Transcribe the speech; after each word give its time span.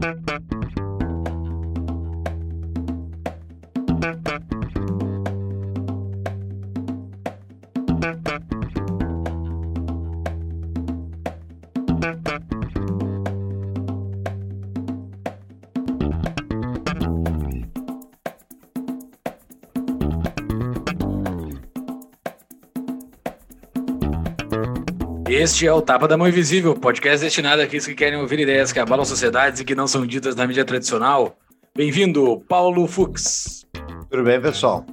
Thank 0.00 0.52
you. 0.52 0.59
Este 25.40 25.66
é 25.66 25.72
o 25.72 25.80
Tapa 25.80 26.06
da 26.06 26.18
Mão 26.18 26.28
Invisível, 26.28 26.74
podcast 26.74 27.24
destinado 27.24 27.62
àqueles 27.62 27.86
que 27.86 27.94
querem 27.94 28.18
ouvir 28.18 28.40
ideias 28.40 28.74
que 28.74 28.78
abalam 28.78 29.06
sociedades 29.06 29.58
e 29.58 29.64
que 29.64 29.74
não 29.74 29.86
são 29.86 30.06
ditas 30.06 30.36
na 30.36 30.46
mídia 30.46 30.66
tradicional. 30.66 31.34
Bem-vindo, 31.74 32.44
Paulo 32.46 32.86
Fux. 32.86 33.64
Tudo 34.10 34.22
bem, 34.22 34.38
pessoal? 34.38 34.84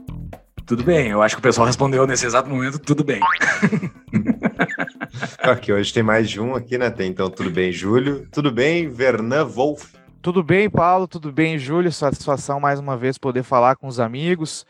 Tudo 0.66 0.86
bem, 0.86 1.10
eu 1.10 1.22
acho 1.22 1.36
que 1.36 1.40
o 1.40 1.44
pessoal 1.44 1.68
respondeu 1.68 2.08
nesse 2.08 2.26
exato 2.26 2.50
momento, 2.50 2.80
tudo 2.80 3.04
bem. 3.04 3.20
aqui, 5.44 5.73
hoje 5.73 5.92
tem 5.92 6.02
mais 6.02 6.30
de 6.30 6.40
um 6.40 6.56
aqui, 6.56 6.78
né? 6.78 6.90
Tem, 6.90 7.09
então, 7.09 7.30
tudo 7.30 7.50
bem, 7.50 7.70
Júlio? 7.73 8.26
Tudo 8.32 8.50
bem, 8.50 8.88
Vernan 8.88 9.44
Wolf? 9.44 9.95
Tudo 10.22 10.42
bem, 10.42 10.70
Paulo? 10.70 11.09
Tudo 11.09 11.30
bem, 11.30 11.59
Júlio? 11.59 11.92
Satisfação 11.92 12.58
mais 12.58 12.80
uma 12.80 12.95
vez 12.95 13.18
poder 13.18 13.44
falar 13.44 13.76
com 13.76 13.86
os 13.86 14.00
amigos 14.00 14.66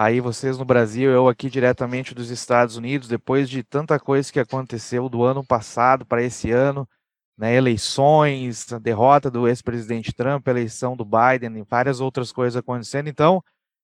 aí 0.00 0.20
vocês 0.20 0.56
no 0.56 0.64
Brasil, 0.64 1.10
eu 1.10 1.26
aqui 1.26 1.50
diretamente 1.50 2.14
dos 2.14 2.30
Estados 2.30 2.76
Unidos, 2.76 3.08
depois 3.08 3.50
de 3.50 3.64
tanta 3.64 3.98
coisa 3.98 4.32
que 4.32 4.38
aconteceu 4.38 5.08
do 5.08 5.24
ano 5.24 5.44
passado 5.44 6.06
para 6.06 6.22
esse 6.22 6.52
ano, 6.52 6.88
né, 7.36 7.56
eleições, 7.56 8.72
a 8.72 8.78
derrota 8.78 9.28
do 9.28 9.48
ex-presidente 9.48 10.12
Trump, 10.12 10.46
a 10.46 10.52
eleição 10.52 10.96
do 10.96 11.04
Biden 11.04 11.58
e 11.58 11.64
várias 11.68 11.98
outras 12.00 12.30
coisas 12.30 12.56
acontecendo. 12.56 13.08
Então, 13.08 13.42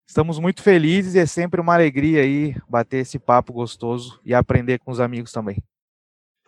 estamos 0.05 0.41
muito 0.41 0.64
felizes 0.64 1.14
e 1.14 1.20
é 1.20 1.27
sempre 1.27 1.61
uma 1.61 1.75
alegria 1.75 2.22
aí 2.22 2.56
bater 2.69 2.98
esse 2.98 3.17
papo 3.17 3.52
gostoso 3.52 4.20
e 4.24 4.34
aprender 4.34 4.80
com 4.80 4.91
os 4.91 4.98
amigos 4.98 5.30
também. 5.30 5.62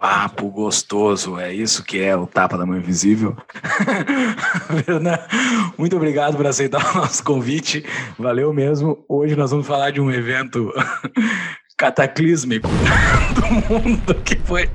Papo 0.02 0.50
gostoso, 0.50 1.38
é 1.38 1.54
isso 1.54 1.84
que 1.84 2.00
é 2.00 2.16
o 2.16 2.26
Tapa 2.26 2.58
da 2.58 2.66
Mão 2.66 2.76
Invisível. 2.76 3.36
Muito 5.78 5.94
obrigado 5.94 6.36
por 6.36 6.44
aceitar 6.44 6.84
o 6.90 6.98
nosso 6.98 7.22
convite, 7.22 7.84
valeu 8.18 8.52
mesmo. 8.52 9.04
Hoje 9.08 9.36
nós 9.36 9.52
vamos 9.52 9.64
falar 9.64 9.92
de 9.92 10.00
um 10.00 10.10
evento 10.10 10.72
cataclísmico 11.78 12.66
do 13.36 13.78
mundo 13.78 14.12
que 14.24 14.34
foi. 14.40 14.68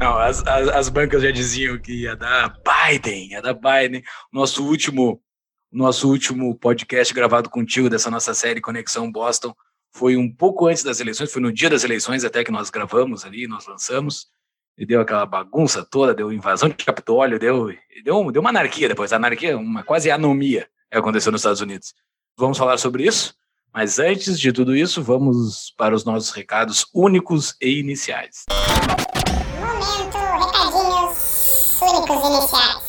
Não, 0.00 0.18
as, 0.18 0.44
as, 0.48 0.68
as, 0.70 0.88
bancas 0.88 1.22
já 1.22 1.30
diziam 1.30 1.78
que 1.78 2.02
ia 2.02 2.16
dar 2.16 2.52
Biden, 2.64 3.30
ia 3.30 3.40
dar 3.40 3.54
Biden. 3.54 4.02
Nosso 4.32 4.66
último, 4.66 5.22
nosso 5.70 6.10
último 6.10 6.58
podcast 6.58 7.14
gravado 7.14 7.48
contigo 7.48 7.88
dessa 7.88 8.10
nossa 8.10 8.34
série 8.34 8.60
Conexão 8.60 9.12
Boston 9.12 9.54
foi 9.94 10.16
um 10.16 10.28
pouco 10.28 10.66
antes 10.66 10.82
das 10.82 10.98
eleições, 10.98 11.32
foi 11.32 11.40
no 11.40 11.52
dia 11.52 11.70
das 11.70 11.84
eleições 11.84 12.24
até 12.24 12.42
que 12.42 12.50
nós 12.50 12.68
gravamos 12.68 13.24
ali, 13.24 13.46
nós 13.46 13.64
lançamos 13.68 14.26
e 14.76 14.86
deu 14.86 15.00
aquela 15.00 15.26
bagunça 15.26 15.84
toda, 15.84 16.14
deu 16.14 16.32
invasão 16.32 16.68
de 16.68 16.84
Capitólio, 16.84 17.38
deu, 17.38 17.68
deu, 18.04 18.30
deu 18.32 18.40
uma 18.40 18.50
anarquia 18.50 18.88
depois, 18.88 19.12
anarquia, 19.12 19.56
uma 19.56 19.82
quase 19.82 20.10
anomia 20.10 20.68
que 20.90 20.98
aconteceu 20.98 21.30
nos 21.30 21.40
Estados 21.40 21.60
Unidos. 21.60 21.94
Vamos 22.36 22.58
falar 22.58 22.78
sobre 22.78 23.06
isso, 23.06 23.34
mas 23.72 23.98
antes 23.98 24.38
de 24.38 24.52
tudo 24.52 24.76
isso, 24.76 25.02
vamos 25.02 25.72
para 25.76 25.94
os 25.94 26.04
nossos 26.04 26.30
recados 26.30 26.86
únicos 26.94 27.56
e 27.60 27.78
iniciais. 27.78 28.44
Momento, 29.60 30.18
recadinhos 30.18 31.80
únicos 31.80 32.22
e 32.22 32.26
iniciais. 32.26 32.81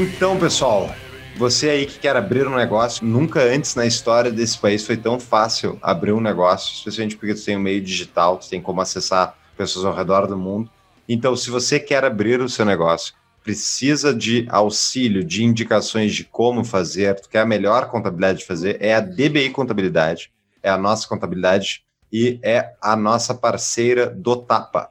Então, 0.00 0.38
pessoal, 0.38 0.94
você 1.36 1.70
aí 1.70 1.84
que 1.84 1.98
quer 1.98 2.14
abrir 2.14 2.46
um 2.46 2.54
negócio, 2.54 3.04
nunca 3.04 3.42
antes 3.42 3.74
na 3.74 3.84
história 3.84 4.30
desse 4.30 4.56
país 4.56 4.86
foi 4.86 4.96
tão 4.96 5.18
fácil 5.18 5.76
abrir 5.82 6.12
um 6.12 6.20
negócio, 6.20 6.72
especialmente 6.72 7.16
porque 7.16 7.34
você 7.34 7.46
tem 7.46 7.56
um 7.56 7.60
meio 7.60 7.82
digital, 7.82 8.40
você 8.40 8.50
tem 8.50 8.62
como 8.62 8.80
acessar 8.80 9.36
pessoas 9.56 9.84
ao 9.84 9.92
redor 9.92 10.28
do 10.28 10.38
mundo. 10.38 10.70
Então, 11.08 11.34
se 11.34 11.50
você 11.50 11.80
quer 11.80 12.04
abrir 12.04 12.40
o 12.40 12.48
seu 12.48 12.64
negócio, 12.64 13.12
precisa 13.42 14.14
de 14.14 14.46
auxílio, 14.48 15.24
de 15.24 15.42
indicações 15.42 16.14
de 16.14 16.22
como 16.22 16.62
fazer, 16.62 17.20
que 17.28 17.36
é 17.36 17.40
a 17.40 17.44
melhor 17.44 17.90
contabilidade 17.90 18.38
de 18.38 18.46
fazer, 18.46 18.76
é 18.80 18.94
a 18.94 19.00
DBI 19.00 19.50
Contabilidade, 19.50 20.30
é 20.62 20.70
a 20.70 20.78
nossa 20.78 21.08
contabilidade 21.08 21.82
e 22.12 22.38
é 22.44 22.72
a 22.80 22.94
nossa 22.94 23.34
parceira 23.34 24.06
do 24.06 24.36
Tapa. 24.36 24.90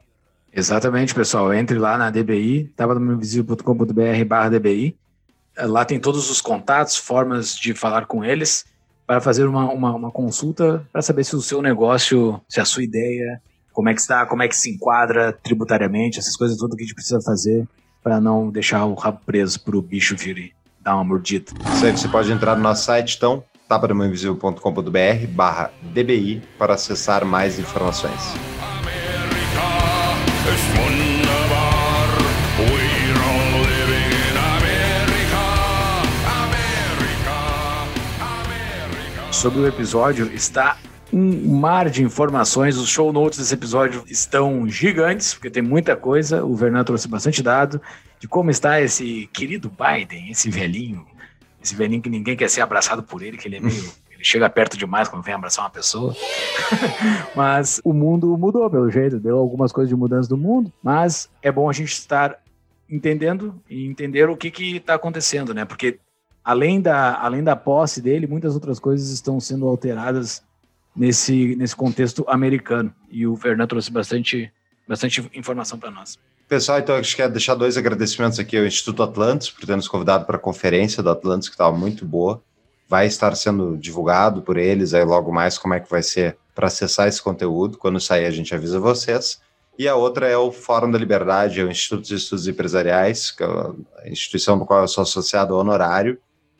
Exatamente, 0.58 1.14
pessoal. 1.14 1.54
Entre 1.54 1.78
lá 1.78 1.96
na 1.96 2.10
DBI, 2.10 2.72
tabadomoinvisível.com.br 2.74 4.24
barra 4.26 4.48
DBI. 4.48 4.96
Lá 5.56 5.84
tem 5.84 6.00
todos 6.00 6.28
os 6.28 6.40
contatos, 6.40 6.96
formas 6.96 7.56
de 7.56 7.74
falar 7.74 8.06
com 8.06 8.24
eles, 8.24 8.64
para 9.06 9.20
fazer 9.20 9.46
uma, 9.46 9.70
uma, 9.72 9.94
uma 9.94 10.10
consulta 10.10 10.84
para 10.92 11.00
saber 11.00 11.22
se 11.22 11.36
o 11.36 11.40
seu 11.40 11.62
negócio, 11.62 12.40
se 12.48 12.60
a 12.60 12.64
sua 12.64 12.82
ideia, 12.82 13.40
como 13.72 13.88
é 13.88 13.94
que 13.94 14.00
está, 14.00 14.26
como 14.26 14.42
é 14.42 14.48
que 14.48 14.56
se 14.56 14.68
enquadra 14.68 15.32
tributariamente, 15.32 16.18
essas 16.18 16.36
coisas 16.36 16.56
tudo 16.56 16.74
que 16.74 16.82
a 16.82 16.86
gente 16.86 16.94
precisa 16.94 17.20
fazer 17.20 17.64
para 18.02 18.20
não 18.20 18.50
deixar 18.50 18.84
o 18.84 18.94
rabo 18.94 19.20
preso 19.24 19.60
para 19.60 19.76
o 19.76 19.82
bicho 19.82 20.16
vir 20.16 20.52
dar 20.80 20.96
uma 20.96 21.04
mordida. 21.04 21.52
Isso 21.72 21.86
aí, 21.86 21.92
você 21.92 22.08
pode 22.08 22.32
entrar 22.32 22.56
no 22.56 22.62
nosso 22.64 22.84
site, 22.84 23.16
então, 23.16 23.44
tabadomoinvisível.com.br 23.68 25.26
barra 25.30 25.70
DBI 25.94 26.42
para 26.58 26.74
acessar 26.74 27.24
mais 27.24 27.60
informações. 27.60 28.34
Sobre 39.38 39.60
o 39.60 39.68
episódio 39.68 40.30
está 40.34 40.76
um 41.12 41.56
mar 41.56 41.88
de 41.88 42.02
informações. 42.02 42.76
Os 42.76 42.88
show 42.88 43.12
notes 43.12 43.38
desse 43.38 43.54
episódio 43.54 44.02
estão 44.08 44.68
gigantes, 44.68 45.32
porque 45.32 45.48
tem 45.48 45.62
muita 45.62 45.94
coisa. 45.94 46.44
O 46.44 46.56
Vernan 46.56 46.82
trouxe 46.82 47.06
bastante 47.06 47.40
dado 47.40 47.80
de 48.18 48.26
como 48.26 48.50
está 48.50 48.80
esse 48.80 49.30
querido 49.32 49.70
Biden, 49.70 50.28
esse 50.30 50.50
velhinho, 50.50 51.06
esse 51.62 51.76
velhinho 51.76 52.02
que 52.02 52.10
ninguém 52.10 52.36
quer 52.36 52.50
ser 52.50 52.62
abraçado 52.62 53.00
por 53.00 53.22
ele, 53.22 53.36
que 53.36 53.46
ele 53.46 53.58
é 53.58 53.60
meio. 53.60 53.90
Ele 54.18 54.24
chega 54.24 54.50
perto 54.50 54.76
demais 54.76 55.08
quando 55.08 55.22
vem 55.22 55.32
abraçar 55.32 55.64
uma 55.64 55.70
pessoa. 55.70 56.12
mas 57.36 57.80
o 57.84 57.92
mundo 57.92 58.36
mudou, 58.36 58.68
pelo 58.68 58.90
jeito. 58.90 59.20
Deu 59.20 59.38
algumas 59.38 59.70
coisas 59.70 59.88
de 59.88 59.94
mudança 59.94 60.28
do 60.28 60.36
mundo. 60.36 60.72
Mas 60.82 61.30
é 61.40 61.52
bom 61.52 61.70
a 61.70 61.72
gente 61.72 61.92
estar 61.92 62.36
entendendo 62.90 63.54
e 63.70 63.86
entender 63.86 64.28
o 64.28 64.36
que 64.36 64.76
está 64.76 64.94
acontecendo, 64.94 65.54
né? 65.54 65.64
Porque 65.64 66.00
além 66.44 66.80
da, 66.80 67.20
além 67.20 67.44
da 67.44 67.54
posse 67.54 68.02
dele, 68.02 68.26
muitas 68.26 68.54
outras 68.54 68.80
coisas 68.80 69.10
estão 69.10 69.38
sendo 69.38 69.68
alteradas 69.68 70.42
nesse, 70.96 71.54
nesse 71.54 71.76
contexto 71.76 72.24
americano. 72.28 72.92
E 73.08 73.24
o 73.24 73.36
Fernando 73.36 73.68
trouxe 73.68 73.92
bastante, 73.92 74.52
bastante 74.88 75.30
informação 75.32 75.78
para 75.78 75.92
nós. 75.92 76.18
Pessoal, 76.48 76.80
então 76.80 76.96
eu 76.96 77.02
quero 77.02 77.30
deixar 77.30 77.54
dois 77.54 77.76
agradecimentos 77.76 78.40
aqui 78.40 78.58
ao 78.58 78.64
Instituto 78.64 79.00
Atlantis 79.04 79.48
por 79.48 79.64
ter 79.64 79.76
nos 79.76 79.86
convidado 79.86 80.24
para 80.24 80.36
a 80.36 80.40
conferência 80.40 81.04
do 81.04 81.10
Atlantis, 81.10 81.48
que 81.48 81.54
estava 81.54 81.76
muito 81.76 82.04
boa. 82.04 82.42
Vai 82.88 83.06
estar 83.06 83.36
sendo 83.36 83.76
divulgado 83.76 84.42
por 84.42 84.56
eles 84.56 84.94
aí 84.94 85.04
logo 85.04 85.30
mais 85.30 85.58
como 85.58 85.74
é 85.74 85.80
que 85.80 85.90
vai 85.90 86.02
ser 86.02 86.38
para 86.54 86.68
acessar 86.68 87.06
esse 87.06 87.22
conteúdo. 87.22 87.78
Quando 87.78 88.00
sair, 88.00 88.26
a 88.26 88.30
gente 88.30 88.54
avisa 88.54 88.80
vocês. 88.80 89.40
E 89.78 89.86
a 89.86 89.94
outra 89.94 90.26
é 90.26 90.36
o 90.36 90.50
Fórum 90.50 90.90
da 90.90 90.98
Liberdade, 90.98 91.60
é 91.60 91.64
o 91.64 91.70
Instituto 91.70 92.04
de 92.04 92.16
Estudos 92.16 92.48
Empresariais, 92.48 93.30
que 93.30 93.44
é 93.44 93.46
a 93.46 94.08
instituição 94.08 94.58
do 94.58 94.64
qual 94.64 94.80
eu 94.80 94.88
sou 94.88 95.02
associado 95.02 95.54
honorário, 95.54 96.18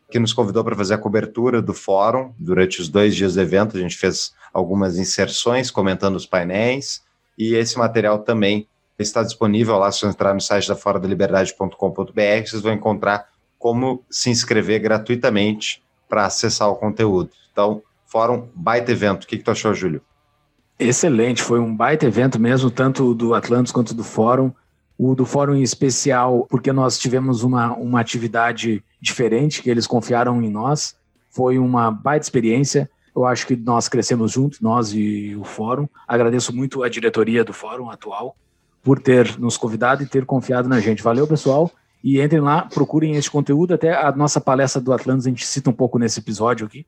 que 0.09 0.21
nos 0.21 0.33
convidou 0.33 0.63
para 0.63 0.77
fazer 0.77 0.95
a 0.95 0.99
cobertura 0.99 1.61
do 1.61 1.75
fórum 1.75 2.33
durante 2.39 2.81
os 2.81 2.89
dois 2.89 3.17
dias 3.17 3.35
do 3.35 3.41
evento. 3.41 3.77
A 3.77 3.81
gente 3.81 3.97
fez 3.97 4.33
algumas 4.53 4.99
inserções 4.99 5.71
comentando 5.71 6.15
os 6.15 6.27
painéis 6.27 7.03
e 7.37 7.55
esse 7.55 7.77
material 7.77 8.21
também 8.21 8.69
está 8.99 9.23
disponível 9.23 9.77
lá. 9.77 9.91
Se 9.91 10.01
você 10.01 10.07
entrar 10.07 10.33
no 10.33 10.41
site 10.41 10.69
da 10.69 10.77
Fora 10.77 11.01
da 11.01 11.09
Liberdade.com.br, 11.09 12.47
vocês 12.47 12.63
vão 12.63 12.73
encontrar 12.73 13.27
como 13.59 14.05
se 14.09 14.31
inscrever 14.31 14.81
gratuitamente 14.81 15.83
para 16.09 16.27
acessar 16.27 16.69
o 16.69 16.77
conteúdo. 16.77 17.31
Então, 17.53 17.83
fórum, 18.07 18.49
baita 18.55 18.93
evento. 18.93 19.25
O 19.25 19.27
que, 19.27 19.39
que 19.39 19.45
tu 19.45 19.51
achou, 19.51 19.75
Júlio? 19.75 20.01
Excelente, 20.79 21.43
foi 21.43 21.59
um 21.59 21.75
baita 21.75 22.07
evento 22.07 22.39
mesmo, 22.39 22.71
tanto 22.71 23.13
do 23.13 23.35
Atlantis 23.35 23.73
quanto 23.73 23.93
do 23.95 24.05
Fórum 24.05 24.53
o 24.99 25.15
do 25.15 25.25
Fórum 25.25 25.55
em 25.55 25.63
especial, 25.63 26.45
porque 26.51 26.73
nós 26.73 26.99
tivemos 26.99 27.45
uma, 27.45 27.73
uma 27.75 28.01
atividade 28.01 28.83
diferente, 29.01 29.63
que 29.63 29.71
eles 29.71 29.87
confiaram 29.87 30.43
em 30.43 30.51
nós. 30.51 30.97
Foi 31.31 31.57
uma 31.57 31.89
baita 31.91 32.27
experiência. 32.27 32.91
Eu 33.15 33.25
acho 33.25 33.47
que 33.47 33.55
nós 33.55 33.89
crescemos 33.89 34.33
juntos, 34.33 34.61
nós 34.61 34.93
e 34.93 35.37
o 35.37 35.45
Fórum. 35.45 35.89
Agradeço 36.07 36.55
muito 36.55 36.83
a 36.83 36.89
diretoria 36.89 37.45
do 37.45 37.53
Fórum 37.53 37.89
atual 37.89 38.37
por 38.83 38.99
ter 38.99 39.39
nos 39.39 39.57
convidado 39.57 40.03
e 40.03 40.07
ter 40.07 40.27
confiado 40.27 40.69
na 40.69 40.81
gente. 40.81 41.03
Valeu, 41.03 41.29
pessoal. 41.29 41.71
E 42.03 42.21
entrem 42.21 42.41
lá, 42.41 42.63
procurem 42.63 43.17
esse 43.17 43.31
conteúdo. 43.31 43.75
Até 43.75 43.95
a 43.95 44.13
nossa 44.13 44.41
palestra 44.41 44.81
do 44.81 44.93
Atlantis 44.93 45.27
a 45.27 45.31
gente 45.31 45.47
cita 45.47 45.71
um 45.71 45.73
pouco 45.73 45.99
nesse 45.99 46.21
episódio 46.21 46.67
aqui. 46.67 46.87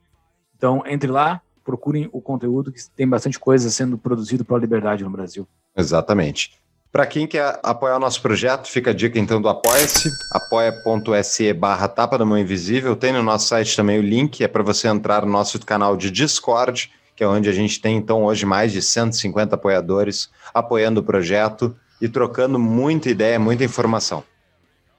Então, 0.57 0.83
entre 0.87 1.11
lá, 1.11 1.41
procurem 1.65 2.09
o 2.13 2.21
conteúdo, 2.21 2.73
que 2.73 2.81
tem 2.97 3.09
bastante 3.09 3.39
coisa 3.39 3.71
sendo 3.71 3.97
produzido 3.99 4.45
para 4.45 4.57
a 4.57 4.61
liberdade 4.61 5.05
no 5.05 5.11
Brasil. 5.11 5.47
Exatamente. 5.77 6.53
Para 6.93 7.07
quem 7.07 7.27
quer 7.27 7.61
apoiar 7.63 7.97
o 7.97 8.01
nosso 8.01 8.21
projeto, 8.21 8.67
fica 8.67 8.91
a 8.91 8.95
dica 8.95 9.17
então 9.19 9.41
do 9.41 9.49
Apoia-se, 9.49 10.11
apoia.se 10.33 11.53
barra 11.53 11.87
tapa 11.87 12.19
da 12.19 12.25
mão 12.25 12.37
invisível. 12.37 12.97
Tem 12.97 13.13
no 13.13 13.23
nosso 13.23 13.47
site 13.47 13.77
também 13.77 13.99
o 13.99 14.03
link, 14.03 14.43
é 14.43 14.49
para 14.49 14.63
você 14.65 14.89
entrar 14.89 15.25
no 15.25 15.31
nosso 15.31 15.59
canal 15.65 15.97
de 15.97 16.11
Discord, 16.11 16.91
que 17.15 17.23
é 17.23 17.29
onde 17.29 17.49
a 17.49 17.53
gente 17.53 17.81
tem 17.81 17.97
então 17.97 18.25
hoje 18.25 18.45
mais 18.45 18.73
de 18.73 18.83
150 18.83 19.55
apoiadores 19.55 20.31
apoiando 20.53 21.01
o 21.01 21.05
projeto 21.05 21.77
e 22.01 22.09
trocando 22.09 22.59
muita 22.59 23.09
ideia, 23.09 23.39
muita 23.39 23.63
informação. 23.63 24.25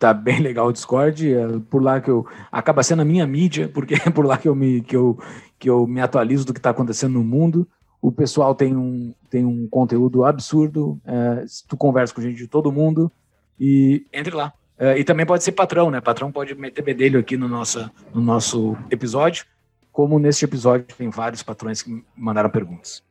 Tá 0.01 0.15
bem 0.15 0.39
legal 0.39 0.65
o 0.65 0.74
Discord, 0.74 1.31
é 1.31 1.59
por 1.69 1.80
lá 1.80 2.01
que 2.01 2.09
eu 2.09 2.25
acaba 2.51 2.81
sendo 2.81 3.03
a 3.03 3.06
minha 3.06 3.27
mídia, 3.27 3.69
porque 3.69 3.94
é 3.94 4.09
por 4.09 4.25
lá 4.25 4.36
que 4.36 4.50
eu 4.50 4.56
me 4.56 4.81
que 4.81 4.95
eu, 4.95 5.19
que 5.59 5.69
eu 5.69 5.86
me 5.86 6.01
atualizo 6.01 6.44
do 6.44 6.53
que 6.53 6.57
está 6.57 6.71
acontecendo 6.71 7.13
no 7.13 7.24
mundo. 7.24 7.68
O 8.01 8.12
pessoal 8.12 8.56
tem 8.56 8.75
um, 8.75 9.13
tem 9.30 9.45
um 9.45 9.68
conteúdo 9.68 10.25
absurdo, 10.25 11.00
é, 11.06 11.45
tu 11.68 11.77
conversa 11.77 12.15
com 12.15 12.19
gente 12.19 12.36
de 12.36 12.48
todo 12.48 12.71
mundo 12.71 13.12
e 13.59 14.03
entre 14.12 14.36
lá. 14.36 14.51
É, 14.75 14.98
e 14.98 15.03
também 15.03 15.24
pode 15.24 15.44
ser 15.44 15.51
patrão, 15.51 15.92
né? 15.92 16.01
Patrão 16.01 16.31
pode 16.31 16.56
meter 16.56 16.81
bedelho 16.81 17.19
aqui 17.19 17.38
no 17.38 17.48
nosso, 17.48 17.88
no 18.12 18.21
nosso 18.21 18.75
episódio, 18.89 19.45
como 19.92 20.18
neste 20.18 20.45
episódio 20.45 20.88
tem 20.98 21.12
vários 21.12 21.44
patrões 21.44 21.83
que 21.83 22.03
mandaram 22.18 22.50
perguntas. 22.50 23.03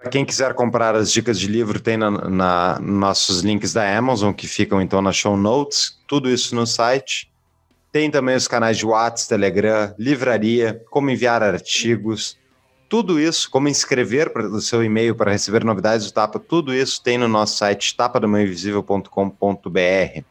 Para 0.00 0.10
quem 0.10 0.24
quiser 0.24 0.54
comprar 0.54 0.94
as 0.94 1.10
dicas 1.10 1.38
de 1.38 1.48
livro, 1.48 1.80
tem 1.80 1.96
na, 1.96 2.10
na, 2.10 2.78
nossos 2.80 3.40
links 3.40 3.72
da 3.72 3.96
Amazon, 3.96 4.32
que 4.32 4.46
ficam 4.46 4.80
então 4.80 5.02
nas 5.02 5.16
show 5.16 5.36
notes, 5.36 5.98
tudo 6.06 6.30
isso 6.30 6.54
no 6.54 6.66
site. 6.66 7.30
Tem 7.90 8.10
também 8.10 8.36
os 8.36 8.46
canais 8.46 8.76
de 8.76 8.86
WhatsApp, 8.86 9.28
Telegram, 9.28 9.94
livraria, 9.98 10.82
como 10.90 11.10
enviar 11.10 11.42
artigos, 11.42 12.38
tudo 12.88 13.18
isso, 13.18 13.50
como 13.50 13.68
inscrever 13.68 14.32
para 14.32 14.46
o 14.46 14.60
seu 14.60 14.84
e-mail 14.84 15.14
para 15.14 15.32
receber 15.32 15.64
novidades 15.64 16.06
do 16.06 16.12
Tapa, 16.12 16.38
tudo 16.38 16.74
isso 16.74 17.02
tem 17.02 17.18
no 17.18 17.26
nosso 17.26 17.56
site 17.56 17.96
tapadamainvisível.com.br. 17.96 20.24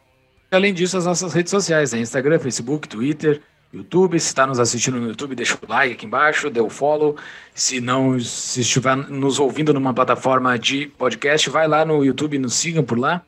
Além 0.51 0.73
disso, 0.73 0.97
as 0.97 1.05
nossas 1.05 1.33
redes 1.33 1.51
sociais, 1.51 1.91
né? 1.91 1.99
Instagram, 1.99 2.39
Facebook, 2.39 2.87
Twitter, 2.87 3.41
YouTube. 3.73 4.19
Se 4.19 4.27
está 4.27 4.47
nos 4.47 4.59
assistindo 4.59 4.99
no 4.99 5.07
YouTube, 5.07 5.35
deixa 5.35 5.55
o 5.61 5.69
like 5.69 5.93
aqui 5.93 6.05
embaixo, 6.05 6.49
dê 6.49 6.61
o 6.61 6.69
follow. 6.69 7.15
Se 7.53 7.79
não, 7.81 8.19
se 8.19 8.61
estiver 8.61 8.95
nos 8.95 9.39
ouvindo 9.39 9.73
numa 9.73 9.93
plataforma 9.93 10.57
de 10.57 10.87
podcast, 10.87 11.49
vai 11.49 11.67
lá 11.67 11.85
no 11.85 12.03
YouTube 12.03 12.35
e 12.35 12.39
nos 12.39 12.55
sigam 12.55 12.83
por 12.83 12.97
lá. 12.97 13.21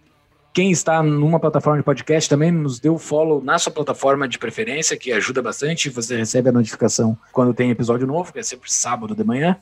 Quem 0.54 0.72
está 0.72 1.04
numa 1.04 1.40
plataforma 1.40 1.78
de 1.78 1.84
podcast 1.84 2.28
também 2.28 2.52
nos 2.52 2.80
dê 2.80 2.90
o 2.90 2.98
follow 2.98 3.44
na 3.44 3.60
sua 3.60 3.72
plataforma 3.72 4.28
de 4.28 4.40
preferência, 4.40 4.98
que 4.98 5.12
ajuda 5.12 5.40
bastante. 5.42 5.90
Você 5.90 6.18
recebe 6.18 6.50
a 6.50 6.52
notificação 6.52 7.16
quando 7.32 7.54
tem 7.54 7.70
episódio 7.70 8.08
novo, 8.08 8.34
que 8.34 8.40
é 8.40 8.44
sempre 8.44 8.72
sábado 8.72 9.14
de 9.14 9.24
manhã. 9.24 9.58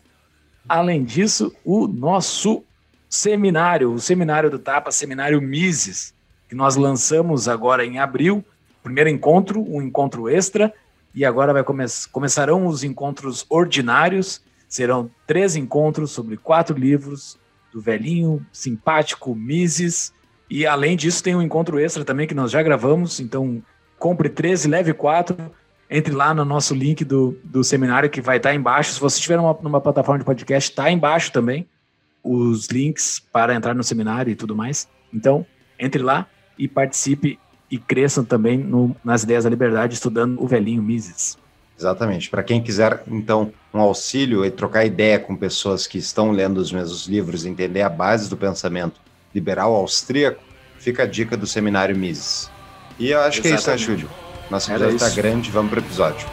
Além 0.70 1.04
disso, 1.04 1.54
o 1.66 1.86
nosso 1.88 2.64
seminário, 3.10 3.92
o 3.92 4.00
seminário 4.00 4.50
do 4.50 4.58
Tapa, 4.58 4.90
seminário 4.92 5.42
Mises, 5.42 6.14
que 6.48 6.56
nós 6.56 6.76
lançamos 6.76 7.48
agora 7.48 7.86
em 7.86 8.00
abril. 8.00 8.44
Primeiro 8.86 9.10
encontro, 9.10 9.62
um 9.68 9.82
encontro 9.82 10.30
extra, 10.30 10.74
e 11.14 11.26
agora 11.26 11.52
vai 11.52 11.64
come 11.64 11.86
começarão 12.12 12.66
os 12.66 12.84
encontros 12.84 13.46
ordinários. 13.50 14.42
Serão 14.68 15.12
três 15.28 15.56
encontros 15.56 16.12
sobre 16.12 16.38
quatro 16.38 16.78
livros 16.78 17.38
do 17.74 17.82
velhinho 17.82 18.46
simpático 18.52 19.36
Mises 19.36 20.14
e 20.50 20.66
além 20.66 20.96
disso, 20.96 21.24
tem 21.24 21.36
um 21.36 21.42
encontro 21.42 21.80
extra 21.80 22.06
também 22.06 22.28
que 22.28 22.34
nós 22.34 22.52
já 22.52 22.62
gravamos. 22.62 23.20
Então, 23.20 23.64
compre 23.98 24.30
13, 24.30 24.68
leve 24.68 24.94
4. 24.94 25.36
Entre 25.90 26.14
lá 26.14 26.34
no 26.34 26.46
nosso 26.46 26.74
link 26.74 27.04
do, 27.04 27.38
do 27.44 27.64
seminário 27.64 28.10
que 28.10 28.22
vai 28.22 28.38
estar 28.38 28.54
embaixo. 28.54 28.94
Se 28.94 29.00
você 29.00 29.18
estiver 29.18 29.38
numa, 29.38 29.58
numa 29.62 29.82
plataforma 29.82 30.20
de 30.20 30.26
podcast, 30.26 30.70
está 30.70 30.90
embaixo 30.92 31.32
também 31.32 31.68
os 32.24 32.68
links 32.68 33.20
para 33.32 33.54
entrar 33.54 33.76
no 33.76 33.84
seminário 33.84 34.32
e 34.32 34.36
tudo 34.36 34.56
mais. 34.56 34.88
Então, 35.14 35.46
entre 35.80 36.02
lá 36.02 36.28
e 36.58 36.68
participe 36.68 37.40
e 37.70 37.78
cresçam 37.78 38.24
também 38.24 38.58
no, 38.58 38.96
nas 39.04 39.24
ideias 39.24 39.44
da 39.44 39.50
liberdade, 39.50 39.94
estudando 39.94 40.42
o 40.42 40.48
velhinho 40.48 40.82
Mises. 40.82 41.38
Exatamente. 41.78 42.30
Para 42.30 42.44
quem 42.44 42.62
quiser, 42.62 43.04
então, 43.08 43.52
um 43.74 43.80
auxílio 43.80 44.46
e 44.46 44.52
trocar 44.52 44.86
ideia 44.86 45.20
com 45.20 45.36
pessoas 45.36 45.86
que 45.86 45.98
estão 45.98 46.32
lendo 46.32 46.58
os 46.58 46.72
mesmos 46.72 47.06
livros, 47.08 47.46
entender 47.46 47.82
a 47.82 47.90
base 47.90 48.30
do 48.30 48.38
pensamento 48.38 49.00
liberal 49.34 49.76
austríaco, 49.76 50.42
fica 50.80 51.04
a 51.04 51.06
dica 51.06 51.36
do 51.36 51.46
seminário 51.46 51.96
Mises. 51.96 52.50
E 52.98 53.10
eu 53.10 53.20
acho 53.20 53.42
Exatamente. 53.42 53.42
que 53.42 53.48
é 53.50 53.56
isso, 53.56 53.70
né, 53.70 53.78
Júlio? 53.78 54.10
Nosso 54.50 54.72
episódio 54.72 54.96
está 54.96 55.10
grande, 55.10 55.52
vamos 55.52 55.70
para 55.72 55.82
o 55.82 55.84
episódio. 55.84 56.28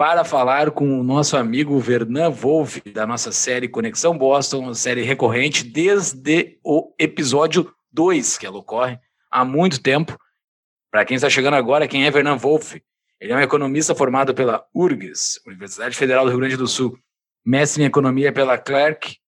Para 0.00 0.24
falar 0.24 0.70
com 0.70 0.98
o 0.98 1.02
nosso 1.02 1.36
amigo 1.36 1.78
Vernan 1.78 2.30
Wolff, 2.30 2.80
da 2.90 3.06
nossa 3.06 3.30
série 3.30 3.68
Conexão 3.68 4.16
Boston, 4.16 4.60
uma 4.60 4.74
série 4.74 5.02
recorrente 5.02 5.62
desde 5.62 6.58
o 6.64 6.94
episódio 6.98 7.70
2, 7.92 8.38
que 8.38 8.46
ela 8.46 8.56
ocorre 8.56 8.98
há 9.30 9.44
muito 9.44 9.82
tempo. 9.82 10.16
Para 10.90 11.04
quem 11.04 11.16
está 11.16 11.28
chegando 11.28 11.52
agora, 11.52 11.86
quem 11.86 12.06
é 12.06 12.10
Vernan 12.10 12.38
Wolff? 12.38 12.82
Ele 13.20 13.30
é 13.30 13.36
um 13.36 13.42
economista 13.42 13.94
formado 13.94 14.32
pela 14.32 14.64
URGS, 14.74 15.38
Universidade 15.46 15.94
Federal 15.94 16.24
do 16.24 16.30
Rio 16.30 16.40
Grande 16.40 16.56
do 16.56 16.66
Sul, 16.66 16.98
mestre 17.44 17.82
em 17.82 17.86
economia 17.86 18.32
pela 18.32 18.56
Clark 18.56 19.18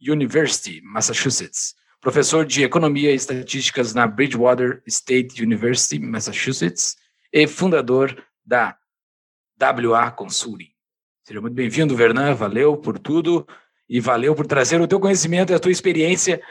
University, 0.00 0.80
Massachusetts, 0.82 1.76
professor 2.00 2.44
de 2.44 2.64
economia 2.64 3.12
e 3.12 3.14
estatísticas 3.14 3.94
na 3.94 4.08
Bridgewater 4.08 4.82
State 4.88 5.40
University, 5.40 6.00
Massachusetts, 6.00 6.96
e 7.32 7.46
fundador 7.46 8.20
da 8.44 8.76
WA 9.60 10.10
Consulting. 10.10 10.70
Seja 11.24 11.40
muito 11.40 11.54
bem-vindo, 11.54 11.96
Vernan, 11.96 12.34
valeu 12.34 12.76
por 12.76 12.98
tudo 12.98 13.46
e 13.88 14.00
valeu 14.00 14.34
por 14.34 14.46
trazer 14.46 14.80
o 14.80 14.86
teu 14.86 15.00
conhecimento 15.00 15.52
e 15.52 15.54
a 15.54 15.58
tua 15.58 15.72
experiência 15.72 16.42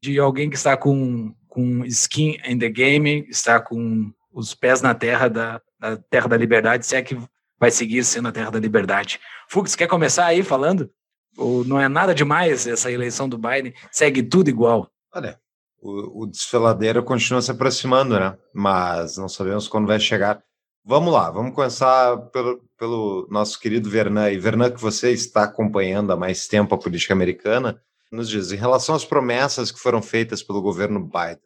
de 0.00 0.18
alguém 0.18 0.50
que 0.50 0.56
está 0.56 0.76
com, 0.76 1.34
com 1.48 1.84
skin 1.84 2.38
in 2.46 2.58
the 2.58 2.68
game, 2.68 3.26
está 3.28 3.60
com 3.60 4.12
os 4.32 4.54
pés 4.54 4.82
na 4.82 4.94
terra 4.94 5.28
da, 5.28 5.60
da 5.78 5.96
terra 5.96 6.28
da 6.28 6.36
liberdade, 6.36 6.84
se 6.84 6.96
é 6.96 7.02
que 7.02 7.16
vai 7.58 7.70
seguir 7.70 8.04
sendo 8.04 8.28
a 8.28 8.32
terra 8.32 8.50
da 8.50 8.58
liberdade. 8.58 9.20
Fux, 9.48 9.74
quer 9.74 9.86
começar 9.86 10.26
aí 10.26 10.42
falando? 10.42 10.90
Ou 11.36 11.64
não 11.64 11.80
é 11.80 11.88
nada 11.88 12.14
demais 12.14 12.66
essa 12.66 12.90
eleição 12.90 13.28
do 13.28 13.38
Biden? 13.38 13.74
Segue 13.90 14.22
tudo 14.22 14.48
igual. 14.48 14.90
Olha, 15.12 15.38
o, 15.80 16.22
o 16.22 16.26
desfiladeiro 16.26 17.02
continua 17.02 17.42
se 17.42 17.50
aproximando, 17.50 18.18
né? 18.18 18.36
Mas 18.52 19.16
não 19.16 19.28
sabemos 19.28 19.68
quando 19.68 19.86
vai 19.86 20.00
chegar. 20.00 20.42
Vamos 20.86 21.14
lá, 21.14 21.30
vamos 21.30 21.54
começar 21.54 22.14
pelo, 22.30 22.62
pelo 22.78 23.26
nosso 23.30 23.58
querido 23.58 23.88
Vernan. 23.88 24.30
E 24.30 24.38
Vernan, 24.38 24.70
que 24.70 24.80
você 24.80 25.12
está 25.12 25.44
acompanhando 25.44 26.12
há 26.12 26.16
mais 26.16 26.46
tempo 26.46 26.74
a 26.74 26.78
política 26.78 27.14
americana, 27.14 27.80
nos 28.12 28.28
diz, 28.28 28.52
em 28.52 28.56
relação 28.56 28.94
às 28.94 29.02
promessas 29.02 29.72
que 29.72 29.80
foram 29.80 30.02
feitas 30.02 30.42
pelo 30.42 30.60
governo 30.60 31.00
Biden, 31.00 31.40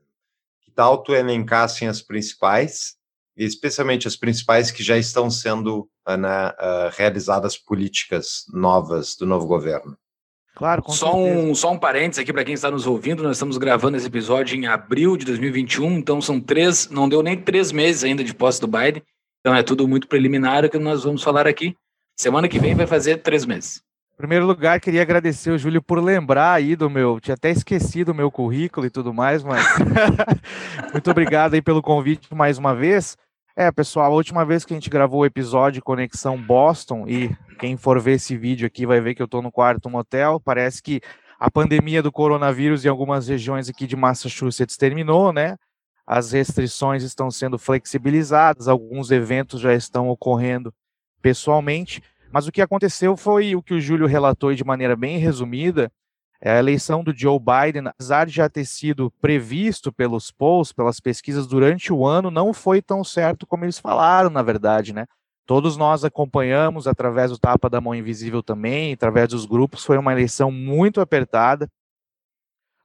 que 0.61 0.73
tal 0.73 0.99
tu 0.99 1.15
elencassem 1.15 1.87
as 1.87 2.03
principais, 2.03 2.97
e 3.37 3.45
especialmente 3.45 4.09
as 4.09 4.17
principais 4.17 4.73
que 4.73 4.83
já 4.83 4.99
estão 4.99 5.31
sendo 5.31 5.89
né, 6.05 6.49
uh, 6.49 6.91
realizadas 6.97 7.57
políticas 7.57 8.45
novas 8.53 9.15
do 9.15 9.25
novo 9.25 9.47
governo? 9.47 9.97
Claro, 10.57 10.83
com 10.83 10.91
só 10.91 11.17
um, 11.17 11.55
só 11.55 11.71
um 11.71 11.79
parênteses 11.79 12.21
aqui 12.21 12.33
para 12.33 12.45
quem 12.45 12.55
está 12.55 12.73
nos 12.73 12.89
ouvindo, 12.89 13.23
nós 13.23 13.37
estamos 13.37 13.57
gravando 13.57 13.97
esse 13.97 14.09
episódio 14.09 14.57
em 14.57 14.67
abril 14.67 15.17
de 15.17 15.25
2021, 15.25 15.99
então 15.99 16.21
são 16.21 16.41
três, 16.41 16.91
não 16.91 17.09
deu 17.09 17.23
nem 17.23 17.41
três 17.41 17.71
meses 17.71 18.03
ainda 18.03 18.25
de 18.25 18.35
posse 18.35 18.61
do 18.61 18.67
Biden, 18.67 19.01
então 19.41 19.55
é 19.55 19.63
tudo 19.63 19.87
muito 19.87 20.09
preliminar 20.09 20.65
o 20.65 20.71
que 20.71 20.79
nós 20.79 21.05
vamos 21.05 21.23
falar 21.23 21.47
aqui. 21.47 21.77
Semana 22.17 22.49
que 22.49 22.59
vem 22.59 22.75
vai 22.75 22.87
fazer 22.87 23.19
três 23.19 23.45
meses. 23.47 23.81
Em 24.15 24.17
primeiro 24.17 24.47
lugar, 24.47 24.81
queria 24.81 25.03
agradecer 25.03 25.51
o 25.53 25.59
Júlio 25.59 25.81
por 25.81 26.03
lembrar 26.03 26.55
aí 26.55 26.75
do 26.75 26.91
meu. 26.91 27.21
Tinha 27.21 27.35
até 27.35 27.51
esquecido 27.51 28.09
o 28.11 28.15
meu 28.15 28.33
currículo 28.33 28.85
e 28.85 28.91
tudo 28.91 29.15
mais, 29.15 29.45
mas. 29.45 29.65
muito 30.93 31.09
obrigado 31.09 31.55
aí 31.55 31.63
pelo 31.63 31.81
convite 31.81 32.35
mais 32.35 32.59
uma 32.59 32.75
vez. 32.75 33.17
É, 33.57 33.71
pessoal, 33.71 34.13
a 34.13 34.15
última 34.15 34.45
vez 34.45 34.65
que 34.65 34.73
a 34.73 34.77
gente 34.77 34.91
gravou 34.91 35.21
o 35.21 35.27
episódio 35.27 35.83
Conexão 35.83 36.37
Boston, 36.41 37.07
e 37.07 37.31
quem 37.61 37.77
for 37.77 38.01
ver 38.01 38.13
esse 38.13 38.37
vídeo 38.37 38.67
aqui 38.67 38.85
vai 38.85 39.01
ver 39.01 39.15
que 39.15 39.23
eu 39.23 39.27
estou 39.27 39.41
no 39.41 39.53
quarto 39.53 39.89
motel. 39.89 40.41
Parece 40.45 40.83
que 40.83 41.01
a 41.39 41.49
pandemia 41.49 42.03
do 42.03 42.11
coronavírus 42.11 42.85
em 42.85 42.89
algumas 42.89 43.29
regiões 43.29 43.69
aqui 43.69 43.87
de 43.87 43.95
Massachusetts 43.95 44.77
terminou, 44.77 45.33
né? 45.33 45.57
As 46.09 46.33
restrições 46.33 47.03
estão 47.03 47.31
sendo 47.31 47.59
flexibilizadas, 47.59 48.67
alguns 48.67 49.11
eventos 49.11 49.61
já 49.61 49.75
estão 49.75 50.09
ocorrendo 50.09 50.73
pessoalmente, 51.21 52.03
mas 52.33 52.47
o 52.47 52.53
que 52.53 52.63
aconteceu 52.63 53.17
foi 53.17 53.55
o 53.55 53.63
que 53.63 53.75
o 53.75 53.81
Júlio 53.81 54.07
relatou 54.07 54.55
de 54.55 54.65
maneira 54.65 54.97
bem 54.97 55.19
resumida, 55.19 55.91
É, 56.41 56.53
a 56.53 56.59
eleição 56.61 57.03
do 57.03 57.13
Joe 57.13 57.37
Biden, 57.41 57.89
apesar 57.89 58.25
de 58.27 58.33
já 58.33 58.49
ter 58.49 58.65
sido 58.65 59.11
previsto 59.21 59.93
pelos 59.93 60.31
polls, 60.31 60.73
pelas 60.73 61.01
pesquisas 61.01 61.49
durante 61.49 61.93
o 61.93 62.07
ano, 62.07 62.31
não 62.31 62.53
foi 62.53 62.81
tão 62.81 63.03
certo 63.03 63.45
como 63.45 63.65
eles 63.65 63.81
falaram, 63.81 64.31
na 64.31 64.41
verdade, 64.41 64.93
né? 64.93 65.05
Todos 65.45 65.77
nós 65.77 66.05
acompanhamos 66.05 66.87
através 66.87 67.33
do 67.33 67.39
Tapa 67.39 67.69
da 67.69 67.81
Mão 67.81 67.93
Invisível 67.93 68.41
também, 68.41 68.93
através 68.93 69.29
dos 69.31 69.47
grupos, 69.47 69.85
foi 69.85 69.99
uma 69.99 70.13
eleição 70.13 70.53
muito 70.53 71.01
apertada. 71.01 71.69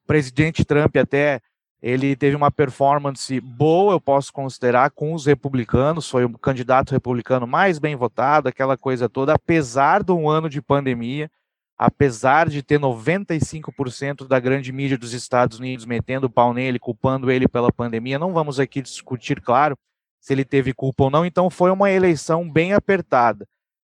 O 0.04 0.08
presidente 0.08 0.66
Trump 0.66 0.96
até 0.98 1.40
ele 1.84 2.16
teve 2.16 2.36
uma 2.36 2.50
performance 2.50 3.40
boa, 3.42 3.94
eu 3.94 4.02
posso 4.02 4.32
considerar, 4.32 4.90
com 4.90 5.14
os 5.14 5.26
republicanos, 5.26 6.10
foi 6.10 6.24
o 6.24 6.38
candidato 6.40 6.92
republicano 6.92 7.46
mais 7.46 7.78
bem 7.78 7.96
votado, 7.96 8.48
aquela 8.48 8.78
coisa 8.78 9.10
toda, 9.10 9.34
apesar 9.34 10.02
de 10.02 10.14
um 10.14 10.30
ano 10.30 10.50
de 10.50 10.62
pandemia 10.62 11.30
apesar 11.78 12.48
de 12.48 12.62
ter 12.62 12.80
95% 12.80 14.28
da 14.28 14.40
grande 14.40 14.72
mídia 14.72 14.98
dos 14.98 15.14
Estados 15.14 15.60
Unidos 15.60 15.86
metendo 15.86 16.28
o 16.28 16.30
pau 16.30 16.54
nele, 16.54 16.80
culpando 16.80 17.30
ele 17.30 17.48
pela 17.48 17.72
pandemia, 17.72 18.20
não 18.20 18.32
vamos 18.32 18.60
aqui 18.60 18.82
discutir, 18.82 19.42
claro, 19.42 19.78
se 20.20 20.34
ele 20.34 20.46
teve 20.46 20.74
culpa 20.74 21.06
ou 21.06 21.10
não, 21.10 21.26
então 21.26 21.50
foi 21.50 21.72
uma 21.72 21.92
eleição 21.92 22.50
bem 22.50 22.74
apertada. 22.74 23.46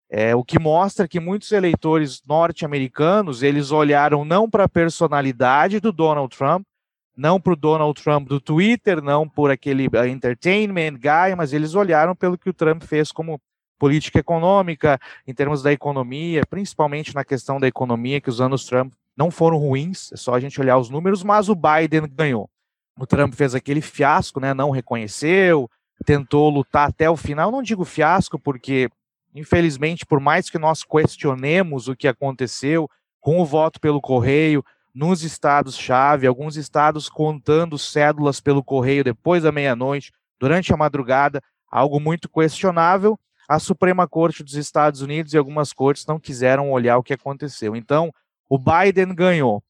É, 0.09 0.35
o 0.35 0.43
que 0.43 0.59
mostra 0.59 1.07
que 1.07 1.19
muitos 1.19 1.51
eleitores 1.51 2.21
norte-americanos, 2.27 3.41
eles 3.41 3.71
olharam 3.71 4.25
não 4.25 4.49
para 4.49 4.65
a 4.65 4.69
personalidade 4.69 5.79
do 5.79 5.91
Donald 5.91 6.35
Trump, 6.35 6.65
não 7.15 7.39
para 7.39 7.53
o 7.53 7.55
Donald 7.55 8.01
Trump 8.01 8.27
do 8.27 8.39
Twitter, 8.39 9.01
não 9.01 9.27
por 9.27 9.49
aquele 9.49 9.87
uh, 9.87 10.05
entertainment 10.05 10.93
guy, 10.93 11.35
mas 11.37 11.53
eles 11.53 11.75
olharam 11.75 12.15
pelo 12.15 12.37
que 12.37 12.49
o 12.49 12.53
Trump 12.53 12.83
fez 12.83 13.11
como 13.11 13.39
política 13.77 14.19
econômica, 14.19 14.99
em 15.27 15.33
termos 15.33 15.61
da 15.61 15.71
economia, 15.71 16.45
principalmente 16.45 17.13
na 17.13 17.23
questão 17.23 17.59
da 17.59 17.67
economia, 17.67 18.21
que 18.21 18.29
os 18.29 18.39
anos 18.39 18.65
Trump 18.65 18.93
não 19.15 19.31
foram 19.31 19.57
ruins, 19.57 20.11
é 20.11 20.17
só 20.17 20.33
a 20.33 20.39
gente 20.39 20.59
olhar 20.59 20.77
os 20.77 20.89
números, 20.89 21.23
mas 21.23 21.49
o 21.49 21.55
Biden 21.55 22.09
ganhou. 22.11 22.49
O 22.97 23.05
Trump 23.05 23.33
fez 23.33 23.53
aquele 23.53 23.81
fiasco, 23.81 24.39
né, 24.39 24.53
não 24.53 24.69
reconheceu, 24.71 25.69
tentou 26.05 26.49
lutar 26.49 26.89
até 26.89 27.09
o 27.09 27.17
final. 27.17 27.51
Não 27.51 27.61
digo 27.61 27.83
fiasco, 27.83 28.39
porque, 28.39 28.89
infelizmente, 29.33 30.05
por 30.05 30.19
mais 30.19 30.49
que 30.49 30.57
nós 30.57 30.83
questionemos 30.83 31.87
o 31.87 31.95
que 31.95 32.07
aconteceu 32.07 32.89
com 33.19 33.39
o 33.39 33.45
voto 33.45 33.79
pelo 33.79 34.01
correio, 34.01 34.63
nos 34.95 35.23
estados-chave, 35.23 36.25
alguns 36.25 36.55
estados 36.55 37.09
contando 37.09 37.77
cédulas 37.77 38.39
pelo 38.39 38.63
correio 38.63 39.03
depois 39.03 39.43
da 39.43 39.51
meia-noite, 39.51 40.13
durante 40.39 40.73
a 40.73 40.77
madrugada, 40.77 41.41
algo 41.69 41.99
muito 41.99 42.29
questionável 42.29 43.19
a 43.47 43.59
Suprema 43.59 44.07
Corte 44.07 44.43
dos 44.43 44.55
Estados 44.55 45.01
Unidos 45.01 45.33
e 45.33 45.37
algumas 45.37 45.71
cortes 45.71 46.05
não 46.05 46.19
quiseram 46.19 46.71
olhar 46.71 46.97
o 46.97 47.03
que 47.03 47.13
aconteceu. 47.13 47.75
Então, 47.75 48.11
o 48.49 48.57
Biden 48.57 49.13
ganhou. 49.13 49.63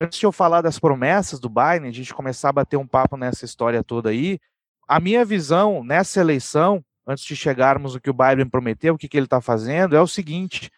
Antes 0.00 0.18
de 0.18 0.26
eu 0.26 0.32
falar 0.32 0.62
das 0.62 0.78
promessas 0.78 1.38
do 1.38 1.48
Biden, 1.48 1.88
a 1.88 1.92
gente 1.92 2.14
começar 2.14 2.48
a 2.48 2.52
bater 2.52 2.76
um 2.76 2.86
papo 2.86 3.16
nessa 3.16 3.44
história 3.44 3.84
toda 3.84 4.10
aí, 4.10 4.38
a 4.88 4.98
minha 4.98 5.24
visão 5.24 5.84
nessa 5.84 6.20
eleição, 6.20 6.82
antes 7.06 7.24
de 7.24 7.36
chegarmos 7.36 7.94
no 7.94 8.00
que 8.00 8.10
o 8.10 8.14
Biden 8.14 8.48
prometeu, 8.48 8.94
o 8.94 8.98
que, 8.98 9.08
que 9.08 9.16
ele 9.16 9.26
está 9.26 9.40
fazendo, 9.40 9.94
é 9.94 10.00
o 10.00 10.06
seguinte: 10.06 10.70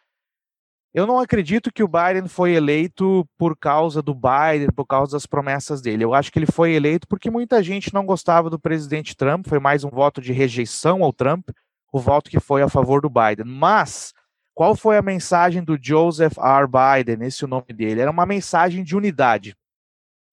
eu 0.94 1.06
não 1.06 1.18
acredito 1.18 1.72
que 1.72 1.82
o 1.82 1.88
Biden 1.88 2.28
foi 2.28 2.52
eleito 2.52 3.26
por 3.38 3.56
causa 3.56 4.02
do 4.02 4.14
Biden, 4.14 4.68
por 4.75 4.87
causa 4.87 5.12
das 5.12 5.26
promessas 5.26 5.80
dele. 5.80 6.04
Eu 6.04 6.12
acho 6.12 6.30
que 6.30 6.38
ele 6.38 6.46
foi 6.46 6.72
eleito 6.72 7.08
porque 7.08 7.30
muita 7.30 7.62
gente 7.62 7.94
não 7.94 8.04
gostava 8.04 8.50
do 8.50 8.58
presidente 8.58 9.16
Trump, 9.16 9.46
foi 9.49 9.58
mais 9.58 9.84
um 9.84 9.90
voto 9.90 10.20
de 10.20 10.32
rejeição 10.32 11.02
ao 11.02 11.12
Trump 11.12 11.49
o 11.92 12.00
voto 12.00 12.30
que 12.30 12.40
foi 12.40 12.62
a 12.62 12.68
favor 12.68 13.02
do 13.02 13.11
Biden. 13.11 13.44
Mas 13.44 14.14
qual 14.54 14.75
foi 14.75 14.96
a 14.96 15.02
mensagem 15.02 15.62
do 15.62 15.78
Joseph 15.80 16.38
R. 16.38 16.66
Biden, 16.66 17.26
esse 17.26 17.44
é 17.44 17.46
o 17.46 17.50
nome 17.50 17.66
dele? 17.68 18.00
Era 18.00 18.11
uma 18.11 18.26
mensagem 18.26 18.82
de 18.82 18.96
unidade, 18.96 19.54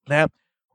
né? 0.08 0.26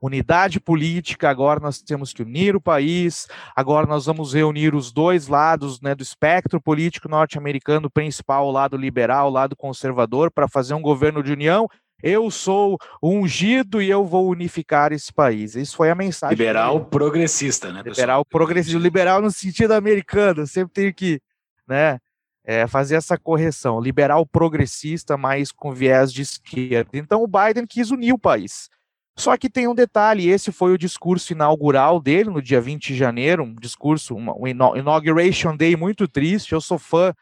Unidade 0.07 0.61
política, 0.61 1.31
agora 1.31 1.59
nós 1.61 1.81
temos 1.81 2.13
que 2.13 2.21
unir 2.21 2.55
o 2.55 2.61
país, 2.61 3.27
agora 3.57 3.87
nós 3.87 4.05
vamos 4.05 4.35
reunir 4.35 4.75
os 4.75 4.93
dois 4.93 5.29
lados 5.29 5.81
né, 5.81 5.95
do 5.95 6.03
espectro 6.03 6.61
político 6.61 7.09
norte-americano 7.09 7.89
principal, 7.89 8.47
o 8.47 8.51
lado 8.51 8.77
liberal, 8.77 9.29
o 9.29 9.33
lado 9.33 9.57
conservador, 9.57 10.31
para 10.31 10.47
fazer 10.47 10.75
um 10.75 10.83
governo 10.83 11.23
de 11.23 11.33
união 11.33 11.67
eu 12.03 12.31
sou 12.31 12.77
ungido 13.03 13.81
e 13.81 13.89
eu 13.89 14.05
vou 14.05 14.29
unificar 14.29 14.93
esse 14.93 15.11
país. 15.11 15.55
Isso 15.55 15.75
foi 15.75 15.89
a 15.89 15.95
mensagem. 15.95 16.37
Liberal 16.37 16.75
dele. 16.75 16.91
progressista, 16.91 17.73
né? 17.73 17.83
Pessoal? 17.83 17.95
Liberal 17.95 18.25
progressista, 18.27 18.79
liberal 18.79 19.23
no 19.23 19.31
sentido 19.31 19.73
americano, 19.73 20.47
sempre 20.47 20.75
tenho 20.75 20.93
que, 20.93 21.19
né, 21.67 21.99
é, 22.45 22.67
fazer 22.67 22.97
essa 22.97 23.17
correção. 23.17 23.81
Liberal 23.81 24.27
progressista, 24.27 25.17
mas 25.17 25.51
com 25.51 25.73
viés 25.73 26.13
de 26.13 26.21
esquerda. 26.21 26.91
Então 26.93 27.23
o 27.23 27.27
Biden 27.27 27.67
quis 27.67 27.91
unir 27.91 28.13
o 28.13 28.19
país. 28.19 28.69
Só 29.17 29.37
que 29.37 29.49
tem 29.49 29.69
um 29.69 29.75
detalhe, 29.75 30.29
esse 30.29 30.51
foi 30.51 30.73
o 30.73 30.79
discurso 30.79 31.33
inaugural 31.33 32.01
dele 32.01 32.31
no 32.31 32.43
dia 32.43 32.61
20 32.61 32.89
de 32.89 32.97
janeiro, 32.97 33.45
um 33.45 33.55
discurso, 33.55 34.17
um 34.17 34.47
inauguration 34.77 35.57
day 35.57 35.77
muito 35.77 36.09
triste. 36.09 36.53
Eu 36.53 36.61
sou 36.61 36.79
fã 36.79 37.15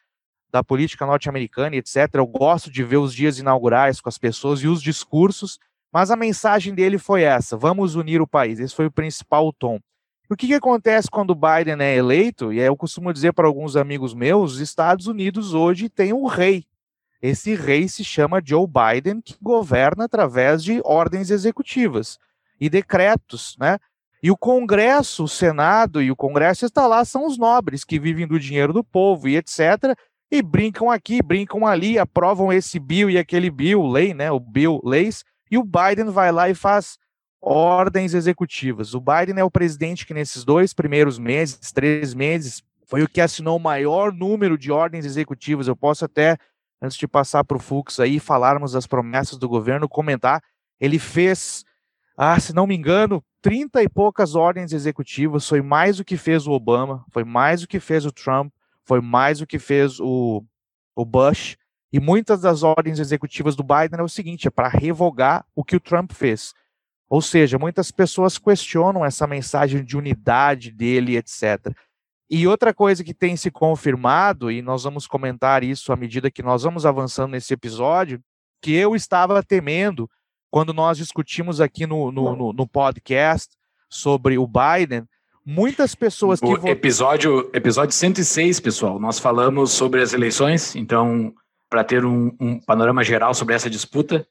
da 0.50 0.64
política 0.64 1.04
norte-americana, 1.04 1.76
etc. 1.76 2.08
Eu 2.14 2.26
gosto 2.26 2.70
de 2.70 2.82
ver 2.82 2.96
os 2.96 3.14
dias 3.14 3.38
inaugurais 3.38 4.00
com 4.00 4.08
as 4.08 4.16
pessoas 4.16 4.60
e 4.60 4.68
os 4.68 4.82
discursos, 4.82 5.58
mas 5.92 6.10
a 6.10 6.16
mensagem 6.16 6.74
dele 6.74 6.96
foi 6.96 7.22
essa: 7.22 7.56
vamos 7.58 7.94
unir 7.94 8.22
o 8.22 8.26
país. 8.26 8.58
Esse 8.58 8.74
foi 8.74 8.86
o 8.86 8.92
principal 8.92 9.52
tom. 9.52 9.78
O 10.30 10.36
que, 10.36 10.46
que 10.46 10.54
acontece 10.54 11.10
quando 11.10 11.30
o 11.30 11.34
Biden 11.34 11.76
é 11.80 11.94
eleito? 11.94 12.54
E 12.54 12.58
eu 12.58 12.74
costumo 12.74 13.12
dizer 13.12 13.34
para 13.34 13.46
alguns 13.46 13.76
amigos 13.76 14.14
meus: 14.14 14.54
os 14.54 14.60
Estados 14.60 15.06
Unidos 15.06 15.52
hoje 15.52 15.90
tem 15.90 16.12
um 16.14 16.24
rei. 16.24 16.64
Esse 17.22 17.54
rei 17.54 17.88
se 17.88 18.04
chama 18.04 18.42
Joe 18.44 18.66
Biden, 18.66 19.20
que 19.20 19.36
governa 19.40 20.04
através 20.04 20.62
de 20.62 20.80
ordens 20.84 21.30
executivas 21.30 22.18
e 22.60 22.68
decretos, 22.68 23.56
né? 23.58 23.78
E 24.22 24.30
o 24.30 24.36
Congresso, 24.36 25.24
o 25.24 25.28
Senado 25.28 26.02
e 26.02 26.10
o 26.10 26.16
Congresso 26.16 26.66
está 26.66 26.86
lá, 26.86 27.04
são 27.04 27.26
os 27.26 27.38
nobres 27.38 27.84
que 27.84 27.98
vivem 27.98 28.26
do 28.26 28.38
dinheiro 28.38 28.72
do 28.72 28.84
povo 28.84 29.28
e 29.28 29.36
etc 29.36 29.96
e 30.32 30.40
brincam 30.40 30.90
aqui, 30.90 31.20
brincam 31.22 31.66
ali, 31.66 31.98
aprovam 31.98 32.50
esse 32.50 32.80
bill 32.80 33.10
e 33.10 33.18
aquele 33.18 33.50
bill, 33.50 33.86
lei, 33.86 34.14
né, 34.14 34.30
o 34.32 34.40
bill, 34.40 34.80
leis, 34.82 35.22
e 35.50 35.58
o 35.58 35.62
Biden 35.62 36.10
vai 36.10 36.32
lá 36.32 36.48
e 36.48 36.54
faz 36.54 36.96
ordens 37.38 38.14
executivas. 38.14 38.94
O 38.94 39.00
Biden 39.00 39.38
é 39.38 39.44
o 39.44 39.50
presidente 39.50 40.06
que 40.06 40.14
nesses 40.14 40.42
dois 40.42 40.72
primeiros 40.72 41.18
meses, 41.18 41.70
três 41.70 42.14
meses, 42.14 42.62
foi 42.86 43.02
o 43.02 43.08
que 43.08 43.20
assinou 43.20 43.58
o 43.58 43.60
maior 43.60 44.10
número 44.10 44.56
de 44.56 44.72
ordens 44.72 45.04
executivas. 45.04 45.68
Eu 45.68 45.76
posso 45.76 46.06
até, 46.06 46.38
antes 46.82 46.98
de 46.98 47.06
passar 47.06 47.44
para 47.44 47.56
o 47.56 47.60
Fux 47.60 48.00
aí, 48.00 48.18
falarmos 48.18 48.72
das 48.72 48.88
promessas 48.88 49.38
do 49.38 49.48
governo, 49.48 49.88
comentar. 49.88 50.42
Ele 50.80 50.98
fez, 50.98 51.64
ah, 52.16 52.38
se 52.40 52.52
não 52.52 52.66
me 52.66 52.74
engano, 52.74 53.24
trinta 53.40 53.80
e 53.80 53.88
poucas 53.88 54.34
ordens 54.34 54.72
executivas, 54.72 55.48
foi 55.48 55.62
mais 55.62 55.98
do 55.98 56.04
que 56.04 56.16
fez 56.16 56.44
o 56.44 56.50
Obama, 56.50 57.04
foi 57.12 57.22
mais 57.22 57.60
do 57.60 57.68
que 57.68 57.78
fez 57.78 58.04
o 58.04 58.10
Trump, 58.10 58.52
foi 58.84 59.00
mais 59.00 59.38
do 59.38 59.46
que 59.46 59.60
fez 59.60 60.00
o, 60.00 60.44
o 60.96 61.04
Bush. 61.04 61.56
E 61.92 62.00
muitas 62.00 62.40
das 62.40 62.64
ordens 62.64 62.98
executivas 62.98 63.54
do 63.54 63.62
Biden 63.62 64.00
é 64.00 64.02
o 64.02 64.08
seguinte: 64.08 64.48
é 64.48 64.50
para 64.50 64.68
revogar 64.68 65.46
o 65.54 65.62
que 65.62 65.76
o 65.76 65.80
Trump 65.80 66.10
fez. 66.12 66.52
Ou 67.08 67.20
seja, 67.20 67.58
muitas 67.58 67.90
pessoas 67.90 68.38
questionam 68.38 69.04
essa 69.04 69.26
mensagem 69.26 69.84
de 69.84 69.96
unidade 69.96 70.72
dele, 70.72 71.16
etc. 71.16 71.76
E 72.34 72.48
outra 72.48 72.72
coisa 72.72 73.04
que 73.04 73.12
tem 73.12 73.36
se 73.36 73.50
confirmado, 73.50 74.50
e 74.50 74.62
nós 74.62 74.84
vamos 74.84 75.06
comentar 75.06 75.62
isso 75.62 75.92
à 75.92 75.96
medida 75.96 76.30
que 76.30 76.42
nós 76.42 76.62
vamos 76.62 76.86
avançando 76.86 77.32
nesse 77.32 77.52
episódio, 77.52 78.18
que 78.62 78.72
eu 78.72 78.96
estava 78.96 79.42
temendo 79.42 80.08
quando 80.50 80.72
nós 80.72 80.96
discutimos 80.96 81.60
aqui 81.60 81.86
no, 81.86 82.10
no, 82.10 82.34
no, 82.34 82.52
no 82.54 82.66
podcast 82.66 83.50
sobre 83.86 84.38
o 84.38 84.46
Biden, 84.46 85.04
muitas 85.44 85.94
pessoas 85.94 86.40
que. 86.40 86.46
O 86.46 86.68
episódio, 86.68 87.50
episódio 87.52 87.94
106, 87.94 88.60
pessoal, 88.60 88.98
nós 88.98 89.18
falamos 89.18 89.72
sobre 89.72 90.00
as 90.00 90.14
eleições, 90.14 90.74
então, 90.74 91.34
para 91.68 91.84
ter 91.84 92.02
um, 92.02 92.34
um, 92.40 92.58
panorama 92.58 93.04
geral 93.04 93.34
sobre 93.34 93.54
essa 93.54 93.68
disputa, 93.68 94.26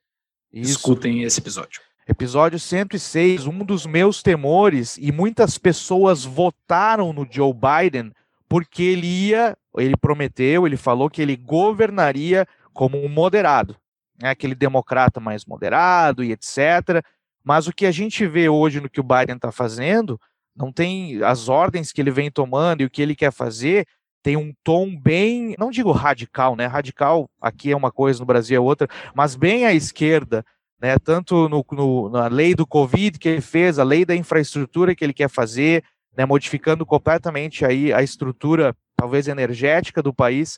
Isso. 0.52 0.72
escutem 0.72 1.22
esse 1.22 1.40
episódio. 1.40 1.80
Episódio 2.08 2.60
106, 2.60 3.46
um 3.46 3.60
dos 3.60 3.86
meus 3.86 4.24
temores, 4.24 4.98
e 4.98 5.12
muitas 5.12 5.60
pessoas 5.60 6.26
votaram 6.26 7.14
no 7.14 7.28
Joe 7.30 7.54
Biden 7.54 8.12
porque 8.50 8.82
ele 8.84 9.08
ia, 9.08 9.56
ele 9.78 9.96
prometeu, 9.96 10.66
ele 10.66 10.78
falou 10.78 11.10
que 11.10 11.22
ele 11.22 11.36
governaria 11.36 12.48
como 12.74 12.98
um 12.98 13.08
moderado, 13.08 13.78
né, 14.22 14.32
aquele 14.32 14.56
democrata 14.56 15.20
mais 15.20 15.46
moderado 15.46 16.24
e 16.24 16.32
etc. 16.32 17.06
Mas 17.44 17.68
o 17.68 17.72
que 17.72 17.86
a 17.86 17.92
gente 17.92 18.26
vê 18.26 18.50
hoje 18.50 18.82
no 18.82 18.90
que 18.90 19.00
o 19.00 19.04
Biden 19.04 19.36
está 19.36 19.52
fazendo 19.52 20.20
não 20.56 20.72
tem 20.72 21.24
as 21.24 21.50
ordens 21.50 21.92
que 21.92 22.02
ele 22.02 22.12
vem 22.12 22.32
tomando 22.32 22.82
e 22.82 22.86
o 22.86 22.90
que 22.90 23.02
ele 23.02 23.16
quer 23.16 23.32
fazer 23.32 23.86
tem 24.24 24.36
um 24.36 24.54
tom 24.64 24.96
bem, 25.00 25.56
não 25.58 25.70
digo 25.70 25.92
radical, 25.92 26.56
né? 26.56 26.66
Radical 26.66 27.30
aqui 27.40 27.72
é 27.72 27.78
uma 27.78 27.92
coisa, 27.92 28.20
no 28.20 28.26
Brasil 28.26 28.58
é 28.58 28.60
outra, 28.60 28.88
mas 29.16 29.36
bem 29.36 29.66
à 29.66 29.74
esquerda, 29.74 30.44
né? 30.82 30.98
Tanto 30.98 31.48
no, 31.48 31.66
no, 31.72 32.10
na 32.10 32.28
lei 32.28 32.56
do 32.56 32.66
Covid 32.66 33.20
que 33.20 33.30
ele 33.30 33.42
fez, 33.42 33.78
a 33.78 33.84
lei 33.84 34.04
da 34.04 34.16
infraestrutura 34.16 34.96
que 34.96 35.04
ele 35.04 35.14
quer 35.14 35.30
fazer, 35.30 35.84
né? 36.18 36.26
Modificando 36.26 36.86
completamente 36.86 37.64
aí 37.66 37.94
a 37.94 38.02
estrutura, 38.02 38.76
talvez 38.96 39.28
energética 39.28 40.02
do 40.02 40.14
país. 40.14 40.58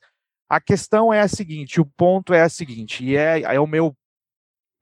A 0.50 0.62
questão 0.62 1.14
é 1.14 1.20
a 1.20 1.28
seguinte, 1.28 1.82
o 1.82 1.86
ponto 1.86 2.34
é 2.34 2.42
a 2.42 2.50
seguinte, 2.50 3.04
e 3.04 3.16
é, 3.16 3.42
é 3.42 3.60
o 3.60 3.68
meu 3.68 3.96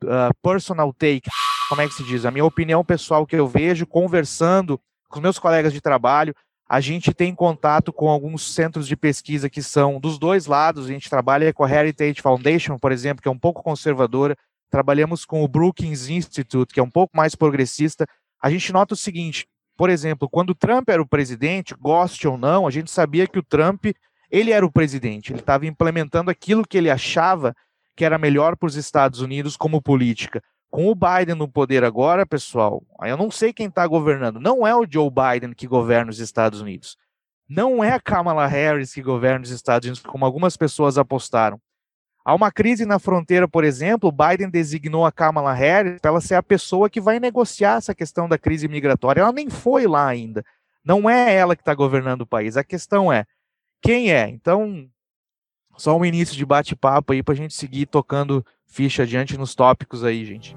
uh, 0.04 0.34
personal 0.42 0.92
take, 0.94 1.30
como 1.70 1.82
é 1.82 1.88
que 1.88 1.94
se 1.94 2.04
diz? 2.04 2.26
A 2.26 2.32
minha 2.32 2.44
opinião 2.44 2.84
pessoal 2.84 3.26
que 3.26 3.36
eu 3.36 3.48
vejo, 3.48 3.88
conversando 3.88 4.80
com 5.08 5.22
meus 5.22 5.40
colegas 5.40 5.72
de 5.72 5.80
trabalho, 5.80 6.36
a 6.68 6.80
gente 6.80 7.14
tem 7.14 7.36
contato 7.36 7.92
com 7.92 8.10
alguns 8.10 8.54
centros 8.54 8.88
de 8.88 8.96
pesquisa 8.96 9.50
que 9.50 9.62
são 9.62 10.00
dos 10.00 10.18
dois 10.18 10.46
lados. 10.46 10.86
A 10.86 10.88
gente 10.90 11.10
trabalha 11.10 11.54
com 11.54 11.64
a 11.64 11.70
Heritage 11.70 12.22
Foundation, 12.22 12.78
por 12.78 12.92
exemplo, 12.92 13.22
que 13.22 13.28
é 13.28 13.32
um 13.32 13.38
pouco 13.38 13.62
conservadora. 13.62 14.38
Trabalhamos 14.72 15.26
com 15.26 15.44
o 15.44 15.48
Brookings 15.48 16.10
Institute, 16.10 16.74
que 16.74 16.80
é 16.80 16.84
um 16.84 16.90
pouco 16.90 17.16
mais 17.16 17.36
progressista. 17.36 18.08
A 18.42 18.50
gente 18.50 18.72
nota 18.74 18.94
o 18.94 18.98
seguinte: 18.98 19.46
por 19.78 19.90
exemplo, 19.90 20.30
quando 20.30 20.52
o 20.52 20.56
Trump 20.56 20.90
era 20.90 21.02
o 21.02 21.08
presidente, 21.08 21.76
goste 21.78 22.28
ou 22.28 22.38
não, 22.38 22.66
a 22.66 22.72
gente 22.72 22.90
sabia 22.90 23.28
que 23.28 23.38
o 23.38 23.44
Trump 23.44 23.88
ele 24.30 24.52
era 24.52 24.66
o 24.66 24.72
presidente. 24.72 25.34
Ele 25.34 25.40
estava 25.40 25.66
implementando 25.66 26.32
aquilo 26.32 26.66
que 26.66 26.78
ele 26.78 26.90
achava 26.90 27.54
que 27.98 28.06
era 28.06 28.18
melhor 28.18 28.56
para 28.56 28.68
os 28.68 28.76
Estados 28.76 29.20
Unidos 29.20 29.58
como 29.58 29.82
política. 29.82 30.42
Com 30.70 30.88
o 30.88 30.96
Biden 30.96 31.36
no 31.36 31.50
poder 31.50 31.84
agora, 31.84 32.26
pessoal, 32.26 32.82
eu 33.04 33.18
não 33.18 33.30
sei 33.30 33.52
quem 33.52 33.68
está 33.68 33.86
governando. 33.86 34.40
Não 34.40 34.66
é 34.66 34.74
o 34.74 34.88
Joe 34.90 35.10
Biden 35.10 35.54
que 35.54 35.68
governa 35.68 36.10
os 36.10 36.20
Estados 36.20 36.62
Unidos. 36.62 36.96
Não 37.50 37.84
é 37.84 37.92
a 37.92 38.00
Kamala 38.00 38.48
Harris 38.48 38.94
que 38.94 39.02
governa 39.02 39.44
os 39.44 39.52
Estados 39.52 39.86
Unidos, 39.86 40.02
como 40.02 40.24
algumas 40.24 40.56
pessoas 40.56 40.98
apostaram. 40.98 41.60
Há 42.24 42.36
uma 42.36 42.52
crise 42.52 42.86
na 42.86 43.00
fronteira, 43.00 43.48
por 43.48 43.64
exemplo, 43.64 44.12
Biden 44.12 44.50
designou 44.50 45.06
a 45.06 45.12
Kamala 45.12 45.54
Harris 45.54 46.00
para 46.00 46.10
ela 46.12 46.22
ser 46.22 46.36
a 46.36 46.44
pessoa 46.44 46.90
que 46.90 47.02
vai 47.02 47.20
negociar 47.20 47.78
essa 47.78 47.96
questão 47.96 48.30
da 48.30 48.38
crise 48.38 48.68
migratória. 48.68 49.22
Ela 49.22 49.32
nem 49.32 49.50
foi 49.50 49.88
lá 49.88 50.08
ainda. 50.08 50.46
Não 50.86 51.10
é 51.10 51.34
ela 51.34 51.56
que 51.56 51.64
está 51.64 51.74
governando 51.74 52.22
o 52.22 52.28
país. 52.28 52.58
A 52.58 52.64
questão 52.64 53.12
é 53.12 53.26
quem 53.82 54.14
é. 54.14 54.30
Então, 54.30 54.88
só 55.76 55.98
um 55.98 56.06
início 56.06 56.36
de 56.36 56.46
bate-papo 56.46 57.12
aí 57.12 57.24
para 57.24 57.34
a 57.34 57.38
gente 57.38 57.56
seguir 57.56 57.88
tocando 57.88 58.46
ficha 58.68 59.02
adiante 59.02 59.36
nos 59.36 59.56
tópicos 59.56 60.04
aí, 60.04 60.24
gente. 60.24 60.56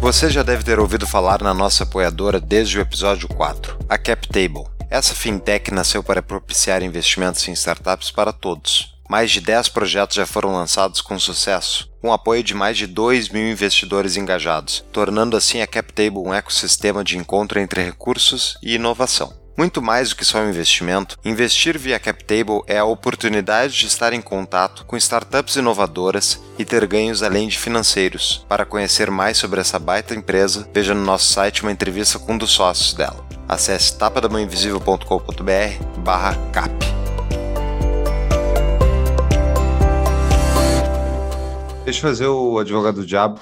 Você 0.00 0.30
já 0.30 0.44
deve 0.44 0.62
ter 0.62 0.78
ouvido 0.78 1.04
falar 1.04 1.42
na 1.42 1.52
nossa 1.52 1.82
apoiadora 1.82 2.40
desde 2.40 2.78
o 2.78 2.80
episódio 2.80 3.26
4, 3.26 3.76
a 3.88 3.98
CapTable. 3.98 4.66
Essa 4.88 5.16
fintech 5.16 5.72
nasceu 5.74 6.00
para 6.00 6.22
propiciar 6.22 6.80
investimentos 6.80 7.46
em 7.48 7.52
startups 7.52 8.12
para 8.12 8.32
todos. 8.32 8.95
Mais 9.08 9.30
de 9.30 9.40
10 9.40 9.68
projetos 9.68 10.16
já 10.16 10.26
foram 10.26 10.52
lançados 10.52 11.00
com 11.00 11.18
sucesso, 11.18 11.88
com 12.00 12.12
apoio 12.12 12.42
de 12.42 12.54
mais 12.54 12.76
de 12.76 12.86
2 12.86 13.28
mil 13.28 13.48
investidores 13.48 14.16
engajados, 14.16 14.84
tornando 14.92 15.36
assim 15.36 15.60
a 15.60 15.66
CapTable 15.66 16.18
um 16.18 16.34
ecossistema 16.34 17.04
de 17.04 17.16
encontro 17.16 17.60
entre 17.60 17.82
recursos 17.82 18.58
e 18.62 18.74
inovação. 18.74 19.32
Muito 19.56 19.80
mais 19.80 20.10
do 20.10 20.16
que 20.16 20.24
só 20.24 20.40
um 20.40 20.50
investimento, 20.50 21.16
investir 21.24 21.78
via 21.78 21.98
CapTable 21.98 22.60
é 22.66 22.78
a 22.78 22.84
oportunidade 22.84 23.78
de 23.78 23.86
estar 23.86 24.12
em 24.12 24.20
contato 24.20 24.84
com 24.84 24.98
startups 24.98 25.56
inovadoras 25.56 26.38
e 26.58 26.64
ter 26.64 26.86
ganhos 26.86 27.22
além 27.22 27.48
de 27.48 27.58
financeiros. 27.58 28.44
Para 28.46 28.66
conhecer 28.66 29.10
mais 29.10 29.38
sobre 29.38 29.60
essa 29.60 29.78
baita 29.78 30.14
empresa, 30.14 30.68
veja 30.74 30.92
no 30.92 31.02
nosso 31.02 31.32
site 31.32 31.62
uma 31.62 31.72
entrevista 31.72 32.18
com 32.18 32.34
um 32.34 32.38
dos 32.38 32.50
sócios 32.50 32.92
dela. 32.92 33.24
Acesse 33.48 33.96
tapadamãoinvisível.com.br 33.96 36.00
barra 36.00 36.34
cap. 36.52 37.05
Deixa 41.86 42.00
eu 42.00 42.10
fazer 42.10 42.26
o 42.26 42.58
advogado 42.58 42.96
do 42.96 43.06
diabo. 43.06 43.40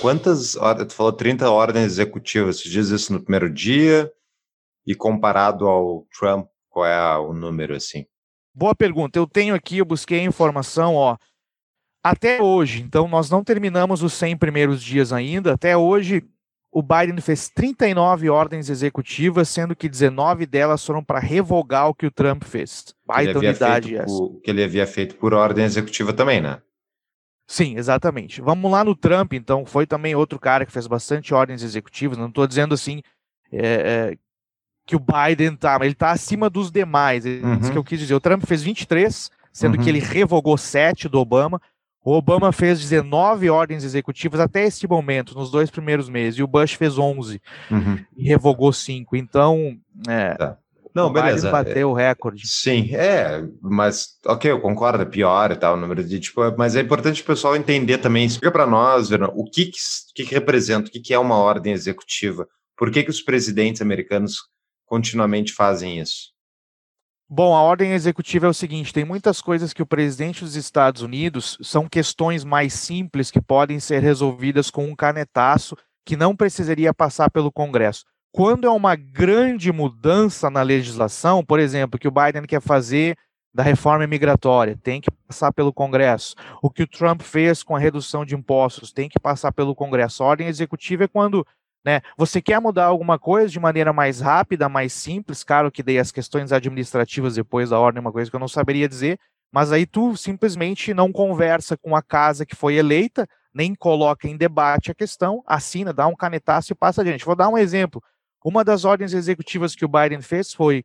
Quantas 0.00 0.56
horas, 0.56 0.88
tu 0.88 0.94
falou 0.94 1.12
30 1.12 1.48
ordens 1.48 1.84
executivas, 1.84 2.58
tu 2.58 2.68
diz 2.68 2.88
isso 2.88 3.12
no 3.12 3.22
primeiro 3.22 3.48
dia 3.48 4.12
e 4.84 4.96
comparado 4.96 5.68
ao 5.68 6.08
Trump, 6.18 6.48
qual 6.68 6.84
é 6.84 7.18
o 7.18 7.32
número 7.32 7.76
assim? 7.76 8.04
Boa 8.52 8.74
pergunta. 8.74 9.16
Eu 9.16 9.28
tenho 9.28 9.54
aqui, 9.54 9.78
eu 9.78 9.84
busquei 9.84 10.18
a 10.18 10.24
informação, 10.24 10.96
ó. 10.96 11.16
Até 12.02 12.42
hoje, 12.42 12.82
então 12.82 13.06
nós 13.06 13.30
não 13.30 13.44
terminamos 13.44 14.02
os 14.02 14.12
100 14.12 14.36
primeiros 14.36 14.82
dias 14.82 15.12
ainda. 15.12 15.52
Até 15.52 15.76
hoje, 15.76 16.28
o 16.74 16.82
Biden 16.82 17.20
fez 17.20 17.48
39 17.48 18.28
ordens 18.28 18.68
executivas, 18.68 19.48
sendo 19.48 19.76
que 19.76 19.88
19 19.88 20.44
delas 20.44 20.84
foram 20.84 21.04
para 21.04 21.20
revogar 21.20 21.88
o 21.88 21.94
que 21.94 22.04
o 22.04 22.10
Trump 22.10 22.42
fez. 22.42 22.92
Baita 23.06 23.38
unidade 23.38 23.96
essa. 23.96 24.12
O 24.12 24.40
que 24.40 24.50
ele 24.50 24.64
havia 24.64 24.84
feito 24.84 25.14
por 25.14 25.32
ordem 25.32 25.64
executiva 25.64 26.12
também, 26.12 26.40
né? 26.40 26.60
Sim, 27.46 27.76
exatamente. 27.76 28.40
Vamos 28.40 28.72
lá 28.72 28.82
no 28.82 28.96
Trump, 28.96 29.34
então, 29.34 29.64
foi 29.64 29.86
também 29.86 30.16
outro 30.16 30.36
cara 30.36 30.66
que 30.66 30.72
fez 30.72 30.88
bastante 30.88 31.32
ordens 31.32 31.62
executivas. 31.62 32.18
Não 32.18 32.26
estou 32.26 32.44
dizendo 32.44 32.74
assim 32.74 33.02
é, 33.52 33.60
é, 34.10 34.18
que 34.84 34.96
o 34.96 35.00
Biden 35.00 35.54
tá, 35.54 35.78
mas 35.78 35.86
ele 35.86 35.92
está 35.92 36.10
acima 36.10 36.50
dos 36.50 36.72
demais. 36.72 37.24
É 37.24 37.28
uhum. 37.28 37.60
isso 37.60 37.70
que 37.70 37.78
eu 37.78 37.84
quis 37.84 38.00
dizer. 38.00 38.14
O 38.14 38.20
Trump 38.20 38.42
fez 38.44 38.64
23, 38.64 39.30
sendo 39.52 39.76
uhum. 39.76 39.84
que 39.84 39.88
ele 39.88 40.00
revogou 40.00 40.58
7 40.58 41.08
do 41.08 41.20
Obama. 41.20 41.62
O 42.04 42.12
Obama 42.12 42.52
fez 42.52 42.78
19 42.80 43.48
ordens 43.48 43.82
executivas 43.82 44.38
até 44.38 44.64
esse 44.64 44.86
momento, 44.86 45.34
nos 45.34 45.50
dois 45.50 45.70
primeiros 45.70 46.08
meses, 46.08 46.38
e 46.38 46.42
o 46.42 46.46
Bush 46.46 46.74
fez 46.74 46.98
11 46.98 47.40
uhum. 47.70 47.98
e 48.14 48.28
revogou 48.28 48.72
5. 48.72 49.16
Então, 49.16 49.78
é, 50.06 50.34
tá. 50.34 50.58
Não, 50.94 51.08
o 51.08 51.10
beleza. 51.10 51.48
Biden 51.48 51.50
bateu 51.50 51.90
o 51.90 51.94
recorde. 51.94 52.46
Sim, 52.46 52.94
é, 52.94 53.42
mas 53.60 54.18
ok, 54.26 54.48
eu 54.50 54.60
concordo, 54.60 55.02
é 55.02 55.06
pior 55.06 55.50
e 55.50 55.56
tal, 55.56 55.74
o 55.74 55.80
número 55.80 56.04
de 56.04 56.20
tipo, 56.20 56.40
mas 56.56 56.76
é 56.76 56.82
importante 56.82 57.22
o 57.22 57.24
pessoal 57.24 57.56
entender 57.56 57.98
também, 57.98 58.24
explica 58.24 58.52
para 58.52 58.66
nós, 58.66 59.08
Verão, 59.08 59.32
o 59.34 59.44
que 59.44 59.72
que, 60.14 60.24
que, 60.24 60.34
representa, 60.34 60.88
o 60.88 60.92
que, 60.92 61.00
que 61.00 61.14
é 61.14 61.18
uma 61.18 61.36
ordem 61.36 61.72
executiva, 61.72 62.46
por 62.76 62.92
que 62.92 63.02
que 63.02 63.10
os 63.10 63.20
presidentes 63.20 63.82
americanos 63.82 64.36
continuamente 64.86 65.52
fazem 65.52 65.98
isso? 65.98 66.33
Bom, 67.28 67.56
a 67.56 67.62
ordem 67.62 67.92
executiva 67.92 68.46
é 68.46 68.48
o 68.48 68.54
seguinte: 68.54 68.92
tem 68.92 69.04
muitas 69.04 69.40
coisas 69.40 69.72
que 69.72 69.82
o 69.82 69.86
presidente 69.86 70.44
dos 70.44 70.56
Estados 70.56 71.00
Unidos 71.00 71.56
são 71.62 71.88
questões 71.88 72.44
mais 72.44 72.74
simples 72.74 73.30
que 73.30 73.40
podem 73.40 73.80
ser 73.80 74.02
resolvidas 74.02 74.70
com 74.70 74.84
um 74.84 74.94
canetaço 74.94 75.76
que 76.04 76.16
não 76.16 76.36
precisaria 76.36 76.92
passar 76.92 77.30
pelo 77.30 77.50
Congresso. 77.50 78.04
Quando 78.30 78.66
é 78.66 78.70
uma 78.70 78.94
grande 78.94 79.72
mudança 79.72 80.50
na 80.50 80.60
legislação, 80.60 81.42
por 81.44 81.58
exemplo, 81.58 81.98
que 81.98 82.08
o 82.08 82.10
Biden 82.10 82.42
quer 82.42 82.60
fazer 82.60 83.16
da 83.54 83.62
reforma 83.62 84.04
imigratória, 84.04 84.76
tem 84.82 85.00
que 85.00 85.10
passar 85.26 85.52
pelo 85.52 85.72
Congresso. 85.72 86.34
O 86.60 86.68
que 86.68 86.82
o 86.82 86.88
Trump 86.88 87.22
fez 87.22 87.62
com 87.62 87.76
a 87.76 87.78
redução 87.78 88.24
de 88.24 88.34
impostos 88.34 88.92
tem 88.92 89.08
que 89.08 89.20
passar 89.20 89.52
pelo 89.52 89.74
Congresso. 89.74 90.22
A 90.22 90.26
ordem 90.26 90.48
executiva 90.48 91.04
é 91.04 91.08
quando 91.08 91.46
né, 91.84 92.00
você 92.16 92.40
quer 92.40 92.60
mudar 92.60 92.86
alguma 92.86 93.18
coisa 93.18 93.48
de 93.48 93.60
maneira 93.60 93.92
mais 93.92 94.20
rápida, 94.20 94.68
mais 94.68 94.92
simples, 94.92 95.44
claro 95.44 95.70
que 95.70 95.82
dei 95.82 95.98
as 95.98 96.10
questões 96.10 96.52
administrativas 96.52 97.34
depois 97.34 97.70
da 97.70 97.78
ordem, 97.78 98.00
uma 98.00 98.12
coisa 98.12 98.30
que 98.30 98.36
eu 98.36 98.40
não 98.40 98.48
saberia 98.48 98.88
dizer, 98.88 99.18
mas 99.52 99.70
aí 99.70 99.86
tu 99.86 100.16
simplesmente 100.16 100.94
não 100.94 101.12
conversa 101.12 101.76
com 101.76 101.94
a 101.94 102.02
casa 102.02 102.46
que 102.46 102.56
foi 102.56 102.74
eleita, 102.74 103.28
nem 103.54 103.74
coloca 103.74 104.26
em 104.26 104.36
debate 104.36 104.90
a 104.90 104.94
questão, 104.94 105.44
assina, 105.46 105.92
dá 105.92 106.06
um 106.06 106.16
canetaço 106.16 106.72
e 106.72 106.74
passa 106.74 107.02
adiante. 107.02 107.24
Vou 107.24 107.36
dar 107.36 107.48
um 107.48 107.56
exemplo. 107.56 108.02
Uma 108.44 108.64
das 108.64 108.84
ordens 108.84 109.14
executivas 109.14 109.76
que 109.76 109.84
o 109.84 109.88
Biden 109.88 110.20
fez 110.20 110.52
foi 110.52 110.82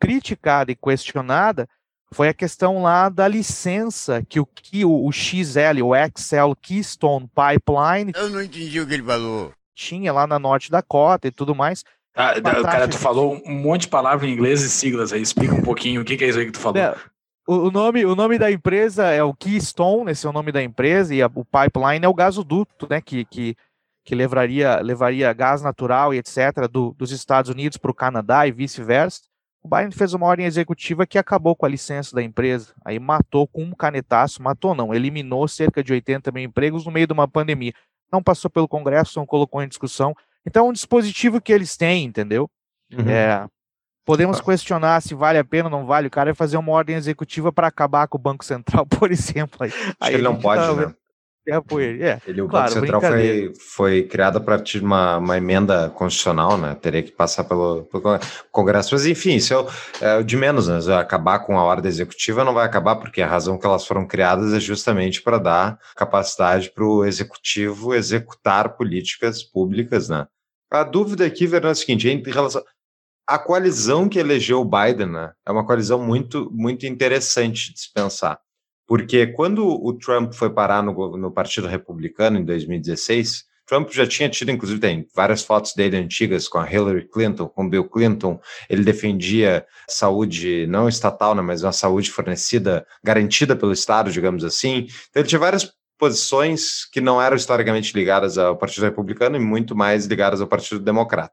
criticada 0.00 0.70
e 0.70 0.76
questionada 0.76 1.68
foi 2.12 2.28
a 2.28 2.34
questão 2.34 2.82
lá 2.82 3.08
da 3.08 3.26
licença 3.26 4.22
que 4.28 4.38
o, 4.38 4.46
que 4.46 4.84
o, 4.84 5.06
o 5.06 5.10
XL, 5.10 5.82
o 5.82 5.96
Excel 5.96 6.54
Keystone 6.54 7.28
Pipeline. 7.28 8.12
Eu 8.14 8.30
não 8.30 8.42
entendi 8.42 8.80
o 8.80 8.86
que 8.86 8.94
ele 8.94 9.02
falou. 9.02 9.52
Tinha 9.74 10.12
lá 10.12 10.26
na 10.26 10.38
Norte 10.38 10.70
Dakota 10.70 11.28
e 11.28 11.30
tudo 11.30 11.54
mais. 11.54 11.84
Ah, 12.14 12.34
cara, 12.62 12.88
tu 12.88 12.98
falou 12.98 13.40
um 13.46 13.54
monte 13.54 13.82
de 13.82 13.88
palavras 13.88 14.28
em 14.28 14.32
inglês 14.32 14.62
e 14.62 14.68
siglas 14.68 15.12
aí. 15.12 15.22
Explica 15.22 15.54
um 15.54 15.62
pouquinho 15.62 16.02
o 16.02 16.04
que, 16.04 16.16
que 16.16 16.24
é 16.24 16.28
isso 16.28 16.38
aí 16.38 16.46
que 16.46 16.52
tu 16.52 16.60
falou. 16.60 16.80
É, 16.80 16.94
o, 17.46 17.70
nome, 17.70 18.04
o 18.04 18.14
nome 18.14 18.38
da 18.38 18.50
empresa 18.50 19.06
é 19.06 19.22
o 19.22 19.34
Keystone, 19.34 20.10
esse 20.10 20.26
é 20.26 20.30
o 20.30 20.32
nome 20.32 20.52
da 20.52 20.62
empresa, 20.62 21.14
e 21.14 21.22
a, 21.22 21.26
o 21.26 21.44
pipeline 21.44 22.04
é 22.04 22.08
o 22.08 22.14
gasoduto, 22.14 22.86
né? 22.88 23.00
Que, 23.00 23.24
que 23.24 23.56
que 24.04 24.14
levaria, 24.14 24.80
levaria 24.80 25.32
gás 25.32 25.62
natural 25.62 26.12
e 26.12 26.18
etc. 26.18 26.68
Do, 26.70 26.94
dos 26.98 27.12
Estados 27.12 27.50
Unidos 27.50 27.78
para 27.78 27.90
o 27.90 27.94
Canadá 27.94 28.46
e 28.46 28.52
vice-versa. 28.52 29.22
O 29.62 29.68
Biden 29.68 29.92
fez 29.92 30.12
uma 30.12 30.26
ordem 30.26 30.44
executiva 30.44 31.06
que 31.06 31.16
acabou 31.16 31.54
com 31.54 31.64
a 31.64 31.68
licença 31.68 32.14
da 32.16 32.22
empresa. 32.22 32.74
Aí 32.84 32.98
matou 32.98 33.46
com 33.46 33.62
um 33.62 33.70
canetaço, 33.72 34.42
matou 34.42 34.74
não, 34.74 34.92
eliminou 34.92 35.46
cerca 35.46 35.84
de 35.84 35.92
80 35.92 36.32
mil 36.32 36.42
empregos 36.42 36.84
no 36.84 36.90
meio 36.90 37.06
de 37.06 37.12
uma 37.12 37.28
pandemia. 37.28 37.72
Não 38.12 38.22
passou 38.22 38.50
pelo 38.50 38.68
Congresso, 38.68 39.18
não 39.18 39.26
colocou 39.26 39.62
em 39.62 39.68
discussão. 39.68 40.14
Então 40.46 40.66
é 40.66 40.68
um 40.68 40.72
dispositivo 40.72 41.40
que 41.40 41.52
eles 41.52 41.76
têm, 41.76 42.04
entendeu? 42.04 42.50
Uhum. 42.92 43.08
É, 43.08 43.46
podemos 44.04 44.40
questionar 44.40 45.00
se 45.00 45.14
vale 45.14 45.38
a 45.38 45.44
pena 45.44 45.68
ou 45.68 45.70
não 45.70 45.86
vale. 45.86 46.08
O 46.08 46.10
cara 46.10 46.30
vai 46.30 46.34
fazer 46.34 46.56
uma 46.56 46.72
ordem 46.72 46.96
executiva 46.96 47.52
para 47.52 47.68
acabar 47.68 48.06
com 48.08 48.18
o 48.18 48.20
Banco 48.20 48.44
Central, 48.44 48.84
por 48.98 49.10
exemplo. 49.10 49.58
Aí, 49.60 49.72
aí 50.00 50.14
ele 50.14 50.22
não 50.22 50.38
pode, 50.38 50.62
tá, 50.62 50.74
né? 50.74 50.94
Ele. 51.80 52.04
É, 52.04 52.20
ele, 52.26 52.40
o 52.40 52.48
claro, 52.48 52.66
Banco 52.66 52.80
Central 52.80 53.00
foi, 53.00 53.52
foi 53.58 54.02
criado 54.04 54.36
a 54.38 54.40
partir 54.40 54.78
de 54.78 54.84
uma, 54.84 55.18
uma 55.18 55.36
emenda 55.36 55.90
constitucional, 55.90 56.56
né? 56.56 56.74
Teria 56.74 57.02
que 57.02 57.10
passar 57.10 57.44
pelo, 57.44 57.82
pelo 57.84 58.18
Congresso. 58.50 58.94
Mas, 58.94 59.06
enfim, 59.06 59.34
isso 59.34 59.54
é, 60.00 60.14
é 60.14 60.16
o 60.18 60.24
de 60.24 60.36
menos, 60.36 60.68
né? 60.68 60.78
Acabar 60.96 61.40
com 61.40 61.58
a 61.58 61.64
ordem 61.64 61.88
executiva 61.88 62.44
não 62.44 62.54
vai 62.54 62.64
acabar, 62.64 62.96
porque 62.96 63.20
a 63.20 63.26
razão 63.26 63.58
que 63.58 63.66
elas 63.66 63.84
foram 63.84 64.06
criadas 64.06 64.52
é 64.52 64.60
justamente 64.60 65.20
para 65.20 65.38
dar 65.38 65.78
capacidade 65.96 66.70
para 66.70 66.84
o 66.84 67.04
executivo 67.04 67.94
executar 67.94 68.76
políticas 68.76 69.42
públicas, 69.42 70.08
né? 70.08 70.26
A 70.70 70.84
dúvida 70.84 71.26
aqui, 71.26 71.46
Verão, 71.46 71.68
é 71.68 71.72
a 71.72 71.74
seguinte: 71.74 72.08
em 72.08 72.22
relação. 72.22 72.62
A 73.26 73.38
coalizão 73.38 74.08
que 74.08 74.18
elegeu 74.18 74.60
o 74.60 74.64
Biden 74.64 75.06
né, 75.06 75.32
é 75.46 75.52
uma 75.52 75.64
coalizão 75.64 76.02
muito, 76.04 76.50
muito 76.52 76.86
interessante 76.86 77.72
de 77.72 77.80
se 77.80 77.92
pensar 77.92 78.38
Porque 78.92 79.26
quando 79.28 79.66
o 79.66 79.94
Trump 79.94 80.34
foi 80.34 80.50
parar 80.50 80.82
no, 80.82 81.16
no 81.16 81.30
Partido 81.30 81.66
Republicano 81.66 82.38
em 82.38 82.44
2016, 82.44 83.46
Trump 83.66 83.90
já 83.90 84.06
tinha 84.06 84.28
tido, 84.28 84.50
inclusive, 84.50 84.78
tem 84.78 85.06
várias 85.16 85.42
fotos 85.42 85.72
dele 85.72 85.96
antigas 85.96 86.46
com 86.46 86.58
a 86.58 86.70
Hillary 86.70 87.08
Clinton, 87.08 87.48
com 87.48 87.70
Bill 87.70 87.88
Clinton. 87.88 88.38
Ele 88.68 88.84
defendia 88.84 89.64
saúde 89.88 90.66
não 90.66 90.90
estatal, 90.90 91.34
né, 91.34 91.40
mas 91.40 91.62
uma 91.62 91.72
saúde 91.72 92.10
fornecida, 92.10 92.86
garantida 93.02 93.56
pelo 93.56 93.72
Estado, 93.72 94.12
digamos 94.12 94.44
assim. 94.44 94.86
Então, 95.08 95.22
ele 95.22 95.28
tinha 95.28 95.38
várias 95.38 95.72
posições 95.98 96.84
que 96.84 97.00
não 97.00 97.22
eram 97.22 97.36
historicamente 97.36 97.94
ligadas 97.94 98.36
ao 98.36 98.58
Partido 98.58 98.84
Republicano 98.84 99.36
e 99.36 99.40
muito 99.40 99.74
mais 99.74 100.04
ligadas 100.04 100.42
ao 100.42 100.46
Partido 100.46 100.80
Democrata. 100.80 101.32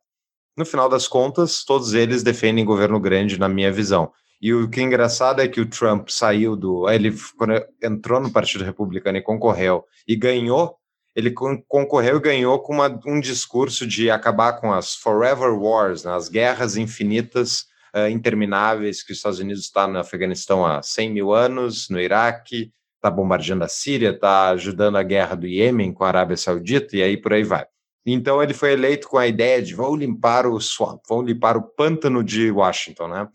No 0.56 0.66
final 0.66 0.88
das 0.88 1.10
contas, 1.10 1.66
todos 1.66 1.94
eles 1.94 2.24
defendem 2.24 2.64
governo 2.64 3.02
grande, 3.02 3.38
na 3.38 3.50
minha 3.50 3.70
visão. 3.70 4.14
E 4.42 4.54
o 4.54 4.70
que 4.70 4.80
é 4.80 4.84
engraçado 4.84 5.42
é 5.42 5.48
que 5.48 5.60
o 5.60 5.70
Trump 5.70 6.10
saiu 6.10 6.56
do. 6.56 6.90
Ele 6.90 7.14
quando 7.38 7.62
entrou 7.84 8.20
no 8.20 8.32
Partido 8.32 8.64
Republicano 8.64 9.18
e 9.18 9.22
concorreu 9.22 9.84
e 10.08 10.16
ganhou, 10.16 10.78
ele 11.16 11.32
concorreu 11.32 12.18
e 12.18 12.22
ganhou 12.22 12.60
com 12.60 12.74
uma, 12.74 13.00
um 13.06 13.20
discurso 13.20 13.86
de 13.86 14.10
acabar 14.10 14.54
com 14.54 14.72
as 14.72 14.96
forever 14.96 15.52
wars, 15.54 16.04
né, 16.04 16.14
as 16.14 16.30
guerras 16.30 16.78
infinitas, 16.78 17.66
uh, 17.94 18.08
intermináveis, 18.10 19.04
que 19.04 19.12
os 19.12 19.18
Estados 19.18 19.40
Unidos 19.40 19.64
está 19.64 19.88
no 19.88 20.00
Afeganistão 20.00 20.66
há 20.66 20.82
100 20.82 21.12
mil 21.12 21.34
anos, 21.34 21.90
no 21.90 22.00
Iraque, 22.00 22.72
está 22.96 23.10
bombardeando 23.10 23.64
a 23.64 23.68
Síria, 23.68 24.12
está 24.12 24.50
ajudando 24.50 24.98
a 24.98 25.04
guerra 25.04 25.36
do 25.36 25.48
Iêmen 25.48 25.94
com 25.94 26.04
a 26.04 26.08
Arábia 26.08 26.38
Saudita, 26.38 26.96
e 26.96 27.04
aí 27.04 27.18
por 27.18 27.34
aí 27.34 27.44
vai. 27.44 27.66
Então 28.06 28.42
ele 28.42 28.54
foi 28.54 28.74
eleito 28.74 29.08
com 29.08 29.18
a 29.18 29.28
ideia 29.28 29.62
de 29.62 29.76
vão 29.76 29.96
limpar 29.96 30.48
o 30.48 30.60
swamp, 30.60 31.02
vão 31.08 31.22
limpar 31.22 31.58
o 31.58 31.62
pântano 31.62 32.24
de 32.24 32.50
Washington, 32.50 33.08
né? 33.08 33.28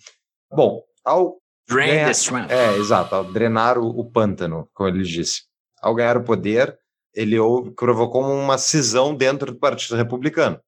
Bom, 0.52 0.82
ao 1.04 1.38
Drain 1.68 1.88
ganhar, 1.88 2.06
the 2.08 2.14
swamp. 2.14 2.50
é, 2.50 2.76
exato, 2.76 3.14
ao 3.14 3.24
drenar 3.24 3.78
o, 3.78 3.88
o, 3.88 4.10
pântano, 4.10 4.68
como 4.74 4.88
ele 4.88 5.02
disse. 5.02 5.42
Ao 5.80 5.94
ganhar 5.94 6.16
o 6.16 6.24
poder, 6.24 6.78
ele 7.14 7.36
provocou 7.76 8.22
uma 8.22 8.58
cisão 8.58 9.14
dentro 9.14 9.52
do 9.52 9.58
Partido 9.58 9.96
Republicano. 9.96 10.60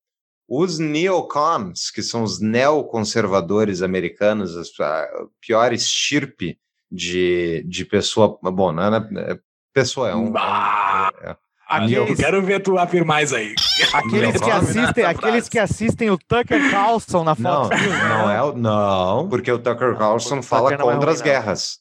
Os 0.49 0.79
neocons, 0.79 1.91
que 1.91 2.03
são 2.03 2.23
os 2.23 2.41
neoconservadores 2.41 3.83
americanos, 3.83 4.57
a 4.81 5.09
pior 5.41 5.73
estirpe 5.73 6.59
de, 6.91 7.65
de 7.67 7.85
pessoa. 7.85 8.39
Bom, 8.43 8.73
não 8.73 8.83
é, 8.83 9.33
é 9.33 9.39
pessoa, 9.75 10.09
é 10.09 10.15
um. 10.15 10.31
Bah, 10.31 11.11
é, 11.21 11.31
é, 11.31 11.37
aqueles, 11.67 12.11
eu 12.11 12.17
quero 12.17 12.43
ver 12.43 12.61
tu 12.61 12.79
afirmar 12.79 13.23
isso 13.23 13.35
aí. 13.35 13.55
Aqueles 13.93 14.41
que, 14.41 14.51
assistem, 14.51 15.05
aqueles 15.05 15.49
que 15.49 15.59
assistem 15.59 16.11
o 16.11 16.19
Tucker 16.19 16.71
Carlson 16.71 17.25
na 17.25 17.35
foto. 17.35 17.71
Não, 17.71 18.09
não, 18.09 18.31
é, 18.31 18.57
não, 18.57 19.29
porque 19.29 19.51
o 19.51 19.59
Tucker 19.59 19.97
Carlson 19.97 20.43
fala 20.43 20.71
Tucker 20.71 20.87
contra 20.87 21.11
é 21.11 21.13
as 21.13 21.21
guerras. 21.21 21.79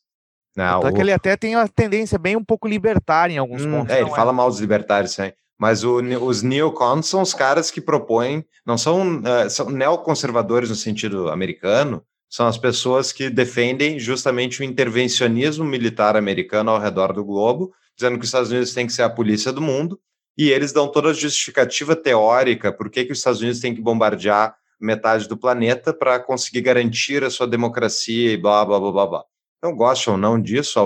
Não, 0.55 0.79
o 0.79 0.81
Tucker 0.81 0.97
o... 0.97 1.01
ele 1.01 1.13
até 1.13 1.35
tem 1.35 1.55
uma 1.55 1.67
tendência 1.67 2.17
bem 2.17 2.35
um 2.35 2.43
pouco 2.43 2.67
libertária 2.67 3.33
em 3.33 3.37
alguns 3.37 3.65
hum, 3.65 3.71
pontos. 3.71 3.93
É, 3.93 4.01
ele 4.01 4.09
é. 4.09 4.15
fala 4.15 4.33
mal 4.33 4.49
dos 4.49 4.59
libertários, 4.59 5.13
sim. 5.13 5.31
Mas 5.57 5.83
o, 5.83 5.97
os 6.21 6.43
neocons 6.43 7.07
são 7.07 7.21
os 7.21 7.33
caras 7.33 7.71
que 7.71 7.79
propõem, 7.79 8.43
não 8.65 8.77
são, 8.77 9.19
uh, 9.19 9.49
são 9.49 9.69
neoconservadores 9.69 10.69
no 10.69 10.75
sentido 10.75 11.29
americano, 11.29 12.03
são 12.29 12.47
as 12.47 12.57
pessoas 12.57 13.13
que 13.13 13.29
defendem 13.29 13.97
justamente 13.97 14.59
o 14.59 14.63
intervencionismo 14.63 15.63
militar 15.63 16.17
americano 16.17 16.71
ao 16.71 16.79
redor 16.79 17.13
do 17.13 17.23
globo, 17.23 17.71
dizendo 17.97 18.17
que 18.17 18.23
os 18.23 18.27
Estados 18.27 18.51
Unidos 18.51 18.73
têm 18.73 18.87
que 18.87 18.93
ser 18.93 19.03
a 19.03 19.09
polícia 19.09 19.51
do 19.51 19.61
mundo, 19.61 19.99
e 20.37 20.49
eles 20.49 20.73
dão 20.73 20.91
toda 20.91 21.09
a 21.09 21.13
justificativa 21.13 21.95
teórica 21.95 22.71
por 22.71 22.89
que, 22.89 23.05
que 23.05 23.11
os 23.11 23.19
Estados 23.19 23.41
Unidos 23.41 23.59
têm 23.59 23.73
que 23.73 23.81
bombardear 23.81 24.55
metade 24.79 25.27
do 25.27 25.37
planeta 25.37 25.93
para 25.93 26.19
conseguir 26.19 26.61
garantir 26.61 27.23
a 27.23 27.29
sua 27.29 27.47
democracia 27.47 28.33
e 28.33 28.37
blá, 28.37 28.65
blá, 28.65 28.79
blá, 28.79 28.91
blá, 28.91 29.07
blá. 29.07 29.23
Não 29.63 29.75
gosto 29.75 30.11
ou 30.11 30.17
não 30.17 30.39
disso, 30.39 30.79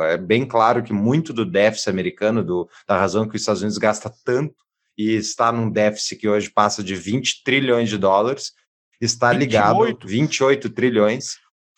é 0.00 0.16
bem 0.16 0.46
claro 0.46 0.82
que 0.82 0.92
muito 0.92 1.32
do 1.32 1.44
déficit 1.44 1.90
americano, 1.90 2.42
do, 2.42 2.68
da 2.88 2.98
razão 2.98 3.28
que 3.28 3.36
os 3.36 3.42
Estados 3.42 3.62
Unidos 3.62 3.78
gasta 3.78 4.12
tanto 4.24 4.54
e 4.96 5.14
está 5.14 5.52
num 5.52 5.70
déficit 5.70 6.16
que 6.16 6.28
hoje 6.28 6.50
passa 6.50 6.82
de 6.82 6.94
20 6.96 7.44
trilhões 7.44 7.88
de 7.88 7.98
dólares, 7.98 8.52
está 9.00 9.30
28? 9.32 9.38
ligado 9.38 10.08
28 10.08 10.70
trilhões. 10.70 11.36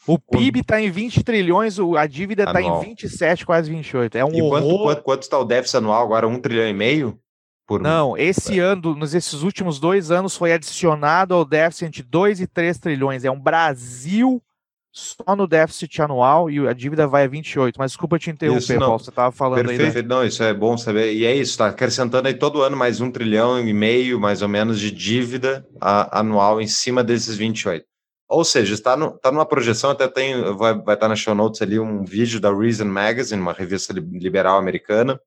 O 0.08 0.18
PIB 0.18 0.60
está 0.60 0.80
em 0.80 0.90
20 0.90 1.22
trilhões, 1.22 1.78
a 1.78 2.06
dívida 2.06 2.44
está 2.44 2.62
em 2.62 2.80
27, 2.80 3.44
quase 3.44 3.70
28. 3.70 4.16
É 4.16 4.24
um 4.24 4.32
e 4.32 4.40
quanto, 4.48 4.78
quanto, 4.78 5.02
quanto 5.02 5.22
está 5.22 5.38
o 5.38 5.44
déficit 5.44 5.76
anual 5.76 6.02
agora? 6.02 6.26
Um 6.26 6.40
trilhão 6.40 6.66
e 6.66 6.72
meio? 6.72 7.20
Por... 7.66 7.82
Não, 7.82 8.16
esse 8.16 8.58
ano, 8.58 8.96
nesses 8.96 9.42
últimos 9.42 9.78
dois 9.78 10.10
anos, 10.10 10.34
foi 10.34 10.54
adicionado 10.54 11.34
ao 11.34 11.44
déficit 11.44 11.84
entre 11.84 12.02
2 12.02 12.40
e 12.40 12.46
3 12.46 12.78
trilhões. 12.78 13.26
É 13.26 13.30
um 13.30 13.38
Brasil 13.38 14.42
só 14.90 15.36
no 15.36 15.46
déficit 15.46 16.00
anual 16.00 16.50
e 16.50 16.66
a 16.66 16.72
dívida 16.72 17.06
vai 17.06 17.24
a 17.24 17.28
28. 17.28 17.76
Mas 17.78 17.90
desculpa 17.90 18.18
te 18.18 18.30
interromper, 18.30 18.78
Paulo, 18.78 18.98
você 18.98 19.10
estava 19.10 19.30
falando 19.30 19.66
Perfeito. 19.66 19.98
aí. 19.98 20.02
Né? 20.02 20.08
Não, 20.08 20.24
isso 20.24 20.42
é 20.42 20.54
bom 20.54 20.78
saber. 20.78 21.12
E 21.12 21.26
é 21.26 21.34
isso, 21.34 21.50
está 21.50 21.66
acrescentando 21.66 22.26
aí 22.26 22.34
todo 22.34 22.62
ano 22.62 22.76
mais 22.76 23.02
um 23.02 23.10
trilhão 23.10 23.60
e 23.60 23.74
meio, 23.74 24.18
mais 24.18 24.40
ou 24.40 24.48
menos, 24.48 24.80
de 24.80 24.90
dívida 24.90 25.66
a, 25.78 26.20
anual 26.20 26.60
em 26.60 26.66
cima 26.66 27.04
desses 27.04 27.36
28. 27.36 27.84
Ou 28.28 28.44
seja, 28.44 28.74
está, 28.74 28.96
no, 28.96 29.14
está 29.14 29.32
numa 29.32 29.46
projeção, 29.46 29.90
até 29.90 30.06
tem, 30.06 30.54
vai, 30.54 30.74
vai 30.74 30.94
estar 30.94 31.08
na 31.08 31.16
show 31.16 31.34
notes 31.34 31.62
ali 31.62 31.80
um 31.80 32.04
vídeo 32.04 32.38
da 32.38 32.52
Reason 32.52 32.84
Magazine, 32.84 33.40
uma 33.40 33.54
revista 33.54 33.92
liberal 33.92 34.58
americana, 34.58 35.18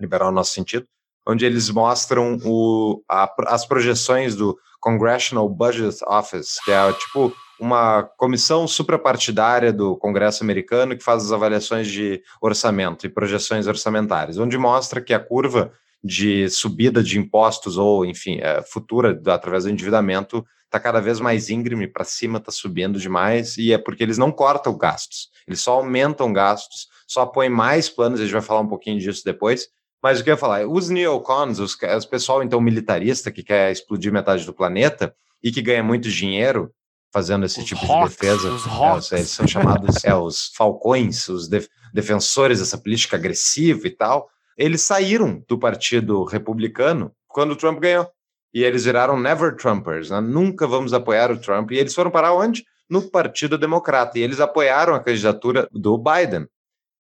liberal 0.00 0.30
no 0.30 0.36
nosso 0.36 0.52
sentido, 0.52 0.86
onde 1.26 1.46
eles 1.46 1.70
mostram 1.70 2.38
o, 2.44 3.00
a, 3.08 3.32
as 3.46 3.64
projeções 3.64 4.34
do 4.34 4.58
Congressional 4.80 5.48
Budget 5.48 5.98
Office, 6.04 6.56
que 6.64 6.72
é 6.72 6.92
tipo 6.92 7.32
uma 7.60 8.02
comissão 8.02 8.66
suprapartidária 8.66 9.72
do 9.72 9.96
Congresso 9.96 10.42
americano 10.42 10.96
que 10.96 11.04
faz 11.04 11.24
as 11.24 11.30
avaliações 11.30 11.86
de 11.86 12.20
orçamento 12.40 13.06
e 13.06 13.08
projeções 13.08 13.68
orçamentárias, 13.68 14.36
onde 14.36 14.58
mostra 14.58 15.00
que 15.00 15.14
a 15.14 15.20
curva 15.20 15.72
de 16.02 16.50
subida 16.50 17.04
de 17.04 17.20
impostos 17.20 17.78
ou, 17.78 18.04
enfim, 18.04 18.40
é, 18.40 18.60
futura 18.62 19.20
através 19.28 19.62
do 19.62 19.70
endividamento 19.70 20.44
está 20.72 20.80
cada 20.80 21.00
vez 21.00 21.20
mais 21.20 21.50
íngreme 21.50 21.86
para 21.86 22.02
cima, 22.02 22.38
está 22.38 22.50
subindo 22.50 22.98
demais 22.98 23.58
e 23.58 23.74
é 23.74 23.78
porque 23.78 24.02
eles 24.02 24.16
não 24.16 24.32
cortam 24.32 24.76
gastos, 24.76 25.28
eles 25.46 25.60
só 25.60 25.74
aumentam 25.74 26.32
gastos, 26.32 26.88
só 27.06 27.26
põem 27.26 27.50
mais 27.50 27.90
planos, 27.90 28.20
a 28.20 28.22
gente 28.24 28.32
vai 28.32 28.40
falar 28.40 28.60
um 28.60 28.68
pouquinho 28.68 28.98
disso 28.98 29.22
depois, 29.22 29.68
mas 30.02 30.18
o 30.18 30.24
que 30.24 30.30
eu 30.30 30.32
ia 30.32 30.38
falar, 30.38 30.66
os 30.66 30.88
neocons, 30.88 31.58
os, 31.58 31.76
os 31.96 32.06
pessoal 32.06 32.42
então 32.42 32.58
militarista 32.58 33.30
que 33.30 33.42
quer 33.42 33.70
explodir 33.70 34.10
metade 34.10 34.46
do 34.46 34.54
planeta 34.54 35.14
e 35.42 35.52
que 35.52 35.60
ganha 35.60 35.82
muito 35.82 36.08
dinheiro 36.08 36.72
fazendo 37.12 37.44
esse 37.44 37.60
os 37.60 37.66
tipo 37.66 37.84
rocks, 37.84 38.16
de 38.16 38.18
defesa. 38.18 38.50
Os 38.50 39.12
é, 39.12 39.16
eles 39.16 39.30
são 39.30 39.46
chamados 39.46 40.02
é, 40.02 40.14
os 40.14 40.50
falcões, 40.56 41.28
os 41.28 41.46
def 41.48 41.66
defensores 41.92 42.58
dessa 42.58 42.78
política 42.78 43.16
agressiva 43.16 43.86
e 43.86 43.90
tal. 43.90 44.30
Eles 44.56 44.80
saíram 44.80 45.44
do 45.46 45.58
Partido 45.58 46.24
Republicano 46.24 47.12
quando 47.28 47.52
o 47.52 47.56
Trump 47.56 47.78
ganhou. 47.78 48.08
E 48.54 48.64
eles 48.64 48.84
viraram 48.84 49.18
never 49.18 49.56
Trumpers, 49.56 50.10
né? 50.10 50.20
nunca 50.20 50.66
vamos 50.66 50.92
apoiar 50.92 51.30
o 51.30 51.38
Trump. 51.38 51.70
E 51.70 51.78
eles 51.78 51.94
foram 51.94 52.10
para 52.10 52.32
onde? 52.34 52.64
No 52.88 53.02
Partido 53.02 53.56
Democrata. 53.56 54.18
E 54.18 54.22
eles 54.22 54.40
apoiaram 54.40 54.94
a 54.94 55.00
candidatura 55.00 55.66
do 55.72 55.96
Biden. 55.96 56.46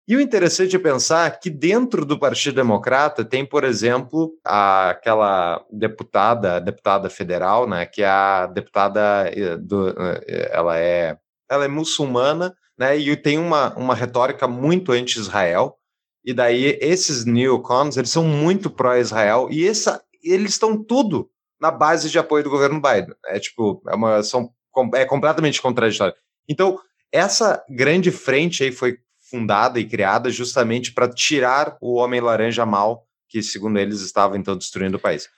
E 0.05 0.17
o 0.17 0.21
interessante 0.21 0.75
é 0.75 0.79
pensar 0.79 1.39
que 1.39 1.49
dentro 1.49 2.05
do 2.05 2.19
Partido 2.19 2.55
Democrata 2.55 3.23
tem, 3.23 3.45
por 3.45 3.63
exemplo, 3.63 4.33
a, 4.45 4.89
aquela 4.89 5.65
deputada, 5.71 6.59
deputada 6.59 7.09
federal, 7.09 7.67
né, 7.67 7.85
que 7.85 8.03
é 8.03 8.07
a 8.07 8.45
deputada 8.45 9.31
eh, 9.33 9.55
do, 9.55 9.89
eh, 9.89 10.49
ela 10.51 10.77
é 10.77 11.17
ela 11.49 11.65
é 11.65 11.67
muçulmana, 11.69 12.53
né, 12.77 12.97
e 12.97 13.15
tem 13.15 13.37
uma, 13.37 13.73
uma 13.75 13.95
retórica 13.95 14.45
muito 14.45 14.91
anti-Israel. 14.91 15.77
E 16.25 16.33
daí 16.33 16.77
esses 16.81 17.23
neocons, 17.23 17.95
eles 17.95 18.09
são 18.09 18.25
muito 18.25 18.69
pró-Israel 18.69 19.47
e 19.49 19.67
essa 19.67 20.01
eles 20.23 20.51
estão 20.51 20.81
tudo 20.81 21.29
na 21.59 21.71
base 21.71 22.09
de 22.09 22.19
apoio 22.19 22.43
do 22.43 22.49
governo 22.49 22.81
Biden. 22.81 23.15
É 23.25 23.39
tipo, 23.39 23.81
é 23.87 23.95
uma 23.95 24.23
são 24.23 24.53
é 24.95 25.05
completamente 25.05 25.61
contraditório. 25.61 26.15
Então, 26.49 26.79
essa 27.11 27.63
grande 27.69 28.11
frente 28.11 28.63
aí 28.63 28.71
foi 28.71 28.97
fundada 29.29 29.79
e 29.79 29.87
criada 29.87 30.29
justamente 30.29 30.93
para 30.93 31.09
tirar 31.09 31.77
o 31.79 31.95
Homem 31.95 32.19
Laranja 32.19 32.65
mal, 32.65 33.07
que 33.29 33.41
segundo 33.41 33.79
eles 33.79 34.01
estava 34.01 34.37
então 34.37 34.57
destruindo 34.57 34.97
o 34.97 34.99
país. 34.99 35.29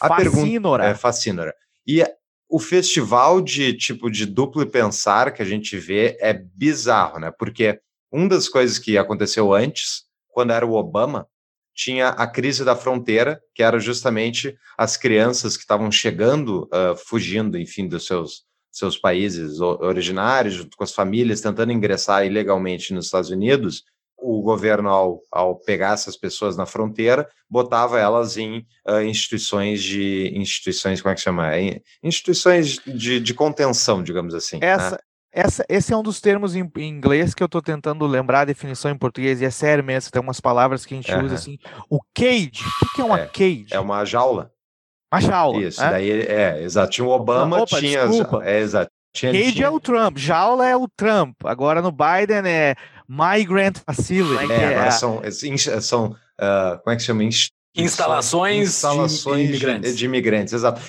A 0.00 0.08
Fascínora. 0.08 0.82
pergunta 0.82 0.84
é 0.84 0.94
fascínora. 0.94 1.54
E 1.86 2.04
o 2.48 2.58
festival 2.58 3.40
de 3.40 3.74
tipo 3.74 4.10
de 4.10 4.26
duplo 4.26 4.66
pensar 4.66 5.32
que 5.32 5.42
a 5.42 5.44
gente 5.44 5.78
vê 5.78 6.16
é 6.20 6.32
bizarro, 6.32 7.18
né? 7.18 7.30
Porque 7.30 7.80
uma 8.10 8.28
das 8.28 8.48
coisas 8.48 8.78
que 8.78 8.98
aconteceu 8.98 9.54
antes, 9.54 10.04
quando 10.28 10.52
era 10.52 10.66
o 10.66 10.74
Obama, 10.74 11.28
tinha 11.74 12.08
a 12.08 12.26
crise 12.26 12.64
da 12.64 12.76
fronteira, 12.76 13.40
que 13.54 13.62
era 13.62 13.78
justamente 13.78 14.56
as 14.76 14.96
crianças 14.96 15.56
que 15.56 15.62
estavam 15.62 15.90
chegando, 15.90 16.68
uh, 16.72 16.96
fugindo, 16.96 17.58
enfim, 17.58 17.88
dos 17.88 18.06
seus 18.06 18.48
seus 18.70 18.96
países 18.96 19.60
originários, 19.60 20.54
junto 20.54 20.76
com 20.76 20.84
as 20.84 20.92
famílias, 20.94 21.40
tentando 21.40 21.72
ingressar 21.72 22.24
ilegalmente 22.24 22.94
nos 22.94 23.06
Estados 23.06 23.28
Unidos, 23.28 23.82
o 24.16 24.42
governo, 24.42 24.88
ao, 24.90 25.20
ao 25.32 25.56
pegar 25.56 25.94
essas 25.94 26.16
pessoas 26.16 26.56
na 26.56 26.66
fronteira, 26.66 27.28
botava 27.48 27.98
elas 27.98 28.36
em 28.36 28.66
uh, 28.86 29.00
instituições 29.02 29.82
de. 29.82 30.30
instituições, 30.36 31.00
como 31.00 31.12
é 31.12 31.14
que 31.14 31.22
chama? 31.22 31.58
Em 31.58 31.82
instituições 32.02 32.78
de, 32.86 33.18
de 33.18 33.34
contenção, 33.34 34.02
digamos 34.02 34.34
assim. 34.34 34.58
Né? 34.58 34.68
Essa, 34.68 34.90
né? 34.92 34.98
Essa, 35.32 35.64
esse 35.68 35.92
é 35.92 35.96
um 35.96 36.02
dos 36.02 36.20
termos 36.20 36.54
em, 36.56 36.68
em 36.76 36.88
inglês 36.88 37.34
que 37.34 37.42
eu 37.42 37.46
estou 37.46 37.62
tentando 37.62 38.06
lembrar 38.06 38.40
a 38.40 38.44
definição 38.44 38.90
em 38.90 38.96
português, 38.98 39.40
e 39.40 39.44
é 39.44 39.50
sério 39.50 39.82
mesmo, 39.84 40.10
tem 40.10 40.20
umas 40.20 40.40
palavras 40.40 40.84
que 40.86 40.94
a 40.94 40.96
gente 40.96 41.12
Aham. 41.12 41.24
usa 41.24 41.34
assim. 41.36 41.58
O 41.88 42.00
cage, 42.14 42.50
o 42.64 42.86
que, 42.86 42.94
que 42.96 43.00
é 43.00 43.04
uma 43.04 43.20
É, 43.20 43.26
cage? 43.26 43.66
É 43.70 43.80
uma 43.80 44.04
jaula. 44.04 44.50
Uma 45.12 45.20
jaula. 45.20 45.58
Isso, 45.62 45.80
né? 45.80 45.90
daí 45.90 46.10
é, 46.10 46.62
exato. 46.62 46.90
Tinha 46.92 47.06
o 47.06 47.10
Obama, 47.10 47.62
Opa, 47.62 47.78
tinha. 47.78 48.06
desculpa. 48.06 48.44
É, 48.44 48.60
exato. 48.60 48.90
Tinha, 49.12 49.32
Cage 49.32 49.52
tinha- 49.54 49.66
é 49.66 49.70
o 49.70 49.80
Trump, 49.80 50.16
jaula 50.18 50.68
é 50.68 50.76
o 50.76 50.86
Trump. 50.96 51.34
Agora 51.44 51.82
no 51.82 51.90
Biden 51.90 52.42
é 52.48 52.76
Migrant 53.08 53.78
Facility. 53.84 54.52
É, 54.52 54.66
agora 54.74 54.86
é- 54.86 54.90
são. 54.92 55.20
ins- 55.44 55.84
são 55.84 56.14
ah, 56.40 56.78
como 56.84 56.94
é 56.94 56.96
que 56.96 57.02
chama? 57.02 57.24
Inst- 57.24 57.50
Instalações 57.76 58.56
de 58.56 58.62
instalações 58.68 59.48
de 59.48 59.54
imigrantes. 59.54 59.98
de 59.98 60.04
imigrantes, 60.04 60.52
exato. 60.52 60.80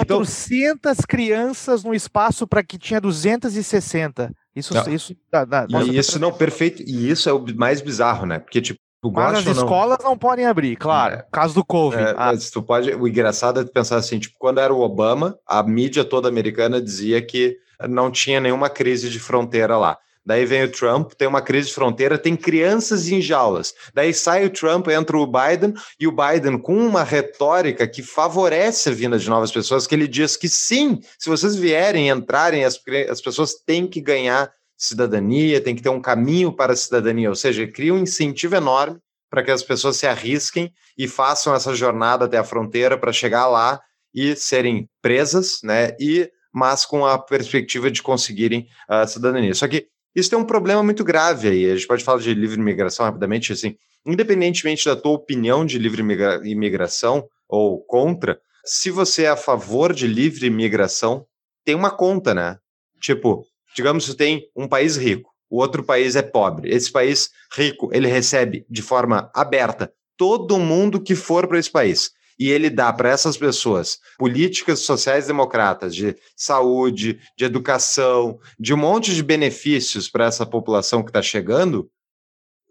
Então 0.00 0.18
400 0.18 0.98
crianças 1.06 1.84
no 1.84 1.94
espaço 1.94 2.46
para 2.46 2.62
que 2.62 2.78
tinha 2.78 3.00
260. 3.00 4.32
Isso, 4.54 4.74
Não. 4.74 4.92
isso 4.92 5.16
dá, 5.30 5.66
E 5.86 5.96
isso 5.96 6.18
não, 6.18 6.32
perfeito. 6.32 6.82
E 6.82 7.10
isso 7.10 7.28
é 7.28 7.32
o 7.32 7.44
mais 7.56 7.80
bizarro, 7.80 8.26
né? 8.26 8.38
Porque, 8.38 8.60
tipo, 8.60 8.80
Mas 9.02 9.38
as 9.38 9.46
ou 9.46 9.54
não. 9.54 9.62
escolas 9.62 9.98
não 10.02 10.18
podem 10.18 10.46
abrir, 10.46 10.76
claro. 10.76 11.14
É. 11.16 11.26
Caso 11.32 11.54
do 11.54 11.64
Covid. 11.64 12.02
É, 12.02 12.14
Ah, 12.16 12.32
tu 12.52 12.62
pode. 12.62 12.92
O 12.94 13.06
engraçado 13.06 13.60
é 13.60 13.64
pensar 13.64 13.96
assim, 13.96 14.18
tipo, 14.18 14.34
quando 14.38 14.58
era 14.60 14.74
o 14.74 14.80
Obama, 14.80 15.38
a 15.46 15.62
mídia 15.62 16.04
toda 16.04 16.28
americana 16.28 16.80
dizia 16.80 17.22
que 17.22 17.56
não 17.88 18.10
tinha 18.10 18.40
nenhuma 18.40 18.68
crise 18.68 19.08
de 19.08 19.18
fronteira 19.18 19.76
lá. 19.78 19.96
Daí 20.24 20.44
vem 20.44 20.64
o 20.64 20.70
Trump, 20.70 21.12
tem 21.12 21.26
uma 21.26 21.40
crise 21.40 21.68
de 21.68 21.74
fronteira, 21.74 22.18
tem 22.18 22.36
crianças 22.36 23.08
em 23.08 23.20
jaulas. 23.20 23.74
Daí 23.94 24.12
sai 24.12 24.44
o 24.44 24.50
Trump, 24.50 24.88
entra 24.88 25.16
o 25.16 25.26
Biden, 25.26 25.74
e 25.98 26.06
o 26.06 26.12
Biden, 26.12 26.58
com 26.58 26.76
uma 26.76 27.02
retórica 27.02 27.86
que 27.88 28.02
favorece 28.02 28.90
a 28.90 28.92
vinda 28.92 29.18
de 29.18 29.28
novas 29.28 29.50
pessoas, 29.50 29.86
que 29.86 29.94
ele 29.94 30.06
diz 30.06 30.36
que 30.36 30.48
sim, 30.48 31.00
se 31.18 31.28
vocês 31.28 31.56
vierem, 31.56 32.08
entrarem, 32.08 32.64
as, 32.64 32.78
as 33.08 33.20
pessoas 33.20 33.54
têm 33.54 33.86
que 33.86 34.00
ganhar 34.00 34.52
cidadania, 34.76 35.60
tem 35.60 35.74
que 35.74 35.82
ter 35.82 35.90
um 35.90 36.00
caminho 36.00 36.52
para 36.52 36.72
a 36.72 36.76
cidadania, 36.76 37.28
ou 37.28 37.36
seja, 37.36 37.66
cria 37.66 37.92
um 37.92 37.98
incentivo 37.98 38.56
enorme 38.56 38.98
para 39.30 39.42
que 39.42 39.50
as 39.50 39.62
pessoas 39.62 39.96
se 39.96 40.06
arrisquem 40.06 40.72
e 40.98 41.06
façam 41.06 41.54
essa 41.54 41.74
jornada 41.74 42.24
até 42.24 42.36
a 42.36 42.44
fronteira 42.44 42.98
para 42.98 43.12
chegar 43.12 43.46
lá 43.46 43.80
e 44.12 44.34
serem 44.34 44.88
presas, 45.00 45.60
né? 45.62 45.96
E 46.00 46.30
mas 46.52 46.84
com 46.84 47.06
a 47.06 47.16
perspectiva 47.16 47.90
de 47.90 48.02
conseguirem 48.02 48.66
a 48.88 49.06
cidadania. 49.06 49.54
Só 49.54 49.68
que 49.68 49.86
isso 50.14 50.30
tem 50.30 50.38
um 50.38 50.44
problema 50.44 50.82
muito 50.82 51.04
grave 51.04 51.48
aí. 51.48 51.70
A 51.70 51.74
gente 51.74 51.86
pode 51.86 52.04
falar 52.04 52.20
de 52.20 52.34
livre 52.34 52.58
imigração 52.58 53.06
rapidamente, 53.06 53.52
assim, 53.52 53.76
independentemente 54.04 54.84
da 54.84 54.96
tua 54.96 55.12
opinião 55.12 55.64
de 55.64 55.78
livre 55.78 56.00
imigra- 56.00 56.40
imigração 56.44 57.28
ou 57.48 57.80
contra, 57.84 58.40
se 58.64 58.90
você 58.90 59.24
é 59.24 59.28
a 59.28 59.36
favor 59.36 59.92
de 59.92 60.06
livre 60.06 60.46
imigração, 60.46 61.26
tem 61.64 61.74
uma 61.74 61.90
conta, 61.90 62.34
né? 62.34 62.58
Tipo, 63.00 63.44
digamos 63.74 64.06
que 64.06 64.14
tem 64.14 64.48
um 64.56 64.68
país 64.68 64.96
rico, 64.96 65.30
o 65.48 65.58
outro 65.60 65.82
país 65.82 66.16
é 66.16 66.22
pobre. 66.22 66.70
Esse 66.70 66.90
país 66.90 67.30
rico, 67.52 67.90
ele 67.92 68.06
recebe 68.06 68.64
de 68.68 68.82
forma 68.82 69.30
aberta 69.34 69.92
todo 70.16 70.58
mundo 70.58 71.02
que 71.02 71.14
for 71.14 71.48
para 71.48 71.58
esse 71.58 71.70
país. 71.70 72.12
E 72.40 72.50
ele 72.50 72.70
dá 72.70 72.90
para 72.90 73.10
essas 73.10 73.36
pessoas 73.36 73.98
políticas 74.18 74.80
sociais 74.80 75.26
democratas 75.26 75.94
de 75.94 76.16
saúde, 76.34 77.20
de 77.36 77.44
educação, 77.44 78.38
de 78.58 78.72
um 78.72 78.78
monte 78.78 79.14
de 79.14 79.22
benefícios 79.22 80.08
para 80.08 80.24
essa 80.24 80.46
população 80.46 81.02
que 81.02 81.10
está 81.10 81.20
chegando. 81.20 81.90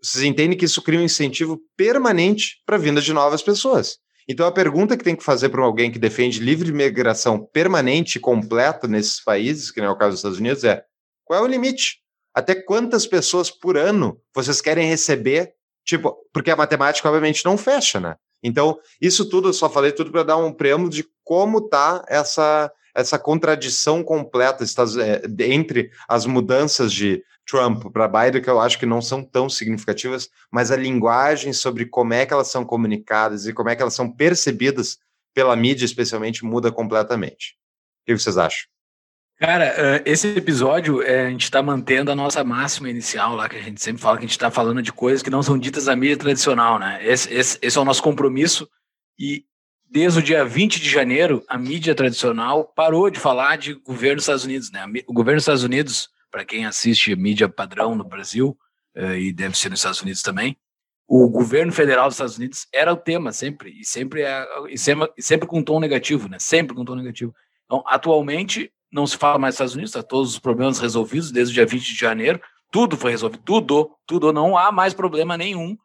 Vocês 0.02 0.24
entendem 0.24 0.58
que 0.58 0.66
isso 0.66 0.82
cria 0.82 1.00
um 1.00 1.04
incentivo 1.04 1.62
permanente 1.78 2.56
para 2.66 2.78
a 2.78 2.80
vinda 2.80 3.00
de 3.00 3.14
novas 3.14 3.44
pessoas. 3.44 4.00
Então 4.28 4.48
a 4.48 4.52
pergunta 4.52 4.98
que 4.98 5.04
tem 5.04 5.16
que 5.16 5.24
fazer 5.24 5.50
para 5.50 5.64
alguém 5.64 5.92
que 5.92 6.00
defende 6.00 6.40
livre 6.40 6.72
migração 6.72 7.48
permanente 7.54 8.18
e 8.18 8.22
completa 8.22 8.88
nesses 8.88 9.24
países, 9.24 9.70
que 9.70 9.80
não 9.80 9.90
é 9.90 9.92
o 9.92 9.98
caso 9.98 10.12
dos 10.12 10.20
Estados 10.20 10.40
Unidos, 10.40 10.64
é 10.64 10.84
qual 11.24 11.42
é 11.42 11.44
o 11.44 11.48
limite? 11.48 12.00
Até 12.34 12.56
quantas 12.56 13.06
pessoas 13.06 13.52
por 13.52 13.78
ano 13.78 14.20
vocês 14.34 14.62
querem 14.62 14.88
receber? 14.88 15.54
Tipo, 15.86 16.16
porque 16.34 16.50
a 16.50 16.56
matemática 16.56 17.08
obviamente 17.08 17.46
não 17.46 17.56
fecha, 17.56 18.00
né? 18.00 18.16
Então, 18.42 18.80
isso 19.02 19.28
tudo 19.30 19.50
eu 19.50 19.54
só 19.54 19.70
falei 19.70 19.92
tudo 19.92 20.12
para 20.12 20.24
dar 20.24 20.38
um 20.38 20.54
preâmbulo 20.54 20.90
de 20.90 21.06
como 21.24 21.62
tá 21.62 22.04
essa 22.08 22.72
essa 22.96 23.20
contradição 23.20 24.04
completa 24.04 24.64
é, 25.02 25.46
entre 25.46 25.92
as 26.08 26.26
mudanças 26.26 26.92
de 26.92 27.24
Trump 27.50 27.86
para 27.92 28.08
Biden, 28.08 28.42
que 28.42 28.50
eu 28.50 28.60
acho 28.60 28.78
que 28.78 28.86
não 28.86 29.02
são 29.02 29.24
tão 29.24 29.50
significativas, 29.50 30.30
mas 30.52 30.72
a 30.72 30.76
linguagem 30.76 31.54
sobre 31.54 31.86
como 31.86 32.14
é 32.14 32.26
que 32.26 32.34
elas 32.34 32.50
são 32.50 32.66
comunicadas 32.66 33.46
e 33.46 33.54
como 33.54 33.70
é 33.70 33.76
que 33.76 33.82
elas 33.82 33.94
são 33.94 34.12
percebidas 34.12 34.98
pela 35.34 35.56
mídia, 35.56 35.86
especialmente, 35.86 36.44
muda 36.44 36.72
completamente. 36.72 37.56
O 38.02 38.06
que 38.06 38.18
vocês 38.18 38.38
acham? 38.38 38.68
Cara, 39.40 39.66
eh, 39.68 40.04
esse 40.06 40.28
episódio 40.36 41.02
eh, 41.02 41.28
a 41.28 41.30
gente 41.30 41.46
está 41.46 41.64
mantendo 41.64 42.12
a 42.12 42.16
nossa 42.16 42.44
máxima 42.44 42.90
inicial 42.90 43.36
lá, 43.36 43.48
que 43.48 43.56
a 43.56 43.62
gente 43.62 43.82
sempre 43.82 44.02
fala 44.02 44.18
que 44.18 44.26
a 44.26 44.28
gente 44.28 44.32
está 44.32 44.52
falando 44.52 44.82
de 44.82 44.92
coisas 44.92 45.24
que 45.24 45.30
não 45.30 45.42
são 45.42 45.58
ditas 45.58 45.86
na 45.86 45.96
mídia 45.96 46.18
tradicional, 46.18 46.78
né? 46.78 47.00
Esse, 47.02 47.34
esse, 47.34 47.58
esse 47.62 47.78
é 47.78 47.80
o 47.80 47.86
nosso 47.86 48.04
compromisso. 48.04 48.70
E 49.18 49.46
desde 49.90 50.20
o 50.20 50.22
dia 50.22 50.44
20 50.44 50.82
de 50.82 50.90
janeiro, 50.90 51.42
a 51.48 51.58
mídia 51.58 51.96
tradicional 51.96 52.66
parou 52.66 53.10
de 53.10 53.18
falar 53.18 53.58
de 53.58 53.76
governo 53.76 54.18
dos 54.18 54.24
Estados 54.26 54.44
Unidos, 54.44 54.72
né? 54.72 54.86
O 55.08 55.14
governo 55.14 55.38
dos 55.38 55.44
Estados 55.44 55.64
Unidos, 55.64 56.10
para 56.30 56.44
quem 56.44 56.66
assiste 56.66 57.16
mídia 57.16 57.48
padrão 57.48 57.96
no 57.96 58.04
Brasil, 58.04 58.58
eh, 58.94 59.20
e 59.22 59.32
deve 59.32 59.58
ser 59.58 59.70
nos 59.70 59.80
Estados 59.80 60.02
Unidos 60.02 60.22
também, 60.22 60.58
o 61.08 61.30
governo 61.30 61.72
federal 61.72 62.08
dos 62.08 62.16
Estados 62.16 62.38
Unidos 62.38 62.68
era 62.74 62.92
o 62.92 62.98
tema 62.98 63.32
sempre, 63.32 63.72
e 63.80 63.86
sempre, 63.86 64.22
é, 64.22 64.46
e 64.70 64.78
sempre, 64.78 65.10
e 65.18 65.24
sempre 65.24 65.48
com 65.48 65.64
tom 65.64 65.80
negativo, 65.80 66.28
né? 66.28 66.38
Sempre 66.40 66.76
com 66.76 66.84
tom 66.84 66.96
negativo. 66.96 67.34
Então, 67.66 67.82
atualmente, 67.88 68.70
não 68.92 69.06
se 69.06 69.18
fala 69.18 69.38
mais 69.38 69.54
dos 69.54 69.56
Estados 69.56 69.76
Unidos, 69.76 69.92
tá 69.92 70.04
todos 70.04 70.32
os 70.32 70.40
problemas 70.40 70.80
resolvidos 70.80 71.32
desde 71.32 71.52
o 71.52 71.56
dia 71.56 71.66
20 71.66 71.82
de 71.82 72.00
janeiro, 72.00 72.42
tudo 72.72 72.98
foi 72.98 73.12
resolvido, 73.12 73.42
tudo, 73.44 73.92
tudo, 74.06 74.34
não 74.34 74.58
há 74.58 74.72
mais 74.72 74.94
problema 74.94 75.38
nenhum. 75.38 75.78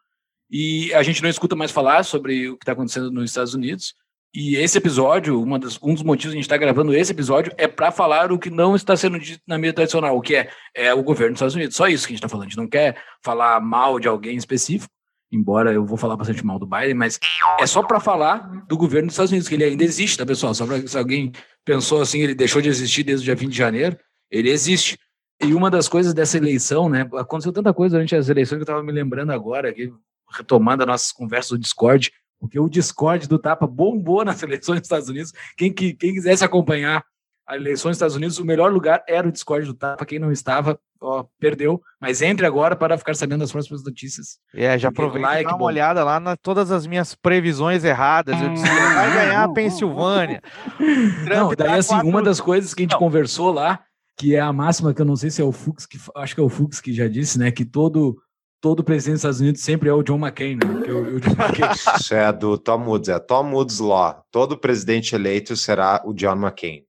E 0.51 0.93
a 0.95 1.03
gente 1.03 1.23
não 1.23 1.29
escuta 1.29 1.57
mais 1.57 1.71
falar 1.71 2.05
sobre 2.05 2.49
o 2.51 2.57
que 2.57 2.63
está 2.63 2.73
acontecendo 2.73 3.11
nos 3.11 3.31
Estados 3.31 3.55
Unidos. 3.55 3.95
E 4.35 4.57
esse 4.57 4.77
episódio, 4.77 5.45
das, 5.59 5.79
um 5.81 5.95
dos 5.95 6.03
motivos 6.03 6.33
que 6.33 6.39
a 6.39 6.41
gente 6.41 6.45
está 6.45 6.57
gravando 6.57 6.95
esse 6.95 7.13
episódio 7.13 7.53
é 7.57 7.69
para 7.69 7.93
falar 7.93 8.33
o 8.33 8.39
que 8.39 8.51
não 8.51 8.75
está 8.75 8.97
sendo 8.97 9.19
dito 9.19 9.41
na 9.47 9.57
mídia 9.57 9.73
tradicional, 9.73 10.17
o 10.17 10.21
que 10.21 10.35
é, 10.35 10.51
é 10.75 10.93
o 10.93 11.03
governo 11.03 11.33
dos 11.33 11.39
Estados 11.39 11.55
Unidos. 11.55 11.77
Só 11.77 11.87
isso 11.87 12.07
que 12.07 12.13
a 12.13 12.15
gente 12.15 12.19
está 12.19 12.29
falando. 12.29 12.47
A 12.47 12.49
gente 12.49 12.59
não 12.59 12.69
quer 12.69 13.01
falar 13.23 13.61
mal 13.61 13.99
de 14.01 14.09
alguém 14.09 14.37
específico, 14.37 14.93
embora 15.33 15.73
eu 15.73 15.87
vou 15.87 15.97
falar 15.97 16.17
bastante 16.17 16.45
mal 16.45 16.59
do 16.59 16.67
Biden, 16.67 16.95
mas 16.95 17.19
é 17.61 17.67
só 17.67 17.83
para 17.83 18.01
falar 18.01 18.67
do 18.67 18.77
governo 18.77 19.07
dos 19.07 19.15
Estados 19.15 19.31
Unidos, 19.31 19.49
que 19.49 19.55
ele 19.55 19.65
ainda 19.65 19.85
existe, 19.85 20.19
tá, 20.19 20.27
pessoal? 20.27 20.53
Só 20.53 20.67
para 20.67 20.85
se 20.87 20.99
alguém 20.99 21.33
pensou 21.65 22.01
assim, 22.01 22.21
ele 22.21 22.35
deixou 22.35 22.61
de 22.61 22.69
existir 22.69 23.03
desde 23.03 23.25
o 23.25 23.27
dia 23.27 23.35
20 23.35 23.51
de 23.51 23.57
janeiro, 23.57 23.99
ele 24.31 24.51
existe. 24.51 24.99
E 25.43 25.53
uma 25.55 25.71
das 25.71 25.89
coisas 25.89 26.15
dessa 26.15 26.37
eleição, 26.37 26.89
né? 26.89 27.09
Aconteceu 27.15 27.53
tanta 27.53 27.73
coisa 27.73 27.97
durante 27.97 28.15
as 28.15 28.29
eleições 28.29 28.59
que 28.59 28.63
eu 28.63 28.65
estava 28.65 28.83
me 28.83 28.93
lembrando 28.93 29.33
agora, 29.33 29.69
aqui, 29.69 29.93
retomando 30.31 30.83
as 30.83 30.87
nossas 30.87 31.13
conversas 31.13 31.51
do 31.51 31.59
Discord, 31.59 32.13
porque 32.39 32.59
o 32.59 32.69
Discord 32.69 33.27
do 33.27 33.39
Tapa 33.39 33.67
bombou 33.67 34.25
nas 34.25 34.43
eleições 34.43 34.81
dos 34.81 34.87
Estados 34.87 35.09
Unidos. 35.09 35.33
Quem, 35.57 35.73
que, 35.73 35.95
quem 35.95 36.13
quisesse 36.13 36.45
acompanhar 36.45 37.05
as 37.47 37.57
eleições 37.57 37.91
dos 37.91 37.97
Estados 37.97 38.17
Unidos, 38.17 38.39
o 38.39 38.45
melhor 38.45 38.73
lugar 38.73 39.05
era 39.09 39.29
o 39.29 39.33
Discord 39.33 39.67
do 39.67 39.75
Tapa. 39.75 40.07
Quem 40.07 40.19
não 40.19 40.33
estava, 40.33 40.79
ó, 41.05 41.25
perdeu. 41.39 41.81
Mas 42.01 42.23
entre 42.23 42.47
agora 42.47 42.75
para 42.75 42.97
ficar 42.99 43.15
sabendo 43.15 43.41
das 43.41 43.53
próximas 43.53 43.85
notícias. 43.85 44.39
É, 44.55 44.79
já 44.79 44.89
aproveita 44.89 45.29
lá 45.29 45.37
é 45.39 45.43
e 45.43 45.45
dá 45.45 45.51
uma 45.51 45.59
bom. 45.59 45.65
olhada 45.65 46.03
lá 46.03 46.19
nas 46.19 46.37
todas 46.43 46.71
as 46.71 46.87
minhas 46.87 47.15
previsões 47.15 47.85
erradas. 47.85 48.41
Eu 48.41 48.49
disse 48.51 48.67
vai 48.67 49.13
ganhar 49.15 49.45
a 49.45 49.53
Pensilvânia. 49.53 50.43
Não, 51.29 51.49
Trump 51.49 51.55
daí 51.59 51.79
assim, 51.79 51.95
quatro- 51.95 52.09
uma 52.09 52.23
das 52.23 52.41
coisas 52.41 52.75
que 52.75 52.83
a 52.83 52.85
gente 52.85 52.93
Não. 52.93 52.99
conversou 52.99 53.53
lá, 53.53 53.81
que 54.19 54.35
é 54.35 54.41
a 54.41 54.53
máxima 54.53 54.95
que 54.95 55.01
eu 55.03 55.07
não 55.07 55.17
sei 55.17 55.31
se 55.31 55.43
é 55.43 55.45
o 55.45 55.53
Fux, 55.53 55.87
que 55.87 55.99
acho 56.17 56.35
que 56.35 56.41
é 56.41 56.45
o 56.45 56.49
Fux 56.49 56.81
que 56.81 56.93
já 56.93 57.09
disse, 57.09 57.39
né, 57.39 57.51
que 57.51 57.65
todo 57.65 58.17
todo 58.61 58.83
presidente 58.83 59.15
dos 59.17 59.21
Estados 59.21 59.41
Unidos 59.41 59.61
sempre 59.61 59.91
é 59.91 59.93
o 59.93 60.03
John 60.03 60.17
McCain, 60.19 60.55
né? 60.57 60.83
que 60.83 60.89
é 60.89 60.93
o, 60.95 61.17
o 61.17 61.21
John 61.21 61.33
McCain. 61.33 61.69
Isso 62.01 62.15
é 62.15 62.33
do 62.33 62.57
Tom 62.57 62.83
Woods, 62.87 63.11
é 63.11 63.19
Tom 63.19 63.51
Woods 63.53 63.79
Law. 63.79 64.25
Todo 64.31 64.57
presidente 64.57 65.15
eleito 65.15 65.55
será 65.55 66.01
o 66.03 66.15
John 66.15 66.37
McCain. 66.37 66.83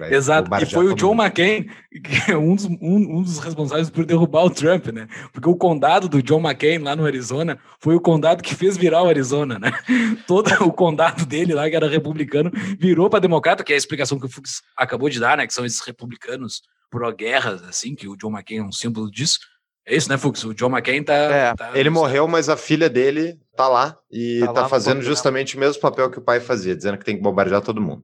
Vai 0.00 0.14
Exato, 0.14 0.50
e 0.62 0.64
foi 0.64 0.86
o 0.86 0.94
John 0.94 1.14
mundo. 1.14 1.24
McCain 1.24 1.68
que 1.92 2.30
é 2.32 2.36
um 2.36 2.54
dos, 2.54 2.64
um, 2.64 2.78
um 2.80 3.22
dos 3.22 3.38
responsáveis 3.38 3.90
por 3.90 4.06
derrubar 4.06 4.44
o 4.44 4.50
Trump, 4.50 4.86
né? 4.86 5.06
Porque 5.30 5.46
o 5.46 5.54
condado 5.54 6.08
do 6.08 6.22
John 6.22 6.40
McCain 6.40 6.78
lá 6.78 6.96
no 6.96 7.04
Arizona 7.04 7.58
foi 7.78 7.94
o 7.94 8.00
condado 8.00 8.42
que 8.42 8.54
fez 8.54 8.78
virar 8.78 9.02
o 9.02 9.08
Arizona, 9.08 9.58
né? 9.58 9.70
Todo 10.26 10.50
o 10.64 10.72
condado 10.72 11.26
dele 11.26 11.52
lá, 11.52 11.68
que 11.68 11.76
era 11.76 11.86
republicano, 11.86 12.50
virou 12.78 13.10
para 13.10 13.20
democrata, 13.20 13.62
que 13.62 13.72
é 13.72 13.74
a 13.74 13.78
explicação 13.78 14.18
que 14.18 14.24
o 14.24 14.30
Fux 14.30 14.62
acabou 14.74 15.10
de 15.10 15.20
dar, 15.20 15.36
né? 15.36 15.46
Que 15.46 15.52
são 15.52 15.66
esses 15.66 15.80
republicanos 15.80 16.62
pró-guerras, 16.90 17.62
assim, 17.64 17.94
que 17.94 18.08
o 18.08 18.16
John 18.16 18.30
McCain 18.30 18.58
é 18.58 18.64
um 18.64 18.72
símbolo 18.72 19.10
disso. 19.10 19.38
É 19.86 19.94
isso, 19.94 20.08
né, 20.08 20.16
Fux? 20.16 20.42
O 20.44 20.54
John 20.54 20.70
McCain 20.70 21.02
tá. 21.02 21.14
É, 21.14 21.54
tá- 21.54 21.72
Ele 21.74 21.90
morreu, 21.90 22.26
mas 22.26 22.48
a 22.48 22.56
filha 22.56 22.88
dele 22.88 23.38
tá 23.54 23.68
lá 23.68 23.98
e 24.10 24.40
Tá 24.40 24.52
tá, 24.52 24.60
lá 24.62 24.68
fazendo 24.68 25.02
justamente 25.02 25.56
o 25.56 25.60
mesmo 25.60 25.80
papel 25.80 26.10
que 26.10 26.18
o 26.18 26.22
pai 26.22 26.40
fazia, 26.40 26.74
dizendo 26.74 26.96
que 26.96 27.04
tem 27.04 27.16
que 27.16 27.22
bombardear 27.22 27.60
todo 27.60 27.80
mundo. 27.80 28.02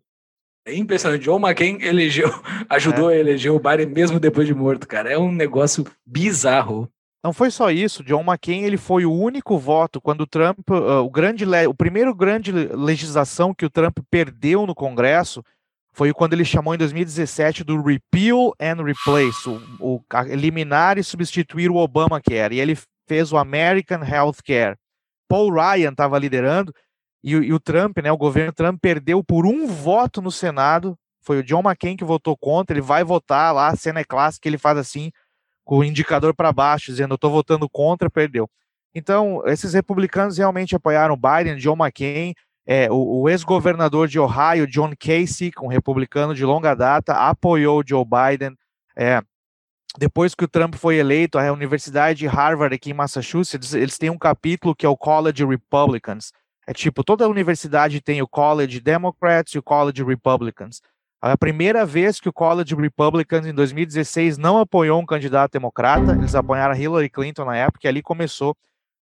É 0.66 0.74
impressionante. 0.74 1.22
John 1.22 1.38
McCain 1.38 1.78
elegeu, 1.80 2.28
ajudou 2.68 3.08
a 3.08 3.16
eleger 3.16 3.52
o 3.52 3.60
Biden 3.60 3.86
mesmo 3.86 4.18
depois 4.18 4.46
de 4.46 4.54
morto, 4.54 4.86
cara. 4.86 5.10
É 5.10 5.16
um 5.16 5.30
negócio 5.30 5.86
bizarro. 6.04 6.90
Não 7.24 7.32
foi 7.32 7.50
só 7.50 7.70
isso, 7.70 8.04
John 8.04 8.22
McCain 8.22 8.62
ele 8.62 8.76
foi 8.76 9.04
o 9.04 9.12
único 9.12 9.58
voto 9.58 10.00
quando 10.00 10.20
o 10.20 10.26
Trump, 10.26 10.58
ah, 10.70 11.00
o 11.00 11.10
grande, 11.10 11.44
o 11.68 11.74
primeiro 11.74 12.14
grande 12.14 12.52
le- 12.52 12.68
legislação 12.68 13.52
que 13.52 13.64
o 13.64 13.70
Trump 13.70 13.98
perdeu 14.08 14.64
no 14.64 14.74
Congresso 14.76 15.42
foi 15.92 16.12
quando 16.12 16.34
ele 16.34 16.44
chamou 16.44 16.74
em 16.74 16.78
2017 16.78 17.64
do 17.64 17.82
Repeal 17.82 18.52
and 18.60 18.84
Replace, 18.84 19.48
o, 19.48 19.60
o 19.80 20.00
eliminar 20.28 20.98
e 20.98 21.02
substituir 21.02 21.70
o 21.70 21.76
Obamacare. 21.76 22.54
E 22.54 22.60
ele 22.60 22.78
fez 23.08 23.32
o 23.32 23.38
American 23.38 24.04
Health 24.04 24.36
Care. 24.44 24.76
Paul 25.28 25.52
Ryan 25.52 25.90
estava 25.90 26.18
liderando 26.18 26.72
e, 27.26 27.32
e, 27.32 27.52
o 27.52 27.58
Trump, 27.58 27.98
né, 27.98 28.12
o 28.12 28.16
governo 28.16 28.52
Trump 28.52 28.78
perdeu 28.80 29.22
por 29.24 29.46
um 29.46 29.66
voto 29.66 30.22
no 30.22 30.30
Senado. 30.30 30.96
Foi 31.20 31.40
o 31.40 31.42
John 31.42 31.58
McCain 31.60 31.96
que 31.96 32.04
votou 32.04 32.36
contra. 32.36 32.72
Ele 32.72 32.80
vai 32.80 33.02
votar 33.02 33.52
lá, 33.52 33.66
a 33.66 33.74
cena 33.76 33.98
é 33.98 34.04
clássica, 34.04 34.48
ele 34.48 34.56
faz 34.56 34.78
assim, 34.78 35.10
com 35.64 35.78
o 35.78 35.84
indicador 35.84 36.32
para 36.32 36.52
baixo, 36.52 36.92
dizendo: 36.92 37.12
Eu 37.12 37.16
estou 37.16 37.32
votando 37.32 37.68
contra, 37.68 38.08
perdeu. 38.08 38.48
Então, 38.94 39.42
esses 39.44 39.74
republicanos 39.74 40.38
realmente 40.38 40.76
apoiaram 40.76 41.16
Biden, 41.16 41.56
John 41.56 41.76
McCain, 41.76 42.32
é, 42.64 42.88
o, 42.90 43.22
o 43.22 43.28
ex-governador 43.28 44.06
de 44.06 44.20
Ohio, 44.20 44.66
John 44.68 44.92
Casey, 44.96 45.50
um 45.60 45.66
republicano 45.66 46.32
de 46.32 46.44
longa 46.44 46.74
data, 46.74 47.12
apoiou 47.12 47.82
Joe 47.84 48.04
Biden. 48.04 48.56
É, 48.96 49.20
depois 49.98 50.32
que 50.32 50.44
o 50.44 50.48
Trump 50.48 50.76
foi 50.76 50.96
eleito, 50.96 51.38
a 51.38 51.52
Universidade 51.52 52.20
de 52.20 52.26
Harvard, 52.28 52.74
aqui 52.74 52.90
em 52.90 52.94
Massachusetts, 52.94 53.74
eles 53.74 53.98
têm 53.98 54.10
um 54.10 54.18
capítulo 54.18 54.76
que 54.76 54.86
é 54.86 54.88
o 54.88 54.96
College 54.96 55.44
Republicans. 55.44 56.32
É 56.66 56.72
tipo, 56.72 57.04
toda 57.04 57.28
universidade 57.28 58.00
tem 58.00 58.20
o 58.20 58.26
College 58.26 58.80
Democrats 58.80 59.54
e 59.54 59.58
o 59.58 59.62
College 59.62 60.02
Republicans. 60.02 60.82
A 61.22 61.36
primeira 61.36 61.86
vez 61.86 62.20
que 62.20 62.28
o 62.28 62.32
College 62.32 62.74
Republicans, 62.74 63.46
em 63.46 63.54
2016, 63.54 64.36
não 64.36 64.58
apoiou 64.58 65.00
um 65.00 65.06
candidato 65.06 65.52
democrata, 65.52 66.12
eles 66.12 66.34
apoiaram 66.34 66.74
Hillary 66.74 67.08
Clinton 67.08 67.44
na 67.44 67.56
época, 67.56 67.86
e 67.86 67.88
ali 67.88 68.02
começou 68.02 68.54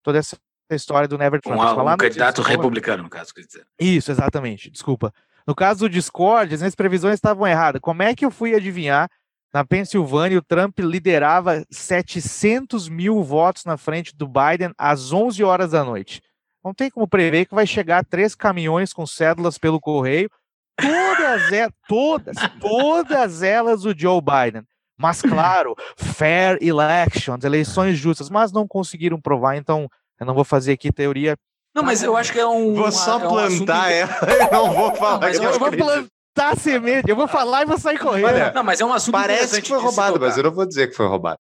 toda 0.02 0.18
essa 0.18 0.36
história 0.70 1.08
do 1.08 1.18
Never 1.18 1.40
Trump. 1.40 1.58
Um, 1.58 1.92
um 1.92 1.96
candidato 1.96 2.42
republicano, 2.42 3.02
no 3.02 3.10
caso, 3.10 3.34
quer 3.34 3.42
dizer. 3.42 3.66
Isso, 3.78 4.10
exatamente, 4.10 4.70
desculpa. 4.70 5.12
No 5.46 5.54
caso 5.54 5.80
do 5.80 5.88
Discord, 5.88 6.54
as 6.54 6.60
minhas 6.60 6.74
previsões 6.74 7.14
estavam 7.14 7.46
erradas. 7.46 7.80
Como 7.80 8.02
é 8.02 8.14
que 8.14 8.24
eu 8.24 8.30
fui 8.30 8.54
adivinhar? 8.54 9.10
Na 9.52 9.64
Pensilvânia, 9.64 10.38
o 10.38 10.42
Trump 10.42 10.78
liderava 10.80 11.64
700 11.70 12.88
mil 12.88 13.22
votos 13.22 13.64
na 13.64 13.76
frente 13.76 14.14
do 14.16 14.26
Biden 14.26 14.72
às 14.76 15.12
11 15.12 15.44
horas 15.44 15.70
da 15.72 15.84
noite. 15.84 16.20
Não 16.64 16.72
tem 16.72 16.90
como 16.90 17.06
prever 17.06 17.44
que 17.44 17.54
vai 17.54 17.66
chegar 17.66 18.04
três 18.04 18.34
caminhões 18.34 18.92
com 18.92 19.06
cédulas 19.06 19.58
pelo 19.58 19.78
correio, 19.78 20.30
todas, 20.80 21.52
é, 21.52 21.68
todas, 21.86 22.36
todas 22.58 23.42
elas 23.42 23.84
o 23.84 23.92
Joe 23.96 24.20
Biden. 24.20 24.62
Mas 24.98 25.20
claro, 25.20 25.74
fair 25.96 26.56
elections, 26.62 27.44
eleições 27.44 27.98
justas, 27.98 28.30
mas 28.30 28.52
não 28.52 28.66
conseguiram 28.66 29.20
provar, 29.20 29.56
então 29.56 29.88
eu 30.18 30.26
não 30.26 30.34
vou 30.34 30.44
fazer 30.44 30.72
aqui 30.72 30.90
teoria. 30.92 31.36
Não, 31.74 31.82
mas 31.82 32.02
eu 32.02 32.16
acho 32.16 32.32
que 32.32 32.38
é 32.38 32.46
um. 32.46 32.72
Vou 32.74 32.92
só 32.92 33.18
é 33.20 33.26
um 33.26 33.28
plantar 33.28 33.90
ela, 33.90 34.18
eu 34.22 34.52
não 34.52 34.72
vou 34.72 34.94
falar. 34.94 35.20
Não, 35.20 35.28
eu, 35.28 35.42
eu 35.42 35.58
vou 35.58 35.72
plantar 35.72 36.56
semente, 36.56 37.10
eu 37.10 37.16
vou 37.16 37.26
falar 37.26 37.62
e 37.62 37.66
vou 37.66 37.78
sair 37.78 37.98
correndo. 37.98 38.26
Olha, 38.26 38.52
não, 38.52 38.62
mas 38.62 38.80
é 38.80 38.84
um 38.84 38.92
assunto 38.92 39.12
Parece 39.12 39.60
que 39.60 39.68
foi 39.68 39.80
roubado, 39.80 40.20
mas 40.20 40.36
eu 40.36 40.44
não 40.44 40.52
vou 40.52 40.64
dizer 40.64 40.88
que 40.88 40.94
foi 40.94 41.06
roubado. 41.06 41.38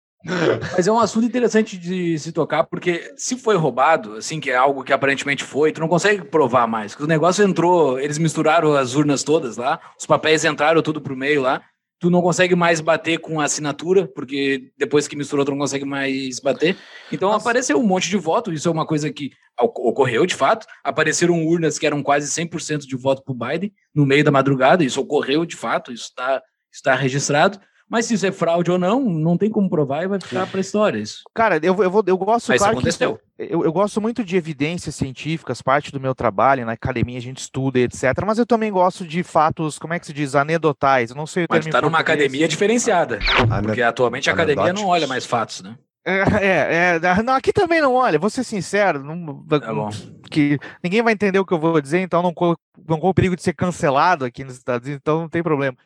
Mas 0.72 0.86
é 0.86 0.92
um 0.92 0.98
assunto 0.98 1.26
interessante 1.26 1.76
de 1.76 2.18
se 2.18 2.32
tocar, 2.32 2.64
porque 2.64 3.12
se 3.16 3.36
foi 3.36 3.56
roubado, 3.56 4.16
assim, 4.16 4.40
que 4.40 4.50
é 4.50 4.56
algo 4.56 4.84
que 4.84 4.92
aparentemente 4.92 5.44
foi, 5.44 5.72
tu 5.72 5.80
não 5.80 5.88
consegue 5.88 6.24
provar 6.24 6.66
mais. 6.66 6.94
o 6.94 7.06
negócio 7.06 7.44
entrou, 7.44 7.98
eles 7.98 8.18
misturaram 8.18 8.74
as 8.74 8.94
urnas 8.94 9.22
todas 9.22 9.56
lá, 9.56 9.80
os 9.98 10.06
papéis 10.06 10.44
entraram 10.44 10.82
tudo 10.82 11.00
pro 11.00 11.16
meio 11.16 11.42
lá, 11.42 11.62
tu 11.98 12.10
não 12.10 12.20
consegue 12.20 12.56
mais 12.56 12.80
bater 12.80 13.18
com 13.18 13.40
a 13.40 13.44
assinatura, 13.44 14.08
porque 14.08 14.72
depois 14.76 15.06
que 15.06 15.14
misturou, 15.14 15.44
tu 15.44 15.52
não 15.52 15.58
consegue 15.58 15.84
mais 15.84 16.40
bater. 16.40 16.76
Então 17.12 17.30
Nossa. 17.30 17.42
apareceu 17.42 17.78
um 17.78 17.86
monte 17.86 18.08
de 18.08 18.16
voto, 18.16 18.52
isso 18.52 18.68
é 18.68 18.72
uma 18.72 18.86
coisa 18.86 19.12
que 19.12 19.30
ocorreu 19.60 20.26
de 20.26 20.34
fato. 20.34 20.66
Apareceram 20.82 21.46
urnas 21.46 21.78
que 21.78 21.86
eram 21.86 22.02
quase 22.02 22.28
100% 22.28 22.80
de 22.80 22.96
voto 22.96 23.22
para 23.22 23.32
o 23.32 23.36
Biden 23.36 23.72
no 23.94 24.04
meio 24.04 24.24
da 24.24 24.32
madrugada, 24.32 24.82
isso 24.82 25.00
ocorreu 25.00 25.46
de 25.46 25.54
fato, 25.54 25.92
isso 25.92 26.06
está 26.06 26.42
está 26.72 26.94
registrado. 26.94 27.60
Mas 27.92 28.06
se 28.06 28.14
isso 28.14 28.26
é 28.26 28.32
fraude 28.32 28.70
ou 28.70 28.78
não, 28.78 29.02
não 29.02 29.36
tem 29.36 29.50
como 29.50 29.68
provar 29.68 30.02
e 30.02 30.08
vai 30.08 30.18
ficar 30.18 30.46
para 30.46 30.58
história 30.60 30.98
isso. 30.98 31.24
Cara, 31.34 31.60
eu, 31.62 31.76
eu, 31.82 31.90
vou, 31.90 32.02
eu 32.06 32.16
gosto... 32.16 32.48
Mas 32.48 32.56
claro 32.56 32.72
aconteceu. 32.72 33.20
eu, 33.38 33.64
eu 33.64 33.70
gosto 33.70 34.00
muito 34.00 34.24
de 34.24 34.34
evidências 34.34 34.94
científicas, 34.94 35.60
parte 35.60 35.92
do 35.92 36.00
meu 36.00 36.14
trabalho, 36.14 36.64
na 36.64 36.72
academia 36.72 37.18
a 37.18 37.20
gente 37.20 37.40
estuda, 37.40 37.80
etc. 37.80 38.04
Mas 38.26 38.38
eu 38.38 38.46
também 38.46 38.72
gosto 38.72 39.06
de 39.06 39.22
fatos, 39.22 39.78
como 39.78 39.92
é 39.92 39.98
que 39.98 40.06
se 40.06 40.12
diz, 40.14 40.34
anedotais. 40.34 41.10
Eu 41.10 41.16
não 41.16 41.26
sei 41.26 41.44
o 41.44 41.46
Mas 41.50 41.66
está 41.66 41.82
numa 41.82 41.98
academia 41.98 42.48
diferenciada, 42.48 43.18
porque 43.62 43.82
atualmente 43.82 44.30
a 44.30 44.32
academia 44.32 44.72
não 44.72 44.86
olha 44.86 45.06
mais 45.06 45.26
fatos, 45.26 45.60
né? 45.60 45.76
É, 46.04 46.22
é, 46.40 47.00
é, 47.02 47.22
não, 47.22 47.34
aqui 47.34 47.52
também 47.52 47.80
não 47.80 47.94
olha, 47.94 48.18
vou 48.18 48.30
ser 48.30 48.42
sincero, 48.42 49.04
não, 49.04 49.46
é 49.48 50.28
que 50.28 50.58
ninguém 50.82 51.00
vai 51.00 51.12
entender 51.12 51.38
o 51.38 51.44
que 51.44 51.54
eu 51.54 51.60
vou 51.60 51.80
dizer, 51.80 52.00
então 52.00 52.22
não 52.22 52.34
corro, 52.34 52.56
não 52.88 52.98
corro 52.98 53.10
o 53.10 53.14
perigo 53.14 53.36
de 53.36 53.42
ser 53.42 53.52
cancelado 53.52 54.24
aqui 54.24 54.42
nos 54.42 54.56
Estados 54.56 54.88
Unidos, 54.88 55.00
então 55.00 55.20
não 55.20 55.28
tem 55.28 55.44
problema. 55.44 55.76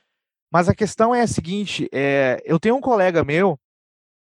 Mas 0.51 0.69
a 0.69 0.75
questão 0.75 1.15
é 1.15 1.23
a 1.23 1.27
seguinte: 1.27 1.89
é, 1.93 2.43
eu 2.45 2.59
tenho 2.59 2.77
um 2.77 2.81
colega 2.81 3.25
meu 3.25 3.59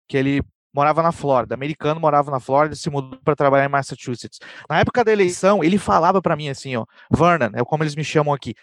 que 0.07 0.17
ele 0.17 0.41
morava 0.73 1.01
na 1.01 1.13
Flórida, 1.13 1.55
americano, 1.55 2.01
morava 2.01 2.29
na 2.29 2.39
Flórida, 2.39 2.75
se 2.75 2.89
mudou 2.89 3.17
para 3.23 3.35
trabalhar 3.35 3.65
em 3.65 3.69
Massachusetts. 3.69 4.39
Na 4.69 4.79
época 4.79 5.05
da 5.05 5.11
eleição, 5.11 5.63
ele 5.63 5.77
falava 5.77 6.21
para 6.21 6.35
mim 6.35 6.49
assim, 6.49 6.75
ó, 6.75 6.85
Vernon, 7.09 7.51
é 7.53 7.63
como 7.63 7.81
eles 7.83 7.95
me 7.95 8.03
chamam 8.03 8.33
aqui. 8.33 8.53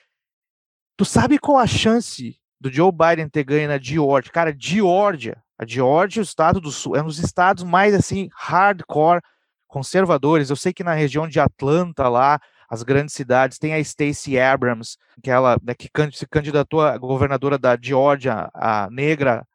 Tu 0.97 1.07
sabe 1.07 1.39
qual 1.39 1.57
a 1.57 1.67
chance 1.67 2.39
do 2.61 2.71
Joe 2.71 2.93
Biden 2.93 3.31
ter 3.31 3.45
ganho 3.45 3.69
na 3.69 3.79
Georgia? 3.79 4.31
Cara, 4.31 4.55
Georgia, 4.57 5.43
a 5.59 5.65
Georgia, 5.67 6.21
o 6.21 6.23
estado 6.23 6.61
do 6.61 6.71
sul, 6.71 6.95
é 6.95 7.03
um 7.03 7.07
dos 7.07 7.19
estados 7.19 7.65
mais 7.65 7.95
assim 7.95 8.29
hardcore 8.35 9.23
conservadores. 9.67 10.51
Eu 10.51 10.57
sei 10.57 10.73
que 10.73 10.85
na 10.85 10.93
região 10.93 11.27
de 11.27 11.41
Atlanta 11.41 12.09
lá, 12.09 12.39
as 12.73 12.83
grandes 12.83 13.15
cidades. 13.15 13.59
Tem 13.59 13.75
a 13.75 13.85
Stacey 13.85 14.41
Abrams, 14.41 14.97
que 15.23 15.31
ela 15.31 15.59
né, 15.63 15.75
que 15.75 15.91
se 16.13 16.27
candidatou 16.27 16.81
a 16.81 16.97
governadora 16.97 17.59
da 17.59 17.77
Geórgia, 17.79 18.49
a 18.55 18.89
negra, 18.91 19.47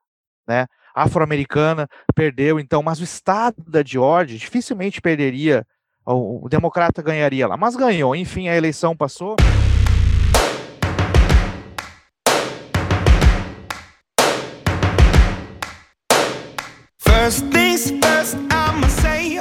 né, 0.47 0.67
afro-americana, 0.93 1.87
perdeu. 2.13 2.59
Então, 2.59 2.83
mas 2.83 2.99
o 2.99 3.03
estado 3.03 3.55
da 3.67 3.83
Geórgia 3.83 4.37
dificilmente 4.37 5.01
perderia. 5.01 5.65
O, 6.05 6.45
o 6.45 6.49
democrata 6.49 7.01
ganharia 7.01 7.47
lá, 7.47 7.57
mas 7.57 7.75
ganhou. 7.75 8.15
Enfim, 8.15 8.49
a 8.49 8.55
eleição 8.55 8.95
passou. 8.95 9.35
First, 16.99 17.56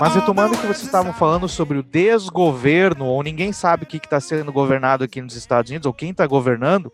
mas 0.00 0.14
retomando 0.14 0.54
o 0.54 0.58
que 0.58 0.66
vocês 0.66 0.82
estavam 0.82 1.12
falando 1.12 1.48
sobre 1.48 1.78
o 1.78 1.82
desgoverno, 1.82 3.06
ou 3.06 3.22
ninguém 3.22 3.52
sabe 3.52 3.84
o 3.84 3.86
que 3.86 3.96
está 3.96 4.20
sendo 4.20 4.52
governado 4.52 5.04
aqui 5.04 5.22
nos 5.22 5.34
Estados 5.34 5.70
Unidos, 5.70 5.86
ou 5.86 5.92
quem 5.92 6.10
está 6.10 6.26
governando, 6.26 6.92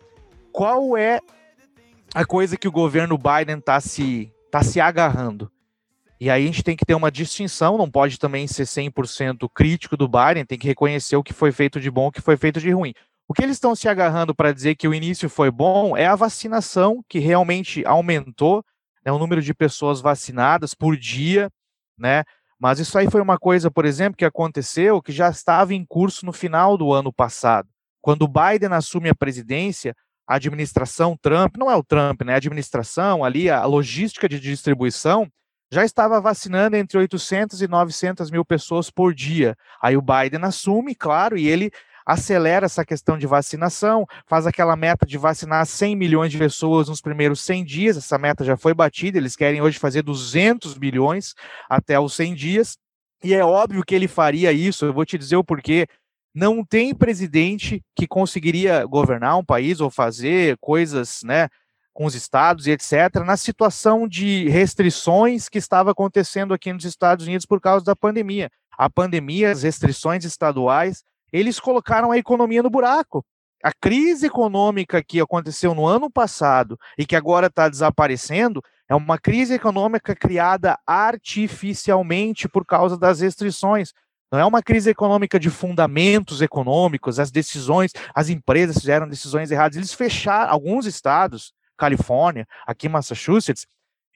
qual 0.51 0.95
é 0.95 1.19
a 2.13 2.25
coisa 2.25 2.55
que 2.55 2.67
o 2.67 2.71
governo 2.71 3.17
Biden 3.17 3.57
está 3.57 3.79
se, 3.81 4.31
tá 4.49 4.63
se 4.63 4.79
agarrando? 4.79 5.51
E 6.19 6.29
aí 6.29 6.43
a 6.43 6.45
gente 6.45 6.63
tem 6.63 6.77
que 6.77 6.85
ter 6.85 6.95
uma 6.95 7.11
distinção, 7.11 7.77
não 7.77 7.91
pode 7.91 8.17
também 8.17 8.47
ser 8.47 8.63
100% 8.63 9.49
crítico 9.53 9.97
do 9.97 10.07
Biden, 10.07 10.45
tem 10.45 10.57
que 10.57 10.67
reconhecer 10.67 11.17
o 11.17 11.23
que 11.23 11.33
foi 11.33 11.51
feito 11.51 11.81
de 11.81 11.91
bom 11.91 12.05
e 12.05 12.07
o 12.07 12.11
que 12.11 12.21
foi 12.21 12.37
feito 12.37 12.61
de 12.61 12.71
ruim. 12.71 12.93
O 13.27 13.33
que 13.33 13.43
eles 13.43 13.57
estão 13.57 13.75
se 13.75 13.89
agarrando 13.89 14.33
para 14.33 14.53
dizer 14.53 14.75
que 14.75 14.87
o 14.87 14.93
início 14.93 15.29
foi 15.29 15.51
bom 15.51 15.97
é 15.97 16.05
a 16.05 16.15
vacinação, 16.15 17.03
que 17.09 17.19
realmente 17.19 17.85
aumentou 17.85 18.63
né, 19.05 19.11
o 19.11 19.19
número 19.19 19.41
de 19.41 19.53
pessoas 19.53 19.99
vacinadas 19.99 20.73
por 20.73 20.95
dia, 20.95 21.49
né? 21.97 22.23
Mas 22.63 22.79
isso 22.79 22.97
aí 22.97 23.11
foi 23.11 23.19
uma 23.19 23.37
coisa, 23.37 23.69
por 23.69 23.83
exemplo, 23.83 24.15
que 24.15 24.23
aconteceu 24.23 25.01
que 25.01 25.11
já 25.11 25.27
estava 25.29 25.73
em 25.73 25.85
curso 25.85 26.25
no 26.25 26.31
final 26.31 26.77
do 26.77 26.93
ano 26.93 27.11
passado. 27.11 27.67
Quando 28.01 28.25
Biden 28.25 28.71
assume 28.71 29.09
a 29.09 29.13
presidência, 29.13 29.93
a 30.25 30.35
administração 30.35 31.17
Trump, 31.21 31.57
não 31.57 31.69
é 31.69 31.75
o 31.75 31.83
Trump, 31.83 32.21
né? 32.21 32.35
A 32.35 32.37
administração 32.37 33.21
ali, 33.21 33.49
a 33.49 33.65
logística 33.65 34.29
de 34.29 34.39
distribuição, 34.39 35.27
já 35.73 35.83
estava 35.83 36.21
vacinando 36.21 36.77
entre 36.77 36.97
800 36.97 37.61
e 37.61 37.67
900 37.67 38.31
mil 38.31 38.45
pessoas 38.45 38.89
por 38.89 39.13
dia. 39.13 39.57
Aí 39.81 39.97
o 39.97 40.01
Biden 40.01 40.45
assume, 40.45 40.95
claro, 40.95 41.37
e 41.37 41.45
ele 41.45 41.69
acelera 42.05 42.65
essa 42.65 42.85
questão 42.85 43.17
de 43.17 43.27
vacinação, 43.27 44.05
faz 44.27 44.45
aquela 44.45 44.75
meta 44.75 45.05
de 45.05 45.17
vacinar 45.17 45.65
100 45.65 45.95
milhões 45.95 46.31
de 46.31 46.37
pessoas 46.37 46.89
nos 46.89 47.01
primeiros 47.01 47.41
100 47.41 47.63
dias, 47.63 47.97
essa 47.97 48.17
meta 48.17 48.43
já 48.43 48.57
foi 48.57 48.73
batida, 48.73 49.17
eles 49.17 49.35
querem 49.35 49.61
hoje 49.61 49.79
fazer 49.79 50.01
200 50.01 50.77
milhões 50.77 51.33
até 51.69 51.99
os 51.99 52.13
100 52.13 52.35
dias, 52.35 52.77
e 53.23 53.33
é 53.33 53.43
óbvio 53.43 53.83
que 53.85 53.95
ele 53.95 54.07
faria 54.07 54.51
isso, 54.51 54.85
eu 54.85 54.93
vou 54.93 55.05
te 55.05 55.17
dizer 55.17 55.37
o 55.37 55.43
porquê. 55.43 55.87
Não 56.35 56.65
tem 56.65 56.93
presidente 56.93 57.81
que 57.95 58.07
conseguiria 58.07 58.85
governar 58.85 59.37
um 59.37 59.45
país 59.45 59.79
ou 59.79 59.89
fazer 59.89 60.57
coisas, 60.59 61.21
né, 61.23 61.47
com 61.93 62.05
os 62.05 62.15
estados 62.15 62.67
e 62.67 62.71
etc., 62.71 63.23
na 63.23 63.37
situação 63.37 64.07
de 64.07 64.49
restrições 64.49 65.47
que 65.47 65.59
estava 65.59 65.91
acontecendo 65.91 66.53
aqui 66.53 66.73
nos 66.73 66.83
Estados 66.83 67.25
Unidos 67.25 67.45
por 67.45 67.61
causa 67.61 67.85
da 67.85 67.95
pandemia. 67.95 68.49
A 68.77 68.89
pandemia, 68.89 69.51
as 69.51 69.63
restrições 69.63 70.25
estaduais, 70.25 71.03
eles 71.33 71.59
colocaram 71.59 72.11
a 72.11 72.17
economia 72.17 72.61
no 72.61 72.69
buraco. 72.69 73.25
A 73.63 73.71
crise 73.73 74.27
econômica 74.27 75.03
que 75.03 75.19
aconteceu 75.19 75.73
no 75.73 75.87
ano 75.87 76.11
passado 76.11 76.77
e 76.97 77.05
que 77.05 77.15
agora 77.15 77.47
está 77.47 77.67
desaparecendo 77.67 78.61
é 78.87 78.93
uma 78.93 79.17
crise 79.17 79.55
econômica 79.55 80.15
criada 80.15 80.77
artificialmente 80.85 82.47
por 82.47 82.65
causa 82.65 82.97
das 82.97 83.21
restrições. 83.21 83.93
Não 84.31 84.39
é 84.39 84.45
uma 84.45 84.61
crise 84.61 84.89
econômica 84.89 85.39
de 85.39 85.49
fundamentos 85.49 86.41
econômicos, 86.41 87.19
as 87.19 87.31
decisões, 87.31 87.91
as 88.13 88.29
empresas 88.29 88.77
fizeram 88.77 89.07
decisões 89.07 89.49
erradas. 89.49 89.77
Eles 89.77 89.93
fecharam, 89.93 90.51
alguns 90.51 90.85
estados, 90.85 91.53
Califórnia, 91.77 92.45
aqui 92.67 92.87
em 92.87 92.89
Massachusetts, 92.89 93.65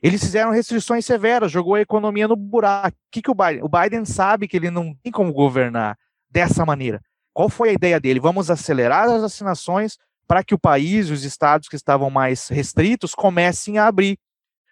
eles 0.02 0.22
fizeram 0.22 0.52
restrições 0.52 1.06
severas, 1.06 1.52
jogou 1.52 1.76
a 1.76 1.82
economia 1.82 2.28
no 2.28 2.36
buraco. 2.36 2.96
O 2.98 3.12
que, 3.12 3.22
que 3.22 3.32
o 3.32 3.36
Biden? 3.36 3.64
O 3.64 3.70
Biden 3.70 4.06
sabe 4.06 4.48
que 4.48 4.58
ele 4.58 4.70
não 4.70 4.94
tem 5.02 5.12
como 5.12 5.34
governar 5.34 5.98
dessa 6.30 6.66
maneira. 6.66 7.02
Qual 7.38 7.50
foi 7.50 7.70
a 7.70 7.74
ideia 7.74 8.00
dele? 8.00 8.20
Vamos 8.20 8.50
acelerar 8.50 9.08
as 9.08 9.22
vacinações 9.22 10.00
para 10.28 10.44
que 10.44 10.56
o 10.56 10.60
país, 10.60 11.12
os 11.12 11.24
estados 11.24 11.70
que 11.70 11.76
estavam 11.76 12.10
mais 12.10 12.48
restritos, 12.48 13.14
comecem 13.14 13.78
a 13.78 13.86
abrir. 13.86 14.18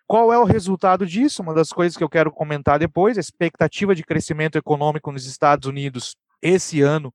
Qual 0.08 0.34
é 0.34 0.40
o 0.40 0.44
resultado 0.44 1.06
disso? 1.06 1.44
Uma 1.44 1.54
das 1.54 1.70
coisas 1.70 1.96
que 1.96 2.04
eu 2.04 2.10
quero 2.10 2.32
comentar 2.32 2.80
depois, 2.80 3.20
a 3.20 3.22
expectativa 3.22 3.94
de 3.94 4.02
crescimento 4.02 4.58
econômico 4.58 5.12
nos 5.12 5.28
Estados 5.28 5.70
Unidos 5.70 6.16
esse 6.42 6.82
ano, 6.82 7.14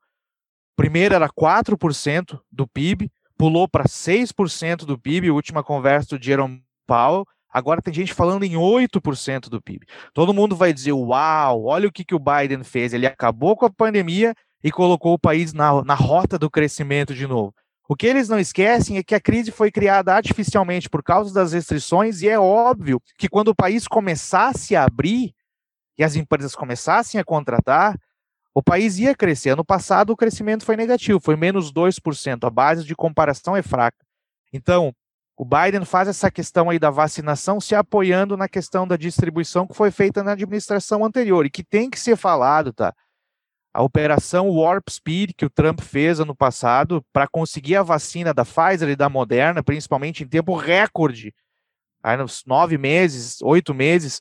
primeiro 0.76 1.16
era 1.16 1.28
4% 1.28 2.40
do 2.48 2.68
PIB, 2.68 3.11
pulou 3.36 3.66
para 3.66 3.88
6% 3.88 4.84
do 4.84 4.96
PIB, 4.96 5.32
última 5.32 5.64
conversa 5.64 6.16
do 6.16 6.24
Jerome 6.24 6.62
Powell, 6.86 7.26
agora 7.53 7.82
tem 7.82 7.92
gente 7.92 8.14
falando 8.14 8.44
em 8.44 8.53
8% 8.53 9.48
do 9.48 9.61
PIB. 9.61 9.84
Todo 10.14 10.32
mundo 10.32 10.55
vai 10.55 10.72
dizer, 10.72 10.92
uau, 10.92 11.64
olha 11.64 11.88
o 11.88 11.92
que, 11.92 12.05
que 12.05 12.14
o 12.14 12.20
Biden 12.20 12.62
fez, 12.62 12.92
ele 12.92 13.05
acabou 13.05 13.57
com 13.57 13.66
a 13.66 13.70
pandemia 13.70 14.32
e 14.63 14.71
colocou 14.71 15.15
o 15.15 15.19
país 15.19 15.53
na, 15.53 15.83
na 15.83 15.95
rota 15.95 16.39
do 16.39 16.51
crescimento 16.51 17.15
de 17.15 17.27
novo. 17.27 17.55
O 17.89 17.97
que 17.97 18.07
eles 18.07 18.29
não 18.29 18.39
esquecem 18.39 18.99
é 18.99 19.03
que 19.03 19.15
a 19.15 19.21
crise 19.21 19.51
foi 19.51 19.71
criada 19.71 20.15
artificialmente 20.15 20.89
por 20.89 21.03
causa 21.03 21.35
das 21.35 21.53
restrições, 21.53 22.23
e 22.23 22.29
é 22.29 22.39
óbvio 22.39 23.03
que 23.19 23.29
quando 23.29 23.49
o 23.49 23.55
país 23.55 23.89
começasse 23.89 24.77
a 24.77 24.85
abrir 24.85 25.35
e 25.99 26.05
as 26.05 26.15
empresas 26.15 26.55
começassem 26.55 27.21
a 27.21 27.25
contratar, 27.25 27.99
o 28.55 28.63
país 28.63 28.99
ia 28.99 29.15
crescer. 29.15 29.51
Ano 29.51 29.65
passado 29.65 30.11
o 30.11 30.17
crescimento 30.17 30.65
foi 30.65 30.77
negativo, 30.77 31.21
foi 31.21 31.37
menos 31.37 31.73
2%. 31.73 32.47
A 32.47 32.51
base 32.51 32.85
de 32.85 32.95
comparação 32.95 33.57
é 33.57 33.63
fraca. 33.63 33.99
Então, 34.53 34.95
o 35.37 35.45
Biden 35.45 35.85
faz 35.85 36.07
essa 36.07 36.31
questão 36.31 36.71
aí 36.71 36.79
da 36.79 36.91
vacinação 36.91 37.61
se 37.61 37.75
apoiando 37.75 38.37
na 38.37 38.49
questão 38.49 38.87
da 38.87 38.97
distribuição 38.97 39.67
que 39.67 39.75
foi 39.75 39.91
feita 39.91 40.23
na 40.23 40.33
administração 40.33 41.05
anterior 41.05 41.47
e 41.47 41.51
que 41.51 41.65
tem 41.65 41.89
que 41.89 41.99
ser 41.99 42.17
falado, 42.17 42.73
tá? 42.73 42.95
A 43.73 43.83
operação 43.83 44.49
Warp 44.49 44.89
Speed 44.91 45.33
que 45.37 45.45
o 45.45 45.51
Trump 45.51 45.81
fez 45.81 46.21
ano 46.21 46.35
passado 46.35 47.05
para 47.12 47.29
conseguir 47.29 47.77
a 47.77 47.83
vacina 47.83 48.35
da 48.35 48.45
Pfizer 48.45 48.89
e 48.89 48.97
da 48.97 49.09
Moderna, 49.09 49.62
principalmente 49.62 50.25
em 50.25 50.29
tempo 50.29 50.57
recorde, 50.57 51.33
aí 52.03 52.16
nos 52.16 52.45
nove 52.45 52.77
meses, 52.77 53.41
oito 53.43 53.73
meses, 53.73 54.21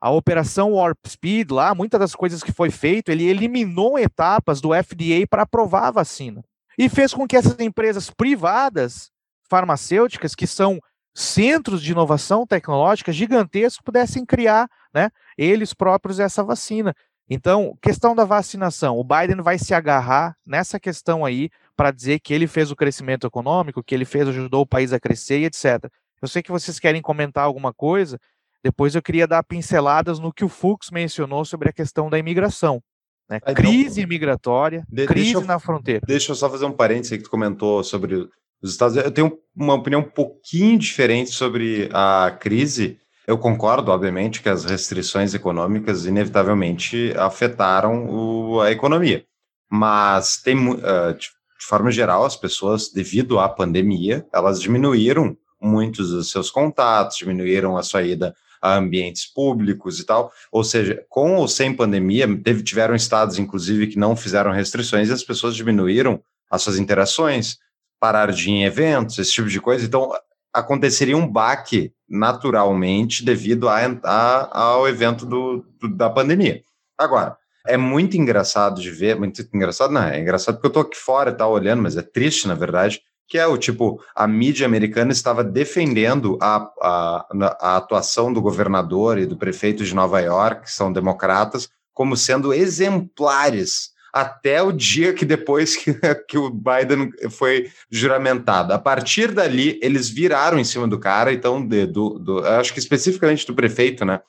a 0.00 0.10
operação 0.10 0.72
Warp 0.72 0.98
Speed 1.06 1.50
lá, 1.50 1.74
muitas 1.74 2.00
das 2.00 2.14
coisas 2.14 2.42
que 2.42 2.52
foi 2.52 2.70
feito, 2.70 3.10
ele 3.10 3.24
eliminou 3.24 3.98
etapas 3.98 4.60
do 4.60 4.70
FDA 4.74 5.26
para 5.28 5.42
aprovar 5.42 5.88
a 5.88 5.90
vacina 5.90 6.42
e 6.78 6.88
fez 6.88 7.12
com 7.12 7.26
que 7.26 7.36
essas 7.36 7.58
empresas 7.60 8.10
privadas 8.10 9.10
farmacêuticas 9.48 10.34
que 10.34 10.46
são 10.46 10.80
centros 11.14 11.82
de 11.82 11.92
inovação 11.92 12.46
tecnológica 12.46 13.12
gigantescos 13.12 13.82
pudessem 13.84 14.24
criar, 14.24 14.68
né, 14.94 15.10
eles 15.36 15.74
próprios 15.74 16.18
essa 16.18 16.42
vacina. 16.42 16.94
Então, 17.32 17.78
questão 17.80 18.12
da 18.12 18.24
vacinação, 18.24 18.98
o 18.98 19.04
Biden 19.04 19.40
vai 19.40 19.56
se 19.56 19.72
agarrar 19.72 20.36
nessa 20.44 20.80
questão 20.80 21.24
aí 21.24 21.48
para 21.76 21.92
dizer 21.92 22.18
que 22.18 22.34
ele 22.34 22.48
fez 22.48 22.72
o 22.72 22.76
crescimento 22.76 23.24
econômico, 23.24 23.84
que 23.84 23.94
ele 23.94 24.04
fez, 24.04 24.26
ajudou 24.26 24.62
o 24.62 24.66
país 24.66 24.92
a 24.92 24.98
crescer 24.98 25.38
e 25.38 25.44
etc. 25.44 25.88
Eu 26.20 26.26
sei 26.26 26.42
que 26.42 26.50
vocês 26.50 26.80
querem 26.80 27.00
comentar 27.00 27.44
alguma 27.44 27.72
coisa, 27.72 28.18
depois 28.64 28.96
eu 28.96 29.00
queria 29.00 29.28
dar 29.28 29.44
pinceladas 29.44 30.18
no 30.18 30.32
que 30.32 30.44
o 30.44 30.48
Fux 30.48 30.90
mencionou 30.90 31.44
sobre 31.44 31.68
a 31.70 31.72
questão 31.72 32.10
da 32.10 32.18
imigração. 32.18 32.82
Né? 33.28 33.38
Então, 33.40 33.54
crise 33.54 34.00
imigratória, 34.00 34.84
de, 34.88 35.06
crise 35.06 35.34
eu, 35.34 35.44
na 35.44 35.60
fronteira. 35.60 36.02
Deixa 36.04 36.32
eu 36.32 36.36
só 36.36 36.50
fazer 36.50 36.64
um 36.64 36.72
parênteses 36.72 37.12
aí 37.12 37.18
que 37.18 37.24
tu 37.24 37.30
comentou 37.30 37.84
sobre 37.84 38.28
os 38.60 38.72
Estados 38.72 38.94
Unidos. 38.94 39.08
Eu 39.08 39.14
tenho 39.14 39.38
uma 39.54 39.74
opinião 39.74 40.00
um 40.00 40.10
pouquinho 40.10 40.76
diferente 40.76 41.30
sobre 41.30 41.88
a 41.92 42.36
crise, 42.40 42.98
eu 43.30 43.38
concordo, 43.38 43.92
obviamente, 43.92 44.42
que 44.42 44.48
as 44.48 44.64
restrições 44.64 45.34
econômicas 45.34 46.04
inevitavelmente 46.04 47.14
afetaram 47.16 48.06
o, 48.10 48.60
a 48.60 48.72
economia, 48.72 49.24
mas 49.70 50.36
tem, 50.36 50.56
uh, 50.68 51.14
de, 51.16 51.28
de 51.60 51.66
forma 51.66 51.92
geral, 51.92 52.24
as 52.24 52.34
pessoas, 52.34 52.90
devido 52.92 53.38
à 53.38 53.48
pandemia, 53.48 54.26
elas 54.32 54.60
diminuíram 54.60 55.36
muitos 55.62 56.10
dos 56.10 56.28
seus 56.28 56.50
contatos, 56.50 57.18
diminuíram 57.18 57.76
a 57.76 57.84
sua 57.84 58.02
ida 58.02 58.34
a 58.60 58.76
ambientes 58.76 59.26
públicos 59.26 60.00
e 60.00 60.04
tal. 60.04 60.32
Ou 60.50 60.64
seja, 60.64 61.04
com 61.08 61.36
ou 61.36 61.46
sem 61.46 61.72
pandemia, 61.72 62.26
teve, 62.42 62.64
tiveram 62.64 62.96
estados, 62.96 63.38
inclusive, 63.38 63.86
que 63.86 63.98
não 63.98 64.16
fizeram 64.16 64.50
restrições 64.50 65.08
e 65.08 65.12
as 65.12 65.22
pessoas 65.22 65.54
diminuíram 65.54 66.20
as 66.50 66.62
suas 66.62 66.78
interações, 66.78 67.58
pararam 68.00 68.34
de 68.34 68.50
ir 68.50 68.54
em 68.54 68.64
eventos, 68.64 69.18
esse 69.18 69.30
tipo 69.30 69.48
de 69.48 69.60
coisa. 69.60 69.86
Então, 69.86 70.10
aconteceria 70.52 71.16
um 71.16 71.28
baque 71.28 71.92
naturalmente 72.10 73.24
devido 73.24 73.68
a, 73.68 73.78
a, 74.04 74.58
ao 74.62 74.88
evento 74.88 75.24
do, 75.24 75.64
do, 75.80 75.88
da 75.88 76.10
pandemia. 76.10 76.62
Agora, 76.98 77.36
é 77.66 77.76
muito 77.76 78.16
engraçado 78.16 78.80
de 78.80 78.90
ver, 78.90 79.16
muito 79.16 79.46
engraçado, 79.54 79.92
não, 79.92 80.02
é 80.02 80.18
engraçado 80.18 80.56
porque 80.56 80.66
eu 80.66 80.72
tô 80.72 80.80
aqui 80.80 80.96
fora 80.96 81.30
e 81.30 81.34
tal, 81.34 81.52
olhando, 81.52 81.82
mas 81.82 81.96
é 81.96 82.02
triste, 82.02 82.48
na 82.48 82.54
verdade, 82.54 83.00
que 83.28 83.38
é 83.38 83.46
o 83.46 83.56
tipo, 83.56 84.02
a 84.14 84.26
mídia 84.26 84.66
americana 84.66 85.12
estava 85.12 85.44
defendendo 85.44 86.36
a, 86.40 86.68
a, 86.82 87.26
a 87.60 87.76
atuação 87.76 88.32
do 88.32 88.42
governador 88.42 89.18
e 89.18 89.26
do 89.26 89.36
prefeito 89.36 89.84
de 89.84 89.94
Nova 89.94 90.20
York, 90.20 90.62
que 90.62 90.72
são 90.72 90.92
democratas, 90.92 91.68
como 91.94 92.16
sendo 92.16 92.52
exemplares 92.52 93.89
até 94.12 94.62
o 94.62 94.72
dia 94.72 95.12
que 95.12 95.24
depois 95.24 95.76
que, 95.76 95.94
que 96.28 96.38
o 96.38 96.50
Biden 96.50 97.10
foi 97.30 97.70
juramentado. 97.90 98.72
A 98.72 98.78
partir 98.78 99.32
dali, 99.32 99.78
eles 99.82 100.08
viraram 100.08 100.58
em 100.58 100.64
cima 100.64 100.86
do 100.88 100.98
cara, 100.98 101.32
então, 101.32 101.64
de, 101.66 101.86
do, 101.86 102.18
do, 102.18 102.46
acho 102.46 102.72
que 102.72 102.78
especificamente 102.78 103.46
do 103.46 103.54
prefeito, 103.54 104.04
né? 104.04 104.20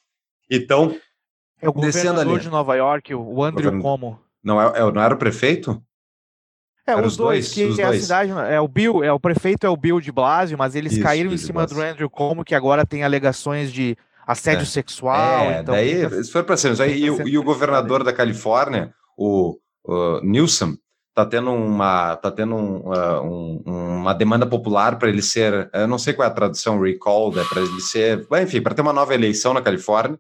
Então. 0.50 0.96
É 1.62 1.70
o 1.70 1.74
governador 1.74 2.36
ali. 2.36 2.44
de 2.44 2.50
Nova 2.50 2.76
York, 2.76 3.14
o 3.14 3.44
Andrew 3.44 3.72
Govern... 3.72 3.82
Como. 3.82 4.20
Não, 4.44 4.62
é, 4.62 4.80
é, 4.80 4.92
não 4.92 5.02
era 5.02 5.14
o 5.14 5.18
prefeito? 5.18 5.82
É, 6.86 6.96
os, 6.96 7.08
os, 7.08 7.18
dois, 7.18 7.56
dois 7.56 7.76
que 7.76 7.82
é 7.82 7.86
a 7.86 7.94
cidade, 7.94 8.32
é 8.32 8.60
o 8.60 8.68
Bill, 8.68 9.04
é 9.04 9.14
o 9.14 9.20
prefeito 9.20 9.68
é 9.68 9.70
o 9.70 9.78
Bill 9.78 10.02
de 10.02 10.12
Blasio, 10.12 10.58
mas 10.58 10.76
eles 10.76 10.94
Isso, 10.94 11.04
caíram 11.04 11.32
em 11.32 11.38
cima 11.38 11.68
do 11.68 11.80
Andrew 11.80 12.10
Como, 12.10 12.44
que 12.44 12.56
agora 12.56 12.86
tem 12.86 13.04
alegações 13.04 13.72
de 13.72 13.96
assédio 14.26 14.64
é. 14.64 14.66
sexual. 14.66 15.46
É, 15.46 15.60
então, 15.60 15.76
daí, 15.76 16.06
isso 16.20 16.32
foi 16.32 16.44
para 16.44 16.58
cima. 16.58 16.88
E, 16.88 17.04
e, 17.04 17.38
o 17.38 17.44
governador 17.44 18.04
da 18.04 18.12
Califórnia, 18.12 18.94
o 19.16 19.58
uh, 19.86 20.22
Newsom 20.24 20.76
está 21.10 21.26
tendo 21.26 21.52
uma 21.52 22.16
tá 22.16 22.32
tendo 22.32 22.56
um, 22.56 22.78
uh, 22.90 23.22
um, 23.22 23.62
uma 23.66 24.14
demanda 24.14 24.46
popular 24.46 24.98
para 24.98 25.10
ele 25.10 25.22
ser 25.22 25.70
eu 25.74 25.88
não 25.88 25.98
sei 25.98 26.14
qual 26.14 26.28
é 26.28 26.32
a 26.32 26.34
tradução 26.34 26.80
recall 26.80 27.38
é 27.40 27.44
para 27.44 27.62
ele 27.62 27.82
ser 27.82 28.26
enfim 28.42 28.62
para 28.62 28.74
ter 28.74 28.82
uma 28.82 28.94
nova 28.94 29.14
eleição 29.14 29.54
na 29.54 29.62
Califórnia 29.62 30.18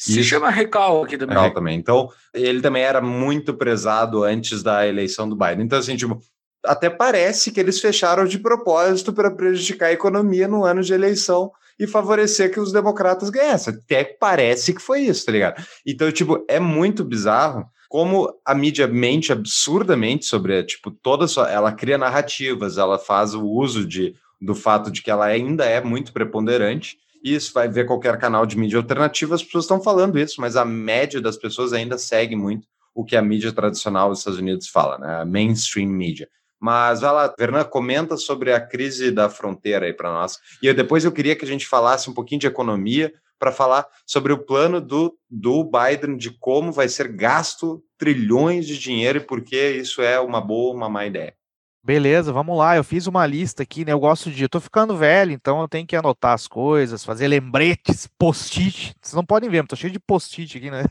se 0.00 0.24
chama 0.24 0.48
recall 0.48 1.04
aqui 1.04 1.18
também. 1.18 1.36
Recall 1.36 1.52
também. 1.52 1.78
Então, 1.78 2.08
ele 2.32 2.62
também 2.62 2.82
era 2.82 3.02
muito 3.02 3.52
prezado 3.52 4.24
antes 4.24 4.62
da 4.62 4.86
eleição 4.86 5.28
do 5.28 5.36
Biden. 5.36 5.66
Então, 5.66 5.78
assim, 5.78 5.94
tipo, 5.94 6.18
até 6.64 6.88
parece 6.88 7.50
que 7.50 7.60
eles 7.60 7.80
fecharam 7.80 8.24
de 8.24 8.38
propósito 8.38 9.12
para 9.12 9.30
prejudicar 9.30 9.86
a 9.86 9.92
economia 9.92 10.48
no 10.48 10.64
ano 10.64 10.82
de 10.82 10.94
eleição 10.94 11.52
e 11.78 11.86
favorecer 11.86 12.50
que 12.50 12.58
os 12.58 12.72
democratas 12.72 13.28
ganhassem. 13.28 13.74
Até 13.74 14.04
parece 14.04 14.72
que 14.72 14.80
foi 14.80 15.00
isso, 15.00 15.26
tá 15.26 15.32
ligado? 15.32 15.62
Então, 15.86 16.10
tipo, 16.10 16.44
é 16.48 16.58
muito 16.58 17.04
bizarro 17.04 17.66
como 17.90 18.32
a 18.46 18.54
mídia 18.54 18.86
mente 18.86 19.32
absurdamente 19.32 20.24
sobre, 20.24 20.62
tipo, 20.62 20.92
toda 20.92 21.26
sua, 21.26 21.50
ela 21.50 21.72
cria 21.72 21.98
narrativas, 21.98 22.78
ela 22.78 22.96
faz 22.96 23.34
o 23.34 23.44
uso 23.44 23.84
de, 23.84 24.14
do 24.40 24.54
fato 24.54 24.92
de 24.92 25.02
que 25.02 25.10
ela 25.10 25.26
ainda 25.26 25.64
é 25.64 25.80
muito 25.80 26.12
preponderante, 26.12 26.98
e 27.20 27.34
isso 27.34 27.52
vai 27.52 27.68
ver 27.68 27.86
qualquer 27.86 28.16
canal 28.16 28.46
de 28.46 28.56
mídia 28.56 28.78
alternativa, 28.78 29.34
as 29.34 29.42
pessoas 29.42 29.64
estão 29.64 29.82
falando 29.82 30.20
isso, 30.20 30.40
mas 30.40 30.54
a 30.54 30.64
média 30.64 31.20
das 31.20 31.36
pessoas 31.36 31.72
ainda 31.72 31.98
segue 31.98 32.36
muito 32.36 32.64
o 32.94 33.04
que 33.04 33.16
a 33.16 33.22
mídia 33.22 33.50
tradicional 33.50 34.10
dos 34.10 34.20
Estados 34.20 34.38
Unidos 34.38 34.68
fala, 34.68 34.96
né? 34.96 35.22
A 35.22 35.24
mainstream 35.24 35.88
media. 35.88 36.28
Mas 36.60 37.00
vai 37.00 37.12
lá, 37.12 37.34
Vernan, 37.36 37.64
comenta 37.64 38.16
sobre 38.16 38.52
a 38.52 38.60
crise 38.60 39.10
da 39.10 39.28
fronteira 39.28 39.86
aí 39.86 39.92
para 39.92 40.12
nós. 40.12 40.38
E 40.62 40.72
depois 40.72 41.04
eu 41.04 41.10
queria 41.10 41.34
que 41.34 41.44
a 41.44 41.48
gente 41.48 41.66
falasse 41.66 42.08
um 42.08 42.14
pouquinho 42.14 42.40
de 42.40 42.46
economia, 42.46 43.12
para 43.40 43.50
falar 43.50 43.86
sobre 44.06 44.32
o 44.32 44.38
plano 44.38 44.80
do, 44.80 45.16
do 45.28 45.64
Biden 45.64 46.16
de 46.16 46.30
como 46.30 46.70
vai 46.70 46.88
ser 46.88 47.08
gasto 47.08 47.82
trilhões 47.98 48.66
de 48.66 48.78
dinheiro 48.78 49.18
e 49.18 49.24
por 49.24 49.42
que 49.42 49.70
isso 49.70 50.02
é 50.02 50.20
uma 50.20 50.40
boa 50.40 50.68
ou 50.68 50.76
uma 50.76 50.88
má 50.88 51.06
ideia. 51.06 51.34
Beleza, 51.82 52.30
vamos 52.30 52.58
lá. 52.58 52.76
Eu 52.76 52.84
fiz 52.84 53.06
uma 53.06 53.26
lista 53.26 53.62
aqui, 53.62 53.86
né? 53.86 53.92
Eu 53.92 53.98
gosto 53.98 54.30
de. 54.30 54.42
Eu 54.42 54.50
tô 54.50 54.60
ficando 54.60 54.94
velho, 54.94 55.32
então 55.32 55.62
eu 55.62 55.68
tenho 55.68 55.86
que 55.86 55.96
anotar 55.96 56.34
as 56.34 56.46
coisas, 56.46 57.02
fazer 57.02 57.26
lembretes, 57.26 58.06
post-it. 58.18 58.94
Vocês 59.00 59.14
não 59.14 59.24
podem 59.24 59.48
ver, 59.48 59.62
mas 59.62 59.68
tô 59.68 59.76
cheio 59.76 59.92
de 59.92 59.98
post-it 59.98 60.58
aqui, 60.58 60.70
né? 60.70 60.82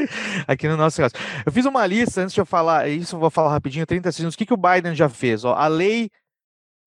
aqui 0.48 0.66
no 0.66 0.76
nosso 0.78 0.96
caso. 0.96 1.12
Eu 1.44 1.52
fiz 1.52 1.66
uma 1.66 1.86
lista, 1.86 2.22
antes 2.22 2.32
de 2.32 2.40
eu 2.40 2.46
falar, 2.46 2.88
isso 2.88 3.16
eu 3.16 3.20
vou 3.20 3.28
falar 3.28 3.50
rapidinho, 3.50 3.84
30 3.84 4.10
segundos. 4.10 4.34
O 4.34 4.38
que, 4.38 4.46
que 4.46 4.54
o 4.54 4.56
Biden 4.56 4.94
já 4.94 5.10
fez? 5.10 5.44
Ó, 5.44 5.52
a 5.52 5.68
lei 5.68 6.10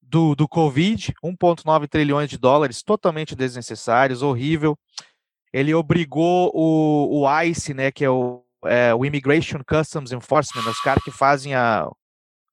do, 0.02 0.34
do 0.34 0.48
Covid, 0.48 1.14
1,9 1.24 1.88
trilhões 1.88 2.30
de 2.32 2.40
dólares, 2.40 2.82
totalmente 2.82 3.36
desnecessários, 3.36 4.24
horrível 4.24 4.76
ele 5.54 5.74
obrigou 5.74 6.52
o, 6.54 7.22
o 7.22 7.42
ICE, 7.44 7.74
né, 7.74 7.92
que 7.92 8.06
é 8.06 8.10
o, 8.10 8.44
é, 8.66 8.94
o 8.94 9.06
Immigration 9.06 9.62
Customs 9.68 10.12
Enforcement, 10.12 10.70
os 10.70 10.80
caras 10.82 11.04
que 11.04 11.12
fazem 11.12 11.54
a. 11.56 11.90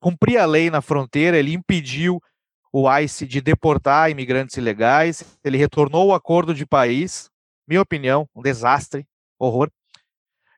cumprir 0.01 0.39
a 0.39 0.47
lei 0.47 0.71
na 0.71 0.81
fronteira, 0.81 1.37
ele 1.37 1.53
impediu 1.53 2.21
o 2.73 2.91
ICE 2.99 3.27
de 3.27 3.41
deportar 3.41 4.11
imigrantes 4.11 4.57
ilegais, 4.57 5.25
ele 5.45 5.57
retornou 5.57 6.09
o 6.09 6.15
acordo 6.15 6.55
de 6.55 6.67
país, 6.67 7.31
minha 7.67 7.81
opinião, 7.81 8.29
um 8.35 8.43
desastre, 8.43 9.07
horror. 9.39 9.71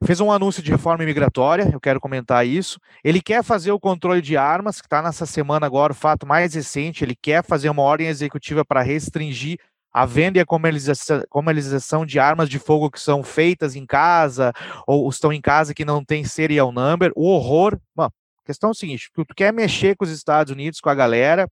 Fez 0.03 0.19
um 0.19 0.33
anúncio 0.33 0.63
de 0.63 0.71
reforma 0.71 1.05
migratória, 1.05 1.69
eu 1.71 1.79
quero 1.79 2.01
comentar 2.01 2.47
isso. 2.47 2.81
Ele 3.05 3.21
quer 3.21 3.45
fazer 3.45 3.71
o 3.71 3.79
controle 3.79 4.23
de 4.23 4.35
armas, 4.35 4.81
que 4.81 4.87
está 4.87 5.03
nessa 5.03 5.27
semana 5.27 5.67
agora, 5.67 5.93
o 5.93 5.97
fato 5.97 6.27
mais 6.27 6.55
recente. 6.55 7.05
Ele 7.05 7.15
quer 7.15 7.45
fazer 7.45 7.69
uma 7.69 7.83
ordem 7.83 8.07
executiva 8.07 8.65
para 8.65 8.81
restringir 8.81 9.59
a 9.93 10.07
venda 10.07 10.39
e 10.39 10.41
a 10.41 10.47
comercialização, 10.47 11.23
comercialização 11.29 12.07
de 12.07 12.19
armas 12.19 12.49
de 12.49 12.59
fogo 12.59 12.91
que 12.91 13.01
são 13.01 13.23
feitas 13.23 13.75
em 13.75 13.85
casa 13.85 14.53
ou 14.87 15.09
estão 15.09 15.33
em 15.33 15.41
casa 15.41 15.75
que 15.75 15.85
não 15.85 16.05
tem 16.05 16.25
serial 16.25 16.71
number. 16.71 17.13
O 17.17 17.27
horror. 17.27 17.79
Bom, 17.95 18.05
a 18.05 18.47
questão 18.47 18.71
é 18.71 18.73
o 18.73 18.77
seguinte: 18.77 19.11
tu 19.15 19.27
quer 19.35 19.53
mexer 19.53 19.97
com 19.97 20.05
os 20.05 20.11
Estados 20.11 20.53
Unidos, 20.53 20.81
com 20.81 20.89
a 20.89 20.95
galera 20.95 21.49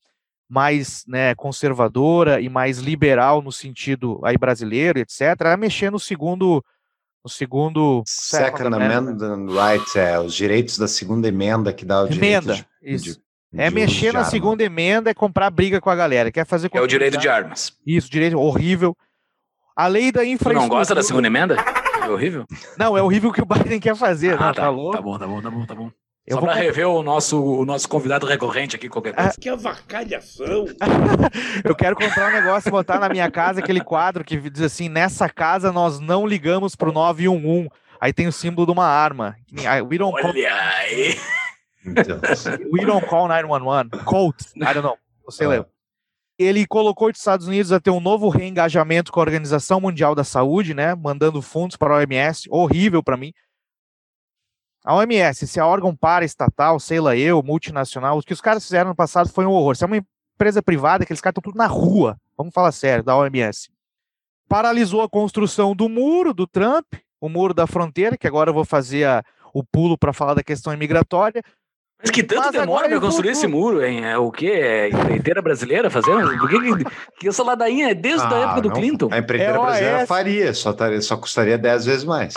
mais 0.48 1.04
né, 1.06 1.34
conservadora 1.34 2.40
e 2.40 2.48
mais 2.48 2.78
liberal 2.78 3.42
no 3.42 3.52
sentido 3.52 4.18
aí 4.24 4.38
brasileiro, 4.38 4.98
etc., 4.98 5.20
é 5.44 5.56
mexer 5.56 5.90
no 5.90 5.98
segundo 5.98 6.64
no 7.22 7.28
segundo 7.28 8.02
Second 8.06 8.74
Amendment 8.74 9.46
Rights, 9.48 9.96
é, 9.96 10.18
os 10.18 10.34
direitos 10.34 10.78
da 10.78 10.88
segunda 10.88 11.28
emenda 11.28 11.72
que 11.72 11.84
dá 11.84 12.02
o 12.02 12.08
direito 12.08 12.24
emenda, 12.24 12.54
de, 12.54 12.66
isso. 12.82 13.04
De, 13.04 13.20
é 13.56 13.70
mexer 13.70 14.12
na 14.12 14.20
arma. 14.20 14.30
segunda 14.30 14.62
emenda, 14.62 15.10
é 15.10 15.14
comprar 15.14 15.50
briga 15.50 15.80
com 15.80 15.90
a 15.90 15.96
galera, 15.96 16.30
quer 16.30 16.44
fazer 16.44 16.70
É 16.72 16.80
o 16.80 16.86
direito 16.86 17.18
de 17.18 17.28
armas. 17.28 17.72
Isso, 17.86 18.10
direito 18.10 18.38
horrível. 18.38 18.96
A 19.76 19.86
lei 19.86 20.10
da 20.10 20.24
infraestrutura. 20.24 20.54
Tu 20.54 20.60
não 20.60 20.68
gosta 20.68 20.94
da 20.94 21.02
segunda 21.02 21.28
emenda? 21.28 21.56
É 22.02 22.08
horrível? 22.08 22.44
Não, 22.76 22.96
é 22.96 23.02
horrível 23.02 23.30
o 23.30 23.32
que 23.32 23.40
o 23.40 23.46
Biden 23.46 23.78
quer 23.78 23.94
fazer. 23.94 24.34
Ah, 24.34 24.46
não, 24.46 24.54
tá, 24.54 24.54
tá, 24.54 24.62
tá 24.62 24.72
bom, 24.72 24.90
tá 24.90 25.02
bom, 25.02 25.18
tá 25.40 25.50
bom, 25.50 25.66
tá 25.66 25.74
bom. 25.74 25.90
Eu 26.26 26.34
Só 26.34 26.40
vou... 26.40 26.50
para 26.50 26.60
rever 26.60 26.86
o 26.86 27.02
nosso, 27.02 27.42
o 27.42 27.64
nosso 27.64 27.88
convidado 27.88 28.26
recorrente 28.26 28.76
aqui, 28.76 28.86
qualquer 28.86 29.14
coisa. 29.14 29.32
Que 29.40 29.48
avacalhação! 29.48 30.66
eu 31.64 31.74
quero 31.74 31.96
comprar 31.96 32.28
um 32.28 32.34
negócio 32.34 32.68
e 32.68 32.70
botar 32.70 32.98
na 32.98 33.08
minha 33.08 33.30
casa 33.30 33.60
aquele 33.60 33.80
quadro 33.80 34.22
que 34.22 34.36
diz 34.50 34.60
assim: 34.60 34.90
nessa 34.90 35.28
casa 35.30 35.72
nós 35.72 36.00
não 36.00 36.26
ligamos 36.26 36.76
pro 36.76 36.92
911. 36.92 37.70
Aí 37.98 38.12
tem 38.12 38.26
o 38.26 38.32
símbolo 38.32 38.66
de 38.66 38.72
uma 38.72 38.86
arma. 38.86 39.36
We 39.88 39.96
don't 39.96 40.14
Olha 40.14 40.22
call... 40.22 40.32
We 42.72 42.84
don't 42.84 43.06
call 43.06 43.28
911. 43.28 44.04
Colt. 44.04 44.36
I 44.56 44.74
don't 44.74 44.82
know. 44.82 44.96
Você 45.24 45.44
ah. 45.44 45.48
leu. 45.48 45.66
Ele 46.38 46.66
colocou 46.66 47.10
os 47.10 47.18
Estados 47.18 47.48
Unidos 47.48 47.72
a 47.72 47.80
ter 47.80 47.90
um 47.90 48.00
novo 48.00 48.28
reengajamento 48.28 49.10
com 49.10 49.18
a 49.18 49.24
Organização 49.24 49.80
Mundial 49.80 50.14
da 50.14 50.22
Saúde, 50.22 50.72
né? 50.72 50.94
Mandando 50.94 51.42
fundos 51.42 51.76
para 51.76 51.94
a 51.94 51.98
OMS. 51.98 52.48
Horrível 52.48 53.02
para 53.02 53.16
mim. 53.16 53.32
A 54.84 54.94
OMS, 54.94 55.46
se 55.46 55.58
é 55.58 55.62
órgão 55.62 55.94
paraestatal, 55.94 56.78
sei 56.78 57.00
lá 57.00 57.16
eu, 57.16 57.42
multinacional, 57.42 58.16
o 58.16 58.22
que 58.22 58.32
os 58.32 58.40
caras 58.40 58.64
fizeram 58.64 58.90
no 58.90 58.96
passado 58.96 59.28
foi 59.28 59.44
um 59.44 59.50
horror. 59.50 59.76
Se 59.76 59.84
é 59.84 59.86
uma 59.86 59.98
empresa 59.98 60.62
privada, 60.62 61.04
aqueles 61.04 61.20
caras 61.20 61.32
estão 61.32 61.52
tudo 61.52 61.58
na 61.58 61.66
rua, 61.66 62.16
vamos 62.36 62.54
falar 62.54 62.72
sério, 62.72 63.04
da 63.04 63.16
OMS. 63.16 63.70
Paralisou 64.48 65.02
a 65.02 65.08
construção 65.08 65.74
do 65.74 65.88
muro 65.88 66.32
do 66.32 66.46
Trump, 66.46 66.86
o 67.20 67.28
muro 67.28 67.52
da 67.52 67.66
fronteira, 67.66 68.16
que 68.16 68.26
agora 68.26 68.50
eu 68.50 68.54
vou 68.54 68.64
fazer 68.64 69.04
a, 69.04 69.22
o 69.52 69.64
pulo 69.64 69.98
para 69.98 70.12
falar 70.12 70.34
da 70.34 70.42
questão 70.42 70.72
imigratória. 70.72 71.42
Mas 72.00 72.12
que 72.12 72.22
tanto 72.22 72.42
Mas 72.42 72.52
demora 72.52 72.88
para 72.88 73.00
construir 73.00 73.30
esse 73.30 73.48
muro, 73.48 73.84
hein? 73.84 74.04
É 74.04 74.16
o 74.16 74.30
quê? 74.30 74.46
É 74.46 74.88
empreiteira 74.88 75.42
brasileira 75.42 75.90
fazendo? 75.90 76.38
Por 76.38 76.48
que, 76.48 76.84
que, 77.18 77.28
essa 77.28 77.42
ladainha 77.42 77.90
é 77.90 77.94
desde 77.94 78.24
ah, 78.24 78.30
a 78.30 78.38
época 78.38 78.60
do 78.60 78.70
Clinton? 78.70 79.08
A 79.10 79.18
empreiteira 79.18 79.56
é 79.56 79.60
brasileira 79.60 80.06
faria, 80.06 80.54
só, 80.54 80.72
taria, 80.72 81.00
só 81.00 81.16
custaria 81.16 81.58
10 81.58 81.86
vezes 81.86 82.04
mais. 82.04 82.34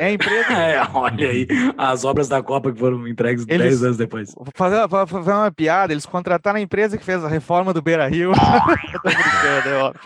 É 0.00 0.06
a 0.06 0.12
empresa. 0.12 0.52
é, 0.54 0.82
olha 0.94 1.28
aí, 1.28 1.46
as 1.76 2.06
obras 2.06 2.26
da 2.26 2.42
Copa 2.42 2.72
que 2.72 2.78
foram 2.78 3.06
entregues 3.06 3.44
10 3.44 3.84
anos 3.84 3.96
depois. 3.98 4.34
Vou 4.34 4.46
fazer, 4.54 4.86
vou 4.88 5.06
fazer 5.06 5.30
uma 5.30 5.52
piada, 5.52 5.92
eles 5.92 6.06
contrataram 6.06 6.58
a 6.58 6.62
empresa 6.62 6.96
que 6.96 7.04
fez 7.04 7.22
a 7.22 7.28
reforma 7.28 7.74
do 7.74 7.82
Beira 7.82 8.08
Rio. 8.08 8.32
Tô 8.32 9.10
brincando, 9.10 9.68
é 9.68 9.82
óbvio. 9.82 10.00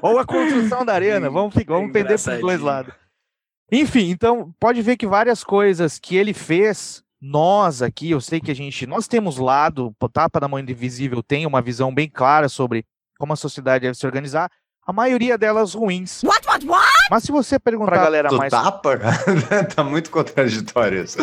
Ou 0.00 0.18
a 0.18 0.24
construção 0.24 0.86
da 0.86 0.94
arena, 0.94 1.28
vamos, 1.28 1.54
vamos 1.66 1.92
pender 1.92 2.18
para 2.18 2.34
os 2.34 2.40
dois 2.40 2.60
lados. 2.60 2.94
Enfim, 3.70 4.08
então 4.08 4.54
pode 4.58 4.80
ver 4.80 4.96
que 4.96 5.06
várias 5.06 5.44
coisas 5.44 5.98
que 5.98 6.16
ele 6.16 6.32
fez 6.32 7.06
nós 7.20 7.82
aqui, 7.82 8.10
eu 8.10 8.20
sei 8.20 8.40
que 8.40 8.50
a 8.50 8.54
gente, 8.54 8.86
nós 8.86 9.08
temos 9.08 9.38
lado, 9.38 9.94
o 10.00 10.08
Tapa 10.08 10.38
da 10.38 10.46
Mão 10.46 10.58
Invisível 10.58 11.22
tem 11.22 11.46
uma 11.46 11.60
visão 11.60 11.92
bem 11.92 12.08
clara 12.08 12.48
sobre 12.48 12.84
como 13.18 13.32
a 13.32 13.36
sociedade 13.36 13.82
deve 13.82 13.98
se 13.98 14.06
organizar, 14.06 14.48
a 14.86 14.92
maioria 14.92 15.36
delas 15.36 15.74
ruins. 15.74 16.22
What, 16.22 16.46
what, 16.46 16.66
what? 16.66 16.88
Mas 17.10 17.24
se 17.24 17.32
você 17.32 17.58
perguntar 17.58 17.92
pra 17.92 18.04
galera 18.04 18.32
mais... 18.32 18.50
Tapa? 18.50 18.98
tá 19.74 19.84
muito 19.84 20.10
contraditório 20.10 21.02
isso. 21.04 21.18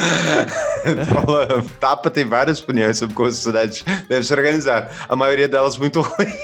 tapa 1.80 2.12
tem 2.12 2.26
várias 2.26 2.62
opiniões 2.62 2.98
sobre 2.98 3.16
como 3.16 3.28
a 3.28 3.32
sociedade 3.32 3.84
deve 4.08 4.24
se 4.24 4.34
organizar. 4.34 4.92
A 5.10 5.16
maioria 5.16 5.48
delas 5.48 5.78
muito 5.78 6.02
ruins. 6.02 6.36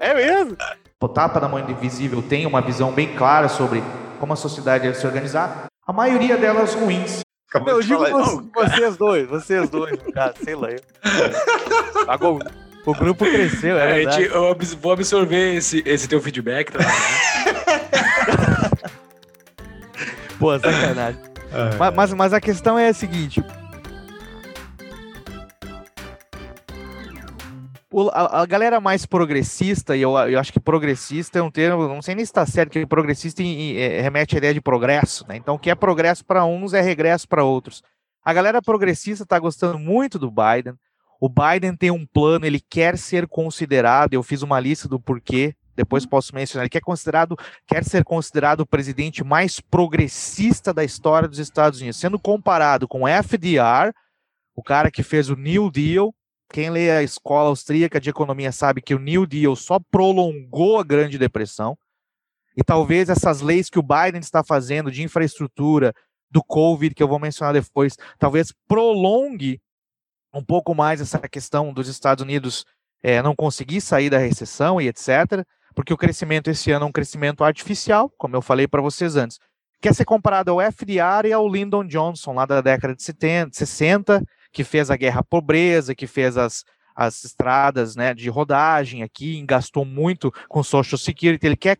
é 0.00 0.14
mesmo? 0.14 0.56
O 1.00 1.08
Tapa 1.08 1.38
da 1.38 1.48
Mão 1.48 1.60
Invisível 1.60 2.22
tem 2.22 2.46
uma 2.46 2.60
visão 2.60 2.90
bem 2.90 3.14
clara 3.14 3.48
sobre 3.48 3.84
como 4.18 4.32
a 4.32 4.36
sociedade 4.36 4.84
deve 4.84 4.98
se 4.98 5.06
organizar. 5.06 5.66
A 5.86 5.92
maioria 5.92 6.36
delas 6.36 6.74
ruins. 6.74 7.20
Acabou 7.48 7.74
eu 7.74 7.80
digo 7.80 8.00
vocês, 8.00 8.40
vocês 8.52 8.96
dois, 8.96 9.28
vocês 9.28 9.70
dois, 9.70 9.96
cara, 10.12 10.34
sei 10.42 10.56
lá. 10.56 10.68
Agora, 12.08 12.50
o 12.84 12.92
grupo 12.92 13.24
cresceu, 13.24 13.78
é, 13.78 14.02
é 14.02 14.26
Eu 14.26 14.56
vou 14.80 14.92
absorver 14.92 15.54
esse, 15.54 15.84
esse 15.86 16.08
teu 16.08 16.20
feedback, 16.20 16.72
tá? 16.72 16.80
Pô, 20.40 20.58
sacanagem. 20.58 21.20
É. 21.52 21.76
Mas, 21.78 21.94
mas, 21.94 22.14
mas 22.14 22.32
a 22.32 22.40
questão 22.40 22.76
é 22.76 22.88
a 22.88 22.94
seguinte: 22.94 23.40
a, 28.12 28.42
a, 28.42 28.46
galera 28.46 28.80
mais 28.80 29.06
progressista, 29.06 29.96
e 29.96 30.02
eu, 30.02 30.16
eu, 30.18 30.38
acho 30.40 30.52
que 30.52 30.58
progressista 30.58 31.38
é 31.38 31.42
um 31.42 31.50
termo, 31.50 31.86
não 31.86 32.02
sei 32.02 32.14
nem 32.14 32.24
se 32.24 32.30
está 32.30 32.44
certo, 32.44 32.72
que 32.72 32.86
progressista 32.86 33.42
em, 33.42 33.46
em, 33.46 33.76
é, 33.76 34.00
remete 34.00 34.34
à 34.34 34.38
ideia 34.38 34.54
de 34.54 34.60
progresso, 34.60 35.24
né? 35.28 35.36
Então, 35.36 35.54
o 35.54 35.58
que 35.58 35.70
é 35.70 35.74
progresso 35.74 36.24
para 36.24 36.44
uns 36.44 36.74
é 36.74 36.80
regresso 36.80 37.28
para 37.28 37.44
outros. 37.44 37.82
A 38.24 38.32
galera 38.32 38.60
progressista 38.60 39.22
está 39.22 39.38
gostando 39.38 39.78
muito 39.78 40.18
do 40.18 40.30
Biden. 40.30 40.74
O 41.20 41.28
Biden 41.28 41.76
tem 41.76 41.90
um 41.90 42.04
plano, 42.04 42.44
ele 42.44 42.60
quer 42.60 42.98
ser 42.98 43.26
considerado, 43.28 44.14
eu 44.14 44.22
fiz 44.22 44.42
uma 44.42 44.58
lista 44.58 44.88
do 44.88 45.00
porquê, 45.00 45.54
depois 45.76 46.04
posso 46.04 46.34
mencionar, 46.34 46.64
ele 46.64 46.70
quer, 46.70 46.80
considerado, 46.80 47.36
quer 47.66 47.84
ser 47.84 48.02
considerado 48.02 48.60
o 48.60 48.66
presidente 48.66 49.22
mais 49.22 49.60
progressista 49.60 50.74
da 50.74 50.82
história 50.82 51.28
dos 51.28 51.38
Estados 51.38 51.80
Unidos, 51.80 52.00
sendo 52.00 52.18
comparado 52.18 52.88
com 52.88 53.06
FDR, 53.06 53.92
o 54.54 54.62
cara 54.62 54.90
que 54.90 55.02
fez 55.02 55.28
o 55.28 55.36
New 55.36 55.70
Deal, 55.70 56.14
quem 56.56 56.70
lê 56.70 56.90
a 56.90 57.02
escola 57.02 57.50
austríaca 57.50 58.00
de 58.00 58.08
economia 58.08 58.50
sabe 58.50 58.80
que 58.80 58.94
o 58.94 58.98
New 58.98 59.26
Deal 59.26 59.54
só 59.54 59.78
prolongou 59.78 60.78
a 60.78 60.82
Grande 60.82 61.18
Depressão. 61.18 61.76
E 62.56 62.64
talvez 62.64 63.10
essas 63.10 63.42
leis 63.42 63.68
que 63.68 63.78
o 63.78 63.82
Biden 63.82 64.20
está 64.20 64.42
fazendo 64.42 64.90
de 64.90 65.02
infraestrutura, 65.02 65.92
do 66.30 66.42
Covid, 66.42 66.94
que 66.94 67.02
eu 67.02 67.08
vou 67.08 67.18
mencionar 67.18 67.52
depois, 67.52 67.94
talvez 68.18 68.54
prolongue 68.66 69.60
um 70.32 70.42
pouco 70.42 70.74
mais 70.74 70.98
essa 70.98 71.18
questão 71.28 71.74
dos 71.74 71.88
Estados 71.88 72.22
Unidos 72.24 72.64
é, 73.02 73.20
não 73.20 73.36
conseguir 73.36 73.82
sair 73.82 74.08
da 74.08 74.16
recessão 74.16 74.80
e 74.80 74.88
etc. 74.88 75.44
Porque 75.74 75.92
o 75.92 75.96
crescimento 75.98 76.48
esse 76.48 76.70
ano 76.70 76.86
é 76.86 76.88
um 76.88 76.92
crescimento 76.92 77.44
artificial, 77.44 78.10
como 78.16 78.34
eu 78.34 78.40
falei 78.40 78.66
para 78.66 78.80
vocês 78.80 79.14
antes. 79.14 79.38
Quer 79.78 79.94
ser 79.94 80.06
comparado 80.06 80.52
ao 80.52 80.62
FDR 80.62 81.26
e 81.26 81.34
ao 81.34 81.46
Lyndon 81.46 81.86
Johnson, 81.86 82.32
lá 82.32 82.46
da 82.46 82.62
década 82.62 82.94
de 82.94 83.02
70, 83.02 83.50
60, 83.52 84.22
que 84.56 84.64
fez 84.64 84.90
a 84.90 84.96
guerra 84.96 85.20
à 85.20 85.22
pobreza, 85.22 85.94
que 85.94 86.06
fez 86.06 86.38
as, 86.38 86.64
as 86.94 87.22
estradas 87.24 87.94
né, 87.94 88.14
de 88.14 88.30
rodagem 88.30 89.02
aqui, 89.02 89.44
gastou 89.44 89.84
muito 89.84 90.32
com 90.48 90.62
Social 90.62 90.96
Security, 90.98 91.44
ele 91.44 91.58
quer, 91.58 91.76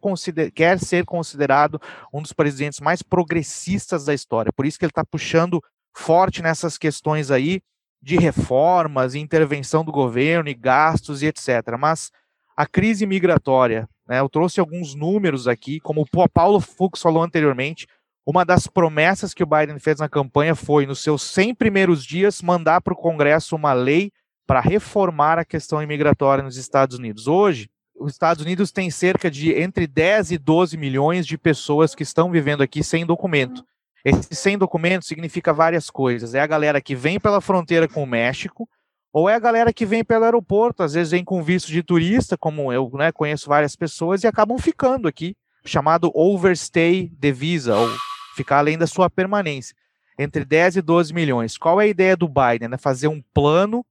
quer 0.54 0.78
ser 0.78 1.06
considerado 1.06 1.80
um 2.12 2.20
dos 2.20 2.34
presidentes 2.34 2.78
mais 2.80 3.00
progressistas 3.00 4.04
da 4.04 4.12
história, 4.12 4.52
por 4.52 4.66
isso 4.66 4.78
que 4.78 4.84
ele 4.84 4.90
está 4.90 5.02
puxando 5.02 5.62
forte 5.96 6.42
nessas 6.42 6.76
questões 6.76 7.30
aí 7.30 7.62
de 8.02 8.18
reformas, 8.18 9.14
intervenção 9.14 9.82
do 9.82 9.90
governo 9.90 10.50
e 10.50 10.54
gastos 10.54 11.22
e 11.22 11.26
etc. 11.28 11.78
Mas 11.80 12.10
a 12.54 12.66
crise 12.66 13.06
migratória, 13.06 13.88
né, 14.06 14.20
eu 14.20 14.28
trouxe 14.28 14.60
alguns 14.60 14.94
números 14.94 15.48
aqui, 15.48 15.80
como 15.80 16.02
o 16.02 16.28
Paulo 16.28 16.60
Fux 16.60 17.00
falou 17.00 17.22
anteriormente, 17.22 17.86
uma 18.26 18.44
das 18.44 18.66
promessas 18.66 19.32
que 19.32 19.44
o 19.44 19.46
Biden 19.46 19.78
fez 19.78 20.00
na 20.00 20.08
campanha 20.08 20.56
foi, 20.56 20.84
nos 20.84 21.00
seus 21.00 21.22
100 21.22 21.54
primeiros 21.54 22.04
dias, 22.04 22.42
mandar 22.42 22.80
para 22.80 22.92
o 22.92 22.96
Congresso 22.96 23.54
uma 23.54 23.72
lei 23.72 24.10
para 24.44 24.60
reformar 24.60 25.38
a 25.38 25.44
questão 25.44 25.80
imigratória 25.80 26.42
nos 26.42 26.56
Estados 26.56 26.98
Unidos. 26.98 27.28
Hoje, 27.28 27.70
os 27.94 28.12
Estados 28.12 28.44
Unidos 28.44 28.72
tem 28.72 28.90
cerca 28.90 29.30
de 29.30 29.52
entre 29.52 29.86
10 29.86 30.32
e 30.32 30.38
12 30.38 30.76
milhões 30.76 31.24
de 31.24 31.38
pessoas 31.38 31.94
que 31.94 32.02
estão 32.02 32.28
vivendo 32.30 32.62
aqui 32.62 32.82
sem 32.82 33.06
documento. 33.06 33.64
Esse 34.04 34.34
sem 34.34 34.58
documento 34.58 35.04
significa 35.04 35.52
várias 35.52 35.88
coisas. 35.88 36.34
É 36.34 36.40
a 36.40 36.46
galera 36.46 36.80
que 36.80 36.96
vem 36.96 37.20
pela 37.20 37.40
fronteira 37.40 37.88
com 37.88 38.02
o 38.02 38.06
México, 38.06 38.68
ou 39.12 39.28
é 39.28 39.34
a 39.34 39.40
galera 39.40 39.72
que 39.72 39.86
vem 39.86 40.04
pelo 40.04 40.24
aeroporto, 40.24 40.82
às 40.82 40.94
vezes 40.94 41.12
vem 41.12 41.24
com 41.24 41.42
visto 41.42 41.68
de 41.68 41.82
turista, 41.82 42.36
como 42.36 42.72
eu 42.72 42.90
né, 42.94 43.12
conheço 43.12 43.48
várias 43.48 43.74
pessoas, 43.76 44.24
e 44.24 44.26
acabam 44.26 44.58
ficando 44.58 45.08
aqui, 45.08 45.34
chamado 45.64 46.10
overstay 46.14 47.08
de 47.18 47.32
visa, 47.32 47.74
ou 47.74 47.88
ficar 48.36 48.58
além 48.58 48.76
da 48.76 48.86
sua 48.86 49.08
permanência, 49.08 49.74
entre 50.18 50.44
10 50.44 50.76
e 50.76 50.82
12 50.82 51.12
milhões. 51.12 51.56
Qual 51.56 51.80
é 51.80 51.84
a 51.84 51.88
ideia 51.88 52.16
do 52.16 52.28
Biden? 52.28 52.68
É 52.72 52.78
fazer 52.78 53.08
um 53.08 53.22
plano 53.32 53.84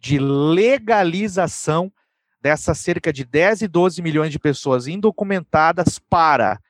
de 0.00 0.18
legalização 0.18 1.92
dessas 2.40 2.78
cerca 2.78 3.12
de 3.12 3.24
10 3.24 3.62
e 3.62 3.68
12 3.68 4.00
milhões 4.00 4.30
de 4.30 4.38
pessoas 4.38 4.86
indocumentadas 4.86 5.98
para, 5.98 6.60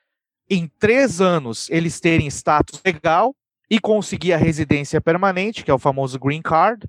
em 0.49 0.71
três 0.79 1.21
anos, 1.21 1.69
eles 1.71 2.01
terem 2.01 2.27
status 2.29 2.81
legal 2.85 3.35
e 3.69 3.79
conseguir 3.79 4.33
a 4.33 4.39
residência 4.39 5.01
permanente, 5.01 5.65
que 5.65 5.71
é 5.71 5.75
o 5.75 5.79
famoso 5.79 6.19
green 6.19 6.43
card, 6.43 6.89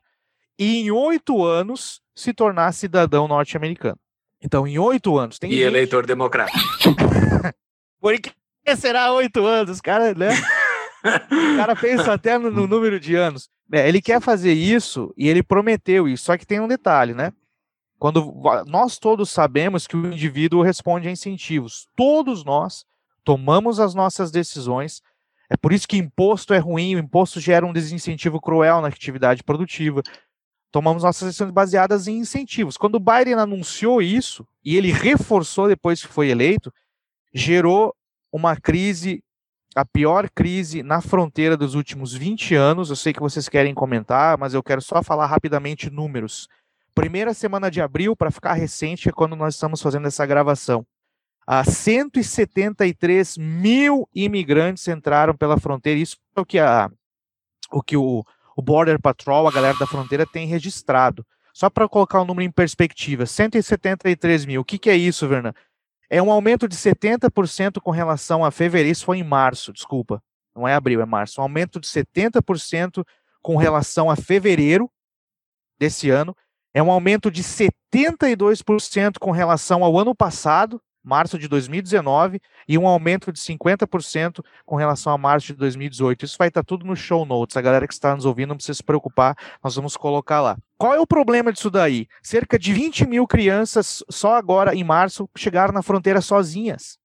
e 0.57 0.81
em 0.81 0.91
oito 0.91 1.43
anos 1.43 2.01
se 2.15 2.33
tornar 2.33 2.71
cidadão 2.71 3.27
norte-americano. 3.27 3.99
Então, 4.41 4.67
em 4.67 4.77
oito 4.77 5.17
anos. 5.17 5.39
Tem 5.39 5.49
e 5.49 5.55
gente... 5.55 5.63
eleitor 5.63 6.05
democrata. 6.05 6.51
Por 7.99 8.15
será 8.75 9.11
oito 9.13 9.45
anos, 9.45 9.79
cara, 9.79 10.13
né? 10.13 10.29
o 11.31 11.57
cara 11.57 11.75
pensa 11.75 12.13
até 12.13 12.37
no, 12.37 12.51
no 12.51 12.67
número 12.67 12.99
de 12.99 13.15
anos. 13.15 13.49
É, 13.71 13.87
ele 13.87 14.01
quer 14.01 14.21
fazer 14.21 14.53
isso 14.53 15.13
e 15.17 15.27
ele 15.27 15.43
prometeu 15.43 16.07
isso, 16.07 16.25
só 16.25 16.37
que 16.37 16.45
tem 16.45 16.59
um 16.59 16.67
detalhe, 16.67 17.13
né? 17.13 17.31
Quando 17.99 18.33
nós 18.67 18.97
todos 18.97 19.29
sabemos 19.29 19.87
que 19.87 19.97
o 19.97 20.13
indivíduo 20.13 20.61
responde 20.61 21.07
a 21.07 21.11
incentivos, 21.11 21.87
todos 21.95 22.45
nós 22.45 22.85
tomamos 23.23 23.79
as 23.79 23.95
nossas 23.95 24.31
decisões. 24.31 25.01
É 25.49 25.57
por 25.57 25.73
isso 25.73 25.87
que 25.87 25.97
imposto 25.97 26.53
é 26.53 26.59
ruim, 26.59 26.95
o 26.95 26.99
imposto 26.99 27.39
gera 27.39 27.65
um 27.65 27.73
desincentivo 27.73 28.39
cruel 28.39 28.81
na 28.81 28.87
atividade 28.89 29.43
produtiva 29.43 30.03
tomamos 30.71 31.03
nossas 31.03 31.27
decisões 31.27 31.51
baseadas 31.51 32.07
em 32.07 32.17
incentivos. 32.17 32.77
Quando 32.77 32.95
o 32.95 32.99
Biden 32.99 33.35
anunciou 33.35 34.01
isso, 34.01 34.47
e 34.63 34.75
ele 34.77 34.91
reforçou 34.91 35.67
depois 35.67 36.01
que 36.01 36.07
foi 36.07 36.29
eleito, 36.29 36.73
gerou 37.33 37.95
uma 38.31 38.55
crise, 38.55 39.23
a 39.75 39.85
pior 39.85 40.29
crise 40.29 40.83
na 40.83 41.01
fronteira 41.01 41.55
dos 41.55 41.75
últimos 41.75 42.13
20 42.13 42.55
anos. 42.55 42.89
Eu 42.89 42.95
sei 42.95 43.13
que 43.13 43.19
vocês 43.19 43.47
querem 43.49 43.73
comentar, 43.73 44.37
mas 44.37 44.53
eu 44.53 44.63
quero 44.63 44.81
só 44.81 45.01
falar 45.03 45.27
rapidamente 45.27 45.89
números. 45.89 46.47
Primeira 46.93 47.33
semana 47.33 47.69
de 47.69 47.79
abril, 47.79 48.15
para 48.15 48.31
ficar 48.31 48.53
recente, 48.53 49.09
é 49.09 49.11
quando 49.11 49.35
nós 49.35 49.53
estamos 49.53 49.81
fazendo 49.81 50.07
essa 50.07 50.25
gravação. 50.25 50.85
Ah, 51.45 51.63
173 51.63 53.37
mil 53.37 54.09
imigrantes 54.13 54.87
entraram 54.87 55.35
pela 55.35 55.59
fronteira. 55.59 55.99
Isso 55.99 56.17
é 56.35 56.41
o 56.41 56.45
que, 56.45 56.59
a, 56.59 56.89
o, 57.71 57.81
que 57.81 57.95
o, 57.95 58.25
o 58.55 58.61
Border 58.61 58.99
Patrol, 58.99 59.47
a 59.47 59.51
galera 59.51 59.77
da 59.77 59.87
fronteira, 59.87 60.25
tem 60.25 60.47
registrado. 60.47 61.25
Só 61.53 61.69
para 61.69 61.87
colocar 61.87 62.21
o 62.21 62.25
número 62.25 62.47
em 62.47 62.51
perspectiva, 62.51 63.25
173 63.25 64.45
mil. 64.45 64.61
O 64.61 64.65
que, 64.65 64.77
que 64.77 64.89
é 64.89 64.95
isso, 64.95 65.27
Vernan? 65.27 65.53
É 66.09 66.21
um 66.21 66.31
aumento 66.31 66.67
de 66.67 66.75
70% 66.75 67.81
com 67.81 67.91
relação 67.91 68.45
a 68.45 68.51
fevereiro. 68.51 68.91
Isso 68.91 69.05
foi 69.05 69.17
em 69.17 69.23
março, 69.23 69.73
desculpa. 69.73 70.21
Não 70.55 70.67
é 70.67 70.73
abril, 70.73 71.01
é 71.01 71.05
março. 71.05 71.39
Um 71.39 71.43
aumento 71.43 71.79
de 71.79 71.87
70% 71.87 73.05
com 73.41 73.55
relação 73.55 74.09
a 74.09 74.15
fevereiro 74.15 74.89
desse 75.77 76.09
ano. 76.09 76.35
É 76.73 76.81
um 76.81 76.91
aumento 76.91 77.29
de 77.29 77.43
72% 77.43 79.19
com 79.19 79.31
relação 79.31 79.83
ao 79.83 79.97
ano 79.97 80.15
passado 80.15 80.81
março 81.07 81.39
de 81.39 81.47
2019, 81.47 82.41
e 82.67 82.77
um 82.77 82.85
aumento 82.85 83.31
de 83.31 83.39
50% 83.39 84.43
com 84.65 84.75
relação 84.75 85.13
a 85.13 85.17
março 85.17 85.47
de 85.47 85.53
2018. 85.53 86.25
Isso 86.25 86.35
vai 86.37 86.49
estar 86.49 86.63
tudo 86.63 86.85
no 86.85 86.95
show 86.95 87.25
notes. 87.25 87.55
A 87.55 87.61
galera 87.61 87.87
que 87.87 87.93
está 87.93 88.13
nos 88.13 88.25
ouvindo 88.25 88.49
não 88.49 88.57
precisa 88.57 88.75
se 88.75 88.83
preocupar, 88.83 89.35
nós 89.63 89.75
vamos 89.75 89.95
colocar 89.95 90.41
lá. 90.41 90.57
Qual 90.77 90.93
é 90.93 90.99
o 90.99 91.07
problema 91.07 91.53
disso 91.53 91.71
daí? 91.71 92.07
Cerca 92.21 92.59
de 92.59 92.73
20 92.73 93.07
mil 93.07 93.25
crianças, 93.25 94.03
só 94.09 94.35
agora 94.35 94.75
em 94.75 94.83
março, 94.83 95.29
chegaram 95.35 95.73
na 95.73 95.81
fronteira 95.81 96.19
sozinhas. 96.19 96.97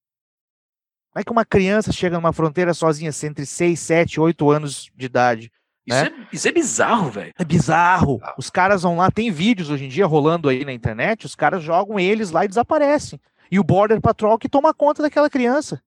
Como 1.12 1.20
é 1.20 1.24
que 1.24 1.32
uma 1.32 1.44
criança 1.44 1.92
chega 1.92 2.16
numa 2.16 2.32
fronteira 2.32 2.74
sozinha, 2.74 3.10
entre 3.22 3.46
6, 3.46 3.78
7, 3.78 4.20
8 4.20 4.50
anos 4.50 4.90
de 4.96 5.06
idade? 5.06 5.52
Isso, 5.86 6.04
né? 6.04 6.06
é, 6.06 6.34
isso 6.34 6.48
é 6.48 6.52
bizarro, 6.52 7.10
velho. 7.10 7.32
É 7.38 7.44
bizarro. 7.44 8.20
Os 8.38 8.48
caras 8.48 8.82
vão 8.82 8.96
lá, 8.96 9.10
tem 9.10 9.30
vídeos 9.30 9.68
hoje 9.68 9.84
em 9.84 9.88
dia 9.88 10.06
rolando 10.06 10.48
aí 10.48 10.64
na 10.64 10.72
internet, 10.72 11.26
os 11.26 11.34
caras 11.34 11.62
jogam 11.62 12.00
eles 12.00 12.30
lá 12.30 12.44
e 12.44 12.48
desaparecem 12.48 13.20
e 13.52 13.60
o 13.60 13.64
Border 13.64 14.00
Patrol 14.00 14.38
que 14.38 14.48
toma 14.48 14.72
conta 14.72 15.02
daquela 15.02 15.28
criança. 15.28 15.82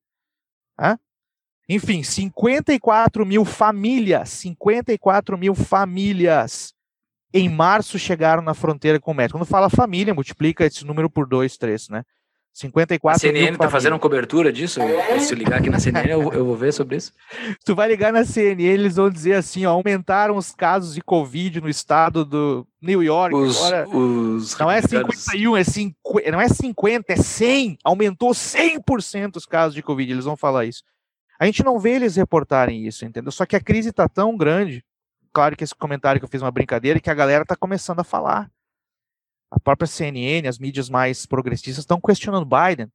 Tá? 0.78 1.00
Enfim, 1.68 2.04
54 2.04 3.26
mil 3.26 3.44
famílias, 3.44 4.30
54 4.30 5.36
mil 5.36 5.56
famílias 5.56 6.76
em 7.34 7.50
março 7.50 7.98
chegaram 7.98 8.44
na 8.44 8.54
fronteira 8.54 9.00
com 9.00 9.12
o 9.12 9.14
México. 9.16 9.40
Quando 9.40 9.48
fala 9.48 9.68
família, 9.68 10.14
multiplica 10.14 10.64
esse 10.64 10.86
número 10.86 11.10
por 11.10 11.28
dois, 11.28 11.58
três, 11.58 11.90
né? 11.90 12.04
54 12.56 13.18
a 13.18 13.20
CNN 13.20 13.52
está 13.52 13.70
fazendo 13.70 14.00
cobertura 14.00 14.52
disso? 14.52 14.80
Se 15.20 15.36
ligar 15.36 15.60
aqui 15.60 15.70
na 15.70 15.78
CNN, 15.78 16.10
eu, 16.10 16.32
eu, 16.32 16.46
vou 16.46 16.56
ver 16.56 16.72
sobre 16.72 16.96
isso. 16.96 17.12
Tu 17.66 17.76
vai 17.76 17.90
ligar 17.90 18.14
na 18.14 18.24
CNN, 18.24 18.64
eles 18.64 18.96
vão 18.96 19.10
dizer 19.10 19.34
assim: 19.34 19.66
ó, 19.66 19.72
aumentaram 19.72 20.38
os 20.38 20.56
casos 20.56 20.96
de 20.96 21.02
Covid 21.02 21.60
no 21.60 21.68
estado 21.68 22.24
do 22.24 22.66
New 22.82 23.04
York. 23.04 23.36
Os, 23.36 23.58
agora, 23.58 23.90
os 23.90 24.58
não 24.58 24.72
é 24.72 24.82
51, 24.82 25.58
é 25.58 25.64
50, 25.66 26.32
não 26.32 26.40
é 26.40 26.48
50, 26.48 27.12
é 27.12 27.18
100. 27.18 27.78
Aumentou 27.84 28.30
100% 28.30 29.36
os 29.36 29.46
casos 29.46 29.76
de 29.76 29.84
Covid. 29.84 30.10
Eles 30.10 30.24
vão 30.24 30.38
falar 30.38 30.64
isso. 30.64 30.82
A 31.38 31.46
gente 31.46 31.62
não 31.62 31.78
vê 31.78 31.92
eles 31.96 32.16
reportarem 32.16 32.88
isso, 32.88 33.04
entendeu? 33.04 33.34
Só 33.34 33.46
que 33.46 33.58
a 33.58 33.62
crise 33.62 33.90
está 33.90 34.08
tão 34.08 34.38
grande. 34.38 34.82
Claro 35.34 35.58
que 35.58 35.64
esse 35.66 35.76
comentário 35.76 36.22
que 36.22 36.24
eu 36.24 36.30
fiz 36.30 36.42
é 36.42 36.46
uma 36.46 36.52
brincadeira, 36.52 37.02
que 37.02 37.10
a 37.10 37.14
galera 37.14 37.42
está 37.42 37.58
começando 37.58 38.00
a 38.00 38.06
falar 38.06 38.50
a 39.56 39.60
própria 39.60 39.88
CNN, 39.88 40.48
as 40.48 40.60
mídias 40.60 40.90
mais 40.90 41.26
progressistas 41.26 41.80
estão 41.80 42.00
questionando 42.00 42.46
Biden. 42.46 42.88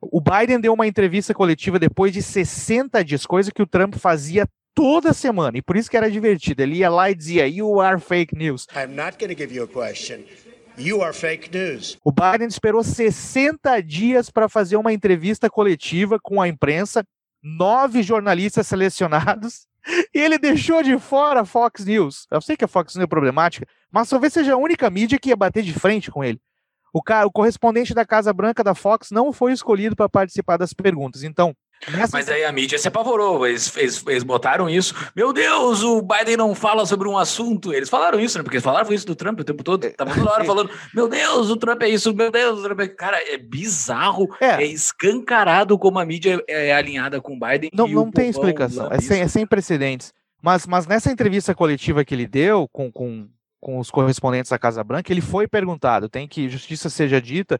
O 0.00 0.20
Biden 0.20 0.60
deu 0.60 0.74
uma 0.74 0.86
entrevista 0.86 1.32
coletiva 1.32 1.78
depois 1.78 2.12
de 2.12 2.22
60 2.22 3.02
dias, 3.02 3.24
coisa 3.24 3.50
que 3.50 3.62
o 3.62 3.66
Trump 3.66 3.94
fazia 3.94 4.46
toda 4.74 5.14
semana, 5.14 5.56
e 5.56 5.62
por 5.62 5.76
isso 5.76 5.90
que 5.90 5.96
era 5.96 6.10
divertido. 6.10 6.62
Ele 6.62 6.76
ia 6.76 6.90
lá 6.90 7.10
e 7.10 7.14
dizia: 7.14 7.48
You 7.48 7.80
are 7.80 7.98
fake 7.98 8.36
news. 8.36 8.66
I'm 8.76 8.94
not 8.94 9.16
going 9.18 9.34
to 9.34 9.38
give 9.38 9.54
you 9.54 9.64
a 9.64 9.68
question. 9.68 10.24
You 10.76 11.02
are 11.02 11.14
fake 11.14 11.56
news. 11.56 11.96
O 12.04 12.12
Biden 12.12 12.48
esperou 12.48 12.82
60 12.82 13.80
dias 13.82 14.28
para 14.28 14.48
fazer 14.48 14.76
uma 14.76 14.92
entrevista 14.92 15.48
coletiva 15.48 16.18
com 16.20 16.42
a 16.42 16.48
imprensa, 16.48 17.04
nove 17.42 18.02
jornalistas 18.02 18.66
selecionados, 18.66 19.66
e 20.14 20.18
ele 20.18 20.38
deixou 20.38 20.82
de 20.82 20.98
fora 20.98 21.40
a 21.40 21.44
Fox 21.44 21.84
News. 21.84 22.26
Eu 22.30 22.40
sei 22.40 22.56
que 22.56 22.64
a 22.64 22.68
Fox 22.68 22.94
News 22.94 23.04
é 23.04 23.06
problemática, 23.06 23.66
mas 23.90 24.08
talvez 24.08 24.32
seja 24.32 24.54
a 24.54 24.56
única 24.56 24.88
mídia 24.90 25.18
que 25.18 25.30
ia 25.30 25.36
bater 25.36 25.62
de 25.62 25.72
frente 25.72 26.10
com 26.10 26.22
ele. 26.24 26.40
O, 26.92 27.02
cara, 27.02 27.26
o 27.26 27.32
correspondente 27.32 27.92
da 27.92 28.06
Casa 28.06 28.32
Branca 28.32 28.62
da 28.62 28.74
Fox 28.74 29.10
não 29.10 29.32
foi 29.32 29.52
escolhido 29.52 29.96
para 29.96 30.08
participar 30.08 30.56
das 30.56 30.72
perguntas. 30.72 31.24
Então, 31.24 31.54
Nessa... 31.90 32.16
Mas 32.16 32.28
aí 32.28 32.44
a 32.44 32.52
mídia 32.52 32.78
se 32.78 32.88
apavorou, 32.88 33.46
eles, 33.46 33.76
eles, 33.76 34.02
eles, 34.06 34.22
botaram 34.22 34.68
isso. 34.68 34.94
Meu 35.14 35.32
Deus, 35.32 35.82
o 35.82 36.00
Biden 36.00 36.36
não 36.36 36.54
fala 36.54 36.86
sobre 36.86 37.08
um 37.08 37.18
assunto. 37.18 37.72
Eles 37.72 37.88
falaram 37.88 38.18
isso, 38.18 38.38
né? 38.38 38.42
Porque 38.42 38.56
eles 38.56 38.64
falaram 38.64 38.92
isso 38.92 39.06
do 39.06 39.14
Trump 39.14 39.40
o 39.40 39.44
tempo 39.44 39.62
todo. 39.62 39.90
Tava 39.92 40.14
toda 40.14 40.30
hora 40.30 40.44
falando: 40.46 40.70
Meu 40.94 41.08
Deus, 41.08 41.50
o 41.50 41.56
Trump 41.56 41.82
é 41.82 41.88
isso, 41.88 42.14
meu 42.14 42.30
Deus, 42.30 42.60
o 42.60 42.62
Trump 42.62 42.80
é. 42.80 42.88
Cara, 42.88 43.18
é 43.32 43.36
bizarro, 43.36 44.28
é, 44.40 44.62
é 44.62 44.66
escancarado 44.66 45.78
como 45.78 45.98
a 45.98 46.04
mídia 46.04 46.42
é 46.48 46.72
alinhada 46.74 47.20
com 47.20 47.34
o 47.36 47.38
Biden. 47.38 47.70
Não, 47.72 47.86
não 47.86 48.10
tem 48.10 48.30
explicação, 48.30 48.88
é 48.90 49.00
sem, 49.00 49.20
é 49.20 49.28
sem 49.28 49.46
precedentes. 49.46 50.12
Mas, 50.40 50.66
mas 50.66 50.86
nessa 50.86 51.10
entrevista 51.10 51.54
coletiva 51.54 52.04
que 52.04 52.14
ele 52.14 52.26
deu 52.26 52.68
com, 52.68 52.92
com, 52.92 53.28
com 53.60 53.78
os 53.78 53.90
correspondentes 53.90 54.50
da 54.50 54.58
Casa 54.58 54.84
Branca, 54.84 55.12
ele 55.12 55.20
foi 55.20 55.46
perguntado: 55.46 56.08
tem 56.08 56.26
que 56.28 56.48
justiça 56.48 56.88
seja 56.88 57.20
dita, 57.20 57.58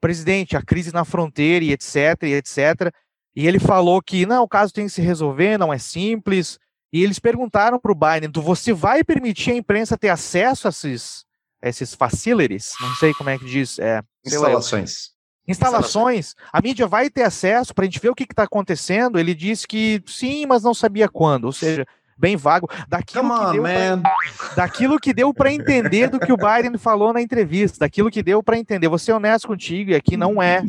presidente, 0.00 0.56
a 0.56 0.62
crise 0.62 0.92
na 0.92 1.04
fronteira 1.04 1.64
e 1.64 1.72
etc, 1.72 2.22
e 2.22 2.34
etc 2.34 2.92
e 3.34 3.46
ele 3.46 3.58
falou 3.58 4.02
que 4.02 4.26
não, 4.26 4.42
o 4.42 4.48
caso 4.48 4.72
tem 4.72 4.86
que 4.86 4.92
se 4.92 5.00
resolver, 5.00 5.58
não 5.58 5.72
é 5.72 5.78
simples. 5.78 6.58
E 6.92 7.02
eles 7.02 7.18
perguntaram 7.18 7.78
para 7.78 7.92
o 7.92 7.94
Biden: 7.94 8.30
você 8.34 8.72
vai 8.72 9.04
permitir 9.04 9.52
a 9.52 9.56
imprensa 9.56 9.96
ter 9.96 10.08
acesso 10.08 10.66
a 10.66 10.70
esses, 10.70 11.24
a 11.62 11.68
esses 11.68 11.94
facilities? 11.94 12.72
Não 12.80 12.94
sei 12.94 13.14
como 13.14 13.30
é 13.30 13.38
que 13.38 13.44
diz. 13.44 13.78
É, 13.78 14.02
Instalações. 14.26 15.10
Instalações. 15.46 16.34
A 16.52 16.60
mídia 16.60 16.86
vai 16.86 17.08
ter 17.08 17.22
acesso 17.22 17.74
para 17.74 17.84
a 17.84 17.86
gente 17.86 18.00
ver 18.00 18.10
o 18.10 18.14
que 18.14 18.24
está 18.24 18.44
acontecendo. 18.44 19.18
Ele 19.18 19.34
disse 19.34 19.66
que 19.66 20.02
sim, 20.06 20.46
mas 20.46 20.62
não 20.62 20.74
sabia 20.74 21.08
quando. 21.08 21.44
Ou 21.44 21.52
seja, 21.52 21.86
bem 22.16 22.36
vago. 22.36 22.68
Daquilo 22.88 23.28
Come 23.28 23.46
que 23.46 23.52
deu 23.52 23.62
pra, 23.62 24.54
daquilo 24.54 25.00
que 25.00 25.14
deu 25.14 25.34
para 25.34 25.52
entender 25.52 26.08
do 26.08 26.20
que 26.20 26.32
o 26.32 26.36
Biden 26.36 26.76
falou 26.78 27.12
na 27.12 27.22
entrevista, 27.22 27.78
daquilo 27.80 28.10
que 28.10 28.22
deu 28.22 28.42
para 28.42 28.58
entender. 28.58 28.88
Vou 28.88 28.98
ser 28.98 29.12
honesto 29.12 29.48
contigo, 29.48 29.90
e 29.90 29.94
aqui 29.94 30.16
não 30.16 30.40
é, 30.40 30.62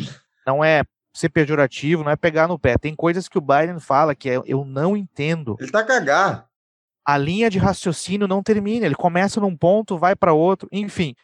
não 0.47 0.63
é 0.63 0.83
ser 1.13 1.29
pejorativo, 1.29 2.03
não 2.03 2.11
é 2.11 2.15
pegar 2.15 2.47
no 2.47 2.59
pé. 2.59 2.77
Tem 2.77 2.95
coisas 2.95 3.27
que 3.27 3.37
o 3.37 3.41
Biden 3.41 3.79
fala 3.79 4.15
que 4.15 4.29
é, 4.29 4.41
eu 4.45 4.65
não 4.65 4.95
entendo. 4.95 5.57
Ele 5.59 5.71
tá 5.71 5.83
cagar. 5.83 6.47
A 7.05 7.17
linha 7.17 7.49
de 7.49 7.57
raciocínio 7.57 8.27
não 8.27 8.43
termina, 8.43 8.85
ele 8.85 8.95
começa 8.95 9.41
num 9.41 9.55
ponto, 9.55 9.97
vai 9.97 10.15
para 10.15 10.33
outro, 10.33 10.69
enfim. 10.71 11.15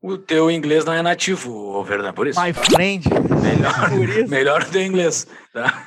O 0.00 0.16
teu 0.16 0.50
inglês 0.50 0.84
não 0.84 0.92
é 0.92 1.02
nativo, 1.02 1.84
Fernando, 1.84 2.14
por 2.14 2.28
isso. 2.28 2.40
My 2.40 2.52
friend. 2.52 3.08
Melhor, 3.08 3.90
por 3.90 4.08
isso. 4.08 4.30
melhor 4.30 4.62
o 4.62 4.70
teu 4.70 4.82
inglês, 4.82 5.26
tá? 5.52 5.84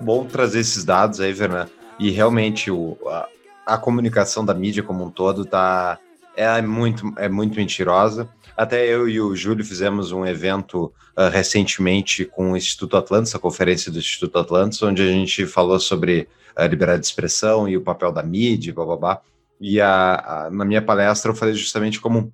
Bom 0.00 0.24
trazer 0.24 0.60
esses 0.60 0.84
dados 0.84 1.20
aí, 1.20 1.32
Vernan. 1.32 1.68
E 1.98 2.10
realmente 2.10 2.70
o, 2.70 2.96
a, 3.06 3.28
a 3.66 3.78
comunicação 3.78 4.44
da 4.44 4.54
mídia 4.54 4.82
como 4.82 5.04
um 5.04 5.10
todo 5.10 5.44
tá 5.44 5.98
é 6.36 6.62
muito 6.62 7.12
é 7.18 7.28
muito 7.28 7.54
mentirosa. 7.56 8.28
Até 8.56 8.86
eu 8.86 9.08
e 9.08 9.20
o 9.20 9.34
Júlio 9.34 9.64
fizemos 9.64 10.12
um 10.12 10.24
evento 10.26 10.92
uh, 11.16 11.28
recentemente 11.30 12.24
com 12.24 12.52
o 12.52 12.56
Instituto 12.56 12.96
Atlantis, 12.96 13.34
a 13.34 13.38
conferência 13.38 13.90
do 13.90 13.98
Instituto 13.98 14.38
Atlantis, 14.38 14.82
onde 14.82 15.02
a 15.02 15.06
gente 15.06 15.46
falou 15.46 15.78
sobre 15.80 16.28
a 16.56 16.66
liberdade 16.66 17.00
de 17.00 17.06
expressão 17.06 17.68
e 17.68 17.76
o 17.76 17.82
papel 17.82 18.12
da 18.12 18.22
mídia, 18.22 18.74
blá 18.74 18.84
blá 18.84 18.96
blá. 18.96 19.20
E 19.60 19.80
a, 19.80 20.46
a, 20.46 20.50
na 20.50 20.64
minha 20.64 20.82
palestra 20.82 21.30
eu 21.30 21.34
falei 21.34 21.54
justamente 21.54 22.00
como 22.00 22.32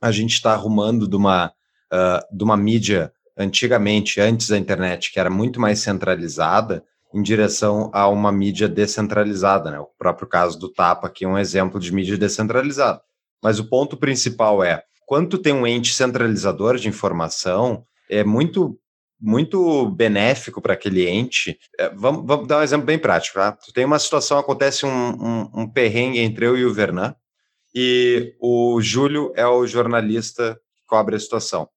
a 0.00 0.10
gente 0.10 0.32
está 0.32 0.52
arrumando 0.52 1.08
de 1.08 1.16
uma, 1.16 1.52
uh, 1.92 2.36
de 2.36 2.44
uma 2.44 2.56
mídia 2.56 3.12
antigamente, 3.36 4.20
antes 4.20 4.48
da 4.48 4.58
internet, 4.58 5.12
que 5.12 5.20
era 5.20 5.30
muito 5.30 5.60
mais 5.60 5.80
centralizada, 5.80 6.84
em 7.14 7.22
direção 7.22 7.90
a 7.92 8.08
uma 8.08 8.32
mídia 8.32 8.68
descentralizada. 8.68 9.70
Né? 9.70 9.78
O 9.78 9.88
próprio 9.98 10.28
caso 10.28 10.58
do 10.58 10.72
Tapa 10.72 11.06
aqui 11.06 11.24
é 11.24 11.28
um 11.28 11.38
exemplo 11.38 11.80
de 11.80 11.92
mídia 11.92 12.16
descentralizada. 12.16 13.00
Mas 13.42 13.58
o 13.58 13.68
ponto 13.68 13.96
principal 13.96 14.62
é, 14.62 14.82
quando 15.06 15.38
tem 15.38 15.52
um 15.52 15.66
ente 15.66 15.94
centralizador 15.94 16.76
de 16.76 16.88
informação, 16.88 17.84
é 18.10 18.24
muito 18.24 18.78
muito 19.18 19.88
benéfico 19.90 20.60
para 20.60 20.74
aquele 20.74 21.08
ente. 21.08 21.58
É, 21.78 21.88
vamos, 21.88 22.26
vamos, 22.26 22.46
dar 22.46 22.58
um 22.58 22.62
exemplo 22.62 22.84
bem 22.84 22.98
prático. 22.98 23.38
Tá? 23.38 23.52
Tu 23.52 23.72
tem 23.72 23.84
uma 23.84 23.98
situação, 23.98 24.38
acontece 24.38 24.84
um, 24.84 24.90
um, 24.90 25.50
um 25.62 25.68
perrengue 25.68 26.18
entre 26.18 26.46
eu 26.46 26.56
e 26.56 26.66
o 26.66 26.74
Vernan, 26.74 27.14
e 27.74 28.34
o 28.38 28.78
Júlio 28.80 29.32
é 29.34 29.46
o 29.46 29.66
jornalista 29.66 30.58
que 30.76 30.82
cobre 30.86 31.16
a 31.16 31.20
situação. 31.20 31.68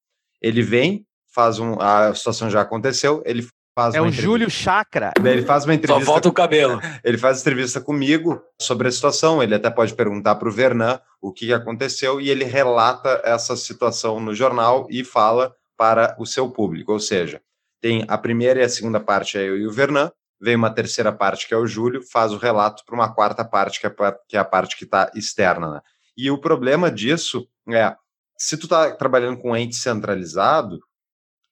Ele 0.42 0.62
vem, 0.62 1.06
faz 1.34 1.60
um. 1.60 1.80
A 1.80 2.14
situação 2.14 2.50
já 2.50 2.62
aconteceu, 2.62 3.22
ele 3.26 3.48
faz 3.76 3.96
É 3.96 4.02
o 4.02 4.12
Júlio 4.12 4.50
Chakra. 4.50 5.14
Ele 5.24 5.44
faz 5.44 5.66
uma 5.66 5.74
entrevista. 5.74 6.06
Só 6.06 6.12
falta 6.12 6.30
o 6.30 6.34
cabelo. 6.34 6.80
Ele 7.04 7.18
faz 7.18 7.42
entrevista 7.42 7.80
comigo 7.80 8.42
sobre 8.62 8.88
a 8.88 8.92
situação. 8.92 9.42
Ele 9.42 9.56
até 9.56 9.70
pode 9.70 9.94
perguntar 9.94 10.36
para 10.36 10.50
o 10.50 10.52
Vernan 10.52 11.00
o 11.22 11.32
que 11.32 11.54
aconteceu 11.54 12.20
e 12.20 12.30
ele 12.30 12.46
relata 12.46 13.22
essa 13.24 13.56
situação 13.56 14.20
no 14.20 14.34
jornal 14.34 14.88
e 14.90 15.04
fala 15.04 15.54
para 15.78 16.16
o 16.20 16.26
seu 16.26 16.50
público. 16.50 16.92
Ou 16.92 17.00
seja, 17.00 17.42
tem 17.82 18.04
a 18.08 18.18
primeira 18.18 18.60
e 18.60 18.64
a 18.64 18.70
segunda 18.70 19.00
parte 19.00 19.38
é 19.38 19.48
eu 19.48 19.58
e 19.58 19.66
o 19.66 19.72
Vernan, 19.72 20.12
vem 20.42 20.56
uma 20.56 20.70
terceira 20.70 21.12
parte 21.12 21.48
que 21.48 21.54
é 21.54 21.58
o 21.58 21.68
Júlio, 21.68 22.02
faz 22.02 22.32
o 22.32 22.38
relato 22.38 22.84
para 22.86 22.96
uma 22.96 23.14
quarta 23.14 23.44
parte 23.44 23.80
que 23.80 23.88
é, 23.88 23.94
que 24.28 24.38
é 24.38 24.40
a 24.40 24.46
parte 24.46 24.78
que 24.78 24.86
está 24.86 25.12
externa. 25.16 25.76
Né? 25.76 25.82
E 26.18 26.32
o 26.32 26.40
problema 26.40 26.92
disso 26.92 27.48
é, 27.70 27.96
se 28.38 28.58
tu 28.58 28.64
está 28.64 28.92
trabalhando 28.92 29.38
com 29.38 29.56
ente 29.56 29.76
centralizado, 29.76 30.80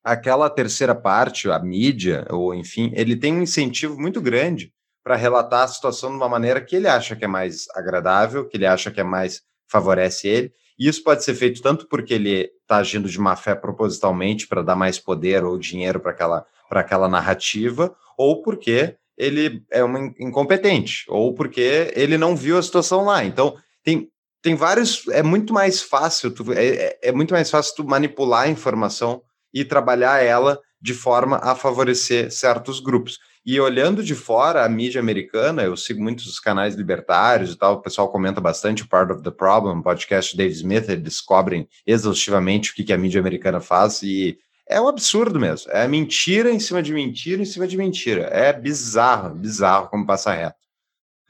aquela 0.08 0.49
terceira 0.49 0.95
parte, 0.95 1.51
a 1.51 1.60
mídia, 1.60 2.26
ou 2.30 2.55
enfim, 2.55 2.91
ele 2.95 3.14
tem 3.14 3.34
um 3.34 3.41
incentivo 3.41 3.99
muito 3.99 4.22
grande 4.22 4.72
para 5.03 5.18
relatar 5.18 5.64
a 5.64 5.68
situação 5.68 6.12
de 6.12 6.16
uma 6.16 6.30
maneira 6.30 6.62
que 6.62 6.78
ele 6.78 6.88
acha 6.88 7.14
que 7.14 7.26
é 7.26 7.28
mais 7.28 7.66
agradável, 7.76 8.47
que 8.47 8.55
ele 8.55 8.66
acha 8.66 8.89
que 8.89 9.01
é 9.01 9.03
mais 9.03 9.41
favorece 9.70 10.30
ele. 10.30 10.53
E 10.80 10.88
isso 10.88 11.03
pode 11.03 11.26
ser 11.26 11.36
feito 11.36 11.62
tanto 11.62 11.89
porque 11.89 12.14
ele 12.14 12.49
está 12.62 12.78
agindo 12.78 13.10
de 13.10 13.20
má 13.20 13.36
fé 13.36 13.53
propositalmente 13.53 14.47
para 14.47 14.62
dar 14.62 14.78
mais 14.78 14.97
poder 14.97 15.43
ou 15.43 15.58
dinheiro 15.58 15.99
para 15.99 16.12
aquela, 16.12 16.45
aquela 16.72 17.10
narrativa, 17.10 17.93
ou 18.18 18.41
porque 18.41 18.95
ele 19.18 19.62
é 19.70 19.84
um 19.84 20.14
incompetente, 20.20 21.03
ou 21.10 21.34
porque 21.34 21.91
ele 21.95 22.18
não 22.18 22.34
viu 22.34 22.58
a 22.58 22.64
situação 22.64 23.03
lá. 23.03 23.26
Então, 23.26 23.58
tem, 23.84 24.08
tem 24.41 24.55
vários. 24.55 25.05
É 25.10 25.22
muito 25.22 25.53
mais 25.53 25.82
fácil, 25.82 26.32
tu, 26.32 26.53
é, 26.53 26.66
é, 26.66 26.99
é 27.03 27.12
muito 27.12 27.34
mais 27.34 27.49
fácil 27.51 27.76
tu 27.76 27.84
manipular 27.84 28.43
a 28.43 28.49
informação 28.49 29.22
e 29.54 29.66
trabalhar 29.66 30.24
ela 30.24 30.60
de 30.82 30.93
forma 30.93 31.38
a 31.38 31.56
favorecer 31.56 32.32
certos 32.32 32.80
grupos. 32.80 33.20
E 33.45 33.60
olhando 33.60 34.04
de 34.04 34.14
fora 34.14 34.66
a 34.66 34.70
mídia 34.70 35.00
americana, 35.00 35.64
eu 35.64 35.78
sigo 35.78 36.04
muitos 36.04 36.39
canais 36.39 36.76
libertários 36.76 37.54
e 37.54 37.58
tal, 37.58 37.76
o 37.76 37.82
pessoal 37.82 38.12
comenta 38.12 38.41
bastante 38.41 38.84
o 38.84 38.89
Part 38.89 39.12
of 39.14 39.24
the 39.24 39.32
Problem, 39.32 39.82
podcast 39.82 40.36
Dave 40.36 40.54
Smith, 40.54 40.89
eles 40.89 41.04
descobrem 41.04 41.68
exaustivamente 41.86 42.72
o 42.72 42.76
que, 42.76 42.84
que 42.84 42.93
a 42.93 42.98
mídia 42.98 43.22
americana 43.22 43.60
faz 43.60 44.04
e 44.04 44.38
é 44.70 44.82
um 44.82 44.88
absurdo 44.88 45.39
mesmo. 45.39 45.72
É 45.72 45.88
mentira 45.88 46.52
em 46.52 46.60
cima 46.60 46.84
de 46.84 46.93
mentira 46.93 47.41
em 47.41 47.45
cima 47.45 47.66
de 47.66 47.78
mentira. 47.78 48.24
É 48.24 48.52
bizarro, 48.52 49.34
bizarro 49.34 49.88
como 49.88 50.06
passa 50.06 50.34
reto. 50.34 50.58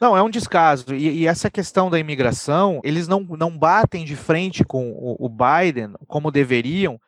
Não, 0.02 0.16
é 0.16 0.22
um 0.22 0.30
descaso. 0.30 0.94
E, 0.94 1.22
e, 1.22 1.28
essa 1.28 1.50
questão 1.50 1.90
da 1.90 2.00
imigração, 2.00 2.82
eles 2.84 3.08
não, 3.08 3.22
não 3.22 3.56
batem 3.56 4.06
de 4.06 4.16
frente 4.16 4.64
com 4.64 4.92
o, 4.92 5.26
o 5.26 5.30
Biden 5.30 5.94
como 6.08 6.32
deveriam, 6.32 7.00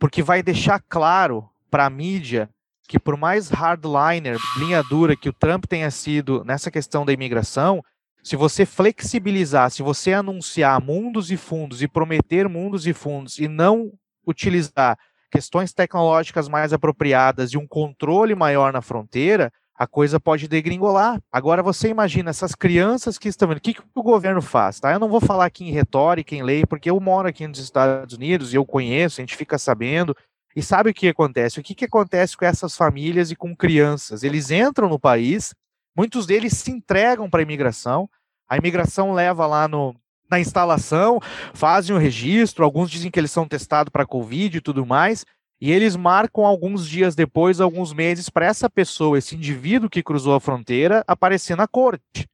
porque 0.00 0.22
vai 0.22 0.42
deixar 0.42 0.82
claro 0.88 1.48
para 1.70 1.84
a 1.84 1.90
mídia 1.90 2.48
que 2.88 2.98
por 2.98 3.16
mais 3.16 3.50
hardliner, 3.50 4.36
linha 4.58 4.82
dura 4.82 5.14
que 5.14 5.28
o 5.28 5.32
Trump 5.32 5.66
tenha 5.66 5.90
sido 5.92 6.42
nessa 6.42 6.72
questão 6.72 7.06
da 7.06 7.12
imigração, 7.12 7.84
se 8.20 8.34
você 8.34 8.66
flexibilizar, 8.66 9.70
se 9.70 9.80
você 9.80 10.12
anunciar 10.12 10.82
mundos 10.82 11.30
e 11.30 11.36
fundos 11.36 11.82
e 11.82 11.86
prometer 11.86 12.48
mundos 12.48 12.86
e 12.88 12.92
fundos 12.92 13.38
e 13.38 13.46
não 13.46 13.92
utilizar 14.26 14.98
questões 15.30 15.72
tecnológicas 15.72 16.48
mais 16.48 16.72
apropriadas 16.72 17.52
e 17.52 17.56
um 17.56 17.66
controle 17.66 18.34
maior 18.34 18.72
na 18.72 18.82
fronteira, 18.82 19.52
a 19.80 19.86
coisa 19.86 20.20
pode 20.20 20.46
degringolar. 20.46 21.22
Agora 21.32 21.62
você 21.62 21.88
imagina 21.88 22.28
essas 22.28 22.54
crianças 22.54 23.16
que 23.16 23.28
estão 23.30 23.48
vendo, 23.48 23.56
o 23.56 23.60
que, 23.62 23.72
que 23.72 23.82
o 23.94 24.02
governo 24.02 24.42
faz? 24.42 24.78
Tá? 24.78 24.92
Eu 24.92 24.98
não 24.98 25.08
vou 25.08 25.22
falar 25.22 25.46
aqui 25.46 25.64
em 25.64 25.70
retórica, 25.72 26.34
em 26.34 26.42
lei, 26.42 26.66
porque 26.66 26.90
eu 26.90 27.00
moro 27.00 27.26
aqui 27.26 27.46
nos 27.46 27.58
Estados 27.58 28.14
Unidos 28.14 28.52
e 28.52 28.56
eu 28.56 28.66
conheço, 28.66 29.18
a 29.18 29.22
gente 29.22 29.34
fica 29.34 29.56
sabendo. 29.56 30.14
E 30.54 30.62
sabe 30.62 30.90
o 30.90 30.94
que 30.94 31.08
acontece? 31.08 31.58
O 31.58 31.62
que, 31.62 31.74
que 31.74 31.86
acontece 31.86 32.36
com 32.36 32.44
essas 32.44 32.76
famílias 32.76 33.30
e 33.30 33.36
com 33.36 33.56
crianças? 33.56 34.22
Eles 34.22 34.50
entram 34.50 34.86
no 34.86 34.98
país, 34.98 35.54
muitos 35.96 36.26
deles 36.26 36.58
se 36.58 36.70
entregam 36.70 37.30
para 37.30 37.40
a 37.40 37.42
imigração, 37.42 38.06
a 38.46 38.58
imigração 38.58 39.14
leva 39.14 39.46
lá 39.46 39.66
no, 39.66 39.96
na 40.30 40.38
instalação, 40.38 41.18
fazem 41.54 41.96
o 41.96 41.98
registro, 41.98 42.66
alguns 42.66 42.90
dizem 42.90 43.10
que 43.10 43.18
eles 43.18 43.30
são 43.30 43.48
testados 43.48 43.90
para 43.90 44.04
Covid 44.04 44.58
e 44.58 44.60
tudo 44.60 44.84
mais, 44.84 45.24
e 45.60 45.70
eles 45.70 45.94
marcam 45.94 46.44
alguns 46.44 46.88
dias 46.88 47.14
depois, 47.14 47.60
alguns 47.60 47.92
meses, 47.92 48.30
para 48.30 48.46
essa 48.46 48.70
pessoa, 48.70 49.18
esse 49.18 49.36
indivíduo 49.36 49.90
que 49.90 50.02
cruzou 50.02 50.34
a 50.34 50.40
fronteira, 50.40 51.04
aparecer 51.06 51.56
na 51.56 51.68
corte. 51.68 52.26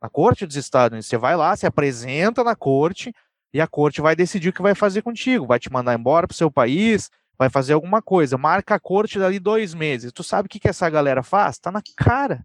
Na 0.00 0.08
corte 0.08 0.46
dos 0.46 0.54
Estados 0.54 0.92
Unidos. 0.92 1.08
Você 1.08 1.18
vai 1.18 1.36
lá, 1.36 1.56
se 1.56 1.66
apresenta 1.66 2.44
na 2.44 2.54
corte, 2.54 3.12
e 3.52 3.60
a 3.60 3.66
corte 3.66 4.00
vai 4.00 4.14
decidir 4.14 4.50
o 4.50 4.52
que 4.52 4.62
vai 4.62 4.74
fazer 4.74 5.02
contigo. 5.02 5.46
Vai 5.46 5.58
te 5.58 5.72
mandar 5.72 5.98
embora 5.98 6.28
para 6.28 6.34
o 6.34 6.36
seu 6.36 6.50
país, 6.50 7.10
vai 7.36 7.50
fazer 7.50 7.72
alguma 7.72 8.00
coisa, 8.00 8.38
marca 8.38 8.76
a 8.76 8.80
corte 8.80 9.18
dali 9.18 9.40
dois 9.40 9.74
meses. 9.74 10.12
Tu 10.12 10.22
sabe 10.22 10.46
o 10.46 10.48
que, 10.48 10.60
que 10.60 10.68
essa 10.68 10.88
galera 10.88 11.22
faz? 11.22 11.58
Tá 11.58 11.72
na 11.72 11.82
cara. 11.96 12.44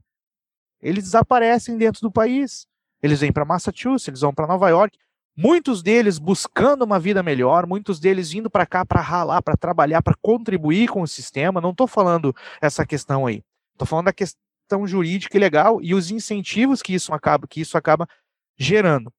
Eles 0.81 1.03
desaparecem 1.03 1.77
dentro 1.77 2.01
do 2.01 2.11
país. 2.11 2.65
Eles 3.01 3.19
vêm 3.19 3.31
para 3.31 3.45
Massachusetts, 3.45 4.07
eles 4.07 4.21
vão 4.21 4.33
para 4.33 4.47
Nova 4.47 4.69
York. 4.69 4.97
Muitos 5.35 5.81
deles 5.81 6.19
buscando 6.19 6.83
uma 6.85 6.99
vida 6.99 7.23
melhor, 7.23 7.65
muitos 7.65 7.99
deles 7.99 8.31
vindo 8.31 8.51
para 8.51 8.67
cá 8.67 8.85
para 8.85 9.01
ralar, 9.01 9.41
para 9.41 9.57
trabalhar, 9.57 10.03
para 10.03 10.15
contribuir 10.21 10.87
com 10.89 11.01
o 11.01 11.07
sistema. 11.07 11.59
Não 11.59 11.71
estou 11.71 11.87
falando 11.87 12.35
essa 12.61 12.85
questão 12.85 13.25
aí. 13.25 13.43
Estou 13.71 13.87
falando 13.87 14.05
da 14.05 14.13
questão 14.13 14.85
jurídica 14.85 15.35
e 15.35 15.39
legal 15.39 15.79
e 15.81 15.95
os 15.95 16.11
incentivos 16.11 16.83
que 16.83 16.93
isso 16.93 17.11
acaba, 17.13 17.47
que 17.47 17.61
isso 17.61 17.75
acaba 17.75 18.07
gerando. 18.55 19.11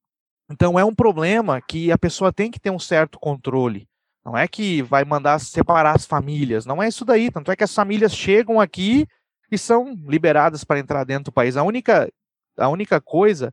Então 0.49 0.79
é 0.79 0.85
um 0.85 0.95
problema 0.95 1.61
que 1.61 1.91
a 1.91 1.99
pessoa 1.99 2.33
tem 2.33 2.49
que 2.49 2.61
ter 2.61 2.71
um 2.71 2.79
certo 2.79 3.19
controle. 3.19 3.89
Não 4.25 4.39
é 4.39 4.47
que 4.47 4.83
vai 4.83 5.05
mandar 5.05 5.39
separar 5.41 5.97
as 5.97 6.07
famílias, 6.07 6.65
não 6.65 6.81
é 6.81 6.89
isso 6.89 7.05
daí. 7.05 7.29
Tanto 7.29 7.51
é 7.51 7.57
que 7.57 7.65
as 7.65 7.75
famílias 7.75 8.15
chegam 8.15 8.61
aqui 8.61 9.07
e 9.51 9.59
são 9.59 9.95
liberadas 10.07 10.63
para 10.63 10.79
entrar 10.79 11.03
dentro 11.05 11.25
do 11.25 11.33
país. 11.33 11.57
A 11.57 11.63
única, 11.65 12.09
a 12.57 12.69
única 12.69 13.01
coisa 13.01 13.53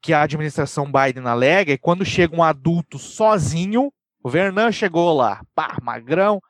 que 0.00 0.12
a 0.12 0.22
administração 0.22 0.90
Biden 0.90 1.26
alega 1.26 1.72
é 1.72 1.78
quando 1.78 2.04
chega 2.04 2.36
um 2.36 2.42
adulto 2.42 2.98
sozinho, 2.98 3.92
o 4.22 4.28
Vernan 4.28 4.72
chegou 4.72 5.14
lá, 5.16 5.42
pá, 5.54 5.76
magrão, 5.82 6.40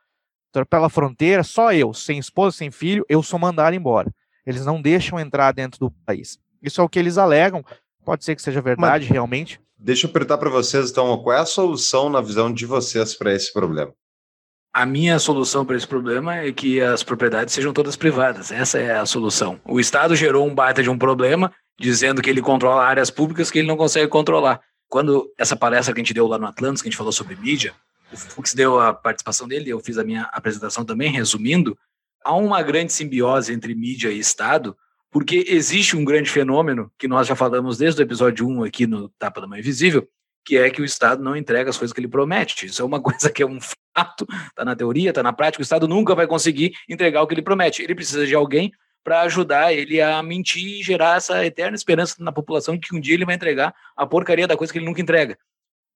pela 0.69 0.89
fronteira, 0.89 1.45
só 1.45 1.73
eu, 1.73 1.95
sem 1.95 2.19
esposa, 2.19 2.57
sem 2.57 2.71
filho, 2.71 3.05
eu 3.09 3.23
sou 3.23 3.39
mandado 3.39 3.75
embora. 3.75 4.13
Eles 4.45 4.65
não 4.65 4.81
deixam 4.81 5.21
entrar 5.21 5.53
dentro 5.53 5.79
do 5.79 5.91
país. 6.05 6.39
Isso 6.63 6.81
é 6.81 6.85
o 6.85 6.89
que 6.89 6.99
eles 6.99 7.19
alegam. 7.19 7.65
Pode 8.05 8.25
ser 8.25 8.35
que 8.35 8.43
seja 8.43 8.61
verdade, 8.61 9.05
Mas... 9.05 9.13
realmente. 9.13 9.61
Deixa 9.79 10.07
eu 10.07 10.11
perguntar 10.11 10.39
para 10.39 10.51
vocês, 10.51 10.91
então, 10.91 11.17
qual 11.23 11.37
é 11.37 11.41
a 11.41 11.47
solução 11.47 12.11
na 12.11 12.21
visão 12.21 12.53
de 12.53 12.67
vocês 12.67 13.15
para 13.15 13.33
esse 13.33 13.53
problema? 13.53 13.93
A 14.73 14.85
minha 14.85 15.19
solução 15.19 15.65
para 15.65 15.77
esse 15.77 15.87
problema 15.87 16.37
é 16.37 16.53
que 16.53 16.81
as 16.81 17.03
propriedades 17.03 17.55
sejam 17.55 17.73
todas 17.73 17.97
privadas. 17.97 18.51
Essa 18.51 18.79
é 18.79 18.99
a 18.99 19.07
solução. 19.07 19.61
O 19.65 19.79
Estado 19.79 20.17
gerou 20.17 20.47
um 20.47 20.55
baita 20.55 20.83
de 20.83 20.91
um 20.91 20.99
problema, 20.99 21.53
dizendo 21.79 22.21
que 22.21 22.29
ele 22.29 22.43
controla 22.43 22.85
áreas 22.85 23.11
públicas 23.11 23.51
que 23.51 23.59
ele 23.61 23.69
não 23.69 23.77
consegue 23.77 24.09
controlar. 24.09 24.61
Quando 24.89 25.33
essa 25.39 25.55
palestra 25.55 25.95
que 25.95 26.01
a 26.01 26.03
gente 26.03 26.15
deu 26.15 26.27
lá 26.27 26.39
no 26.39 26.47
Atlantis, 26.47 26.83
que 26.83 26.89
a 26.89 26.91
gente 26.91 26.99
falou 26.99 27.13
sobre 27.13 27.37
mídia, 27.37 27.75
o 28.13 28.17
Fux 28.17 28.55
deu 28.55 28.81
a 28.81 28.93
participação 28.93 29.47
dele, 29.47 29.71
eu 29.71 29.81
fiz 29.81 29.99
a 29.99 30.05
minha 30.05 30.23
apresentação 30.33 30.85
também, 30.85 31.11
resumindo, 31.11 31.79
há 32.25 32.35
uma 32.35 32.63
grande 32.63 32.93
simbiose 32.93 33.53
entre 33.53 33.75
mídia 33.75 34.11
e 34.11 34.19
Estado, 34.19 34.77
porque 35.11 35.45
existe 35.49 35.97
um 35.97 36.05
grande 36.05 36.31
fenômeno 36.31 36.91
que 36.99 37.07
nós 37.07 37.27
já 37.27 37.37
falamos 37.37 37.79
desde 37.79 38.01
o 38.01 38.05
episódio 38.05 38.47
1 38.49 38.65
aqui 38.65 38.87
no 38.87 39.09
Tapa 39.11 39.41
da 39.41 39.47
Mãe 39.47 39.61
Invisível, 39.61 40.09
que 40.45 40.57
é 40.57 40.71
que 40.71 40.81
o 40.81 40.85
Estado 40.85 41.23
não 41.23 41.37
entrega 41.37 41.69
as 41.69 41.77
coisas 41.77 41.93
que 41.93 42.01
ele 42.01 42.09
promete. 42.09 42.67
Isso 42.67 42.81
é 42.81 42.85
uma 42.85 43.01
coisa 43.03 43.31
que 43.31 43.43
é 43.43 43.47
um 43.47 43.59
fato, 43.61 44.27
está 44.49 44.65
na 44.65 44.75
teoria, 44.75 45.11
está 45.11 45.23
na 45.23 45.33
prática, 45.33 45.61
o 45.61 45.63
Estado 45.63 45.87
nunca 45.87 46.15
vai 46.15 46.27
conseguir 46.27 46.73
entregar 46.89 47.23
o 47.23 47.27
que 47.27 47.35
ele 47.35 47.43
promete. 47.43 47.83
Ele 47.83 47.95
precisa 47.95 48.27
de 48.27 48.35
alguém 48.35 48.73
para 49.03 49.23
ajudar 49.23 49.73
ele 49.73 50.01
a 50.01 50.23
mentir 50.23 50.81
e 50.81 50.83
gerar 50.83 51.17
essa 51.17 51.45
eterna 51.45 51.75
esperança 51.75 52.17
na 52.19 52.33
população 52.33 52.77
de 52.77 52.87
que 52.87 52.95
um 52.95 53.01
dia 53.01 53.15
ele 53.15 53.25
vai 53.25 53.35
entregar 53.35 53.75
a 53.97 54.07
porcaria 54.07 54.47
da 54.47 54.57
coisa 54.57 54.73
que 54.73 54.79
ele 54.79 54.87
nunca 54.87 55.01
entrega. 55.01 55.39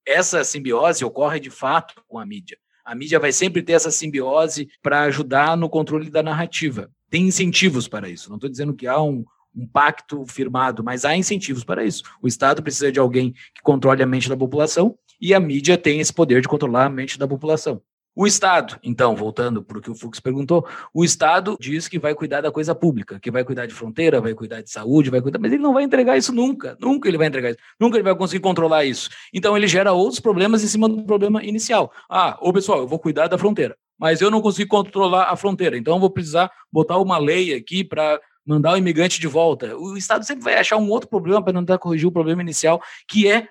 Essa 0.06 0.42
simbiose 0.42 1.04
ocorre 1.04 1.38
de 1.38 1.50
fato 1.50 2.02
com 2.08 2.18
a 2.18 2.26
mídia. 2.26 2.58
A 2.84 2.94
mídia 2.94 3.20
vai 3.20 3.32
sempre 3.32 3.62
ter 3.62 3.74
essa 3.74 3.90
simbiose 3.90 4.68
para 4.82 5.02
ajudar 5.02 5.56
no 5.56 5.68
controle 5.68 6.10
da 6.10 6.22
narrativa. 6.22 6.90
Tem 7.08 7.26
incentivos 7.26 7.86
para 7.86 8.08
isso. 8.08 8.28
Não 8.28 8.36
estou 8.36 8.50
dizendo 8.50 8.74
que 8.74 8.86
há 8.86 9.00
um, 9.00 9.24
um 9.54 9.66
pacto 9.66 10.24
firmado, 10.26 10.82
mas 10.82 11.04
há 11.04 11.16
incentivos 11.16 11.62
para 11.62 11.84
isso. 11.84 12.02
O 12.20 12.26
Estado 12.26 12.62
precisa 12.62 12.90
de 12.90 12.98
alguém 12.98 13.32
que 13.32 13.62
controle 13.62 14.02
a 14.02 14.06
mente 14.06 14.28
da 14.28 14.36
população 14.36 14.98
e 15.20 15.32
a 15.32 15.38
mídia 15.38 15.78
tem 15.78 16.00
esse 16.00 16.12
poder 16.12 16.40
de 16.40 16.48
controlar 16.48 16.86
a 16.86 16.90
mente 16.90 17.18
da 17.18 17.28
população. 17.28 17.80
O 18.14 18.26
Estado, 18.26 18.78
então, 18.82 19.16
voltando 19.16 19.62
para 19.62 19.78
o 19.78 19.80
que 19.80 19.90
o 19.90 19.94
Fux 19.94 20.20
perguntou, 20.20 20.66
o 20.92 21.02
Estado 21.02 21.56
diz 21.58 21.88
que 21.88 21.98
vai 21.98 22.14
cuidar 22.14 22.42
da 22.42 22.52
coisa 22.52 22.74
pública, 22.74 23.18
que 23.18 23.30
vai 23.30 23.42
cuidar 23.42 23.64
de 23.64 23.72
fronteira, 23.72 24.20
vai 24.20 24.34
cuidar 24.34 24.60
de 24.60 24.70
saúde, 24.70 25.08
vai 25.08 25.22
cuidar, 25.22 25.38
mas 25.38 25.50
ele 25.50 25.62
não 25.62 25.72
vai 25.72 25.82
entregar 25.82 26.18
isso 26.18 26.30
nunca, 26.30 26.76
nunca 26.78 27.08
ele 27.08 27.16
vai 27.16 27.28
entregar 27.28 27.50
isso, 27.50 27.58
nunca 27.80 27.96
ele 27.96 28.02
vai 28.02 28.14
conseguir 28.14 28.42
controlar 28.42 28.84
isso. 28.84 29.08
Então 29.32 29.56
ele 29.56 29.66
gera 29.66 29.92
outros 29.92 30.20
problemas 30.20 30.62
em 30.62 30.66
cima 30.66 30.90
do 30.90 31.02
problema 31.04 31.42
inicial. 31.42 31.90
Ah, 32.10 32.36
ô 32.42 32.52
pessoal, 32.52 32.80
eu 32.80 32.86
vou 32.86 32.98
cuidar 32.98 33.28
da 33.28 33.38
fronteira, 33.38 33.74
mas 33.98 34.20
eu 34.20 34.30
não 34.30 34.42
consigo 34.42 34.68
controlar 34.68 35.30
a 35.30 35.36
fronteira, 35.36 35.78
então 35.78 35.94
eu 35.94 36.00
vou 36.00 36.10
precisar 36.10 36.50
botar 36.70 36.98
uma 36.98 37.16
lei 37.16 37.54
aqui 37.54 37.82
para 37.82 38.20
mandar 38.44 38.74
o 38.74 38.76
imigrante 38.76 39.18
de 39.20 39.26
volta. 39.26 39.74
O 39.74 39.96
Estado 39.96 40.26
sempre 40.26 40.44
vai 40.44 40.56
achar 40.56 40.76
um 40.76 40.90
outro 40.90 41.08
problema 41.08 41.42
para 41.42 41.54
tentar 41.54 41.78
corrigir 41.78 42.08
o 42.08 42.12
problema 42.12 42.42
inicial, 42.42 42.78
que 43.08 43.26
é 43.26 43.48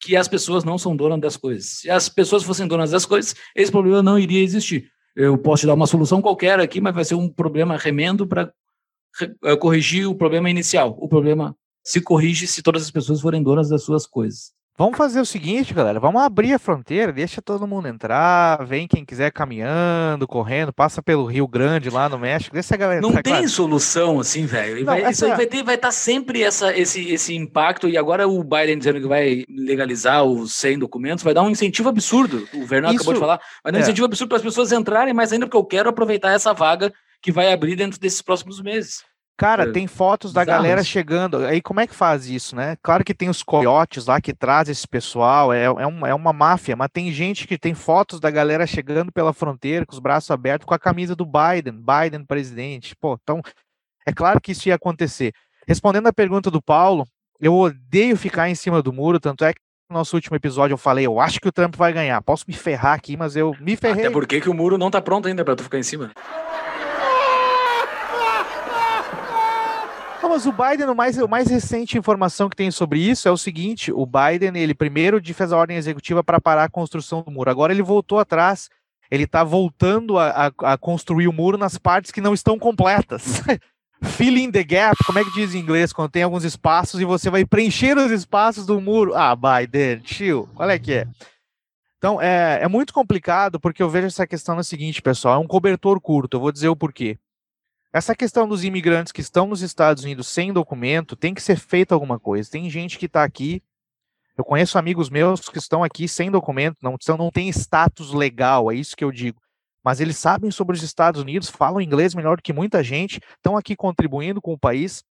que 0.00 0.16
as 0.16 0.28
pessoas 0.28 0.64
não 0.64 0.78
são 0.78 0.96
donas 0.96 1.20
das 1.20 1.36
coisas. 1.36 1.66
Se 1.80 1.90
as 1.90 2.08
pessoas 2.08 2.42
fossem 2.42 2.66
donas 2.66 2.90
das 2.90 3.04
coisas, 3.04 3.34
esse 3.54 3.70
problema 3.70 4.02
não 4.02 4.18
iria 4.18 4.42
existir. 4.42 4.90
Eu 5.16 5.36
posso 5.36 5.62
te 5.62 5.66
dar 5.66 5.74
uma 5.74 5.86
solução 5.86 6.22
qualquer 6.22 6.60
aqui, 6.60 6.80
mas 6.80 6.94
vai 6.94 7.04
ser 7.04 7.14
um 7.14 7.28
problema 7.28 7.76
remendo 7.76 8.26
para 8.26 8.52
eh, 9.44 9.56
corrigir 9.56 10.08
o 10.08 10.14
problema 10.14 10.48
inicial. 10.48 10.96
O 11.00 11.08
problema 11.08 11.56
se 11.82 12.00
corrige 12.00 12.46
se 12.46 12.62
todas 12.62 12.82
as 12.82 12.90
pessoas 12.90 13.20
forem 13.20 13.42
donas 13.42 13.68
das 13.68 13.82
suas 13.82 14.06
coisas. 14.06 14.52
Vamos 14.78 14.96
fazer 14.96 15.20
o 15.20 15.26
seguinte, 15.26 15.74
galera. 15.74 15.98
Vamos 15.98 16.22
abrir 16.22 16.52
a 16.52 16.58
fronteira, 16.58 17.12
deixa 17.12 17.42
todo 17.42 17.66
mundo 17.66 17.88
entrar. 17.88 18.64
Vem 18.64 18.86
quem 18.86 19.04
quiser 19.04 19.32
caminhando, 19.32 20.24
correndo, 20.24 20.72
passa 20.72 21.02
pelo 21.02 21.26
Rio 21.26 21.48
Grande 21.48 21.90
lá 21.90 22.08
no 22.08 22.16
México. 22.16 22.54
Deixa 22.54 22.76
a 22.76 22.78
galera 22.78 23.00
Não 23.00 23.10
tem 23.12 23.22
claro. 23.24 23.48
solução 23.48 24.20
assim, 24.20 24.46
velho. 24.46 24.84
Vai, 24.84 25.00
essa... 25.00 25.10
Isso 25.10 25.24
aí 25.24 25.34
vai 25.34 25.46
ter, 25.46 25.64
vai 25.64 25.74
estar 25.74 25.88
tá 25.88 25.92
sempre 25.92 26.44
essa, 26.44 26.78
esse, 26.78 27.12
esse 27.12 27.34
impacto. 27.34 27.88
E 27.88 27.98
agora 27.98 28.28
o 28.28 28.44
Biden 28.44 28.78
dizendo 28.78 29.00
que 29.00 29.08
vai 29.08 29.44
legalizar 29.48 30.22
os 30.22 30.54
100 30.54 30.78
documentos, 30.78 31.24
vai 31.24 31.34
dar 31.34 31.42
um 31.42 31.50
incentivo 31.50 31.88
absurdo. 31.88 32.46
O 32.54 32.64
Vernon 32.64 32.90
isso... 32.90 32.98
acabou 32.98 33.14
de 33.14 33.20
falar. 33.20 33.40
Vai 33.64 33.72
dar 33.72 33.78
um 33.78 33.80
é. 33.80 33.82
incentivo 33.82 34.06
absurdo 34.06 34.28
para 34.28 34.38
as 34.38 34.44
pessoas 34.44 34.70
entrarem, 34.70 35.12
mas 35.12 35.32
ainda 35.32 35.46
porque 35.46 35.56
eu 35.56 35.64
quero 35.64 35.88
aproveitar 35.88 36.30
essa 36.30 36.54
vaga 36.54 36.92
que 37.20 37.32
vai 37.32 37.52
abrir 37.52 37.74
dentro 37.74 37.98
desses 37.98 38.22
próximos 38.22 38.62
meses. 38.62 39.02
Cara, 39.38 39.62
é, 39.62 39.70
tem 39.70 39.86
fotos 39.86 40.32
da 40.32 40.44
galera 40.44 40.82
chegando. 40.82 41.38
Aí 41.38 41.62
como 41.62 41.78
é 41.78 41.86
que 41.86 41.94
faz 41.94 42.28
isso, 42.28 42.56
né? 42.56 42.76
Claro 42.82 43.04
que 43.04 43.14
tem 43.14 43.28
os 43.28 43.40
coiotes 43.40 44.06
lá 44.06 44.20
que 44.20 44.34
trazem 44.34 44.72
esse 44.72 44.86
pessoal, 44.86 45.52
é, 45.52 45.62
é, 45.62 45.86
um, 45.86 46.04
é 46.04 46.12
uma 46.12 46.32
máfia, 46.32 46.74
mas 46.74 46.88
tem 46.92 47.12
gente 47.12 47.46
que 47.46 47.56
tem 47.56 47.72
fotos 47.72 48.18
da 48.18 48.32
galera 48.32 48.66
chegando 48.66 49.12
pela 49.12 49.32
fronteira 49.32 49.86
com 49.86 49.92
os 49.92 50.00
braços 50.00 50.28
abertos 50.32 50.66
com 50.66 50.74
a 50.74 50.78
camisa 50.78 51.14
do 51.14 51.24
Biden, 51.24 51.72
Biden 51.74 52.24
presidente. 52.24 52.96
Pô, 52.96 53.16
então 53.22 53.40
é 54.04 54.12
claro 54.12 54.40
que 54.40 54.50
isso 54.50 54.68
ia 54.68 54.74
acontecer. 54.74 55.32
Respondendo 55.68 56.08
a 56.08 56.12
pergunta 56.12 56.50
do 56.50 56.60
Paulo, 56.60 57.06
eu 57.40 57.54
odeio 57.54 58.16
ficar 58.16 58.50
em 58.50 58.56
cima 58.56 58.82
do 58.82 58.92
muro, 58.92 59.20
tanto 59.20 59.44
é 59.44 59.52
que 59.52 59.60
no 59.88 59.98
nosso 59.98 60.16
último 60.16 60.34
episódio 60.34 60.74
eu 60.74 60.78
falei, 60.78 61.06
eu 61.06 61.20
acho 61.20 61.40
que 61.40 61.48
o 61.48 61.52
Trump 61.52 61.76
vai 61.76 61.92
ganhar. 61.92 62.20
Posso 62.22 62.44
me 62.48 62.54
ferrar 62.54 62.94
aqui, 62.94 63.16
mas 63.16 63.36
eu 63.36 63.54
me 63.60 63.76
ferrei. 63.76 64.06
Até 64.06 64.12
porque 64.12 64.40
que 64.40 64.50
o 64.50 64.54
muro 64.54 64.76
não 64.76 64.90
tá 64.90 65.00
pronto 65.00 65.28
ainda 65.28 65.44
para 65.44 65.54
tu 65.54 65.62
ficar 65.62 65.78
em 65.78 65.84
cima. 65.84 66.10
Não, 70.28 70.34
mas 70.34 70.44
o 70.44 70.52
Biden, 70.52 70.88
o 70.88 70.94
mais, 70.94 71.16
o 71.16 71.26
mais 71.26 71.48
recente 71.48 71.96
informação 71.96 72.50
que 72.50 72.56
tem 72.56 72.70
sobre 72.70 73.00
isso 73.00 73.26
é 73.26 73.30
o 73.30 73.36
seguinte: 73.38 73.90
o 73.90 74.04
Biden, 74.04 74.60
ele 74.62 74.74
primeiro 74.74 75.18
fez 75.32 75.52
a 75.52 75.56
ordem 75.56 75.78
executiva 75.78 76.22
para 76.22 76.38
parar 76.38 76.64
a 76.64 76.68
construção 76.68 77.22
do 77.22 77.30
muro. 77.30 77.50
Agora 77.50 77.72
ele 77.72 77.82
voltou 77.82 78.18
atrás, 78.18 78.68
ele 79.10 79.24
está 79.24 79.42
voltando 79.42 80.18
a, 80.18 80.28
a, 80.28 80.72
a, 80.74 80.76
construir 80.76 81.28
o 81.28 81.32
muro 81.32 81.56
nas 81.56 81.78
partes 81.78 82.10
que 82.10 82.20
não 82.20 82.34
estão 82.34 82.58
completas. 82.58 83.42
Filling 84.04 84.52
the 84.52 84.62
gap, 84.62 84.94
como 85.06 85.18
é 85.18 85.24
que 85.24 85.32
diz 85.32 85.54
em 85.54 85.60
inglês? 85.60 85.94
Quando 85.94 86.10
tem 86.10 86.22
alguns 86.22 86.44
espaços 86.44 87.00
e 87.00 87.06
você 87.06 87.30
vai 87.30 87.46
preencher 87.46 87.96
os 87.96 88.12
espaços 88.12 88.66
do 88.66 88.78
muro. 88.82 89.14
Ah, 89.14 89.34
Biden, 89.34 90.02
chill, 90.04 90.46
qual 90.54 90.68
é 90.68 90.78
que 90.78 90.92
é? 90.92 91.08
Então, 91.96 92.20
é, 92.20 92.60
é 92.62 92.68
muito 92.68 92.92
complicado 92.92 93.58
porque 93.58 93.82
eu 93.82 93.88
vejo 93.88 94.08
essa 94.08 94.26
questão 94.26 94.54
no 94.54 94.62
seguinte, 94.62 95.00
pessoal: 95.00 95.36
é 95.36 95.38
um 95.38 95.48
cobertor 95.48 95.98
curto. 96.02 96.36
Eu 96.36 96.40
vou 96.42 96.52
dizer 96.52 96.68
o 96.68 96.76
porquê. 96.76 97.16
Essa 97.92 98.14
questão 98.14 98.46
dos 98.46 98.64
imigrantes 98.64 99.12
que 99.12 99.20
estão 99.20 99.46
nos 99.46 99.62
Estados 99.62 100.04
Unidos 100.04 100.28
sem 100.28 100.52
documento, 100.52 101.16
tem 101.16 101.32
que 101.32 101.42
ser 101.42 101.56
feita 101.56 101.94
alguma 101.94 102.18
coisa. 102.18 102.50
Tem 102.50 102.68
gente 102.68 102.98
que 102.98 103.06
está 103.06 103.24
aqui, 103.24 103.62
eu 104.36 104.44
conheço 104.44 104.78
amigos 104.78 105.10
meus 105.10 105.48
que 105.48 105.58
estão 105.58 105.82
aqui 105.82 106.06
sem 106.06 106.30
documento, 106.30 106.76
não, 106.80 106.96
não 107.18 107.30
tem 107.30 107.48
status 107.48 108.12
legal, 108.12 108.70
é 108.70 108.74
isso 108.76 108.96
que 108.96 109.02
eu 109.02 109.10
digo. 109.10 109.40
Mas 109.82 110.00
eles 110.00 110.16
sabem 110.16 110.50
sobre 110.50 110.76
os 110.76 110.82
Estados 110.82 111.20
Unidos, 111.20 111.48
falam 111.48 111.80
inglês 111.80 112.14
melhor 112.14 112.36
do 112.36 112.42
que 112.42 112.52
muita 112.52 112.82
gente, 112.84 113.20
estão 113.36 113.56
aqui 113.56 113.74
contribuindo 113.74 114.40
com 114.40 114.52
o 114.52 114.58
país. 114.58 115.02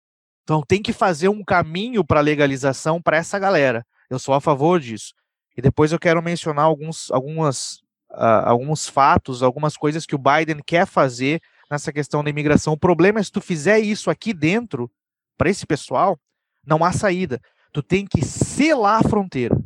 Então 0.44 0.62
tem 0.62 0.80
que 0.80 0.92
fazer 0.92 1.28
um 1.28 1.42
caminho 1.42 2.04
para 2.04 2.20
legalização 2.20 3.02
para 3.02 3.16
essa 3.16 3.38
galera. 3.38 3.84
Eu 4.08 4.18
sou 4.18 4.32
a 4.34 4.40
favor 4.40 4.78
disso. 4.78 5.12
E 5.56 5.62
depois 5.62 5.90
eu 5.90 5.98
quero 5.98 6.22
mencionar 6.22 6.66
alguns, 6.66 7.10
algumas, 7.10 7.78
uh, 8.10 8.44
alguns 8.44 8.86
fatos, 8.86 9.42
algumas 9.42 9.76
coisas 9.76 10.06
que 10.06 10.14
o 10.14 10.18
Biden 10.18 10.60
quer 10.64 10.86
fazer 10.86 11.40
nessa 11.70 11.92
questão 11.92 12.22
da 12.22 12.30
imigração. 12.30 12.72
O 12.72 12.78
problema 12.78 13.20
é 13.20 13.22
se 13.22 13.32
tu 13.32 13.40
fizer 13.40 13.78
isso 13.78 14.10
aqui 14.10 14.32
dentro, 14.32 14.90
para 15.36 15.50
esse 15.50 15.66
pessoal, 15.66 16.18
não 16.66 16.84
há 16.84 16.92
saída. 16.92 17.40
Tu 17.72 17.82
tem 17.82 18.06
que 18.06 18.24
selar 18.24 19.04
a 19.04 19.08
fronteira. 19.08 19.56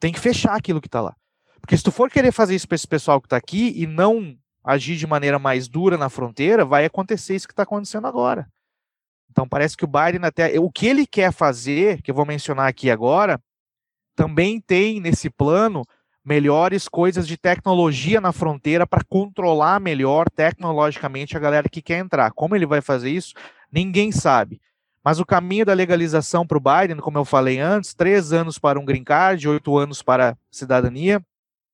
Tem 0.00 0.12
que 0.12 0.20
fechar 0.20 0.54
aquilo 0.54 0.80
que 0.80 0.86
está 0.86 1.00
lá. 1.00 1.14
Porque 1.60 1.76
se 1.76 1.82
tu 1.82 1.90
for 1.90 2.10
querer 2.10 2.32
fazer 2.32 2.54
isso 2.54 2.68
para 2.68 2.76
esse 2.76 2.86
pessoal 2.86 3.20
que 3.20 3.26
está 3.26 3.36
aqui 3.36 3.72
e 3.76 3.86
não 3.86 4.36
agir 4.62 4.96
de 4.96 5.06
maneira 5.06 5.38
mais 5.38 5.68
dura 5.68 5.96
na 5.96 6.08
fronteira, 6.08 6.64
vai 6.64 6.84
acontecer 6.84 7.34
isso 7.34 7.48
que 7.48 7.52
está 7.52 7.64
acontecendo 7.64 8.06
agora. 8.06 8.46
Então 9.30 9.48
parece 9.48 9.76
que 9.76 9.84
o 9.84 9.88
Biden 9.88 10.24
até 10.24 10.58
o 10.58 10.70
que 10.70 10.86
ele 10.86 11.06
quer 11.06 11.32
fazer, 11.32 12.02
que 12.02 12.10
eu 12.10 12.14
vou 12.14 12.24
mencionar 12.24 12.68
aqui 12.68 12.90
agora, 12.90 13.40
também 14.14 14.60
tem 14.60 15.00
nesse 15.00 15.30
plano 15.30 15.84
melhores 16.28 16.86
coisas 16.88 17.26
de 17.26 17.38
tecnologia 17.38 18.20
na 18.20 18.32
fronteira 18.32 18.86
para 18.86 19.02
controlar 19.02 19.80
melhor 19.80 20.28
tecnologicamente 20.28 21.34
a 21.34 21.40
galera 21.40 21.70
que 21.70 21.80
quer 21.80 22.00
entrar. 22.00 22.32
Como 22.32 22.54
ele 22.54 22.66
vai 22.66 22.82
fazer 22.82 23.08
isso, 23.08 23.32
ninguém 23.72 24.12
sabe. 24.12 24.60
Mas 25.02 25.18
o 25.18 25.24
caminho 25.24 25.64
da 25.64 25.72
legalização 25.72 26.46
para 26.46 26.58
o 26.58 26.60
Biden, 26.60 26.98
como 26.98 27.16
eu 27.16 27.24
falei 27.24 27.58
antes, 27.58 27.94
três 27.94 28.30
anos 28.30 28.58
para 28.58 28.78
um 28.78 28.84
green 28.84 29.04
card, 29.04 29.48
oito 29.48 29.78
anos 29.78 30.02
para 30.02 30.36
cidadania. 30.50 31.18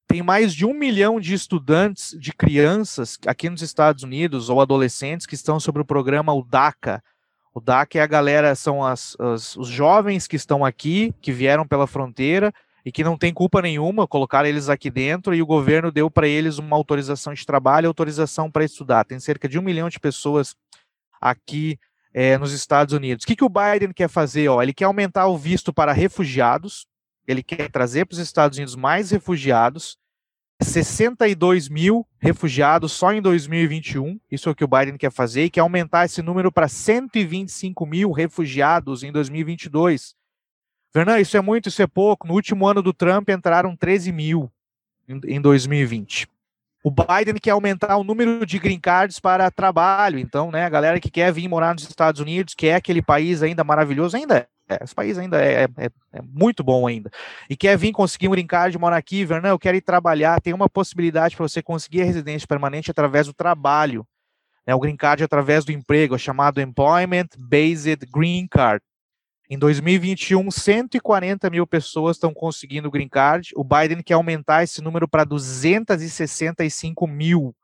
Tem 0.06 0.22
mais 0.22 0.54
de 0.54 0.64
um 0.64 0.72
milhão 0.72 1.18
de 1.18 1.34
estudantes, 1.34 2.16
de 2.16 2.32
crianças 2.32 3.18
aqui 3.26 3.50
nos 3.50 3.60
Estados 3.60 4.04
Unidos 4.04 4.50
ou 4.50 4.60
adolescentes 4.60 5.26
que 5.26 5.34
estão 5.34 5.58
sobre 5.58 5.82
o 5.82 5.84
programa 5.84 6.32
o 6.32 6.44
DACA. 6.44 7.02
O 7.52 7.60
DACA 7.60 7.98
é 7.98 8.02
a 8.02 8.06
galera, 8.06 8.54
são 8.54 8.84
as, 8.84 9.16
as, 9.18 9.56
os 9.56 9.66
jovens 9.66 10.28
que 10.28 10.36
estão 10.36 10.64
aqui, 10.64 11.12
que 11.20 11.32
vieram 11.32 11.66
pela 11.66 11.88
fronteira 11.88 12.54
e 12.84 12.92
que 12.92 13.02
não 13.02 13.16
tem 13.16 13.32
culpa 13.32 13.62
nenhuma, 13.62 14.06
colocar 14.06 14.44
eles 14.44 14.68
aqui 14.68 14.90
dentro 14.90 15.34
e 15.34 15.40
o 15.40 15.46
governo 15.46 15.90
deu 15.90 16.10
para 16.10 16.28
eles 16.28 16.58
uma 16.58 16.76
autorização 16.76 17.32
de 17.32 17.46
trabalho, 17.46 17.88
autorização 17.88 18.50
para 18.50 18.64
estudar. 18.64 19.04
Tem 19.04 19.18
cerca 19.18 19.48
de 19.48 19.58
um 19.58 19.62
milhão 19.62 19.88
de 19.88 19.98
pessoas 19.98 20.54
aqui 21.20 21.78
é, 22.12 22.36
nos 22.36 22.52
Estados 22.52 22.92
Unidos. 22.92 23.24
O 23.24 23.26
que, 23.26 23.36
que 23.36 23.44
o 23.44 23.48
Biden 23.48 23.92
quer 23.92 24.08
fazer? 24.08 24.48
Ó, 24.48 24.62
ele 24.62 24.74
quer 24.74 24.84
aumentar 24.84 25.26
o 25.26 25.38
visto 25.38 25.72
para 25.72 25.92
refugiados, 25.92 26.86
ele 27.26 27.42
quer 27.42 27.70
trazer 27.70 28.04
para 28.04 28.14
os 28.14 28.20
Estados 28.20 28.58
Unidos 28.58 28.76
mais 28.76 29.10
refugiados, 29.10 29.96
62 30.60 31.68
mil 31.68 32.06
refugiados 32.18 32.92
só 32.92 33.12
em 33.12 33.20
2021, 33.20 34.20
isso 34.30 34.48
é 34.48 34.52
o 34.52 34.54
que 34.54 34.64
o 34.64 34.68
Biden 34.68 34.96
quer 34.96 35.10
fazer, 35.10 35.44
e 35.44 35.50
quer 35.50 35.60
aumentar 35.60 36.04
esse 36.04 36.22
número 36.22 36.52
para 36.52 36.68
125 36.68 37.84
mil 37.86 38.12
refugiados 38.12 39.02
em 39.02 39.10
2022. 39.10 40.14
Fernando, 40.94 41.20
isso 41.20 41.36
é 41.36 41.40
muito, 41.40 41.68
isso 41.68 41.82
é 41.82 41.86
pouco. 41.88 42.26
No 42.26 42.34
último 42.34 42.68
ano 42.68 42.80
do 42.80 42.92
Trump 42.92 43.28
entraram 43.28 43.74
13 43.74 44.12
mil 44.12 44.48
em 45.08 45.40
2020. 45.40 46.28
O 46.84 46.90
Biden 46.90 47.34
quer 47.42 47.50
aumentar 47.50 47.96
o 47.96 48.04
número 48.04 48.46
de 48.46 48.58
green 48.60 48.78
cards 48.78 49.18
para 49.18 49.50
trabalho. 49.50 50.18
Então, 50.18 50.52
né, 50.52 50.64
a 50.64 50.68
galera 50.68 51.00
que 51.00 51.10
quer 51.10 51.32
vir 51.32 51.48
morar 51.48 51.74
nos 51.74 51.82
Estados 51.82 52.20
Unidos, 52.20 52.54
que 52.54 52.68
é 52.68 52.76
aquele 52.76 53.02
país 53.02 53.42
ainda 53.42 53.64
maravilhoso, 53.64 54.16
ainda 54.16 54.46
é. 54.68 54.78
Esse 54.82 54.94
país 54.94 55.18
ainda 55.18 55.42
é, 55.42 55.64
é, 55.64 55.90
é 56.12 56.22
muito 56.22 56.62
bom 56.62 56.86
ainda. 56.86 57.10
E 57.50 57.56
quer 57.56 57.76
vir 57.76 57.92
conseguir 57.92 58.28
um 58.28 58.30
green 58.30 58.46
card, 58.46 58.78
morar 58.78 58.96
aqui, 58.96 59.24
Vernon, 59.24 59.48
eu 59.48 59.58
quero 59.58 59.76
ir 59.76 59.82
trabalhar. 59.82 60.40
Tem 60.40 60.54
uma 60.54 60.68
possibilidade 60.68 61.36
para 61.36 61.46
você 61.46 61.60
conseguir 61.60 62.02
a 62.02 62.04
residência 62.04 62.46
permanente 62.46 62.90
através 62.90 63.26
do 63.26 63.34
trabalho. 63.34 64.06
Né, 64.66 64.74
o 64.74 64.80
green 64.80 64.96
card 64.96 65.24
através 65.24 65.64
do 65.64 65.72
emprego, 65.72 66.14
é 66.14 66.18
chamado 66.18 66.60
Employment 66.60 67.28
Based 67.36 68.06
Green 68.12 68.46
Card. 68.46 68.82
Em 69.48 69.58
2021, 69.58 70.50
140 70.50 71.50
mil 71.50 71.66
pessoas 71.66 72.16
estão 72.16 72.32
conseguindo 72.32 72.88
o 72.88 72.90
green 72.90 73.08
card. 73.08 73.50
O 73.54 73.62
Biden 73.62 74.02
quer 74.02 74.14
aumentar 74.14 74.62
esse 74.62 74.80
número 74.80 75.06
para 75.06 75.22
265 75.22 77.06
mil 77.06 77.54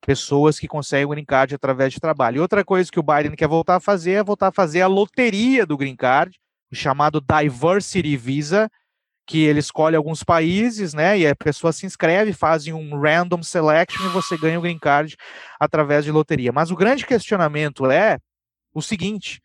pessoas 0.00 0.58
que 0.60 0.68
conseguem 0.68 1.04
o 1.04 1.08
green 1.08 1.24
card 1.24 1.54
através 1.54 1.92
de 1.92 1.98
trabalho. 1.98 2.36
E 2.36 2.40
outra 2.40 2.64
coisa 2.64 2.90
que 2.92 3.00
o 3.00 3.02
Biden 3.02 3.34
quer 3.34 3.48
voltar 3.48 3.76
a 3.76 3.80
fazer 3.80 4.12
é 4.12 4.22
voltar 4.22 4.48
a 4.48 4.52
fazer 4.52 4.82
a 4.82 4.86
loteria 4.86 5.66
do 5.66 5.76
green 5.76 5.96
card, 5.96 6.38
o 6.70 6.76
chamado 6.76 7.20
Diversity 7.20 8.16
Visa, 8.16 8.70
que 9.26 9.42
ele 9.42 9.58
escolhe 9.58 9.96
alguns 9.96 10.22
países, 10.22 10.94
né? 10.94 11.18
E 11.18 11.26
a 11.26 11.34
pessoa 11.34 11.72
se 11.72 11.84
inscreve, 11.84 12.32
fazem 12.32 12.72
um 12.72 13.00
random 13.00 13.42
selection 13.42 14.06
e 14.06 14.10
você 14.10 14.38
ganha 14.38 14.60
o 14.60 14.62
green 14.62 14.78
card 14.78 15.16
através 15.58 16.04
de 16.04 16.12
loteria. 16.12 16.52
Mas 16.52 16.70
o 16.70 16.76
grande 16.76 17.04
questionamento 17.04 17.90
é 17.90 18.20
o 18.72 18.80
seguinte: 18.80 19.40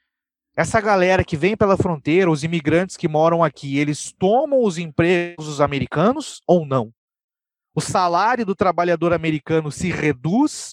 essa 0.56 0.82
galera 0.82 1.24
que 1.24 1.38
vem 1.38 1.56
pela 1.56 1.78
fronteira, 1.78 2.30
os 2.30 2.44
imigrantes 2.44 2.98
que 2.98 3.08
moram 3.08 3.44
aqui, 3.44 3.78
eles 3.78 4.12
tomam 4.12 4.64
os 4.64 4.78
empregos 4.78 5.46
dos 5.46 5.62
americanos 5.62 6.42
ou 6.46 6.66
não? 6.66 6.92
O 7.74 7.80
salário 7.80 8.46
do 8.46 8.54
trabalhador 8.54 9.14
americano 9.14 9.72
se 9.72 9.90
reduz 9.90 10.72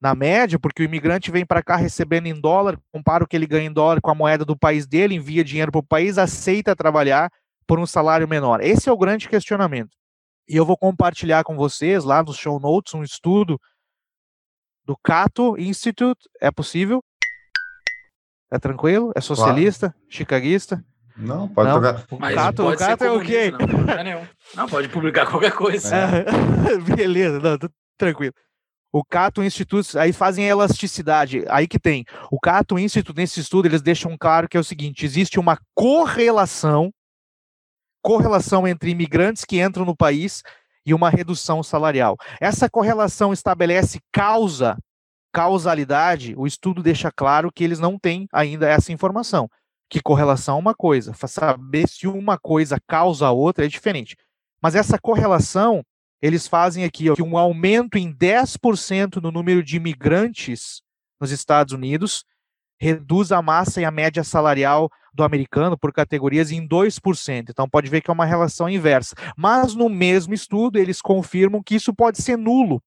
na 0.00 0.14
média, 0.14 0.58
porque 0.58 0.82
o 0.82 0.84
imigrante 0.84 1.30
vem 1.30 1.44
para 1.44 1.62
cá 1.62 1.76
recebendo 1.76 2.26
em 2.26 2.38
dólar, 2.38 2.78
compara 2.92 3.24
o 3.24 3.26
que 3.26 3.36
ele 3.36 3.46
ganha 3.46 3.66
em 3.66 3.72
dólar 3.72 4.00
com 4.00 4.10
a 4.10 4.14
moeda 4.14 4.44
do 4.44 4.56
país 4.56 4.86
dele, 4.86 5.14
envia 5.14 5.44
dinheiro 5.44 5.72
para 5.72 5.78
o 5.78 5.86
país, 5.86 6.18
aceita 6.18 6.76
trabalhar 6.76 7.30
por 7.66 7.78
um 7.78 7.86
salário 7.86 8.28
menor? 8.28 8.62
Esse 8.62 8.88
é 8.88 8.92
o 8.92 8.98
grande 8.98 9.28
questionamento. 9.28 9.90
E 10.48 10.56
eu 10.56 10.66
vou 10.66 10.76
compartilhar 10.76 11.44
com 11.44 11.56
vocês 11.56 12.04
lá 12.04 12.22
nos 12.22 12.36
show 12.36 12.58
notes 12.58 12.94
um 12.94 13.02
estudo 13.02 13.60
do 14.84 14.96
Cato 14.96 15.56
Institute. 15.58 16.28
É 16.40 16.50
possível? 16.50 17.02
É 18.50 18.58
tranquilo? 18.58 19.12
É 19.14 19.20
socialista? 19.20 19.90
Claro. 19.90 20.06
Chicaguista? 20.08 20.84
Não, 21.16 21.48
pode 21.48 21.68
não. 21.68 21.76
tocar. 21.76 22.04
O 22.10 22.18
Mas 22.18 22.34
Cato, 22.34 22.68
o 22.68 22.76
Cato 22.76 23.04
é 23.04 23.12
o 23.12 23.20
quê? 23.20 23.50
Não, 23.50 24.28
não, 24.56 24.68
pode 24.68 24.88
publicar 24.88 25.26
qualquer 25.30 25.52
coisa. 25.52 25.94
É. 25.94 26.24
Beleza, 26.96 27.38
não, 27.38 27.58
tranquilo. 27.96 28.34
O 28.92 29.04
Cato 29.04 29.42
Institute, 29.42 29.96
aí 29.96 30.12
fazem 30.12 30.44
a 30.44 30.48
elasticidade, 30.48 31.44
aí 31.48 31.68
que 31.68 31.78
tem. 31.78 32.04
O 32.30 32.40
Cato 32.40 32.78
Institute, 32.78 33.16
nesse 33.16 33.38
estudo, 33.38 33.66
eles 33.66 33.82
deixam 33.82 34.16
claro 34.18 34.48
que 34.48 34.56
é 34.56 34.60
o 34.60 34.64
seguinte: 34.64 35.04
existe 35.04 35.38
uma 35.38 35.58
correlação 35.74 36.90
correlação 38.02 38.66
entre 38.66 38.90
imigrantes 38.90 39.44
que 39.44 39.60
entram 39.60 39.84
no 39.84 39.94
país 39.96 40.42
e 40.84 40.94
uma 40.94 41.10
redução 41.10 41.62
salarial. 41.62 42.16
Essa 42.40 42.68
correlação 42.68 43.32
estabelece 43.32 44.00
causa, 44.10 44.76
causalidade, 45.32 46.34
o 46.36 46.46
estudo 46.46 46.82
deixa 46.82 47.10
claro 47.10 47.50
que 47.52 47.64
eles 47.64 47.78
não 47.78 47.98
têm 47.98 48.26
ainda 48.32 48.68
essa 48.68 48.92
informação. 48.92 49.48
Que 49.88 50.00
correlação 50.00 50.56
é 50.56 50.60
uma 50.60 50.74
coisa, 50.74 51.12
saber 51.26 51.88
se 51.88 52.06
uma 52.06 52.38
coisa 52.38 52.78
causa 52.86 53.26
a 53.26 53.32
outra 53.32 53.64
é 53.64 53.68
diferente. 53.68 54.16
Mas 54.62 54.74
essa 54.74 54.98
correlação, 54.98 55.82
eles 56.22 56.46
fazem 56.46 56.84
aqui 56.84 57.10
ó, 57.10 57.14
que 57.14 57.22
um 57.22 57.36
aumento 57.36 57.98
em 57.98 58.14
10% 58.14 59.16
no 59.16 59.32
número 59.32 59.62
de 59.62 59.76
imigrantes 59.76 60.82
nos 61.20 61.30
Estados 61.30 61.72
Unidos 61.72 62.24
reduz 62.80 63.30
a 63.30 63.42
massa 63.42 63.80
e 63.80 63.84
a 63.84 63.90
média 63.90 64.24
salarial 64.24 64.90
do 65.12 65.22
americano 65.22 65.76
por 65.76 65.92
categorias 65.92 66.50
em 66.50 66.66
2%. 66.66 67.50
Então 67.50 67.68
pode 67.68 67.90
ver 67.90 68.00
que 68.00 68.10
é 68.10 68.14
uma 68.14 68.24
relação 68.24 68.68
inversa. 68.68 69.14
Mas 69.36 69.74
no 69.74 69.88
mesmo 69.88 70.32
estudo, 70.32 70.78
eles 70.78 71.02
confirmam 71.02 71.62
que 71.62 71.74
isso 71.74 71.92
pode 71.92 72.22
ser 72.22 72.38
nulo. 72.38 72.82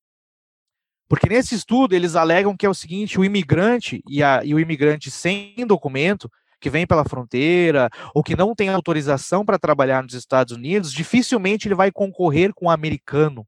Porque 1.13 1.29
nesse 1.29 1.53
estudo 1.53 1.93
eles 1.93 2.15
alegam 2.15 2.57
que 2.57 2.65
é 2.65 2.69
o 2.69 2.73
seguinte: 2.73 3.19
o 3.19 3.23
imigrante 3.23 4.01
e, 4.09 4.23
a, 4.23 4.43
e 4.43 4.55
o 4.55 4.59
imigrante 4.59 5.11
sem 5.11 5.53
documento, 5.67 6.27
que 6.59 6.71
vem 6.71 6.87
pela 6.87 7.05
fronteira, 7.05 7.87
ou 8.15 8.23
que 8.23 8.35
não 8.35 8.55
tem 8.55 8.69
autorização 8.69 9.45
para 9.45 9.59
trabalhar 9.59 10.01
nos 10.01 10.15
Estados 10.15 10.55
Unidos, 10.55 10.91
dificilmente 10.91 11.67
ele 11.67 11.75
vai 11.75 11.91
concorrer 11.91 12.51
com 12.51 12.65
o 12.65 12.69
americano 12.71 13.45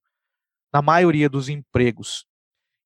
na 0.72 0.80
maioria 0.80 1.28
dos 1.28 1.50
empregos. 1.50 2.28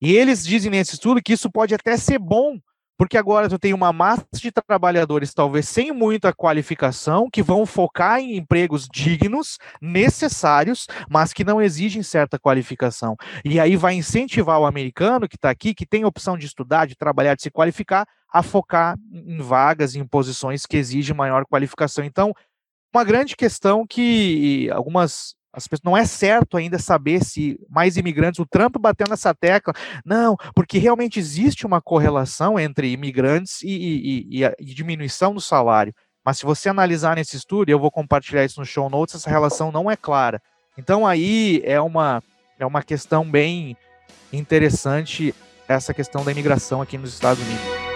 E 0.01 0.15
eles 0.15 0.45
dizem 0.45 0.71
nesse 0.71 0.93
estudo 0.93 1.21
que 1.21 1.33
isso 1.33 1.51
pode 1.51 1.75
até 1.75 1.97
ser 1.97 2.17
bom 2.17 2.57
porque 2.99 3.17
agora 3.17 3.47
tu 3.47 3.57
tem 3.57 3.73
uma 3.73 3.93
massa 3.93 4.27
de 4.33 4.51
trabalhadores, 4.51 5.33
talvez 5.33 5.69
sem 5.69 5.93
muita 5.93 6.33
qualificação, 6.33 7.29
que 7.31 7.41
vão 7.41 7.65
focar 7.65 8.19
em 8.19 8.35
empregos 8.35 8.89
dignos, 8.91 9.57
necessários, 9.81 10.85
mas 11.09 11.31
que 11.31 11.45
não 11.45 11.61
exigem 11.61 12.03
certa 12.03 12.37
qualificação. 12.37 13.15
E 13.45 13.57
aí 13.57 13.77
vai 13.77 13.93
incentivar 13.93 14.59
o 14.59 14.65
americano 14.65 15.29
que 15.29 15.37
está 15.37 15.49
aqui, 15.49 15.73
que 15.73 15.85
tem 15.85 16.03
opção 16.03 16.37
de 16.37 16.45
estudar, 16.45 16.87
de 16.87 16.95
trabalhar, 16.97 17.35
de 17.35 17.43
se 17.43 17.49
qualificar, 17.49 18.05
a 18.29 18.43
focar 18.43 18.97
em 19.13 19.37
vagas, 19.37 19.95
em 19.95 20.05
posições 20.05 20.65
que 20.65 20.75
exigem 20.75 21.15
maior 21.15 21.45
qualificação. 21.45 22.03
Então, 22.03 22.33
uma 22.93 23.05
grande 23.05 23.33
questão 23.33 23.87
que 23.87 24.69
algumas 24.71 25.35
as 25.51 25.67
pessoas, 25.67 25.83
não 25.83 25.97
é 25.97 26.05
certo 26.05 26.57
ainda 26.57 26.77
saber 26.77 27.23
se 27.23 27.59
mais 27.69 27.97
imigrantes, 27.97 28.39
o 28.39 28.45
Trump 28.45 28.77
bateu 28.77 29.07
nessa 29.09 29.33
tecla, 29.33 29.73
não, 30.05 30.35
porque 30.53 30.77
realmente 30.77 31.19
existe 31.19 31.65
uma 31.65 31.81
correlação 31.81 32.59
entre 32.59 32.91
imigrantes 32.91 33.61
e, 33.63 33.67
e, 33.69 34.27
e, 34.39 34.45
a, 34.45 34.53
e 34.59 34.65
diminuição 34.65 35.33
do 35.33 35.41
salário. 35.41 35.93
Mas 36.23 36.37
se 36.37 36.45
você 36.45 36.69
analisar 36.69 37.15
nesse 37.15 37.35
estudo, 37.35 37.69
eu 37.69 37.79
vou 37.79 37.89
compartilhar 37.89 38.45
isso 38.45 38.59
no 38.59 38.65
show 38.65 38.89
notes, 38.89 39.15
essa 39.15 39.29
relação 39.29 39.71
não 39.71 39.89
é 39.89 39.95
clara. 39.95 40.41
Então 40.77 41.05
aí 41.05 41.61
é 41.65 41.81
uma, 41.81 42.21
é 42.59 42.65
uma 42.65 42.83
questão 42.83 43.29
bem 43.29 43.75
interessante 44.31 45.33
essa 45.67 45.93
questão 45.93 46.23
da 46.23 46.31
imigração 46.31 46.81
aqui 46.81 46.97
nos 46.97 47.13
Estados 47.13 47.43
Unidos. 47.43 47.88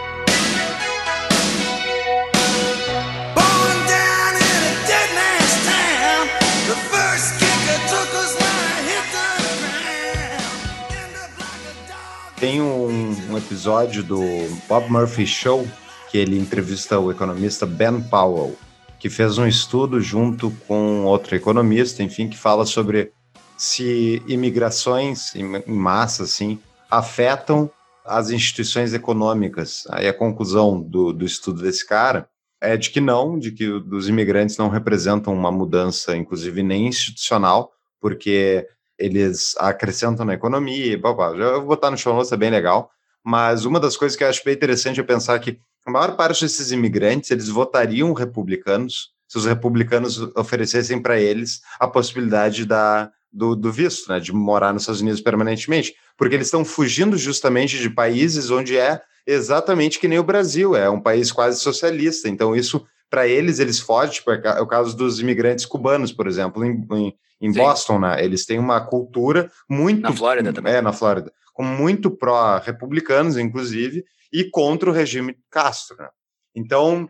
Tem 12.44 12.62
um, 12.62 13.32
um 13.32 13.38
episódio 13.38 14.04
do 14.04 14.20
Bob 14.68 14.92
Murphy 14.92 15.26
Show 15.26 15.66
que 16.12 16.18
ele 16.18 16.38
entrevista 16.38 17.00
o 17.00 17.10
economista 17.10 17.66
Ben 17.66 18.02
Powell, 18.02 18.58
que 19.00 19.10
fez 19.10 19.38
um 19.38 19.48
estudo 19.48 20.02
junto 20.02 20.52
com 20.68 21.06
outro 21.06 21.38
economista, 21.38 22.04
enfim, 22.04 22.28
que 22.28 22.36
fala 22.36 22.66
sobre 22.66 23.14
se 23.58 24.22
imigrações 24.28 25.34
em 25.34 25.64
massa, 25.66 26.24
assim, 26.24 26.60
afetam 26.92 27.72
as 28.04 28.30
instituições 28.30 28.94
econômicas. 28.94 29.86
Aí 29.90 30.06
a 30.06 30.14
conclusão 30.14 30.82
do, 30.82 31.14
do 31.14 31.24
estudo 31.24 31.62
desse 31.62 31.88
cara 31.88 32.28
é 32.60 32.76
de 32.76 32.90
que 32.90 33.00
não, 33.00 33.40
de 33.40 33.54
que 33.54 33.70
os 33.70 34.10
imigrantes 34.10 34.58
não 34.58 34.68
representam 34.68 35.34
uma 35.34 35.50
mudança, 35.50 36.14
inclusive 36.18 36.62
nem 36.62 36.88
institucional, 36.88 37.72
porque 38.02 38.68
eles 38.98 39.56
acrescentam 39.58 40.26
na 40.26 40.34
economia, 40.34 40.98
blá, 40.98 41.14
blá. 41.14 41.28
eu 41.36 41.60
vou 41.60 41.70
botar 41.70 41.92
no 41.92 41.98
show 41.98 42.14
notes, 42.14 42.32
é 42.32 42.38
bem 42.38 42.50
legal, 42.50 42.92
mas 43.24 43.66
uma 43.66 43.80
das 43.80 43.98
coisas 43.98 44.18
que 44.18 44.24
eu 44.24 44.30
acho 44.30 44.44
bem 44.44 44.54
interessante 44.54 45.00
é 45.00 45.04
pensar 45.04 45.40
que 45.40 45.60
a 45.86 45.92
maior 45.92 46.16
parte 46.16 46.44
desses 46.44 46.72
imigrantes, 46.72 47.32
eles 47.32 47.50
votariam 47.50 48.14
republicanos 48.14 49.14
se 49.34 49.38
os 49.40 49.46
republicanos 49.46 50.20
oferecessem 50.36 51.02
para 51.02 51.20
eles 51.20 51.62
a 51.80 51.88
possibilidade 51.88 52.66
da, 52.66 53.10
do, 53.32 53.56
do, 53.56 53.72
visto, 53.72 54.08
né, 54.10 54.20
de 54.20 54.32
morar 54.32 54.72
nos 54.72 54.84
Estados 54.84 55.02
Unidos 55.02 55.22
permanentemente, 55.22 55.96
porque 56.16 56.36
eles 56.36 56.48
estão 56.48 56.64
fugindo 56.64 57.18
justamente 57.18 57.80
de 57.80 57.90
países 57.90 58.52
onde 58.52 58.78
é 58.78 59.02
exatamente 59.26 59.98
que 59.98 60.08
nem 60.08 60.20
o 60.20 60.24
Brasil, 60.24 60.76
é 60.76 60.88
um 60.88 61.02
país 61.02 61.32
quase 61.32 61.60
socialista, 61.60 62.30
então 62.30 62.56
isso 62.56 62.86
para 63.14 63.28
eles, 63.28 63.60
eles 63.60 63.80
fogem, 63.80 64.16
tipo, 64.16 64.32
é 64.32 64.60
o 64.60 64.66
caso 64.66 64.98
dos 64.98 65.20
imigrantes 65.20 65.68
cubanos, 65.68 66.12
por 66.12 66.26
exemplo, 66.26 66.66
em, 66.66 66.84
em, 66.92 67.14
em 67.40 67.54
Boston, 67.54 68.00
né? 68.00 68.26
Eles 68.26 68.44
têm 68.44 68.58
uma 68.58 68.82
cultura 68.82 69.52
muito. 69.70 70.02
Na 70.02 70.12
Flórida 70.12 70.52
também. 70.52 70.74
É, 70.74 70.82
na 70.82 70.92
Flórida. 70.92 71.32
Com 71.54 71.62
muito 71.64 72.10
pró-republicanos, 72.10 73.38
inclusive, 73.38 74.04
e 74.34 74.46
contra 74.46 74.90
o 74.90 74.94
regime 74.94 75.38
Castro, 75.52 75.96
né? 75.96 76.10
Então, 76.56 77.08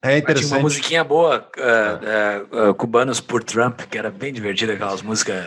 é 0.00 0.18
interessante. 0.18 0.46
Tinha 0.46 0.58
uma 0.58 0.62
musiquinha 0.62 1.02
boa, 1.02 1.50
uh, 1.58 2.58
uh, 2.62 2.70
uh, 2.70 2.74
Cubanos 2.76 3.20
por 3.20 3.42
Trump, 3.42 3.80
que 3.80 3.98
era 3.98 4.12
bem 4.12 4.32
divertida, 4.32 4.74
aquelas 4.74 5.02
músicas. 5.02 5.44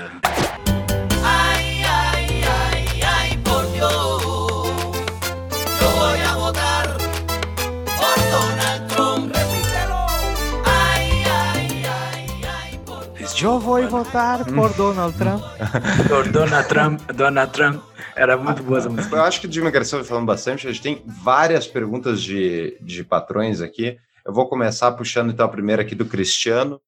Eu 13.42 13.58
vou 13.58 13.88
votar 13.88 14.44
por 14.46 14.74
Donald 14.74 15.18
Trump. 15.18 15.42
por 16.10 16.28
Donald 16.28 16.68
Trump, 16.68 17.02
Donald 17.14 17.54
Trump. 17.54 17.82
Era 18.16 18.36
muito 18.36 18.62
boa 18.62 18.80
essa 18.80 18.90
música. 18.90 19.16
Eu 19.16 19.24
acho 19.24 19.40
que 19.40 19.48
de 19.48 19.60
imigração 19.60 20.04
falando 20.04 20.26
bastante, 20.26 20.68
a 20.68 20.72
gente 20.72 20.82
tem 20.82 21.02
várias 21.06 21.66
perguntas 21.66 22.22
de, 22.22 22.78
de 22.82 23.04
patrões 23.04 23.62
aqui. 23.62 23.98
Eu 24.26 24.34
vou 24.34 24.50
começar 24.50 24.92
puxando 24.92 25.32
então 25.32 25.46
a 25.46 25.50
primeira 25.50 25.84
aqui 25.84 25.96
do 25.96 26.06
Cristiano. 26.06 26.82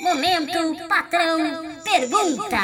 Momento 0.00 0.88
patrão 0.88 1.38
pergunta. 1.82 2.56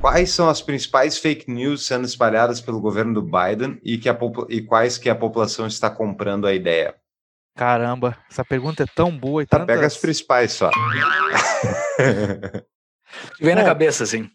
Quais 0.00 0.30
são 0.30 0.48
as 0.48 0.62
principais 0.62 1.18
fake 1.18 1.50
news 1.50 1.86
sendo 1.86 2.06
espalhadas 2.06 2.60
pelo 2.60 2.80
governo 2.80 3.14
do 3.14 3.22
Biden 3.22 3.78
e, 3.84 3.98
que 3.98 4.08
a, 4.08 4.18
e 4.48 4.62
quais 4.62 4.96
que 4.96 5.10
a 5.10 5.14
população 5.14 5.66
está 5.66 5.90
comprando 5.90 6.46
a 6.46 6.54
ideia? 6.54 6.94
Caramba, 7.54 8.16
essa 8.30 8.44
pergunta 8.44 8.82
é 8.82 8.86
tão 8.86 9.16
boa 9.16 9.42
e 9.42 9.46
tá, 9.46 9.58
tantas... 9.58 9.76
Pega 9.76 9.86
as 9.86 9.96
principais 9.96 10.52
só. 10.52 10.70
Vem 13.40 13.54
na 13.54 13.64
cabeça, 13.64 14.04
assim. 14.04 14.30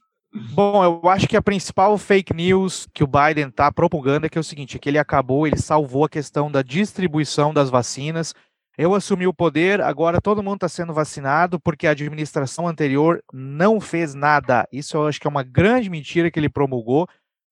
Bom, 0.53 0.83
eu 0.83 1.09
acho 1.09 1.27
que 1.27 1.37
a 1.37 1.41
principal 1.41 1.97
fake 1.97 2.33
news 2.33 2.87
que 2.93 3.03
o 3.03 3.07
Biden 3.07 3.47
está 3.47 3.71
propagando 3.71 4.25
é 4.25 4.29
que 4.29 4.37
é 4.37 4.41
o 4.41 4.43
seguinte, 4.43 4.77
é 4.77 4.79
que 4.79 4.87
ele 4.87 4.99
acabou, 4.99 5.47
ele 5.47 5.57
salvou 5.57 6.05
a 6.05 6.09
questão 6.09 6.51
da 6.51 6.61
distribuição 6.61 7.53
das 7.53 7.69
vacinas. 7.69 8.33
Eu 8.77 8.93
assumi 8.93 9.25
o 9.25 9.33
poder, 9.33 9.81
agora 9.81 10.21
todo 10.21 10.43
mundo 10.43 10.57
está 10.57 10.69
sendo 10.69 10.93
vacinado 10.93 11.59
porque 11.59 11.87
a 11.87 11.91
administração 11.91 12.67
anterior 12.67 13.23
não 13.33 13.81
fez 13.81 14.13
nada. 14.13 14.67
Isso 14.71 14.95
eu 14.95 15.07
acho 15.07 15.19
que 15.19 15.25
é 15.25 15.29
uma 15.29 15.41
grande 15.41 15.89
mentira 15.89 16.29
que 16.29 16.39
ele 16.39 16.49
promulgou. 16.49 17.07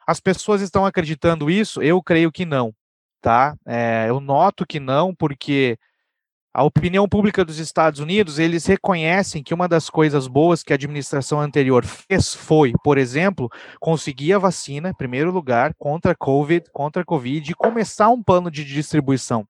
As 0.05 0.19
pessoas 0.19 0.61
estão 0.61 0.85
acreditando 0.85 1.49
isso? 1.49 1.81
Eu 1.81 2.03
creio 2.03 2.31
que 2.31 2.45
não, 2.45 2.71
tá? 3.25 3.55
É, 3.65 4.05
eu 4.07 4.19
noto 4.19 4.67
que 4.67 4.79
não, 4.79 5.11
porque 5.11 5.79
a 6.53 6.63
opinião 6.63 7.09
pública 7.09 7.43
dos 7.43 7.57
Estados 7.57 7.99
Unidos, 7.99 8.37
eles 8.37 8.67
reconhecem 8.67 9.41
que 9.41 9.51
uma 9.51 9.67
das 9.67 9.89
coisas 9.89 10.27
boas 10.27 10.61
que 10.61 10.71
a 10.71 10.75
administração 10.75 11.41
anterior 11.41 11.83
fez 11.83 12.35
foi, 12.35 12.71
por 12.83 12.99
exemplo, 12.99 13.49
conseguir 13.79 14.33
a 14.33 14.37
vacina, 14.37 14.89
em 14.89 14.93
primeiro 14.93 15.31
lugar, 15.31 15.73
contra 15.73 16.11
a 16.11 16.15
COVID, 16.15 16.69
contra 16.71 17.01
a 17.01 17.05
Covid, 17.05 17.51
e 17.51 17.55
começar 17.55 18.09
um 18.09 18.21
plano 18.21 18.51
de 18.51 18.63
distribuição. 18.63 19.43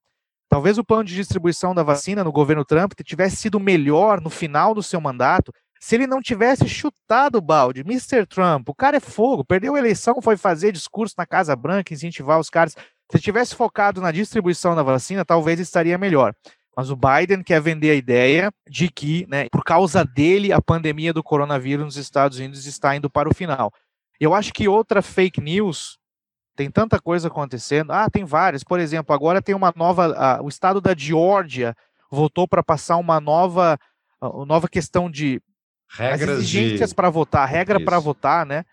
Talvez 0.48 0.78
o 0.78 0.84
plano 0.86 1.04
de 1.04 1.14
distribuição 1.14 1.76
da 1.76 1.84
vacina 1.84 2.24
no 2.24 2.32
governo 2.32 2.64
Trump 2.64 2.94
tivesse 3.04 3.36
sido 3.36 3.60
melhor 3.60 4.22
no 4.22 4.30
final 4.30 4.74
do 4.74 4.82
seu 4.82 5.02
mandato 5.02 5.52
se 5.86 5.94
ele 5.94 6.08
não 6.08 6.22
tivesse 6.22 6.68
chutado 6.68 7.38
o 7.38 7.42
balde. 7.42 7.82
Mr. 7.82 8.26
Trump, 8.26 8.68
o 8.70 8.74
cara 8.74 8.98
é 8.98 9.00
fogo, 9.00 9.46
perdeu 9.46 9.76
a 9.76 9.78
eleição, 9.78 10.20
foi 10.22 10.36
fazer 10.36 10.72
discurso 10.72 11.14
na 11.16 11.28
Casa 11.28 11.56
Branca, 11.56 11.94
incentivar 11.94 12.40
os 12.40 12.50
caras. 12.50 12.76
Se 13.12 13.20
tivesse 13.20 13.56
focado 13.56 14.01
na 14.01 14.12
distribuição 14.12 14.76
da 14.76 14.84
vacina, 14.84 15.24
talvez 15.24 15.60
estaria 15.60 15.97
melhor. 15.97 16.34
Mas 16.76 16.89
o 16.89 16.97
Biden 16.97 17.41
quer 17.41 17.62
vender 17.62 17.91
a 17.91 17.95
ideia 17.95 18.51
de 18.70 18.89
que, 18.89 19.26
né, 19.30 19.47
por 19.49 19.64
causa 19.64 20.03
dele, 20.03 20.51
a 20.51 20.62
pandemia 20.62 21.14
do 21.14 21.24
coronavírus 21.24 21.86
nos 21.86 21.97
Estados 21.97 22.38
Unidos 22.38 22.66
está 22.66 22.95
indo 22.95 23.10
para 23.10 23.30
o 23.30 23.34
final. 23.34 23.72
Eu 24.20 24.34
acho 24.34 24.53
que 24.53 24.68
outra 24.68 25.01
fake 25.01 25.39
news 25.39 25.97
tem 26.56 26.70
tanta 26.70 26.99
coisa 26.99 27.28
acontecendo. 27.28 27.91
Ah, 27.91 28.10
tem 28.10 28.26
várias. 28.26 28.64
Por 28.64 28.80
exemplo, 28.80 29.16
agora 29.16 29.41
tem 29.41 29.56
uma 29.56 29.74
nova. 29.76 30.41
o 30.41 30.49
estado 30.49 30.82
da 30.82 30.93
Geórgia 30.95 31.76
voltou 32.10 32.47
para 32.47 32.64
passar 32.64 32.97
uma 32.97 33.20
nova, 33.20 33.78
uma 34.22 34.45
nova 34.45 34.68
questão 34.68 35.10
de 35.10 35.41
regras 35.89 36.39
exigências 36.39 36.89
de... 36.89 36.95
para 36.95 37.10
votar, 37.10 37.47
regra 37.47 37.80
para 37.80 37.99
votar, 37.99 38.45
né? 38.45 38.66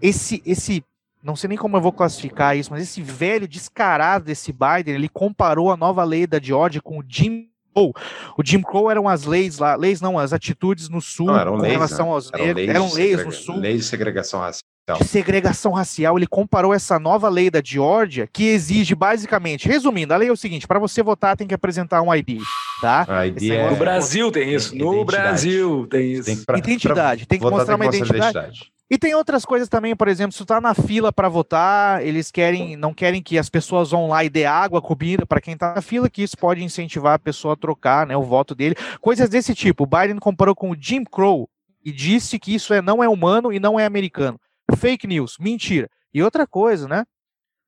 Esse, 0.00 0.42
esse 0.44 0.84
não 1.22 1.36
sei 1.36 1.48
nem 1.48 1.58
como 1.58 1.76
eu 1.76 1.80
vou 1.80 1.92
classificar 1.92 2.56
isso, 2.56 2.70
mas 2.70 2.82
esse 2.82 3.00
velho 3.00 3.46
descarado 3.46 4.24
desse 4.24 4.52
Biden, 4.52 4.94
ele 4.94 5.08
comparou 5.08 5.70
a 5.70 5.76
nova 5.76 6.02
lei 6.02 6.26
da 6.26 6.40
Georgia 6.40 6.82
com 6.82 6.98
o 6.98 7.04
Jim 7.06 7.48
Crow. 7.72 7.94
O 8.36 8.44
Jim 8.44 8.60
Crow 8.60 8.90
eram 8.90 9.08
as 9.08 9.24
leis 9.24 9.58
lá, 9.58 9.76
leis 9.76 10.00
não, 10.00 10.18
as 10.18 10.32
atitudes 10.32 10.88
no 10.88 11.00
sul 11.00 11.26
não, 11.26 11.38
eram 11.38 11.56
com 11.56 11.62
leis, 11.62 11.72
relação 11.74 12.06
né? 12.06 12.12
aos 12.12 12.32
eram 12.32 12.44
negros, 12.44 12.66
leis 12.66 12.76
eram 12.76 12.92
leis 12.92 13.24
no 13.24 13.32
sul. 13.32 13.56
Leis 13.56 13.76
de 13.78 13.84
segregação 13.84 14.40
racial. 14.40 14.71
De 14.98 15.04
segregação 15.04 15.72
racial, 15.72 16.18
ele 16.18 16.26
comparou 16.26 16.74
essa 16.74 16.98
nova 16.98 17.28
lei 17.28 17.48
da 17.48 17.60
Geórgia, 17.64 18.26
que 18.26 18.48
exige 18.48 18.96
basicamente, 18.96 19.68
resumindo, 19.68 20.12
a 20.12 20.16
lei 20.16 20.28
é 20.28 20.32
o 20.32 20.36
seguinte: 20.36 20.66
para 20.66 20.80
você 20.80 21.02
votar 21.04 21.36
tem 21.36 21.46
que 21.46 21.54
apresentar 21.54 22.02
um 22.02 22.12
ID, 22.12 22.40
tá? 22.80 23.06
ID 23.26 23.52
é... 23.52 23.70
No 23.70 23.76
Brasil 23.76 24.32
tem 24.32 24.52
isso, 24.52 24.74
no 24.76 24.94
Identidade. 24.94 25.22
Brasil 25.22 25.86
tem 25.88 26.12
isso. 26.12 26.24
Tem 26.24 26.36
que 26.36 26.44
pra- 26.44 26.58
identidade, 26.58 27.26
tem 27.26 27.38
que 27.38 27.44
votar, 27.44 27.58
mostrar 27.58 27.76
uma 27.76 27.90
tem 27.90 28.02
que 28.02 28.12
mostrar 28.12 28.30
identidade. 28.30 28.72
E 28.90 28.98
tem 28.98 29.14
outras 29.14 29.44
coisas 29.44 29.68
também, 29.68 29.94
por 29.94 30.08
exemplo, 30.08 30.32
se 30.32 30.38
tu 30.38 30.44
tá 30.44 30.60
na 30.60 30.74
fila 30.74 31.12
para 31.12 31.28
votar, 31.28 32.04
eles 32.04 32.30
querem, 32.30 32.76
não 32.76 32.92
querem 32.92 33.22
que 33.22 33.38
as 33.38 33.48
pessoas 33.48 33.92
vão 33.92 34.08
lá 34.08 34.22
e 34.24 34.28
dê 34.28 34.44
água, 34.44 34.82
comida 34.82 35.24
para 35.24 35.40
quem 35.40 35.56
tá 35.56 35.74
na 35.74 35.80
fila, 35.80 36.10
que 36.10 36.22
isso 36.22 36.36
pode 36.36 36.62
incentivar 36.62 37.14
a 37.14 37.18
pessoa 37.18 37.54
a 37.54 37.56
trocar, 37.56 38.06
né, 38.06 38.14
o 38.16 38.22
voto 38.22 38.54
dele. 38.54 38.74
Coisas 39.00 39.30
desse 39.30 39.54
tipo. 39.54 39.84
O 39.84 39.86
Biden 39.86 40.18
comparou 40.18 40.54
com 40.54 40.72
o 40.72 40.76
Jim 40.78 41.04
Crow 41.04 41.48
e 41.82 41.90
disse 41.90 42.38
que 42.38 42.52
isso 42.54 42.74
é, 42.74 42.82
não 42.82 43.02
é 43.02 43.08
humano 43.08 43.50
e 43.50 43.58
não 43.58 43.80
é 43.80 43.86
americano. 43.86 44.38
Fake 44.76 45.06
news, 45.06 45.36
mentira. 45.38 45.88
E 46.12 46.22
outra 46.22 46.46
coisa, 46.46 46.88
né? 46.88 47.04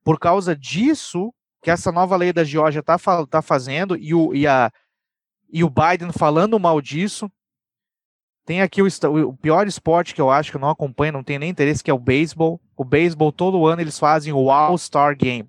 Por 0.03 0.19
causa 0.19 0.55
disso 0.55 1.33
que 1.63 1.71
essa 1.71 1.91
nova 1.91 2.15
lei 2.17 2.33
da 2.33 2.45
Geórgia 2.45 2.83
tá, 2.83 2.99
fa- 2.99 3.27
tá 3.27 3.41
fazendo 3.41 3.97
e 3.97 4.15
o, 4.15 4.35
e, 4.35 4.47
a, 4.47 4.71
e 5.51 5.65
o 5.65 5.71
Biden 5.71 6.13
falando 6.13 6.61
mal 6.61 6.81
disso, 6.81 7.31
tem 8.45 8.61
aqui 8.61 8.83
o, 8.83 8.87
o 9.27 9.35
pior 9.35 9.67
esporte 9.67 10.15
que 10.15 10.21
eu 10.21 10.31
acho 10.31 10.51
que 10.51 10.57
eu 10.59 10.61
não 10.61 10.69
acompanho, 10.69 11.15
não 11.15 11.25
tenho 11.25 11.41
nem 11.41 11.49
interesse, 11.49 11.83
que 11.83 11.91
é 11.91 11.95
o 11.95 11.99
beisebol. 11.99 12.61
O 12.77 12.85
beisebol, 12.85 13.33
todo 13.33 13.67
ano, 13.67 13.81
eles 13.81 13.99
fazem 13.99 14.33
o 14.33 14.51
All-Star 14.51 15.17
Game. 15.17 15.49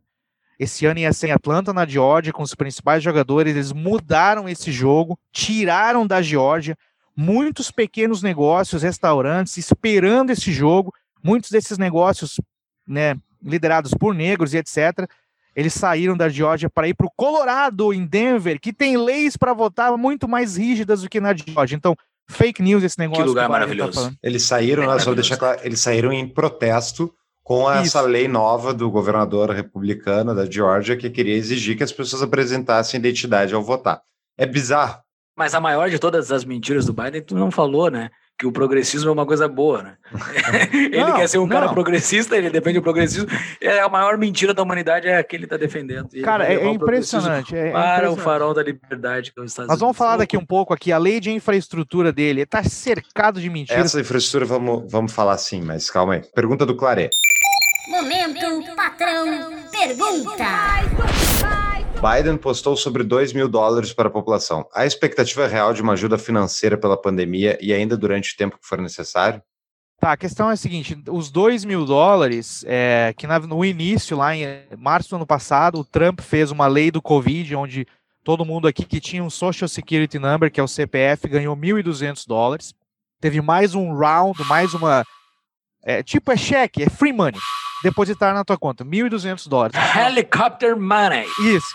Esse 0.58 0.86
ano 0.86 1.00
ia 1.02 1.12
ser 1.12 1.28
em 1.28 1.32
Atlanta, 1.32 1.74
na 1.74 1.86
Geórgia, 1.86 2.32
com 2.32 2.42
os 2.42 2.56
principais 2.56 3.04
jogadores. 3.04 3.54
Eles 3.54 3.74
mudaram 3.74 4.48
esse 4.48 4.72
jogo, 4.72 5.20
tiraram 5.34 6.08
da 6.08 6.22
Geórgia 6.22 6.78
muitos 7.14 7.72
pequenos 7.72 8.22
negócios, 8.22 8.84
restaurantes, 8.84 9.58
esperando 9.58 10.30
esse 10.30 10.52
jogo. 10.54 10.94
Muitos 11.26 11.50
desses 11.50 11.80
negócios, 11.80 12.40
né, 12.88 13.16
liderados 13.42 13.96
por 14.00 14.14
negros 14.14 14.54
e 14.54 14.58
etc., 14.58 15.10
eles 15.56 15.74
saíram 15.74 16.16
da 16.16 16.30
Geórgia 16.30 16.70
para 16.70 16.88
ir 16.88 16.94
para 16.94 17.08
o 17.08 17.12
Colorado, 17.16 17.92
em 17.92 18.06
Denver, 18.06 18.60
que 18.60 18.72
tem 18.72 18.96
leis 18.96 19.36
para 19.36 19.52
votar 19.54 19.98
muito 19.98 20.28
mais 20.28 20.56
rígidas 20.56 21.02
do 21.02 21.10
que 21.10 21.20
na 21.20 21.34
Geórgia. 21.34 21.76
Então, 21.76 21.96
fake 22.30 22.62
news 22.62 22.84
esse 22.84 23.00
negócio. 23.00 23.24
Que 23.24 23.30
lugar 23.30 23.46
Biden 23.46 23.54
tá 23.54 23.60
maravilhoso. 23.60 23.94
falando. 23.94 24.18
Eles 24.22 24.44
saíram, 24.44 24.92
É 24.92 25.00
só 25.00 25.16
deixar 25.16 25.38
claro, 25.38 25.60
eles 25.64 25.80
saíram 25.80 26.14
em 26.14 26.28
protesto 26.28 27.12
com 27.42 27.72
essa 27.72 28.00
Isso. 28.00 28.08
lei 28.08 28.28
nova 28.28 28.72
do 28.74 28.92
governador 28.92 29.50
republicano 29.50 30.36
da 30.36 30.46
Geórgia 30.46 30.98
que 30.98 31.10
queria 31.10 31.36
exigir 31.36 31.78
que 31.78 31.84
as 31.84 31.92
pessoas 31.92 32.22
apresentassem 32.22 33.00
identidade 33.00 33.54
ao 33.56 33.64
votar. 33.64 34.02
É 34.38 34.46
bizarro. 34.46 35.00
Mas 35.38 35.54
a 35.54 35.60
maior 35.60 35.90
de 35.90 35.98
todas 36.00 36.32
as 36.32 36.46
mentiras 36.46 36.86
do 36.86 36.94
Biden, 36.94 37.22
tu 37.22 37.36
não 37.36 37.50
falou, 37.52 37.90
né? 37.90 38.10
Que 38.38 38.46
o 38.46 38.52
progressismo 38.52 39.10
é 39.10 39.14
uma 39.14 39.26
coisa 39.26 39.48
boa, 39.48 39.82
né? 39.82 39.94
ele 40.74 40.98
Não, 40.98 41.16
quer 41.16 41.28
ser 41.30 41.38
um 41.38 41.48
cara 41.48 41.68
não. 41.68 41.74
progressista, 41.74 42.36
ele 42.36 42.50
defende 42.50 42.78
o 42.80 42.82
progressismo. 42.82 43.30
É 43.62 43.80
a 43.80 43.88
maior 43.88 44.18
mentira 44.18 44.54
da 44.54 44.62
humanidade 44.62 45.08
é 45.08 45.18
a 45.18 45.24
que 45.24 45.36
ele 45.38 45.46
está 45.46 45.56
defendendo. 45.56 46.10
Ele 46.12 46.22
Cara, 46.24 46.46
é, 46.46 46.56
é 46.56 46.68
impressionante. 46.70 47.56
é- 47.56 47.70
é 47.70 47.72
Para 47.72 47.88
o 48.10 48.14
impressionante. 48.14 48.22
farol 48.24 48.54
da 48.54 48.62
liberdade 48.62 49.32
que 49.32 49.40
é 49.40 49.44
os 49.44 49.52
Estados 49.52 49.70
Nós 49.70 49.80
vamos 49.80 49.92
Unidos. 49.92 49.98
falar 49.98 50.18
daqui 50.18 50.36
um 50.38 50.46
pouco 50.46 50.74
aqui. 50.74 50.92
A 50.92 50.98
lei 50.98 51.22
de 51.22 51.32
infraestrutura 51.32 52.12
dele 52.12 52.42
está 52.42 52.62
cercado 52.62 53.40
de 53.40 53.50
mentiras. 53.50 53.86
Essa 53.86 54.02
infraestrutura 54.02 54.46
vamos, 54.46 54.92
vamos 54.92 55.14
falar 55.14 55.38
sim, 55.38 55.62
mas 55.62 55.90
calma 55.90 56.16
aí. 56.16 56.22
Pergunta 56.36 56.66
do 56.66 56.76
Claré. 56.76 57.10
Momento 57.88 58.76
patrão 58.76 59.26
pergunta. 59.72 60.44
Biden 62.06 62.38
postou 62.38 62.76
sobre 62.78 63.04
2 63.04 63.34
mil 63.34 63.48
dólares 63.48 63.92
para 63.94 64.08
a 64.10 64.12
população. 64.12 64.68
A 64.74 64.86
expectativa 64.86 65.44
é 65.44 65.48
real 65.48 65.74
de 65.74 65.82
uma 65.82 65.94
ajuda 65.94 66.18
financeira 66.18 66.78
pela 66.78 66.96
pandemia 67.02 67.58
e 67.62 67.74
ainda 67.74 67.98
durante 67.98 68.34
o 68.34 68.38
tempo 68.38 68.58
que 68.60 68.68
for 68.68 68.80
necessário? 68.80 69.42
Tá, 70.00 70.12
a 70.12 70.18
questão 70.18 70.50
é 70.50 70.54
a 70.54 70.58
seguinte: 70.58 70.96
os 71.10 71.32
2 71.32 71.64
mil 71.66 71.86
dólares, 71.86 72.64
é, 72.68 73.14
que 73.18 73.26
na- 73.26 73.40
no 73.40 73.64
início, 73.66 74.18
lá 74.18 74.36
em 74.36 74.46
março 74.78 75.10
do 75.10 75.16
ano 75.16 75.26
passado, 75.26 75.80
o 75.80 75.86
Trump 75.86 76.20
fez 76.22 76.52
uma 76.52 76.68
lei 76.68 76.92
do 76.92 77.02
Covid, 77.02 77.56
onde 77.56 77.88
todo 78.24 78.46
mundo 78.46 78.68
aqui 78.68 78.86
que 78.86 79.00
tinha 79.00 79.24
um 79.24 79.30
Social 79.30 79.68
Security 79.68 80.20
Number, 80.20 80.52
que 80.52 80.60
é 80.60 80.64
o 80.64 80.68
CPF, 80.68 81.28
ganhou 81.28 81.56
1.200 81.56 82.26
dólares. 82.28 82.74
Teve 83.22 83.42
mais 83.42 83.74
um 83.74 83.96
round, 83.96 84.44
mais 84.46 84.74
uma. 84.74 85.04
é, 85.84 86.04
tipo, 86.04 86.32
é 86.32 86.36
cheque, 86.38 86.84
é 86.84 86.90
free 86.90 87.14
money. 87.14 87.40
Depositar 87.84 88.34
na 88.34 88.44
tua 88.44 88.58
conta, 88.58 88.84
1.200 88.84 89.48
dólares. 89.48 89.76
Helicopter 89.96 90.76
money. 90.78 91.26
Isso. 91.40 91.74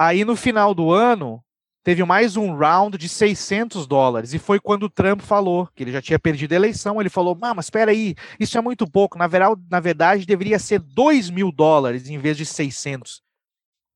Aí 0.00 0.24
no 0.24 0.34
final 0.34 0.72
do 0.72 0.90
ano, 0.90 1.44
teve 1.84 2.02
mais 2.04 2.34
um 2.34 2.56
round 2.56 2.96
de 2.96 3.06
600 3.06 3.86
dólares. 3.86 4.32
E 4.32 4.38
foi 4.38 4.58
quando 4.58 4.84
o 4.84 4.88
Trump 4.88 5.20
falou 5.20 5.68
que 5.76 5.82
ele 5.82 5.92
já 5.92 6.00
tinha 6.00 6.18
perdido 6.18 6.54
a 6.54 6.56
eleição. 6.56 6.98
Ele 6.98 7.10
falou: 7.10 7.36
mas 7.38 7.66
espera 7.66 7.90
aí, 7.90 8.14
isso 8.38 8.56
é 8.56 8.62
muito 8.62 8.90
pouco. 8.90 9.18
Na, 9.18 9.28
na 9.68 9.78
verdade, 9.78 10.24
deveria 10.24 10.58
ser 10.58 10.78
2 10.78 11.28
mil 11.28 11.52
dólares 11.52 12.08
em 12.08 12.16
vez 12.16 12.38
de 12.38 12.46
600. 12.46 13.20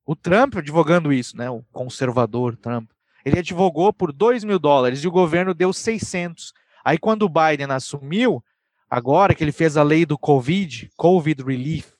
O 0.04 0.14
Trump 0.14 0.56
advogando 0.56 1.10
isso, 1.10 1.38
né? 1.38 1.48
O 1.48 1.64
conservador 1.72 2.54
Trump. 2.54 2.90
Ele 3.24 3.38
advogou 3.38 3.90
por 3.90 4.12
2 4.12 4.44
mil 4.44 4.58
dólares 4.58 5.02
e 5.02 5.08
o 5.08 5.10
governo 5.10 5.54
deu 5.54 5.72
600. 5.72 6.52
Aí 6.84 6.98
quando 6.98 7.22
o 7.22 7.30
Biden 7.30 7.70
assumiu, 7.70 8.44
agora 8.90 9.34
que 9.34 9.42
ele 9.42 9.52
fez 9.52 9.78
a 9.78 9.82
lei 9.82 10.04
do 10.04 10.18
Covid, 10.18 10.90
Covid 10.98 11.42
Relief, 11.42 11.93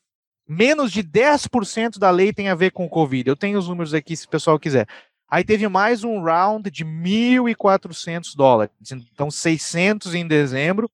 menos 0.46 0.92
de 0.92 1.02
10% 1.02 1.98
da 1.98 2.10
lei 2.10 2.32
tem 2.32 2.48
a 2.48 2.54
ver 2.54 2.70
com 2.70 2.84
o 2.84 2.88
Covid. 2.90 3.28
Eu 3.28 3.36
tenho 3.36 3.58
os 3.58 3.68
números 3.68 3.94
aqui 3.94 4.16
se 4.16 4.26
o 4.26 4.30
pessoal 4.30 4.58
quiser. 4.58 4.86
Aí 5.28 5.42
teve 5.44 5.66
mais 5.68 6.04
um 6.04 6.22
round 6.22 6.70
de 6.70 6.84
1.400 6.84 8.36
dólares. 8.36 8.72
Então, 9.12 9.30
600 9.30 10.14
em 10.14 10.26
dezembro, 10.28 10.88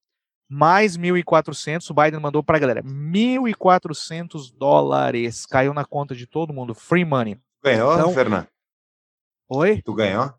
mais 0.48 0.97
1.400. 0.97 1.90
O 1.90 1.94
Biden 1.94 2.20
mandou 2.20 2.43
para 2.43 2.56
a 2.56 2.60
galera. 2.60 2.82
1.400 2.82 4.51
dólares. 4.56 5.44
Caiu 5.47 5.74
na 5.74 5.85
conta 5.85 6.14
de 6.14 6.27
todo 6.27 6.52
mundo. 6.55 6.74
Free 6.74 7.05
money. 7.05 7.39
Ganhou, 7.62 7.93
Então- 7.94 8.14
Fernando? 8.14 8.47
Oi? 9.48 9.82
Tu 9.82 9.93
ganhou? 9.94 10.32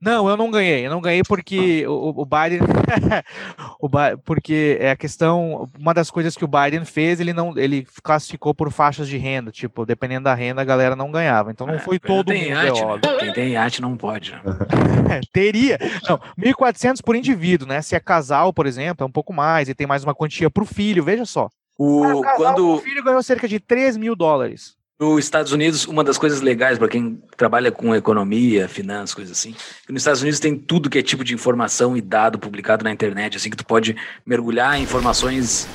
Não, 0.00 0.28
eu 0.28 0.36
não 0.36 0.50
ganhei. 0.50 0.86
Eu 0.86 0.90
não 0.90 1.00
ganhei 1.00 1.22
porque 1.22 1.86
o, 1.86 2.22
o 2.22 2.24
Biden, 2.24 2.60
o 3.78 3.88
porque 4.24 4.78
é 4.80 4.92
a 4.92 4.96
questão, 4.96 5.68
uma 5.78 5.92
das 5.92 6.10
coisas 6.10 6.34
que 6.34 6.44
o 6.44 6.48
Biden 6.48 6.86
fez, 6.86 7.20
ele 7.20 7.34
não, 7.34 7.56
ele 7.58 7.86
classificou 8.02 8.54
por 8.54 8.72
faixas 8.72 9.06
de 9.08 9.18
renda, 9.18 9.50
tipo, 9.50 9.84
dependendo 9.84 10.24
da 10.24 10.34
renda, 10.34 10.62
a 10.62 10.64
galera 10.64 10.96
não 10.96 11.10
ganhava. 11.10 11.50
Então 11.50 11.66
não 11.66 11.74
é, 11.74 11.78
foi 11.78 11.98
todo 11.98 12.28
tem 12.28 12.44
mundo, 12.44 12.64
iate, 12.64 12.84
né? 12.84 13.18
Quem 13.18 13.32
tem 13.34 13.48
iate 13.50 13.82
não 13.82 13.94
pode. 13.94 14.32
Né? 14.32 15.20
Teria. 15.32 15.78
Não, 16.08 16.18
1.400 16.38 17.02
por 17.04 17.14
indivíduo, 17.14 17.68
né? 17.68 17.82
Se 17.82 17.94
é 17.94 18.00
casal, 18.00 18.54
por 18.54 18.66
exemplo, 18.66 19.04
é 19.04 19.06
um 19.06 19.12
pouco 19.12 19.34
mais 19.34 19.68
e 19.68 19.74
tem 19.74 19.86
mais 19.86 20.02
uma 20.02 20.14
quantia 20.14 20.50
para 20.50 20.62
o 20.62 20.66
filho. 20.66 21.04
Veja 21.04 21.26
só. 21.26 21.50
O, 21.78 22.22
casal, 22.22 22.36
quando 22.36 22.74
o 22.74 22.78
filho 22.78 23.04
ganhou 23.04 23.22
cerca 23.22 23.46
de 23.46 23.60
3 23.60 23.98
mil 23.98 24.16
dólares. 24.16 24.79
Nos 25.00 25.24
Estados 25.24 25.50
Unidos, 25.50 25.86
uma 25.86 26.04
das 26.04 26.18
coisas 26.18 26.42
legais 26.42 26.76
para 26.76 26.86
quem 26.86 27.22
trabalha 27.34 27.72
com 27.72 27.94
economia, 27.94 28.68
finanças, 28.68 29.14
coisas 29.14 29.38
assim, 29.38 29.56
que 29.86 29.92
nos 29.94 30.02
Estados 30.02 30.20
Unidos 30.20 30.38
tem 30.38 30.54
tudo 30.54 30.90
que 30.90 30.98
é 30.98 31.02
tipo 31.02 31.24
de 31.24 31.32
informação 31.32 31.96
e 31.96 32.02
dado 32.02 32.38
publicado 32.38 32.84
na 32.84 32.92
internet, 32.92 33.34
assim 33.34 33.48
que 33.48 33.56
tu 33.56 33.64
pode 33.64 33.96
mergulhar 34.26 34.78
em 34.78 34.82
informações 34.82 35.66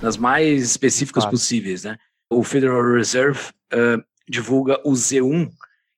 das 0.00 0.16
mais 0.16 0.64
específicas 0.64 1.22
claro. 1.22 1.30
possíveis, 1.30 1.84
né? 1.84 1.96
O 2.28 2.42
Federal 2.42 2.82
Reserve 2.94 3.38
uh, 3.72 4.02
divulga 4.28 4.80
o 4.84 4.90
Z1, 4.94 5.48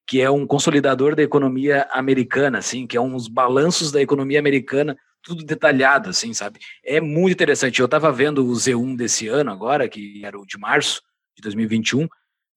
que 0.06 0.20
é 0.20 0.31
um 0.31 0.47
consolidador 0.47 1.16
da 1.16 1.23
economia 1.23 1.89
americana, 1.90 2.59
assim, 2.59 2.86
que 2.86 2.98
é 2.98 3.01
uns 3.01 3.28
balanços 3.28 3.90
da 3.90 4.02
economia 4.02 4.39
americana, 4.39 4.94
tudo 5.23 5.43
detalhado, 5.43 6.11
assim, 6.11 6.35
sabe? 6.35 6.59
É 6.85 7.01
muito 7.01 7.32
interessante. 7.32 7.81
Eu 7.81 7.86
estava 7.86 8.12
vendo 8.12 8.44
o 8.44 8.52
Z1 8.52 8.94
desse 8.94 9.27
ano 9.27 9.51
agora, 9.51 9.89
que 9.89 10.23
era 10.23 10.39
o 10.39 10.44
de 10.44 10.59
março 10.59 11.01
de 11.35 11.40
2021 11.40 12.06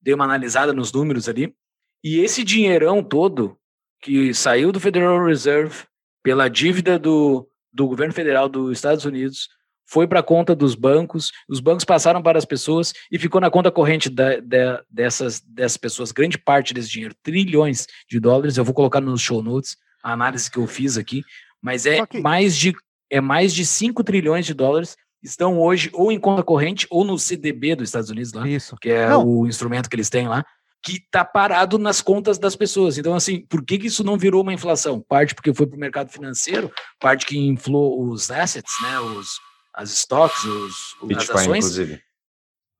dei 0.00 0.14
uma 0.14 0.24
analisada 0.24 0.72
nos 0.72 0.92
números 0.92 1.28
ali, 1.28 1.54
e 2.02 2.20
esse 2.20 2.44
dinheirão 2.44 3.02
todo 3.02 3.58
que 4.00 4.32
saiu 4.32 4.70
do 4.70 4.80
Federal 4.80 5.24
Reserve 5.24 5.84
pela 6.22 6.48
dívida 6.48 6.98
do, 6.98 7.48
do 7.72 7.86
governo 7.86 8.14
federal 8.14 8.48
dos 8.48 8.72
Estados 8.72 9.04
Unidos 9.04 9.48
foi 9.86 10.06
para 10.06 10.20
a 10.20 10.22
conta 10.22 10.54
dos 10.54 10.74
bancos, 10.74 11.32
os 11.48 11.60
bancos 11.60 11.84
passaram 11.84 12.22
para 12.22 12.38
as 12.38 12.44
pessoas 12.44 12.92
e 13.10 13.18
ficou 13.18 13.40
na 13.40 13.50
conta 13.50 13.70
corrente 13.70 14.10
da, 14.10 14.38
da, 14.38 14.82
dessas, 14.90 15.40
dessas 15.40 15.78
pessoas, 15.78 16.12
grande 16.12 16.36
parte 16.36 16.74
desse 16.74 16.90
dinheiro, 16.90 17.14
trilhões 17.22 17.86
de 18.08 18.20
dólares, 18.20 18.58
eu 18.58 18.64
vou 18.64 18.74
colocar 18.74 19.00
nos 19.00 19.22
show 19.22 19.42
notes 19.42 19.76
a 20.02 20.12
análise 20.12 20.50
que 20.50 20.58
eu 20.58 20.66
fiz 20.66 20.98
aqui, 20.98 21.24
mas 21.60 21.86
é 21.86 22.02
okay. 22.02 22.20
mais 22.20 22.56
de 22.56 22.74
é 23.10 23.22
mais 23.22 23.54
de 23.54 23.64
5 23.64 24.04
trilhões 24.04 24.44
de 24.44 24.52
dólares 24.52 24.94
estão 25.22 25.58
hoje 25.60 25.90
ou 25.92 26.12
em 26.12 26.18
conta 26.18 26.42
corrente 26.42 26.86
ou 26.90 27.04
no 27.04 27.18
CDB 27.18 27.74
dos 27.74 27.88
Estados 27.88 28.10
Unidos 28.10 28.32
lá, 28.32 28.48
Isso. 28.48 28.76
que 28.80 28.90
é 28.90 29.08
não. 29.08 29.26
o 29.26 29.46
instrumento 29.46 29.88
que 29.88 29.96
eles 29.96 30.10
têm 30.10 30.28
lá, 30.28 30.44
que 30.82 30.98
está 30.98 31.24
parado 31.24 31.78
nas 31.78 32.00
contas 32.00 32.38
das 32.38 32.54
pessoas. 32.54 32.98
Então, 32.98 33.14
assim, 33.14 33.44
por 33.46 33.64
que, 33.64 33.78
que 33.78 33.86
isso 33.86 34.04
não 34.04 34.16
virou 34.16 34.42
uma 34.42 34.52
inflação? 34.52 35.00
Parte 35.00 35.34
porque 35.34 35.52
foi 35.52 35.66
para 35.66 35.76
o 35.76 35.80
mercado 35.80 36.10
financeiro, 36.10 36.72
parte 37.00 37.26
que 37.26 37.36
inflou 37.36 38.08
os 38.08 38.30
assets, 38.30 38.72
né, 38.82 39.00
os, 39.00 39.28
as 39.74 39.90
stocks, 39.90 40.44
os, 40.44 40.96
Bitcoin, 41.02 41.14
as 41.16 41.30
ações, 41.30 41.64
inclusive. 41.64 42.02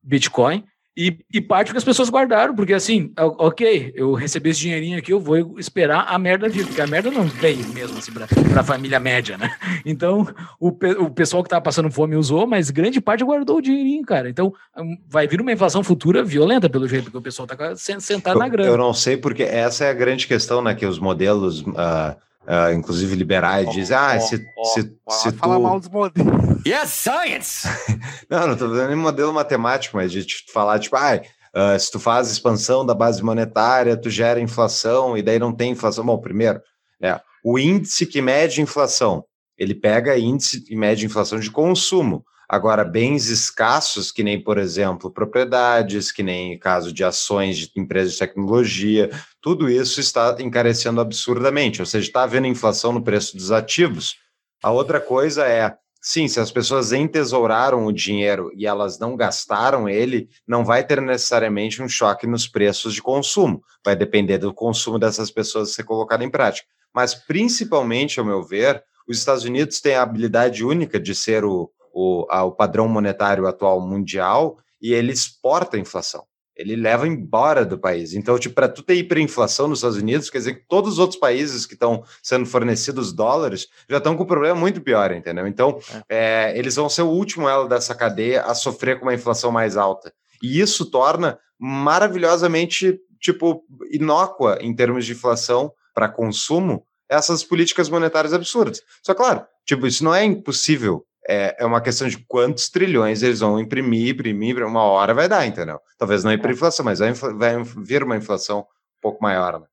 Bitcoin, 0.01 0.63
e, 0.97 1.17
e, 1.33 1.39
parte 1.39 1.71
que 1.71 1.77
as 1.77 1.83
pessoas 1.83 2.09
guardaram, 2.09 2.53
porque 2.53 2.73
assim, 2.73 3.11
ok, 3.17 3.93
eu 3.95 4.13
recebi 4.13 4.49
esse 4.49 4.59
dinheirinho 4.59 4.97
aqui, 4.97 5.13
eu 5.13 5.19
vou 5.19 5.57
esperar 5.57 6.05
a 6.07 6.19
merda 6.19 6.49
vir, 6.49 6.65
porque 6.65 6.81
a 6.81 6.87
merda 6.87 7.09
não 7.09 7.23
veio 7.23 7.65
mesmo 7.69 7.97
assim 7.97 8.11
para 8.11 8.27
a 8.59 8.63
família 8.63 8.99
média, 8.99 9.37
né? 9.37 9.49
Então, 9.85 10.27
o, 10.59 10.67
o 10.67 11.09
pessoal 11.09 11.41
que 11.41 11.47
estava 11.47 11.61
passando 11.61 11.89
fome 11.89 12.15
usou, 12.15 12.45
mas 12.45 12.69
grande 12.69 12.99
parte 12.99 13.23
guardou 13.23 13.57
o 13.57 13.61
dinheirinho, 13.61 14.03
cara. 14.03 14.29
Então, 14.29 14.53
hum, 14.77 14.97
vai 15.07 15.25
vir 15.25 15.39
uma 15.39 15.53
inflação 15.53 15.83
futura 15.83 16.21
violenta, 16.21 16.69
pelo 16.69 16.87
jeito, 16.87 17.05
porque 17.05 17.17
o 17.17 17.21
pessoal 17.21 17.47
está 17.49 17.75
sentado 17.99 18.35
eu, 18.35 18.39
na 18.39 18.49
grana. 18.49 18.69
Eu 18.69 18.77
não 18.77 18.93
sei, 18.93 19.15
porque 19.15 19.43
essa 19.43 19.85
é 19.85 19.89
a 19.89 19.93
grande 19.93 20.27
questão, 20.27 20.61
né? 20.61 20.75
Que 20.75 20.85
os 20.85 20.99
modelos. 20.99 21.61
Uh 21.61 22.28
Uh, 22.47 22.73
inclusive 22.73 23.15
liberais, 23.15 23.67
oh, 23.67 23.71
dizem, 23.71 23.95
ah, 23.95 24.15
oh, 24.17 24.21
se, 24.21 24.47
oh, 24.57 24.65
se, 24.65 24.81
se 24.81 25.31
tu... 25.31 25.37
Fala 25.37 25.59
mal 25.59 25.79
dos 25.79 25.89
modelos. 25.89 26.65
Yes, 26.65 26.89
science! 26.89 27.67
não, 28.29 28.47
não 28.47 28.53
estou 28.53 28.69
dando 28.69 28.87
nem 28.87 28.95
modelo 28.95 29.31
matemático, 29.31 29.97
mas 29.97 30.11
de 30.11 30.25
te 30.25 30.51
falar, 30.51 30.79
tipo, 30.79 30.95
ah, 30.95 31.21
uh, 31.53 31.79
se 31.79 31.91
tu 31.91 31.99
faz 31.99 32.31
expansão 32.31 32.85
da 32.85 32.95
base 32.95 33.21
monetária, 33.23 33.95
tu 33.95 34.09
gera 34.09 34.41
inflação, 34.41 35.15
e 35.15 35.21
daí 35.21 35.37
não 35.37 35.53
tem 35.53 35.73
inflação. 35.73 36.05
Bom, 36.05 36.17
primeiro, 36.17 36.59
é, 37.01 37.19
o 37.43 37.59
índice 37.59 38.05
que 38.05 38.21
mede 38.21 38.61
inflação, 38.61 39.23
ele 39.57 39.75
pega 39.75 40.17
índice 40.17 40.63
e 40.69 40.75
mede 40.75 41.05
inflação 41.05 41.39
de 41.39 41.51
consumo. 41.51 42.23
Agora, 42.51 42.83
bens 42.83 43.29
escassos, 43.29 44.11
que 44.11 44.23
nem, 44.23 44.41
por 44.41 44.57
exemplo, 44.57 45.11
propriedades, 45.11 46.11
que 46.11 46.23
nem 46.23 46.57
caso 46.57 46.91
de 46.91 47.03
ações 47.03 47.57
de 47.57 47.71
empresas 47.75 48.13
de 48.13 48.19
tecnologia, 48.19 49.11
tudo 49.39 49.69
isso 49.69 49.99
está 49.99 50.35
encarecendo 50.39 50.99
absurdamente, 50.99 51.79
ou 51.79 51.85
seja, 51.85 52.07
está 52.07 52.23
havendo 52.23 52.47
inflação 52.47 52.91
no 52.91 53.03
preço 53.03 53.37
dos 53.37 53.51
ativos. 53.51 54.15
A 54.63 54.71
outra 54.71 54.99
coisa 54.99 55.45
é, 55.45 55.77
sim, 56.01 56.27
se 56.27 56.39
as 56.39 56.51
pessoas 56.51 56.91
entesouraram 56.91 57.85
o 57.85 57.93
dinheiro 57.93 58.51
e 58.55 58.65
elas 58.65 58.97
não 58.97 59.15
gastaram 59.15 59.87
ele, 59.87 60.27
não 60.47 60.65
vai 60.65 60.83
ter 60.83 60.99
necessariamente 61.03 61.83
um 61.83 61.87
choque 61.87 62.25
nos 62.25 62.47
preços 62.47 62.95
de 62.95 63.01
consumo. 63.01 63.61
Vai 63.85 63.95
depender 63.95 64.39
do 64.39 64.51
consumo 64.51 64.97
dessas 64.97 65.29
pessoas 65.29 65.75
ser 65.75 65.83
colocado 65.83 66.23
em 66.23 66.31
prática. 66.31 66.67
Mas, 66.91 67.13
principalmente, 67.13 68.19
ao 68.19 68.25
meu 68.25 68.41
ver, 68.41 68.83
os 69.07 69.19
Estados 69.19 69.43
Unidos 69.43 69.79
têm 69.79 69.93
a 69.93 70.01
habilidade 70.01 70.65
única 70.65 70.99
de 70.99 71.13
ser 71.13 71.45
o, 71.45 71.71
o, 71.99 72.51
padrão 72.51 72.87
monetário 72.87 73.47
atual 73.47 73.81
mundial 73.81 74.57
e 74.81 74.93
ele 74.93 75.11
exporta 75.11 75.77
a 75.77 75.79
inflação. 75.79 76.23
Ele 76.55 76.75
leva 76.75 77.07
embora 77.07 77.65
do 77.65 77.77
país. 77.79 78.13
Então, 78.13 78.37
tipo, 78.37 78.53
para 78.53 78.67
tu 78.67 78.83
ter 78.83 78.95
hiperinflação 78.95 79.67
nos 79.67 79.79
Estados 79.79 79.97
Unidos, 79.97 80.29
quer 80.29 80.39
dizer 80.39 80.55
que 80.55 80.67
todos 80.67 80.93
os 80.93 80.99
outros 80.99 81.17
países 81.17 81.65
que 81.65 81.73
estão 81.73 82.03
sendo 82.21 82.45
fornecidos 82.45 83.13
dólares 83.13 83.67
já 83.89 83.97
estão 83.97 84.17
com 84.17 84.23
um 84.23 84.27
problema 84.27 84.55
muito 84.55 84.81
pior, 84.81 85.11
entendeu? 85.11 85.47
Então, 85.47 85.79
é. 86.09 86.49
É, 86.49 86.57
eles 86.57 86.75
vão 86.75 86.89
ser 86.89 87.03
o 87.03 87.09
último 87.09 87.47
elo 87.47 87.67
dessa 87.67 87.95
cadeia 87.95 88.43
a 88.43 88.53
sofrer 88.53 88.99
com 88.99 89.05
uma 89.05 89.13
inflação 89.13 89.51
mais 89.51 89.77
alta. 89.77 90.13
E 90.43 90.59
isso 90.59 90.85
torna 90.85 91.39
maravilhosamente, 91.57 92.99
tipo, 93.21 93.63
inócua 93.91 94.57
em 94.61 94.75
termos 94.75 95.05
de 95.05 95.13
inflação 95.13 95.71
para 95.93 96.09
consumo 96.09 96.85
essas 97.09 97.43
políticas 97.43 97.89
monetárias 97.89 98.33
absurdas. 98.33 98.81
Só 99.01 99.13
claro, 99.13 99.45
tipo, 99.65 99.87
isso 99.87 100.03
não 100.03 100.13
é 100.13 100.23
impossível 100.23 101.05
é, 101.29 101.55
é 101.59 101.65
uma 101.65 101.79
questão 101.79 102.07
de 102.07 102.17
quantos 102.27 102.69
trilhões 102.69 103.21
eles 103.21 103.41
vão 103.41 103.59
imprimir, 103.59 104.15
imprimir, 104.15 104.65
uma 104.65 104.81
hora 104.81 105.13
vai 105.13 105.29
dar, 105.29 105.45
entendeu? 105.45 105.79
Talvez 105.95 106.23
não 106.23 106.33
hiperinflação, 106.33 106.83
mas 106.83 106.97
vai, 106.97 107.13
vai 107.13 107.63
vir 107.77 108.03
uma 108.03 108.17
inflação 108.17 108.61
um 108.61 108.99
pouco 108.99 109.21
maior, 109.21 109.59
né? 109.59 109.67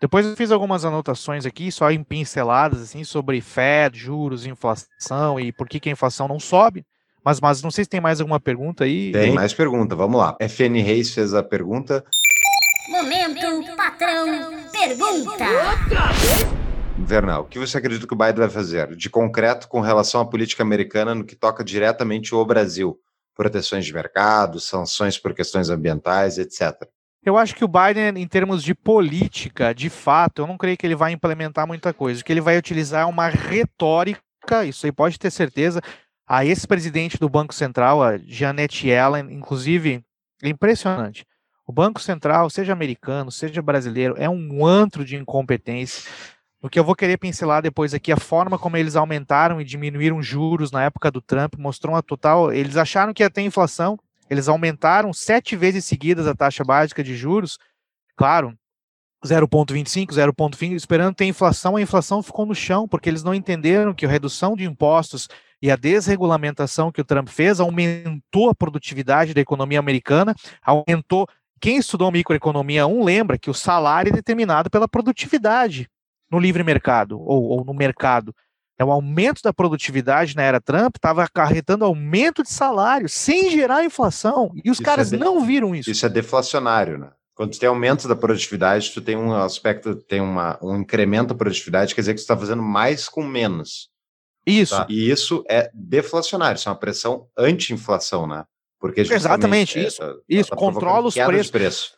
Depois 0.00 0.24
eu 0.24 0.34
fiz 0.34 0.50
algumas 0.50 0.86
anotações 0.86 1.44
aqui, 1.44 1.70
só 1.70 1.90
em 1.90 2.02
pinceladas, 2.02 2.80
assim, 2.80 3.04
sobre 3.04 3.40
Fed, 3.40 3.98
juros, 3.98 4.46
inflação 4.46 5.38
e 5.38 5.52
por 5.52 5.68
que, 5.68 5.78
que 5.78 5.90
a 5.90 5.92
inflação 5.92 6.26
não 6.26 6.40
sobe. 6.40 6.86
Mas, 7.22 7.40
mas 7.40 7.62
não 7.62 7.70
sei 7.70 7.84
se 7.84 7.90
tem 7.90 8.00
mais 8.00 8.20
alguma 8.20 8.40
pergunta 8.40 8.84
aí. 8.84 9.12
Tem 9.12 9.32
mais 9.34 9.52
pergunta, 9.52 9.94
vamos 9.94 10.18
lá. 10.18 10.36
FN 10.40 10.80
Reis 10.82 11.12
fez 11.12 11.34
a 11.34 11.42
pergunta. 11.42 12.02
Momento, 12.88 13.76
patrão, 13.76 14.26
pergunta. 14.72 15.44
Vernal, 17.00 17.42
o 17.42 17.44
que 17.46 17.58
você 17.58 17.78
acredita 17.78 18.06
que 18.06 18.12
o 18.12 18.16
Biden 18.16 18.34
vai 18.34 18.50
fazer 18.50 18.94
de 18.94 19.08
concreto 19.08 19.68
com 19.68 19.80
relação 19.80 20.20
à 20.20 20.26
política 20.26 20.62
americana 20.62 21.14
no 21.14 21.24
que 21.24 21.34
toca 21.34 21.64
diretamente 21.64 22.34
ao 22.34 22.44
Brasil? 22.44 22.98
Proteções 23.34 23.86
de 23.86 23.94
mercado, 23.94 24.60
sanções 24.60 25.16
por 25.16 25.32
questões 25.32 25.70
ambientais, 25.70 26.38
etc. 26.38 26.88
Eu 27.24 27.36
acho 27.36 27.54
que 27.54 27.64
o 27.64 27.68
Biden, 27.68 28.22
em 28.22 28.26
termos 28.26 28.62
de 28.62 28.74
política, 28.74 29.74
de 29.74 29.88
fato, 29.88 30.42
eu 30.42 30.46
não 30.46 30.58
creio 30.58 30.76
que 30.76 30.86
ele 30.86 30.94
vai 30.94 31.12
implementar 31.12 31.66
muita 31.66 31.92
coisa. 31.92 32.20
O 32.20 32.24
que 32.24 32.32
ele 32.32 32.40
vai 32.40 32.58
utilizar 32.58 33.02
é 33.02 33.06
uma 33.06 33.28
retórica, 33.28 34.64
isso 34.66 34.86
aí 34.86 34.92
pode 34.92 35.18
ter 35.18 35.30
certeza. 35.30 35.80
A 36.26 36.44
ex-presidente 36.44 37.18
do 37.18 37.28
Banco 37.28 37.54
Central, 37.54 38.02
a 38.02 38.18
Janet 38.18 38.86
Yellen, 38.86 39.32
inclusive, 39.32 40.04
é 40.42 40.48
impressionante. 40.48 41.24
O 41.66 41.72
Banco 41.72 42.00
Central, 42.00 42.48
seja 42.50 42.72
americano, 42.72 43.30
seja 43.30 43.60
brasileiro, 43.60 44.14
é 44.16 44.28
um 44.28 44.66
antro 44.66 45.04
de 45.04 45.16
incompetência. 45.16 46.10
O 46.60 46.68
que 46.68 46.76
eu 46.76 46.82
vou 46.82 46.96
querer 46.96 47.16
pincelar 47.18 47.62
depois 47.62 47.94
aqui, 47.94 48.10
a 48.10 48.16
forma 48.16 48.58
como 48.58 48.76
eles 48.76 48.96
aumentaram 48.96 49.60
e 49.60 49.64
diminuíram 49.64 50.20
juros 50.20 50.72
na 50.72 50.82
época 50.82 51.08
do 51.08 51.20
Trump, 51.20 51.54
mostrou 51.56 51.94
uma 51.94 52.02
total. 52.02 52.52
Eles 52.52 52.76
acharam 52.76 53.14
que 53.14 53.22
ia 53.22 53.30
ter 53.30 53.42
inflação, 53.42 53.96
eles 54.28 54.48
aumentaram 54.48 55.12
sete 55.12 55.54
vezes 55.54 55.84
seguidas 55.84 56.26
a 56.26 56.34
taxa 56.34 56.64
básica 56.64 57.04
de 57.04 57.14
juros, 57.14 57.58
claro, 58.16 58.58
0,25, 59.24 60.08
0,20, 60.08 60.72
esperando 60.74 61.14
ter 61.14 61.26
inflação, 61.26 61.76
a 61.76 61.80
inflação 61.80 62.24
ficou 62.24 62.44
no 62.44 62.56
chão, 62.56 62.88
porque 62.88 63.08
eles 63.08 63.22
não 63.22 63.34
entenderam 63.34 63.94
que 63.94 64.04
a 64.04 64.08
redução 64.08 64.56
de 64.56 64.64
impostos 64.64 65.28
e 65.62 65.70
a 65.70 65.76
desregulamentação 65.76 66.90
que 66.90 67.00
o 67.00 67.04
Trump 67.04 67.28
fez 67.28 67.60
aumentou 67.60 68.50
a 68.50 68.54
produtividade 68.54 69.32
da 69.32 69.40
economia 69.40 69.78
americana, 69.78 70.34
aumentou. 70.60 71.28
Quem 71.60 71.76
estudou 71.76 72.10
microeconomia 72.10 72.86
1 72.86 73.04
lembra 73.04 73.38
que 73.38 73.50
o 73.50 73.54
salário 73.54 74.10
é 74.10 74.12
determinado 74.12 74.68
pela 74.68 74.88
produtividade 74.88 75.88
no 76.30 76.38
livre 76.38 76.62
mercado 76.62 77.20
ou, 77.20 77.44
ou 77.44 77.64
no 77.64 77.74
mercado. 77.74 78.34
É 78.78 78.84
o 78.84 78.92
aumento 78.92 79.42
da 79.42 79.52
produtividade 79.52 80.36
na 80.36 80.42
era 80.42 80.60
Trump 80.60 80.96
estava 80.96 81.24
acarretando 81.24 81.84
aumento 81.84 82.44
de 82.44 82.50
salário 82.50 83.08
sem 83.08 83.50
gerar 83.50 83.84
inflação. 83.84 84.52
E 84.64 84.70
os 84.70 84.76
isso 84.76 84.82
caras 84.82 85.12
é 85.12 85.16
de... 85.16 85.22
não 85.22 85.44
viram 85.44 85.74
isso. 85.74 85.90
Isso 85.90 86.06
é 86.06 86.08
deflacionário, 86.08 86.96
né? 86.96 87.10
Quando 87.34 87.52
tu 87.52 87.58
tem 87.58 87.68
aumento 87.68 88.06
da 88.06 88.16
produtividade, 88.16 88.92
tu 88.92 89.00
tem 89.00 89.16
um 89.16 89.32
aspecto, 89.32 89.94
tem 89.94 90.20
uma, 90.20 90.58
um 90.62 90.76
incremento 90.76 91.28
da 91.28 91.34
produtividade, 91.34 91.94
quer 91.94 92.00
dizer 92.00 92.14
que 92.14 92.18
tu 92.18 92.22
está 92.22 92.36
fazendo 92.36 92.62
mais 92.62 93.08
com 93.08 93.24
menos. 93.24 93.90
Isso. 94.46 94.76
Tá? 94.76 94.86
E 94.88 95.10
isso 95.10 95.44
é 95.48 95.70
deflacionário, 95.74 96.58
isso 96.58 96.68
é 96.68 96.72
uma 96.72 96.78
pressão 96.78 97.28
anti-inflação, 97.36 98.26
né? 98.26 98.44
Porque 98.80 99.00
Exatamente, 99.00 99.78
isso. 99.78 100.02
É, 100.02 100.14
isso, 100.28 100.50
tá 100.50 100.56
controla 100.56 101.08
os 101.08 101.14
preços. 101.14 101.50
Preço. 101.50 101.97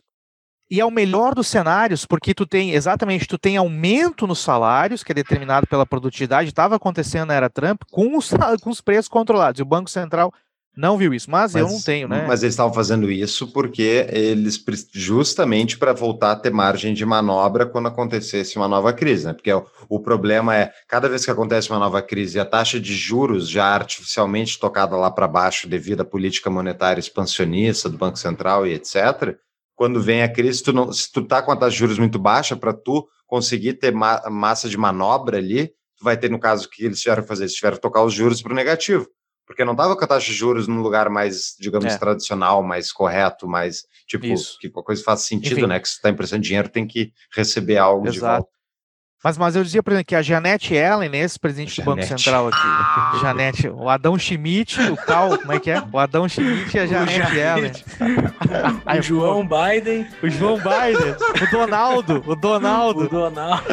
E 0.71 0.81
é 0.81 0.85
o 0.85 0.91
melhor 0.91 1.35
dos 1.35 1.49
cenários, 1.49 2.07
porque 2.07 2.33
tu 2.33 2.47
tem, 2.47 2.73
exatamente, 2.73 3.27
tu 3.27 3.37
tem 3.37 3.57
aumento 3.57 4.27
nos 4.27 4.39
salários, 4.39 5.03
que 5.03 5.11
é 5.11 5.15
determinado 5.15 5.67
pela 5.67 5.85
produtividade, 5.85 6.49
estava 6.49 6.77
acontecendo 6.77 7.29
na 7.29 7.35
era 7.35 7.51
Trump, 7.51 7.83
com 7.91 8.17
os, 8.17 8.31
com 8.63 8.71
os 8.71 8.81
preços 8.81 9.09
controlados. 9.09 9.59
E 9.59 9.63
o 9.63 9.67
Banco 9.67 9.91
Central 9.91 10.33
não 10.77 10.97
viu 10.97 11.13
isso, 11.13 11.29
mas, 11.29 11.53
mas, 11.55 11.61
eu 11.61 11.69
não 11.69 11.83
tenho, 11.83 12.07
né? 12.07 12.25
Mas 12.29 12.45
eles 12.45 12.55
estavam 12.55 12.73
fazendo 12.73 13.11
isso 13.11 13.49
porque 13.49 14.07
eles 14.11 14.63
justamente 14.93 15.77
para 15.77 15.93
voltar 15.93 16.33
a 16.33 16.37
ter 16.37 16.53
margem 16.53 16.95
de 16.95 17.05
manobra 17.05 17.67
quando 17.67 17.89
acontecesse 17.89 18.57
uma 18.57 18.69
nova 18.69 18.93
crise, 18.93 19.27
né? 19.27 19.33
Porque 19.33 19.53
o, 19.53 19.67
o, 19.89 19.99
problema 19.99 20.57
é 20.57 20.73
cada 20.87 21.09
vez 21.09 21.25
que 21.25 21.31
acontece 21.31 21.69
uma 21.71 21.81
nova 21.81 22.01
crise 22.01 22.39
e 22.39 22.41
a 22.41 22.45
taxa 22.45 22.79
de 22.79 22.95
juros 22.95 23.49
já 23.49 23.67
artificialmente 23.67 24.61
tocada 24.61 24.97
lá 24.97 25.11
para 25.11 25.27
baixo 25.27 25.69
devido 25.69 26.03
à 26.03 26.05
política 26.05 26.49
monetária 26.49 27.01
expansionista 27.01 27.89
do 27.89 27.99
Banco 27.99 28.19
Central 28.19 28.65
e 28.65 28.73
etc. 28.73 29.37
Quando 29.81 29.99
vem 30.03 30.23
a 30.23 30.31
crise, 30.31 30.63
tu 30.63 30.75
não, 30.75 30.93
se 30.93 31.11
tu 31.11 31.25
tá 31.25 31.41
com 31.41 31.51
a 31.51 31.57
taxa 31.57 31.71
de 31.71 31.79
juros 31.79 31.99
muito 31.99 32.19
baixa 32.19 32.55
para 32.55 32.75
tu 32.75 33.09
conseguir 33.27 33.73
ter 33.73 33.91
ma 33.91 34.21
massa 34.29 34.69
de 34.69 34.77
manobra 34.77 35.39
ali, 35.39 35.69
tu 35.97 36.05
vai 36.05 36.19
ter 36.19 36.31
no 36.31 36.39
caso 36.39 36.69
que 36.69 36.85
eles 36.85 37.01
tiveram 37.01 37.23
que 37.23 37.29
fazer, 37.29 37.45
eles 37.45 37.55
tiveram 37.55 37.77
que 37.77 37.83
tocar 37.83 38.05
os 38.05 38.13
juros 38.13 38.43
para 38.43 38.53
o 38.53 38.55
negativo 38.55 39.09
porque 39.47 39.65
não 39.65 39.73
estava 39.73 39.97
com 39.97 40.05
a 40.05 40.07
taxa 40.07 40.27
de 40.27 40.35
juros 40.35 40.69
num 40.69 40.81
lugar 40.81 41.09
mais, 41.09 41.57
digamos, 41.59 41.93
é. 41.93 41.99
tradicional, 41.99 42.63
mais 42.63 42.93
correto, 42.93 43.49
mais 43.49 43.85
tipo, 44.07 44.27
Isso. 44.27 44.57
que 44.61 44.69
a 44.69 44.83
coisa 44.83 45.03
faz 45.03 45.23
sentido, 45.23 45.59
Enfim. 45.59 45.67
né? 45.67 45.81
Que 45.81 45.89
se 45.89 45.95
está 45.95 46.11
emprestando 46.11 46.43
dinheiro, 46.43 46.69
tem 46.69 46.87
que 46.87 47.13
receber 47.35 47.77
algo 47.77 48.07
Exato. 48.07 48.15
de 48.15 48.21
volta. 48.21 48.60
Mas, 49.23 49.37
mas 49.37 49.55
eu 49.55 49.63
dizia, 49.63 49.83
por 49.83 49.93
exemplo, 49.93 50.07
que 50.07 50.15
a 50.15 50.23
Janete 50.23 50.75
Ellen, 50.75 51.15
esse 51.15 51.39
presidente 51.39 51.81
do 51.81 51.85
Banco 51.85 52.03
Central 52.03 52.49
aqui, 52.49 53.21
Janete, 53.21 53.69
o 53.69 53.89
Adão 53.89 54.19
Schmidt, 54.19 54.81
o 54.81 54.97
tal, 54.97 55.39
como 55.39 55.53
é 55.53 55.61
que 55.61 55.71
é? 55.71 55.83
O 55.93 55.99
Adão 55.99 56.27
Schmidt 56.27 56.75
e 56.75 56.81
a 56.81 56.87
Janete 56.87 57.37
Ellen. 57.37 57.73
o 58.99 59.03
João 59.03 59.47
Biden. 59.47 60.07
O 60.23 60.29
João 60.29 60.57
Biden. 60.57 61.15
O 61.43 61.51
Donaldo. 61.51 62.25
O 62.27 62.35
Donaldo. 62.35 63.01
O 63.05 63.09
Donaldo. 63.09 63.65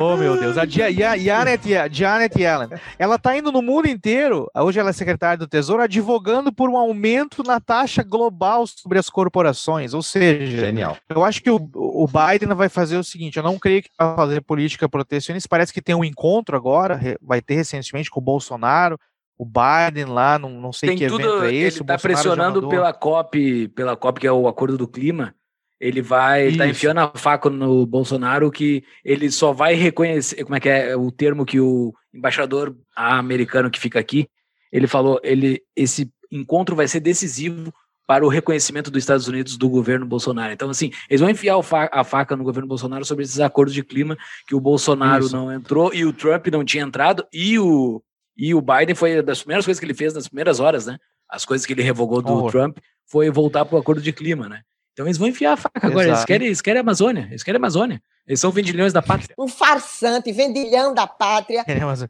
Oh, 0.00 0.16
meu 0.16 0.40
Deus. 0.40 0.56
A, 0.56 0.64
Janet, 0.64 1.62
Janet 1.90 2.40
Yellen. 2.40 2.70
Ela 2.98 3.16
está 3.16 3.36
indo 3.36 3.52
no 3.52 3.60
mundo 3.60 3.86
inteiro, 3.86 4.50
hoje 4.56 4.80
ela 4.80 4.90
é 4.90 4.92
secretária 4.94 5.36
do 5.36 5.46
Tesouro, 5.46 5.82
advogando 5.82 6.50
por 6.50 6.70
um 6.70 6.76
aumento 6.76 7.42
na 7.42 7.60
taxa 7.60 8.02
global 8.02 8.66
sobre 8.66 8.98
as 8.98 9.10
corporações. 9.10 9.92
Ou 9.92 10.02
seja, 10.02 10.66
Genial. 10.66 10.96
eu 11.08 11.22
acho 11.22 11.42
que 11.42 11.50
o, 11.50 11.56
o 11.74 12.06
Biden 12.06 12.54
vai 12.54 12.70
fazer 12.70 12.96
o 12.96 13.04
seguinte: 13.04 13.36
eu 13.36 13.42
não 13.42 13.58
creio 13.58 13.82
que 13.82 13.90
vai 13.98 14.16
fazer 14.16 14.40
política 14.40 14.69
política 14.70 14.88
protecionista. 14.88 15.48
Parece 15.48 15.72
que 15.72 15.82
tem 15.82 15.94
um 15.94 16.04
encontro 16.04 16.56
agora, 16.56 17.00
vai 17.20 17.40
ter 17.40 17.54
recentemente 17.54 18.10
com 18.10 18.20
o 18.20 18.22
Bolsonaro, 18.22 18.98
o 19.36 19.44
Biden 19.44 20.04
lá, 20.04 20.38
não, 20.38 20.60
não 20.60 20.72
sei 20.72 20.90
tem 20.90 20.98
que 20.98 21.06
tudo, 21.06 21.22
evento 21.22 21.44
é 21.44 21.54
esse. 21.54 21.78
Ele 21.78 21.84
está 21.84 21.98
pressionando 21.98 22.68
pela 22.68 22.92
COP, 22.92 23.68
pela 23.68 23.96
COP, 23.96 24.20
que 24.20 24.26
é 24.26 24.32
o 24.32 24.46
Acordo 24.46 24.76
do 24.76 24.86
Clima. 24.86 25.34
Ele 25.80 26.02
vai, 26.02 26.46
ele 26.46 26.58
tá 26.58 26.66
enfiando 26.66 26.98
a 26.98 27.10
faca 27.14 27.48
no 27.48 27.86
Bolsonaro 27.86 28.50
que 28.50 28.84
ele 29.02 29.30
só 29.30 29.50
vai 29.50 29.74
reconhecer, 29.74 30.44
como 30.44 30.54
é 30.54 30.60
que 30.60 30.68
é 30.68 30.94
o 30.94 31.10
termo 31.10 31.46
que 31.46 31.58
o 31.58 31.94
embaixador 32.12 32.76
americano 32.94 33.70
que 33.70 33.80
fica 33.80 33.98
aqui, 33.98 34.28
ele 34.70 34.86
falou, 34.86 35.18
ele 35.22 35.62
esse 35.74 36.12
encontro 36.30 36.76
vai 36.76 36.86
ser 36.86 37.00
decisivo 37.00 37.72
para 38.10 38.26
o 38.26 38.28
reconhecimento 38.28 38.90
dos 38.90 39.04
Estados 39.04 39.28
Unidos 39.28 39.56
do 39.56 39.68
governo 39.68 40.04
Bolsonaro. 40.04 40.52
Então, 40.52 40.68
assim, 40.68 40.90
eles 41.08 41.20
vão 41.20 41.30
enfiar 41.30 41.54
a 41.92 42.02
faca 42.02 42.34
no 42.34 42.42
governo 42.42 42.66
Bolsonaro 42.66 43.04
sobre 43.04 43.22
esses 43.22 43.38
acordos 43.38 43.72
de 43.72 43.84
clima 43.84 44.18
que 44.48 44.54
o 44.56 44.58
Bolsonaro 44.58 45.26
Isso. 45.26 45.36
não 45.36 45.52
entrou 45.52 45.94
e 45.94 46.04
o 46.04 46.12
Trump 46.12 46.48
não 46.48 46.64
tinha 46.64 46.82
entrado 46.82 47.24
e 47.32 47.56
o, 47.56 48.02
e 48.36 48.52
o 48.52 48.60
Biden 48.60 48.96
foi 48.96 49.22
das 49.22 49.42
primeiras 49.42 49.64
coisas 49.64 49.78
que 49.78 49.86
ele 49.86 49.94
fez 49.94 50.12
nas 50.12 50.26
primeiras 50.26 50.58
horas, 50.58 50.86
né? 50.86 50.98
As 51.28 51.44
coisas 51.44 51.64
que 51.64 51.72
ele 51.72 51.82
revogou 51.82 52.20
do 52.20 52.46
oh. 52.46 52.50
Trump 52.50 52.78
foi 53.06 53.30
voltar 53.30 53.64
para 53.64 53.76
o 53.76 53.78
acordo 53.78 54.02
de 54.02 54.12
clima, 54.12 54.48
né? 54.48 54.62
Então 55.00 55.08
eles 55.08 55.16
vão 55.16 55.28
enfiar 55.28 55.54
a 55.54 55.56
faca 55.56 55.86
agora. 55.86 56.08
Eles 56.08 56.24
querem, 56.26 56.46
eles 56.48 56.60
querem 56.60 56.78
a 56.78 56.82
Amazônia. 56.82 57.26
Eles 57.30 57.42
querem 57.42 57.56
a 57.56 57.60
Amazônia. 57.60 58.02
Eles 58.26 58.38
são 58.38 58.50
vendilhões 58.50 58.92
da 58.92 59.00
pátria. 59.00 59.34
Um 59.38 59.48
farsante, 59.48 60.30
vendilhão 60.30 60.92
da 60.92 61.06
pátria. 61.06 61.64
É, 61.66 61.80
mas... 61.80 62.06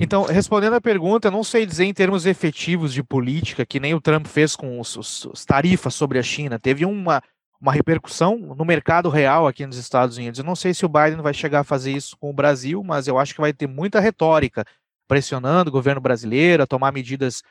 então, 0.00 0.22
respondendo 0.22 0.72
a 0.72 0.80
pergunta, 0.80 1.28
eu 1.28 1.32
não 1.32 1.44
sei 1.44 1.66
dizer 1.66 1.84
em 1.84 1.92
termos 1.92 2.24
efetivos 2.24 2.90
de 2.90 3.02
política, 3.02 3.66
que 3.66 3.78
nem 3.78 3.92
o 3.92 4.00
Trump 4.00 4.26
fez 4.26 4.56
com 4.56 4.80
os, 4.80 4.96
os, 4.96 5.26
os 5.26 5.44
tarifas 5.44 5.92
sobre 5.92 6.18
a 6.18 6.22
China. 6.22 6.58
Teve 6.58 6.86
uma, 6.86 7.22
uma 7.60 7.70
repercussão 7.70 8.38
no 8.38 8.64
mercado 8.64 9.10
real 9.10 9.46
aqui 9.46 9.66
nos 9.66 9.76
Estados 9.76 10.16
Unidos. 10.16 10.38
Eu 10.38 10.46
não 10.46 10.56
sei 10.56 10.72
se 10.72 10.86
o 10.86 10.88
Biden 10.88 11.20
vai 11.20 11.34
chegar 11.34 11.60
a 11.60 11.64
fazer 11.64 11.92
isso 11.92 12.16
com 12.16 12.30
o 12.30 12.34
Brasil, 12.34 12.82
mas 12.82 13.06
eu 13.06 13.18
acho 13.18 13.34
que 13.34 13.42
vai 13.42 13.52
ter 13.52 13.66
muita 13.66 14.00
retórica 14.00 14.64
pressionando 15.06 15.68
o 15.68 15.72
governo 15.72 16.00
brasileiro 16.00 16.62
a 16.62 16.66
tomar 16.66 16.92
medidas 16.92 17.42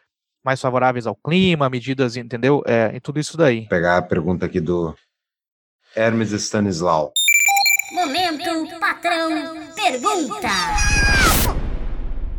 mais 0.43 0.59
favoráveis 0.59 1.07
ao 1.07 1.15
clima, 1.15 1.69
medidas, 1.69 2.17
entendeu? 2.17 2.61
É, 2.65 2.95
em 2.95 2.99
tudo 2.99 3.19
isso 3.19 3.37
daí. 3.37 3.61
Vou 3.61 3.69
pegar 3.69 3.97
a 3.97 4.01
pergunta 4.01 4.45
aqui 4.45 4.59
do 4.59 4.95
Hermes 5.95 6.31
Stanislau. 6.31 7.13
Momento 7.93 8.79
patrão 8.79 9.63
pergunta. 9.75 10.49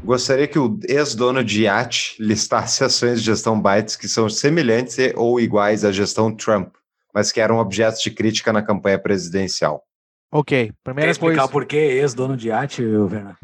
Gostaria 0.02 0.46
que 0.46 0.58
o 0.58 0.78
ex-dono 0.86 1.42
de 1.42 1.62
iate 1.62 2.16
listasse 2.20 2.84
ações 2.84 3.20
de 3.20 3.26
gestão 3.26 3.60
Bytes 3.60 3.96
que 3.96 4.08
são 4.08 4.28
semelhantes 4.28 4.96
ou 5.14 5.40
iguais 5.40 5.84
à 5.84 5.92
gestão 5.92 6.34
Trump, 6.34 6.74
mas 7.14 7.32
que 7.32 7.40
eram 7.40 7.58
objetos 7.58 8.02
de 8.02 8.10
crítica 8.10 8.52
na 8.52 8.62
campanha 8.62 8.98
presidencial. 8.98 9.82
Ok, 10.30 10.72
primeira 10.82 11.08
Quer 11.08 11.12
explicar 11.12 11.42
coisa... 11.42 11.52
por 11.52 11.64
que 11.64 11.76
ex-dono 11.76 12.36
de 12.36 12.48
iate, 12.48 12.82
Werner? 12.84 13.36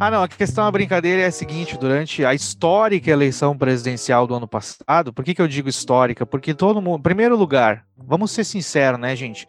Ah, 0.00 0.10
não, 0.10 0.24
a 0.24 0.28
questão 0.28 0.64
da 0.64 0.70
brincadeira 0.72 1.22
é 1.22 1.26
a 1.26 1.32
seguinte: 1.32 1.78
durante 1.78 2.24
a 2.24 2.34
histórica 2.34 3.10
eleição 3.10 3.56
presidencial 3.56 4.26
do 4.26 4.34
ano 4.34 4.48
passado, 4.48 5.12
por 5.12 5.24
que, 5.24 5.34
que 5.34 5.40
eu 5.40 5.46
digo 5.46 5.68
histórica? 5.68 6.26
Porque 6.26 6.52
todo 6.52 6.82
mundo, 6.82 6.98
em 6.98 7.02
primeiro 7.02 7.36
lugar, 7.36 7.86
vamos 7.96 8.32
ser 8.32 8.44
sinceros, 8.44 8.98
né, 8.98 9.14
gente? 9.14 9.46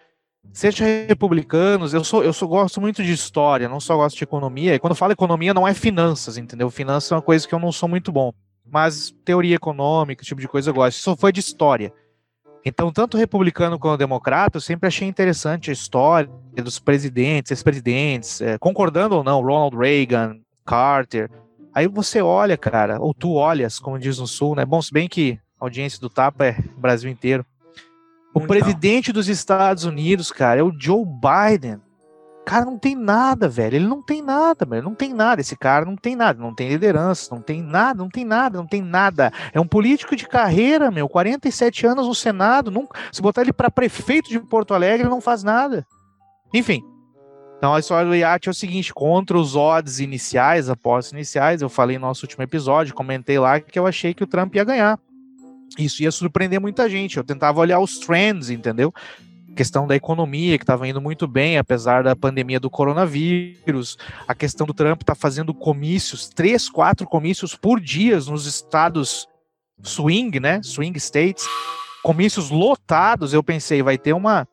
Seja 0.54 0.86
republicanos, 1.08 1.94
eu 1.94 2.04
sou, 2.04 2.24
eu 2.24 2.32
sou 2.32 2.48
gosto 2.48 2.80
muito 2.80 3.04
de 3.04 3.12
história, 3.12 3.68
não 3.68 3.80
só 3.80 3.96
gosto 3.98 4.16
de 4.18 4.24
economia. 4.24 4.76
E 4.76 4.80
quando 4.80 4.96
falo 4.96 5.12
economia, 5.12 5.54
não 5.54 5.68
é 5.68 5.74
finanças, 5.74 6.38
entendeu? 6.38 6.70
Finanças 6.70 7.12
é 7.12 7.16
uma 7.16 7.22
coisa 7.22 7.48
que 7.48 7.54
eu 7.54 7.60
não 7.60 7.72
sou 7.72 7.90
muito 7.90 8.12
bom. 8.12 8.32
Mas 8.64 9.14
teoria 9.26 9.56
econômica, 9.56 10.22
esse 10.22 10.30
tipo 10.30 10.42
de 10.42 10.48
coisa 10.48 10.70
eu 10.70 10.74
gosto. 10.74 10.98
Isso 10.98 11.16
foi 11.18 11.32
de 11.32 11.40
história. 11.40 11.92
Então, 12.66 12.92
tanto 12.92 13.16
republicano 13.16 13.78
quanto 13.78 14.00
democrata, 14.00 14.58
eu 14.58 14.62
sempre 14.62 14.88
achei 14.88 15.08
interessante 15.08 15.70
a 15.70 15.74
história 15.74 16.28
dos 16.56 16.80
presidentes, 16.80 17.52
ex-presidentes, 17.52 18.42
é, 18.42 18.58
concordando 18.58 19.16
ou 19.16 19.24
não, 19.24 19.40
Ronald 19.40 19.78
Reagan, 19.78 20.40
Carter. 20.66 21.30
Aí 21.72 21.88
você 21.88 22.22
olha, 22.22 22.58
cara, 22.58 23.00
ou 23.00 23.14
tu 23.14 23.34
olhas, 23.34 23.78
como 23.78 24.00
diz 24.00 24.18
no 24.18 24.26
Sul, 24.26 24.56
né? 24.56 24.66
Bom, 24.66 24.82
se 24.82 24.92
bem 24.92 25.08
que 25.08 25.40
a 25.62 25.66
audiência 25.66 26.00
do 26.00 26.10
Tapa 26.10 26.46
é 26.46 26.58
o 26.76 26.80
Brasil 26.80 27.10
inteiro. 27.10 27.46
O 28.34 28.40
Muito 28.40 28.50
presidente 28.50 29.14
dos 29.14 29.30
Estados 29.30 29.86
Unidos, 29.86 30.32
cara, 30.32 30.60
é 30.60 30.64
o 30.64 30.74
Joe 30.78 31.06
Biden. 31.06 31.80
Cara, 32.46 32.64
não 32.64 32.78
tem 32.78 32.96
nada, 32.96 33.50
velho. 33.50 33.76
Ele 33.76 33.88
não 33.88 34.02
tem 34.02 34.22
nada, 34.22 34.66
velho. 34.66 34.84
Não 34.84 34.94
tem 34.94 35.14
nada. 35.14 35.42
Esse 35.42 35.58
cara 35.58 35.84
não 35.84 35.96
tem 35.96 36.16
nada. 36.16 36.40
Não 36.40 36.54
tem 36.54 36.70
liderança, 36.70 37.34
não 37.34 37.42
tem 37.42 37.62
nada, 37.62 37.98
não 37.98 38.10
tem 38.10 38.24
nada, 38.24 38.58
não 38.60 38.68
tem 38.68 38.82
nada. 38.82 39.34
É 39.52 39.60
um 39.60 39.68
político 39.68 40.16
de 40.16 40.28
carreira, 40.28 40.92
meu. 40.92 41.10
47 41.10 41.88
anos 41.88 42.08
no 42.08 42.14
Senado. 42.14 42.70
Nunca... 42.70 43.00
Se 43.12 43.22
botar 43.22 43.42
ele 43.42 43.52
para 43.52 43.72
prefeito 43.72 44.30
de 44.30 44.40
Porto 44.40 44.74
Alegre, 44.76 45.04
ele 45.04 45.10
não 45.10 45.22
faz 45.22 45.44
nada. 45.44 45.86
Enfim. 46.54 46.84
Então 47.58 47.74
a 47.74 47.80
história 47.80 48.08
do 48.08 48.16
iate 48.16 48.48
é 48.48 48.52
o 48.52 48.54
seguinte: 48.54 48.94
contra 48.94 49.38
os 49.38 49.56
odds 49.56 50.00
iniciais, 50.00 50.70
apostas 50.70 51.14
iniciais, 51.14 51.62
eu 51.64 51.70
falei 51.70 51.98
no 51.98 52.06
nosso 52.06 52.26
último 52.26 52.44
episódio, 52.44 52.94
comentei 52.94 53.40
lá 53.40 53.60
que 53.60 53.80
eu 53.80 53.88
achei 53.88 54.14
que 54.14 54.24
o 54.24 54.28
Trump 54.28 54.54
ia 54.56 54.64
ganhar. 54.64 55.00
Isso 55.78 56.04
ia 56.04 56.12
surpreender 56.12 56.62
muita 56.62 56.88
gente. 56.88 57.18
Eu 57.18 57.24
tentava 57.24 57.60
olhar 57.60 57.80
os 57.80 57.98
trends, 57.98 58.50
entendeu? 58.50 58.94
Questão 59.56 59.88
da 59.88 59.96
economia, 59.96 60.58
que 60.58 60.64
estava 60.64 60.88
indo 60.88 61.02
muito 61.02 61.28
bem, 61.28 61.58
apesar 61.58 62.04
da 62.04 62.16
pandemia 62.16 62.60
do 62.60 62.70
coronavírus, 62.70 63.98
a 64.28 64.36
questão 64.36 64.68
do 64.68 64.74
Trump 64.74 65.02
tá 65.02 65.16
fazendo 65.16 65.54
comícios, 65.54 66.30
três, 66.30 66.70
quatro 66.70 67.08
comícios 67.08 67.56
por 67.56 67.80
dia 67.80 68.18
nos 68.18 68.46
estados 68.46 69.28
swing, 69.82 70.40
né? 70.40 70.62
Swing 70.62 70.98
states, 71.00 71.46
comícios 72.04 72.50
lotados. 72.50 73.34
Eu 73.34 73.44
pensei, 73.44 73.82
vai 73.82 73.98
ter 73.98 74.14
uma. 74.14 74.48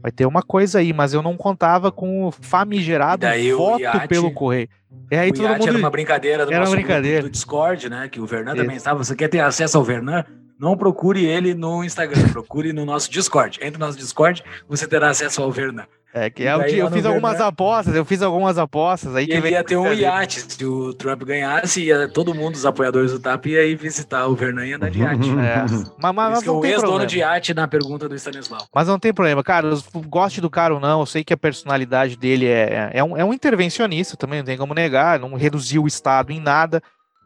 Vai 0.00 0.10
ter 0.10 0.24
uma 0.24 0.42
coisa 0.42 0.78
aí, 0.78 0.92
mas 0.92 1.12
eu 1.12 1.20
não 1.20 1.36
contava 1.36 1.92
com 1.92 2.26
o 2.26 2.30
famigerado 2.30 3.26
voto 3.56 3.82
Iate, 3.82 4.08
pelo 4.08 4.32
correio. 4.32 4.68
E 5.10 5.16
aí 5.16 5.32
todo 5.32 5.48
mundo... 5.48 5.68
era 5.68 5.78
uma 5.78 5.90
brincadeira 5.90 6.46
do 6.46 6.52
era 6.52 6.64
uma 6.64 6.70
brincadeira. 6.70 7.22
do 7.22 7.30
Discord, 7.30 7.90
né? 7.90 8.08
Que 8.08 8.18
o 8.18 8.26
Vernan 8.26 8.54
também 8.56 8.76
estava. 8.76 9.04
Você 9.04 9.14
quer 9.14 9.28
ter 9.28 9.40
acesso 9.40 9.76
ao 9.76 9.84
Vernan? 9.84 10.24
Não 10.62 10.76
procure 10.76 11.24
ele 11.26 11.54
no 11.54 11.82
Instagram, 11.82 12.28
procure 12.28 12.72
no 12.72 12.84
nosso 12.84 13.10
Discord. 13.10 13.58
Entre 13.60 13.80
no 13.80 13.84
nosso 13.84 13.98
Discord, 13.98 14.44
você 14.68 14.86
terá 14.86 15.10
acesso 15.10 15.42
ao 15.42 15.50
Vernan. 15.50 15.86
É, 16.14 16.30
que 16.30 16.46
é 16.46 16.54
o 16.54 16.62
que 16.62 16.78
eu 16.78 16.88
fiz 16.88 17.04
algumas 17.04 17.32
Vernan, 17.32 17.48
apostas, 17.48 17.94
eu 17.96 18.04
fiz 18.04 18.22
algumas 18.22 18.58
apostas 18.58 19.16
aí 19.16 19.26
que 19.26 19.32
ele 19.32 19.48
ia 19.48 19.64
ter 19.64 19.76
um 19.76 19.92
iate. 19.92 20.40
Se 20.40 20.64
o 20.64 20.94
Trump 20.94 21.24
ganhasse, 21.24 21.82
ia 21.82 22.06
todo 22.06 22.32
mundo, 22.32 22.54
os 22.54 22.64
apoiadores 22.64 23.10
do 23.10 23.18
TAP, 23.18 23.46
ia 23.46 23.64
ir 23.64 23.74
visitar 23.74 24.28
o 24.28 24.36
Vernan 24.36 24.64
e 24.66 24.74
andar 24.74 24.90
de 24.90 25.00
iate. 25.00 25.30
É. 25.42 25.62
mas, 25.62 26.14
mas, 26.14 26.14
mas 26.14 26.42
não 26.44 26.60
o 26.60 26.64
ex-dono 26.64 27.06
de 27.06 27.18
iate 27.18 27.52
na 27.54 27.66
pergunta 27.66 28.08
do 28.08 28.14
Stanislau. 28.14 28.64
Mas 28.72 28.86
não 28.86 29.00
tem 29.00 29.12
problema, 29.12 29.42
cara. 29.42 29.68
Goste 30.06 30.40
do 30.40 30.48
cara 30.48 30.74
ou 30.74 30.78
não, 30.78 31.00
eu 31.00 31.06
sei 31.06 31.24
que 31.24 31.32
a 31.32 31.36
personalidade 31.36 32.16
dele 32.16 32.46
é, 32.46 32.90
é, 32.92 33.02
um, 33.02 33.16
é 33.16 33.24
um 33.24 33.34
intervencionista 33.34 34.16
também, 34.16 34.38
não 34.38 34.46
tem 34.46 34.58
como 34.58 34.74
negar, 34.74 35.18
não 35.18 35.34
reduziu 35.34 35.82
o 35.82 35.88
Estado 35.88 36.30
em 36.30 36.38
nada. 36.38 36.80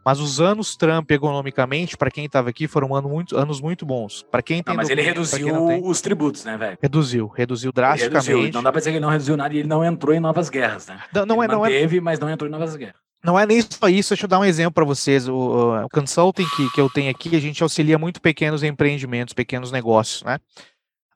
Mas 0.07 0.21
os 0.21 0.41
anos 0.41 0.77
Trump 0.77 1.11
economicamente, 1.11 1.97
para 1.97 2.13
quem 2.13 2.27
estava 2.27 2.49
aqui, 2.49 2.69
foram 2.69 2.95
anos 2.95 3.11
muito, 3.11 3.37
anos 3.37 3.61
muito 3.61 3.85
bons. 3.85 4.25
Para 4.31 4.41
quem 4.41 4.63
tem. 4.63 4.73
Não, 4.73 4.77
mas 4.77 4.89
ele 4.89 5.03
reduziu 5.03 5.67
tem, 5.67 5.83
os 5.83 6.01
tributos, 6.01 6.45
né, 6.45 6.57
velho? 6.57 6.79
Reduziu, 6.81 7.27
reduziu 7.27 7.73
drasticamente. 7.73 8.29
Reduziu. 8.29 8.53
Não 8.53 8.63
dá 8.63 8.71
para 8.71 8.79
dizer 8.79 8.93
que 8.93 8.99
ele 8.99 9.05
não 9.05 9.11
reduziu 9.11 9.37
nada 9.37 9.53
e 9.53 9.59
ele 9.59 9.69
não 9.69 9.85
entrou 9.85 10.15
em 10.15 10.21
novas 10.21 10.49
guerras, 10.49 10.87
né? 10.87 11.01
Não, 11.13 11.27
não 11.27 11.43
ele 11.43 11.53
é, 11.53 11.57
não 11.57 11.63
manteve, 11.63 11.99
é... 11.99 12.01
mas 12.01 12.21
não 12.21 12.31
entrou 12.31 12.49
em 12.49 12.53
novas 12.53 12.77
guerras. 12.77 12.95
Não 13.25 13.37
é 13.37 13.45
nem 13.45 13.61
só 13.61 13.89
isso, 13.89 14.11
deixa 14.11 14.27
eu 14.27 14.29
dar 14.29 14.39
um 14.39 14.45
exemplo 14.45 14.71
para 14.71 14.85
vocês. 14.85 15.27
O, 15.27 15.75
o 15.85 15.89
consulting 15.89 16.47
que, 16.57 16.71
que 16.71 16.81
eu 16.81 16.89
tenho 16.89 17.11
aqui, 17.11 17.35
a 17.35 17.41
gente 17.41 17.61
auxilia 17.65 17.99
muito 17.99 18.21
pequenos 18.21 18.63
empreendimentos, 18.63 19.35
pequenos 19.35 19.73
negócios, 19.73 20.23
né? 20.23 20.39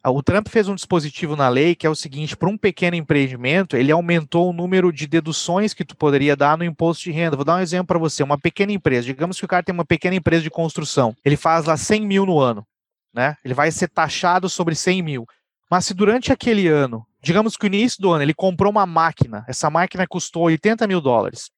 Ah, 0.03 0.11
o 0.11 0.23
Trump 0.23 0.49
fez 0.49 0.67
um 0.67 0.75
dispositivo 0.75 1.37
na 1.37 1.49
lei 1.49 1.75
que 1.75 1.87
é 1.87 1.91
o 1.91 1.95
seguinte: 1.95 2.37
para 2.37 2.49
um 2.49 2.57
pequeno 2.57 2.97
empreendimento, 2.97 3.77
ele 3.77 3.93
aumentou 3.93 4.49
o 4.49 4.53
número 4.53 4.91
de 4.91 5.07
deduções 5.07 5.75
que 5.75 5.85
tu 5.85 5.95
poderia 5.95 6.35
dar 6.35 6.57
no 6.57 6.65
imposto 6.65 7.05
de 7.05 7.11
renda. 7.11 7.37
Vou 7.37 7.45
dar 7.45 7.57
um 7.57 7.61
exemplo 7.61 7.89
para 7.89 7.99
você: 7.99 8.23
uma 8.23 8.39
pequena 8.39 8.73
empresa, 8.73 9.07
digamos 9.07 9.39
que 9.39 9.45
o 9.45 9.49
cara 9.49 9.63
tem 9.63 9.75
uma 9.75 9.85
pequena 9.85 10.17
empresa 10.17 10.43
de 10.43 10.51
construção, 10.51 11.15
ele 11.23 11.37
faz 11.37 11.67
lá 11.67 11.77
100 11.77 12.07
mil 12.07 12.25
no 12.25 12.39
ano, 12.39 12.67
né? 13.13 13.37
Ele 13.45 13.53
vai 13.53 13.71
ser 13.71 13.89
taxado 13.89 14.49
sobre 14.49 14.75
100 14.75 15.03
mil. 15.03 15.27
Mas 15.71 15.85
se 15.85 15.95
durante 15.95 16.33
aquele 16.33 16.67
ano, 16.67 17.07
digamos 17.23 17.57
que 17.57 17.69
no 17.69 17.75
início 17.75 18.01
do 18.01 18.11
ano, 18.11 18.23
ele 18.23 18.35
comprou 18.35 18.73
uma 18.73 18.87
máquina, 18.87 19.45
essa 19.47 19.69
máquina 19.69 20.07
custou 20.07 20.45
80 20.45 20.87
mil 20.87 21.01
dólares, 21.01 21.51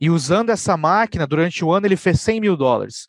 e 0.00 0.08
usando 0.08 0.48
essa 0.48 0.78
máquina 0.78 1.26
durante 1.26 1.62
o 1.62 1.70
ano 1.70 1.86
ele 1.86 1.96
fez 1.96 2.20
100 2.22 2.40
mil 2.40 2.56
dólares. 2.56 3.06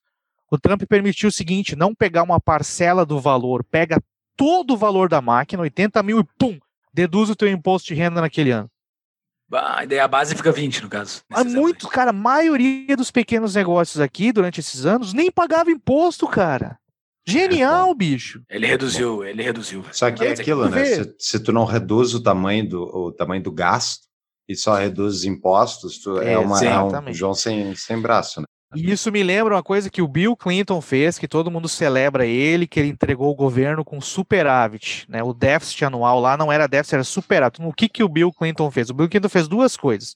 O 0.52 0.60
Trump 0.60 0.84
permitiu 0.84 1.30
o 1.30 1.32
seguinte: 1.32 1.74
não 1.74 1.96
pegar 1.96 2.24
uma 2.24 2.40
parcela 2.40 3.06
do 3.06 3.18
valor, 3.18 3.64
pega 3.64 4.04
todo 4.36 4.74
o 4.74 4.78
valor 4.78 5.10
da 5.10 5.22
máquina, 5.22 5.64
80 5.64 6.02
mil, 6.04 6.20
e 6.20 6.24
pum, 6.38 6.58
deduz 6.94 7.30
o 7.30 7.36
teu 7.36 7.48
imposto 7.48 7.88
de 7.88 7.94
renda 7.94 8.22
naquele 8.22 8.52
ano. 8.52 8.70
A 9.54 9.84
ideia 9.84 10.08
base 10.08 10.34
fica 10.34 10.52
20, 10.52 10.84
no 10.84 10.90
caso. 10.90 11.22
Há 11.30 11.44
muito, 11.44 11.88
cara, 11.90 12.12
a 12.12 12.14
maioria 12.14 12.96
dos 12.96 13.12
pequenos 13.12 13.56
negócios 13.56 14.00
aqui, 14.00 14.32
durante 14.32 14.62
esses 14.62 14.86
anos, 14.86 15.14
nem 15.14 15.30
pagava 15.30 15.70
imposto, 15.70 16.26
cara. 16.28 16.80
Genial, 17.28 17.92
é, 17.92 17.96
bicho. 17.96 18.42
Ele 18.50 18.66
reduziu, 18.66 19.24
ele 19.24 19.44
reduziu. 19.44 19.86
Só 19.92 20.10
que 20.10 20.26
é 20.26 20.32
aquilo, 20.32 20.70
né? 20.70 20.86
Se, 20.86 21.16
se, 21.20 21.40
tu 21.40 21.52
não 21.52 21.66
reduz 21.66 22.14
o 22.14 22.24
tamanho 22.24 22.68
do, 22.68 22.84
o 22.84 23.12
tamanho 23.12 23.44
do 23.44 23.52
gasto 23.52 24.08
e 24.48 24.56
só 24.56 24.76
reduz 24.76 25.18
os 25.18 25.26
impostos, 25.26 26.00
tu 26.00 26.20
é, 26.20 26.34
é 26.34 26.40
uma, 26.40 26.64
é 26.64 26.80
um 26.82 27.14
João 27.14 27.34
sem, 27.34 27.76
sem 27.76 28.02
braço, 28.02 28.42
né? 28.42 28.46
E 28.74 28.90
isso 28.90 29.12
me 29.12 29.22
lembra 29.22 29.56
uma 29.56 29.64
coisa 29.64 29.90
que 29.90 30.02
o 30.02 30.08
Bill 30.08 30.36
Clinton 30.36 30.80
fez, 30.80 31.20
que 31.20 31.28
todo 31.28 31.52
mundo 31.52 31.68
celebra 31.68 32.26
ele, 32.26 32.66
que 32.66 32.80
ele 32.80 32.90
entregou 32.90 33.30
o 33.30 33.36
governo 33.36 33.84
com 33.84 34.00
superávit, 34.00 35.06
né? 35.10 35.22
O 35.22 35.34
déficit 35.34 35.86
anual 35.86 36.20
lá 36.20 36.38
não 36.38 36.52
era 36.52 36.68
déficit, 36.68 36.96
era 36.96 37.04
superávit. 37.04 37.62
O 37.62 37.74
que, 37.74 37.90
que 37.90 38.04
o 38.04 38.08
Bill 38.08 38.32
Clinton 38.32 38.72
fez? 38.72 38.90
O 38.90 38.94
Bill 38.94 39.10
Clinton 39.10 39.28
fez 39.28 39.48
duas 39.48 39.76
coisas. 39.76 40.16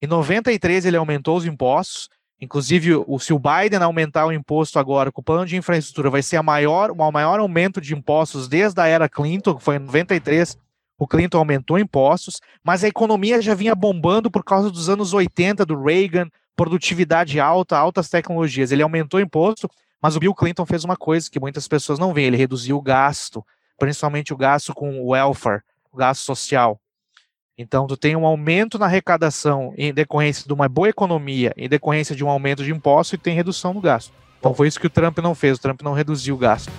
Em 0.00 0.06
93 0.06 0.86
ele 0.86 0.96
aumentou 0.96 1.36
os 1.36 1.46
impostos, 1.46 2.08
inclusive 2.40 2.94
o, 2.94 3.18
se 3.18 3.32
o 3.32 3.40
Biden 3.40 3.82
aumentar 3.82 4.26
o 4.26 4.32
imposto 4.32 4.78
agora 4.78 5.10
com 5.10 5.20
o 5.20 5.24
plano 5.24 5.46
de 5.46 5.56
infraestrutura, 5.56 6.10
vai 6.10 6.22
ser 6.22 6.36
a 6.36 6.42
maior, 6.42 6.92
o 6.92 7.10
maior 7.10 7.40
aumento 7.40 7.80
de 7.80 7.94
impostos 7.94 8.46
desde 8.46 8.80
a 8.80 8.86
era 8.86 9.08
Clinton, 9.08 9.54
que 9.54 9.62
foi 9.62 9.76
em 9.76 9.80
93, 9.80 10.56
o 10.98 11.06
Clinton 11.06 11.38
aumentou 11.38 11.78
impostos, 11.78 12.40
mas 12.64 12.84
a 12.84 12.88
economia 12.88 13.40
já 13.42 13.54
vinha 13.54 13.74
bombando 13.74 14.30
por 14.30 14.44
causa 14.44 14.70
dos 14.70 14.88
anos 14.88 15.12
80, 15.12 15.66
do 15.66 15.82
Reagan, 15.82 16.28
produtividade 16.56 17.38
alta, 17.38 17.76
altas 17.76 18.08
tecnologias. 18.08 18.72
Ele 18.72 18.82
aumentou 18.82 19.20
o 19.20 19.22
imposto, 19.22 19.70
mas 20.00 20.16
o 20.16 20.20
Bill 20.20 20.34
Clinton 20.34 20.64
fez 20.66 20.82
uma 20.82 20.96
coisa 20.96 21.30
que 21.30 21.38
muitas 21.38 21.68
pessoas 21.68 21.98
não 21.98 22.14
veem: 22.14 22.28
ele 22.28 22.36
reduziu 22.36 22.76
o 22.76 22.82
gasto, 22.82 23.44
principalmente 23.78 24.32
o 24.32 24.36
gasto 24.36 24.74
com 24.74 25.00
o 25.00 25.08
welfare, 25.10 25.62
o 25.92 25.96
gasto 25.96 26.22
social. 26.22 26.80
Então, 27.58 27.86
tu 27.86 27.96
tem 27.96 28.14
um 28.14 28.26
aumento 28.26 28.78
na 28.78 28.84
arrecadação 28.84 29.72
em 29.78 29.92
decorrência 29.92 30.44
de 30.46 30.52
uma 30.52 30.68
boa 30.68 30.90
economia, 30.90 31.54
em 31.56 31.68
decorrência 31.68 32.14
de 32.14 32.22
um 32.22 32.28
aumento 32.28 32.62
de 32.62 32.70
imposto 32.70 33.14
e 33.14 33.18
tem 33.18 33.34
redução 33.34 33.72
no 33.72 33.80
gasto. 33.80 34.12
Então, 34.38 34.52
foi 34.52 34.68
isso 34.68 34.78
que 34.78 34.86
o 34.86 34.90
Trump 34.90 35.18
não 35.18 35.34
fez. 35.34 35.56
O 35.56 35.60
Trump 35.62 35.80
não 35.80 35.94
reduziu 35.94 36.34
o 36.34 36.38
gasto. 36.38 36.70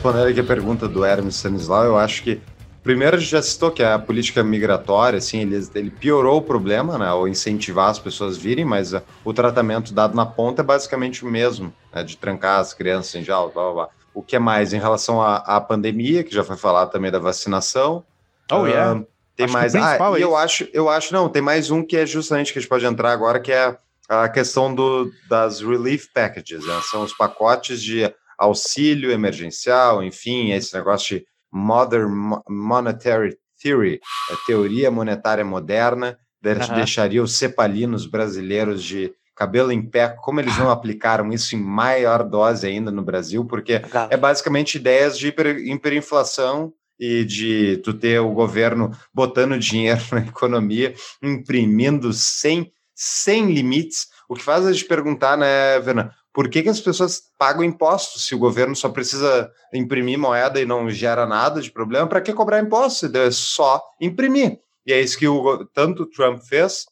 Respondendo 0.00 0.28
aqui 0.28 0.40
a 0.40 0.44
pergunta 0.44 0.88
do 0.88 1.04
Hermes 1.04 1.34
Stanislau, 1.34 1.84
eu 1.84 1.98
acho 1.98 2.22
que 2.22 2.40
Primeiro, 2.82 3.16
a 3.16 3.18
gente 3.20 3.30
já 3.30 3.42
citou 3.42 3.70
que 3.70 3.82
a 3.82 3.98
política 3.98 4.42
migratória, 4.42 5.18
assim, 5.18 5.40
ele, 5.40 5.62
ele 5.74 5.90
piorou 5.90 6.38
o 6.38 6.42
problema, 6.42 6.96
né, 6.96 7.06
ao 7.06 7.28
incentivar 7.28 7.90
as 7.90 7.98
pessoas 7.98 8.38
a 8.38 8.40
virem, 8.40 8.64
mas 8.64 8.94
uh, 8.94 9.02
o 9.22 9.34
tratamento 9.34 9.92
dado 9.92 10.16
na 10.16 10.24
ponta 10.24 10.62
é 10.62 10.64
basicamente 10.64 11.22
o 11.22 11.28
mesmo, 11.28 11.70
né, 11.92 12.02
de 12.02 12.16
trancar 12.16 12.58
as 12.58 12.72
crianças 12.72 13.14
em 13.14 13.22
jaula, 13.22 13.52
blá, 13.52 13.62
blá, 13.64 13.72
blá. 13.74 13.88
O 14.14 14.22
que 14.22 14.34
é 14.34 14.38
mais 14.38 14.72
em 14.72 14.78
relação 14.78 15.20
à, 15.20 15.60
pandemia, 15.60 16.24
que 16.24 16.34
já 16.34 16.42
foi 16.42 16.56
falado 16.56 16.90
também 16.90 17.10
da 17.10 17.18
vacinação. 17.18 18.02
Oh, 18.50 18.62
uh, 18.62 18.66
yeah. 18.66 19.02
Tem 19.36 19.44
acho 19.44 19.52
mais. 19.52 19.74
Ah, 19.74 19.96
é 19.96 20.22
eu 20.22 20.34
acho, 20.34 20.66
eu 20.72 20.88
acho, 20.88 21.12
não, 21.12 21.28
tem 21.28 21.42
mais 21.42 21.70
um 21.70 21.84
que 21.84 21.98
é 21.98 22.06
justamente 22.06 22.54
que 22.54 22.58
a 22.58 22.62
gente 22.62 22.70
pode 22.70 22.86
entrar 22.86 23.12
agora, 23.12 23.38
que 23.38 23.52
é 23.52 23.76
a 24.08 24.26
questão 24.30 24.74
do, 24.74 25.12
das 25.28 25.60
relief 25.60 26.06
packages, 26.14 26.66
né? 26.66 26.80
São 26.90 27.02
os 27.02 27.12
pacotes 27.12 27.82
de 27.82 28.10
auxílio 28.40 29.12
emergencial, 29.12 30.02
enfim, 30.02 30.52
esse 30.52 30.74
negócio 30.74 31.18
de 31.18 31.26
Modern 31.52 32.10
Monetary 32.48 33.36
Theory, 33.62 34.00
a 34.30 34.46
teoria 34.46 34.90
monetária 34.90 35.44
moderna, 35.44 36.18
uhum. 36.44 36.74
deixaria 36.76 37.22
os 37.22 37.36
cepalinos 37.36 38.06
brasileiros 38.06 38.82
de 38.82 39.12
cabelo 39.36 39.70
em 39.70 39.82
pé, 39.82 40.08
como 40.08 40.40
eles 40.40 40.56
não 40.58 40.70
aplicaram 40.70 41.32
isso 41.32 41.54
em 41.54 41.60
maior 41.60 42.22
dose 42.24 42.66
ainda 42.66 42.90
no 42.90 43.02
Brasil, 43.02 43.44
porque 43.44 43.82
é 44.10 44.16
basicamente 44.16 44.76
ideias 44.76 45.18
de 45.18 45.28
hiper, 45.28 45.58
hiperinflação 45.58 46.72
e 46.98 47.24
de 47.24 47.78
tu 47.78 47.94
ter 47.94 48.20
o 48.20 48.32
governo 48.32 48.90
botando 49.12 49.58
dinheiro 49.58 50.00
na 50.12 50.20
economia, 50.20 50.94
imprimindo 51.22 52.12
sem, 52.12 52.70
sem 52.94 53.52
limites, 53.52 54.08
o 54.28 54.34
que 54.34 54.42
faz 54.42 54.66
a 54.66 54.72
gente 54.72 54.84
perguntar, 54.84 55.36
né, 55.36 55.80
Verna, 55.80 56.14
por 56.32 56.48
que, 56.48 56.62
que 56.62 56.68
as 56.68 56.80
pessoas 56.80 57.22
pagam 57.38 57.64
impostos 57.64 58.26
se 58.26 58.34
o 58.34 58.38
governo 58.38 58.76
só 58.76 58.88
precisa 58.88 59.50
imprimir 59.74 60.18
moeda 60.18 60.60
e 60.60 60.64
não 60.64 60.88
gera 60.88 61.26
nada 61.26 61.60
de 61.60 61.70
problema? 61.70 62.06
Para 62.06 62.20
que 62.20 62.32
cobrar 62.32 62.60
impostos? 62.60 63.12
É 63.12 63.30
só 63.30 63.82
imprimir. 64.00 64.60
E 64.86 64.92
é 64.92 65.00
isso 65.00 65.18
que 65.18 65.26
o, 65.26 65.66
tanto 65.66 66.04
o 66.04 66.06
Trump 66.06 66.40
fez, 66.42 66.86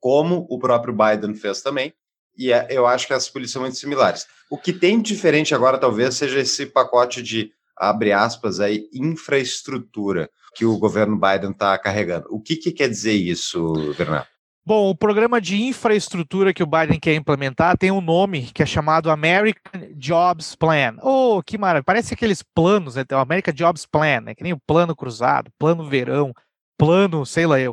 como 0.00 0.46
o 0.50 0.58
próprio 0.58 0.94
Biden 0.94 1.34
fez 1.34 1.62
também. 1.62 1.94
E 2.36 2.52
é, 2.52 2.66
eu 2.70 2.86
acho 2.86 3.06
que 3.06 3.14
as 3.14 3.28
polícias 3.28 3.52
são 3.52 3.62
muito 3.62 3.76
similares. 3.76 4.26
O 4.50 4.58
que 4.58 4.72
tem 4.72 5.00
diferente 5.00 5.54
agora, 5.54 5.78
talvez, 5.78 6.16
seja 6.16 6.40
esse 6.40 6.66
pacote 6.66 7.22
de, 7.22 7.50
abre 7.76 8.12
aspas, 8.12 8.60
aí, 8.60 8.88
infraestrutura 8.92 10.28
que 10.54 10.64
o 10.64 10.78
governo 10.78 11.18
Biden 11.18 11.50
está 11.50 11.78
carregando. 11.78 12.26
O 12.30 12.40
que, 12.40 12.56
que 12.56 12.72
quer 12.72 12.88
dizer 12.88 13.12
isso, 13.12 13.72
Bernardo? 13.96 14.28
Bom, 14.66 14.90
o 14.90 14.96
programa 14.96 15.40
de 15.40 15.62
infraestrutura 15.62 16.52
que 16.52 16.60
o 16.60 16.66
Biden 16.66 16.98
quer 16.98 17.14
implementar 17.14 17.78
tem 17.78 17.92
um 17.92 18.00
nome 18.00 18.50
que 18.52 18.64
é 18.64 18.66
chamado 18.66 19.12
American 19.12 19.80
Jobs 19.94 20.56
Plan. 20.56 20.96
Oh, 21.02 21.40
que 21.40 21.56
maravilha! 21.56 21.84
Parece 21.84 22.14
aqueles 22.14 22.42
planos, 22.42 22.96
né? 22.96 23.04
O 23.12 23.16
American 23.16 23.54
Jobs 23.54 23.86
Plan, 23.86 24.22
né? 24.22 24.34
Que 24.34 24.42
nem 24.42 24.52
o 24.52 24.58
plano 24.66 24.96
cruzado, 24.96 25.52
plano 25.56 25.88
verão, 25.88 26.32
plano, 26.76 27.24
sei 27.24 27.46
lá 27.46 27.60
eu. 27.60 27.72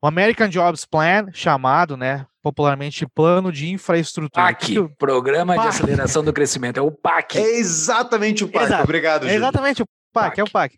O 0.00 0.06
American 0.06 0.48
Jobs 0.48 0.84
Plan, 0.84 1.26
chamado, 1.32 1.96
né, 1.96 2.24
popularmente 2.40 3.06
Plano 3.06 3.50
de 3.50 3.68
Infraestrutura. 3.68 4.46
PAC, 4.46 4.66
que... 4.66 4.96
Programa 4.96 5.56
PAC. 5.56 5.62
de 5.62 5.68
Aceleração 5.68 6.22
do 6.22 6.32
Crescimento, 6.32 6.78
é 6.78 6.80
o 6.80 6.92
PAC. 6.92 7.38
É 7.38 7.58
exatamente 7.58 8.44
o 8.44 8.48
PAC, 8.48 8.66
Exato. 8.66 8.84
obrigado, 8.84 9.26
É 9.26 9.34
exatamente 9.34 9.82
o 9.82 9.86
PAC, 10.12 10.28
PAC, 10.28 10.40
é 10.40 10.44
o 10.44 10.50
PAC. 10.50 10.76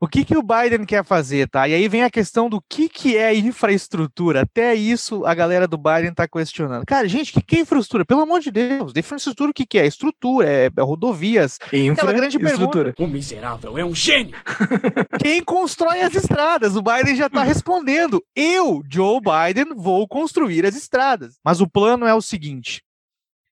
O 0.00 0.06
que, 0.06 0.24
que 0.24 0.36
o 0.36 0.42
Biden 0.42 0.84
quer 0.84 1.04
fazer, 1.04 1.48
tá? 1.48 1.66
E 1.66 1.74
aí 1.74 1.88
vem 1.88 2.02
a 2.02 2.10
questão 2.10 2.48
do 2.48 2.62
que, 2.68 2.88
que 2.88 3.16
é 3.16 3.34
infraestrutura. 3.34 4.42
Até 4.42 4.74
isso 4.74 5.24
a 5.24 5.34
galera 5.34 5.66
do 5.66 5.78
Biden 5.78 6.10
está 6.10 6.28
questionando. 6.28 6.84
Cara, 6.84 7.08
gente, 7.08 7.30
o 7.30 7.34
que, 7.34 7.42
que 7.42 7.56
é 7.56 7.60
infraestrutura? 7.60 8.04
Pelo 8.04 8.20
amor 8.20 8.40
de 8.40 8.50
Deus, 8.50 8.92
infraestrutura 8.94 9.50
o 9.50 9.54
que, 9.54 9.64
que 9.64 9.78
é? 9.78 9.86
Estrutura, 9.86 10.48
é, 10.48 10.66
é 10.66 10.82
rodovias. 10.82 11.58
Infra, 11.72 12.12
grande 12.12 12.36
estrutura. 12.36 12.92
Pergunta. 12.92 13.02
O 13.02 13.06
miserável 13.06 13.78
é 13.78 13.84
um 13.84 13.94
gênio. 13.94 14.36
Quem 15.18 15.42
constrói 15.42 16.02
as 16.02 16.14
estradas? 16.14 16.76
O 16.76 16.82
Biden 16.82 17.16
já 17.16 17.26
está 17.26 17.42
respondendo. 17.42 18.22
Eu, 18.34 18.82
Joe 18.90 19.20
Biden, 19.20 19.74
vou 19.74 20.06
construir 20.06 20.66
as 20.66 20.76
estradas. 20.76 21.38
Mas 21.42 21.60
o 21.60 21.68
plano 21.68 22.06
é 22.06 22.14
o 22.14 22.20
seguinte: 22.20 22.82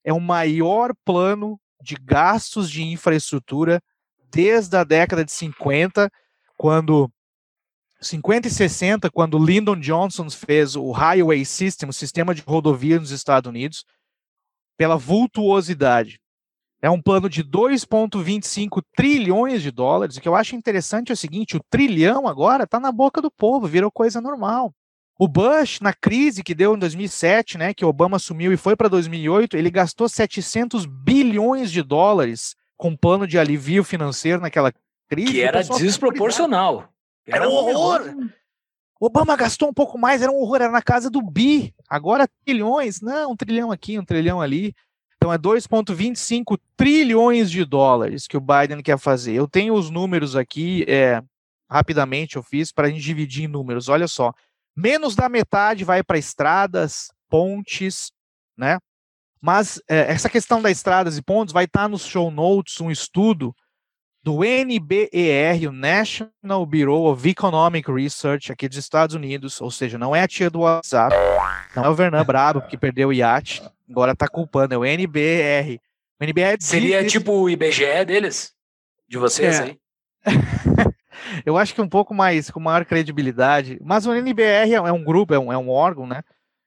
é 0.05 0.13
o 0.13 0.21
maior 0.21 0.93
plano 1.05 1.59
de 1.83 1.97
gastos 1.97 2.71
de 2.71 2.83
infraestrutura 2.83 3.81
desde 4.31 4.77
a 4.77 4.83
década 4.83 5.25
de 5.25 5.33
50, 5.33 6.11
quando 6.57 7.11
50 8.01 8.49
e 8.49 8.51
60, 8.51 9.11
quando 9.11 9.39
Lyndon 9.39 9.81
Johnson 9.81 10.29
fez 10.31 10.77
o 10.77 10.91
Highway 10.91 11.45
System, 11.45 11.89
o 11.89 11.93
sistema 11.93 12.35
de 12.35 12.43
rodovia 12.43 12.99
nos 12.99 13.11
Estados 13.11 13.49
Unidos, 13.49 13.85
pela 14.77 14.97
vultuosidade. 14.97 16.21
É 16.83 16.91
um 16.91 17.01
plano 17.01 17.31
de 17.31 17.43
2,25 17.43 18.83
trilhões 18.95 19.63
de 19.63 19.71
dólares. 19.71 20.17
O 20.17 20.21
que 20.21 20.29
eu 20.29 20.35
acho 20.35 20.55
interessante 20.55 21.11
é 21.11 21.15
o 21.15 21.17
seguinte: 21.17 21.57
o 21.57 21.65
trilhão 21.71 22.29
agora 22.29 22.65
está 22.65 22.79
na 22.79 22.93
boca 22.93 23.23
do 23.23 23.31
povo, 23.31 23.67
virou 23.67 23.91
coisa 23.91 24.21
normal. 24.21 24.71
O 25.19 25.29
Bush, 25.29 25.81
na 25.81 25.95
crise 25.95 26.43
que 26.43 26.55
deu 26.55 26.75
em 26.75 26.79
2007, 26.79 27.57
né, 27.57 27.73
que 27.73 27.85
Obama 27.85 28.17
assumiu 28.17 28.53
e 28.53 28.57
foi 28.57 28.75
para 28.75 28.89
2008, 28.89 29.57
ele 29.57 29.71
gastou 29.71 30.09
700 30.09 30.87
bilhões 30.87 31.71
de 31.71 31.83
dólares 31.83 32.57
com 32.77 32.97
plano 32.97 33.27
de 33.27 33.39
alívio 33.39 33.85
financeiro 33.85 34.43
naquela 34.43 34.73
crise. 35.15 35.33
Que 35.33 35.41
era 35.43 35.63
desproporcional. 35.63 36.89
Era, 37.27 37.39
era 37.39 37.49
um 37.49 37.53
horror. 37.53 38.01
horror. 38.01 38.29
Obama 39.01 39.37
gastou 39.37 39.69
um 39.69 39.75
pouco 39.75 39.99
mais, 39.99 40.23
era 40.23 40.31
um 40.31 40.37
horror, 40.37 40.57
era 40.57 40.71
na 40.71 40.83
casa 40.83 41.11
do 41.11 41.21
bi. 41.21 41.75
Agora 41.89 42.29
trilhões, 42.45 43.01
não, 43.01 43.33
um 43.33 43.37
trilhão 43.37 43.71
aqui, 43.71 43.99
um 43.99 44.05
trilhão 44.05 44.41
ali. 44.41 44.75
Então 45.17 45.33
é 45.33 45.39
2,25 45.39 46.59
trilhões 46.77 47.51
de 47.51 47.65
dólares 47.65 48.27
que 48.27 48.37
o 48.37 48.41
Biden 48.41 48.83
quer 48.83 48.99
fazer. 48.99 49.33
Eu 49.35 49.49
tenho 49.49 49.75
os 49.75 49.91
números 49.91 50.37
aqui, 50.37 50.85
é, 50.89 51.23
rapidamente 51.71 52.37
eu 52.37 52.43
fiz 52.43 52.71
para 52.73 52.87
a 52.87 52.91
gente 52.91 53.03
dividir 53.03 53.45
em 53.45 53.49
números. 53.49 53.89
Olha 53.89 54.07
só, 54.07 54.33
menos 54.77 55.15
da 55.15 55.29
metade 55.29 55.85
vai 55.85 56.03
para 56.03 56.19
estradas, 56.19 57.11
pontes, 57.29 58.13
né? 58.57 58.79
Mas 59.41 59.83
é, 59.89 60.11
essa 60.13 60.31
questão 60.31 60.63
das 60.63 60.73
estradas 60.73 61.19
e 61.19 61.23
pontes 61.23 61.53
vai 61.53 61.65
estar 61.65 61.83
tá 61.83 61.89
nos 61.89 62.07
show 62.07 62.31
notes 62.31 62.81
um 62.81 62.91
estudo 62.91 63.55
do 64.25 64.39
NBER, 64.39 65.69
o 65.69 65.73
National 65.73 66.65
Bureau 66.65 67.13
of 67.13 67.29
Economic 67.29 67.93
Research, 67.93 68.51
aqui 68.51 68.67
dos 68.67 68.79
Estados 68.79 69.15
Unidos, 69.15 69.61
ou 69.61 69.71
seja, 69.71 69.99
não 69.99 70.17
é 70.17 70.23
a 70.23 70.27
tia 70.27 70.49
do 70.49 70.61
WhatsApp, 70.61 71.15
não 71.77 71.85
é 71.85 71.89
o 71.91 71.95
Vernan 71.95 72.25
Brabo, 72.25 72.63
que 72.63 72.79
perdeu 72.79 73.11
o 73.11 73.13
iate, 73.13 73.63
agora 73.89 74.13
está 74.13 74.27
culpando, 74.27 74.73
é 74.73 74.79
o 74.79 74.83
NBER. 74.83 75.79
O 76.19 76.25
NBER 76.25 76.57
Seria 76.59 77.03
diz... 77.03 77.13
tipo 77.13 77.33
o 77.33 77.51
IBGE 77.51 78.03
deles? 78.07 78.55
De 79.07 79.19
vocês 79.19 79.61
é. 79.61 79.63
aí? 79.63 79.79
eu 81.45 81.59
acho 81.59 81.75
que 81.75 81.83
um 81.83 81.89
pouco 81.89 82.15
mais, 82.15 82.51
com 82.51 82.59
maior 82.59 82.87
credibilidade. 82.87 83.79
Mas 83.85 84.07
o 84.07 84.15
NBR 84.15 84.73
é, 84.73 84.77
é 84.77 84.93
um 84.93 85.05
grupo, 85.05 85.35
é 85.35 85.39
um, 85.39 85.53
é 85.53 85.59
um 85.59 85.69
órgão, 85.69 86.07
né? 86.07 86.23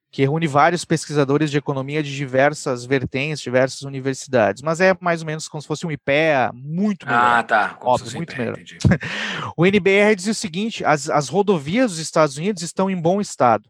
Que 0.09 0.21
reúne 0.21 0.47
vários 0.47 0.85
pesquisadores 0.85 1.51
de 1.51 1.57
economia 1.57 2.01
de 2.01 2.15
diversas 2.15 2.85
vertentes, 2.85 3.41
diversas 3.41 3.81
universidades. 3.81 4.61
Mas 4.61 4.79
é 4.79 4.95
mais 5.01 5.21
ou 5.21 5.27
menos 5.27 5.47
como 5.47 5.61
se 5.61 5.67
fosse 5.67 5.85
um 5.85 5.91
IPEA 5.91 6.51
muito 6.53 7.05
melhor. 7.05 7.21
Ah, 7.21 7.43
tá. 7.43 7.77
Óbvio, 7.81 8.15
muito 8.15 8.33
IPEA, 8.33 8.45
melhor. 8.45 8.67
o 9.57 9.65
NBR 9.65 10.15
diz 10.15 10.27
o 10.27 10.33
seguinte: 10.33 10.85
as, 10.85 11.09
as 11.09 11.27
rodovias 11.27 11.91
dos 11.91 11.99
Estados 11.99 12.37
Unidos 12.37 12.63
estão 12.63 12.89
em 12.89 12.99
bom 12.99 13.19
estado. 13.19 13.69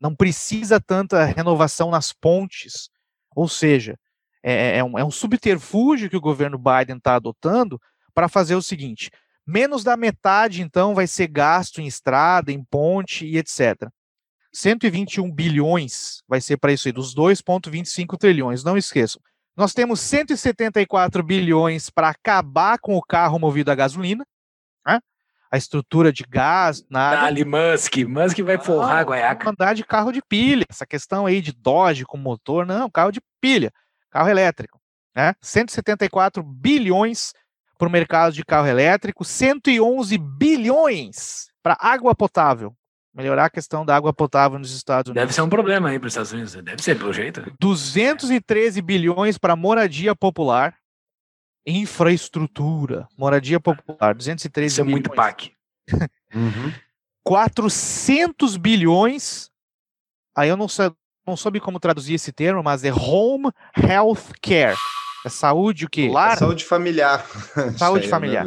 Não 0.00 0.14
precisa 0.14 0.80
tanta 0.80 1.24
renovação 1.24 1.90
nas 1.90 2.12
pontes. 2.12 2.90
Ou 3.34 3.48
seja, 3.48 3.98
é, 4.42 4.78
é, 4.78 4.84
um, 4.84 4.98
é 4.98 5.04
um 5.04 5.10
subterfúgio 5.10 6.10
que 6.10 6.16
o 6.16 6.20
governo 6.20 6.58
Biden 6.58 6.96
está 6.96 7.16
adotando 7.16 7.80
para 8.14 8.28
fazer 8.28 8.54
o 8.54 8.62
seguinte: 8.62 9.10
Menos 9.46 9.82
da 9.82 9.96
metade, 9.96 10.62
então, 10.62 10.94
vai 10.94 11.06
ser 11.06 11.26
gasto 11.26 11.80
em 11.80 11.86
estrada, 11.86 12.52
em 12.52 12.62
ponte 12.62 13.26
e 13.26 13.36
etc. 13.36 13.90
121 14.52 15.30
bilhões 15.30 16.22
vai 16.28 16.40
ser 16.40 16.56
para 16.56 16.72
isso 16.72 16.88
aí, 16.88 16.92
dos 16.92 17.14
2,25 17.14 18.18
trilhões. 18.18 18.64
Não 18.64 18.76
esqueçam. 18.76 19.20
Nós 19.56 19.74
temos 19.74 20.00
174 20.00 21.22
bilhões 21.22 21.90
para 21.90 22.08
acabar 22.08 22.78
com 22.78 22.96
o 22.96 23.02
carro 23.02 23.38
movido 23.38 23.70
a 23.70 23.74
gasolina, 23.74 24.24
né? 24.86 25.00
a 25.50 25.56
estrutura 25.56 26.12
de 26.12 26.24
gás, 26.28 26.84
nada. 26.88 27.22
Dali 27.22 27.44
Musk, 27.44 27.96
Musk 28.08 28.38
vai 28.40 28.58
forrar 28.58 28.96
ah, 28.96 29.00
a 29.00 29.02
guaiaca. 29.02 29.50
Andar 29.50 29.74
de 29.74 29.84
carro 29.84 30.12
de 30.12 30.22
pilha, 30.22 30.64
essa 30.68 30.86
questão 30.86 31.26
aí 31.26 31.40
de 31.40 31.52
Dodge 31.52 32.04
com 32.04 32.16
motor, 32.16 32.64
não, 32.64 32.88
carro 32.88 33.10
de 33.10 33.20
pilha, 33.40 33.72
carro 34.10 34.28
elétrico, 34.28 34.80
né? 35.14 35.34
174 35.42 36.42
bilhões 36.42 37.32
para 37.76 37.88
o 37.88 37.90
mercado 37.90 38.32
de 38.32 38.44
carro 38.44 38.66
elétrico, 38.66 39.24
111 39.24 40.16
bilhões 40.18 41.48
para 41.62 41.76
água 41.80 42.14
potável. 42.14 42.74
Melhorar 43.14 43.46
a 43.46 43.50
questão 43.50 43.84
da 43.84 43.96
água 43.96 44.12
potável 44.12 44.58
nos 44.58 44.74
Estados 44.74 45.10
Unidos. 45.10 45.22
Deve 45.22 45.32
ser 45.34 45.42
um 45.42 45.48
problema 45.48 45.88
aí 45.88 45.98
para 45.98 46.06
os 46.06 46.12
Estados 46.12 46.32
Unidos, 46.32 46.54
deve 46.54 46.82
ser, 46.82 46.96
pelo 46.96 47.12
jeito. 47.12 47.42
213 47.58 48.80
bilhões 48.80 49.36
para 49.36 49.56
moradia 49.56 50.14
popular. 50.14 50.76
Infraestrutura, 51.66 53.06
moradia 53.18 53.60
popular, 53.60 54.14
213 54.14 54.72
Isso 54.72 54.84
bilhões. 54.84 54.90
é 54.90 55.08
muito 55.08 55.10
PAC. 55.10 55.52
uhum. 56.34 56.72
400 57.22 58.56
bilhões, 58.56 59.50
aí 60.34 60.48
eu 60.48 60.56
não, 60.56 60.66
não 61.26 61.36
soube 61.36 61.60
como 61.60 61.78
traduzir 61.78 62.14
esse 62.14 62.32
termo, 62.32 62.62
mas 62.62 62.82
é 62.82 62.92
Home 62.92 63.50
Health 63.76 64.32
Care 64.40 64.76
é 65.24 65.28
saúde 65.28 65.84
o 65.84 65.90
quê? 65.90 66.08
Lar? 66.10 66.32
É 66.32 66.36
saúde 66.36 66.64
familiar. 66.64 67.26
Saúde 67.76 68.08
familiar. 68.08 68.46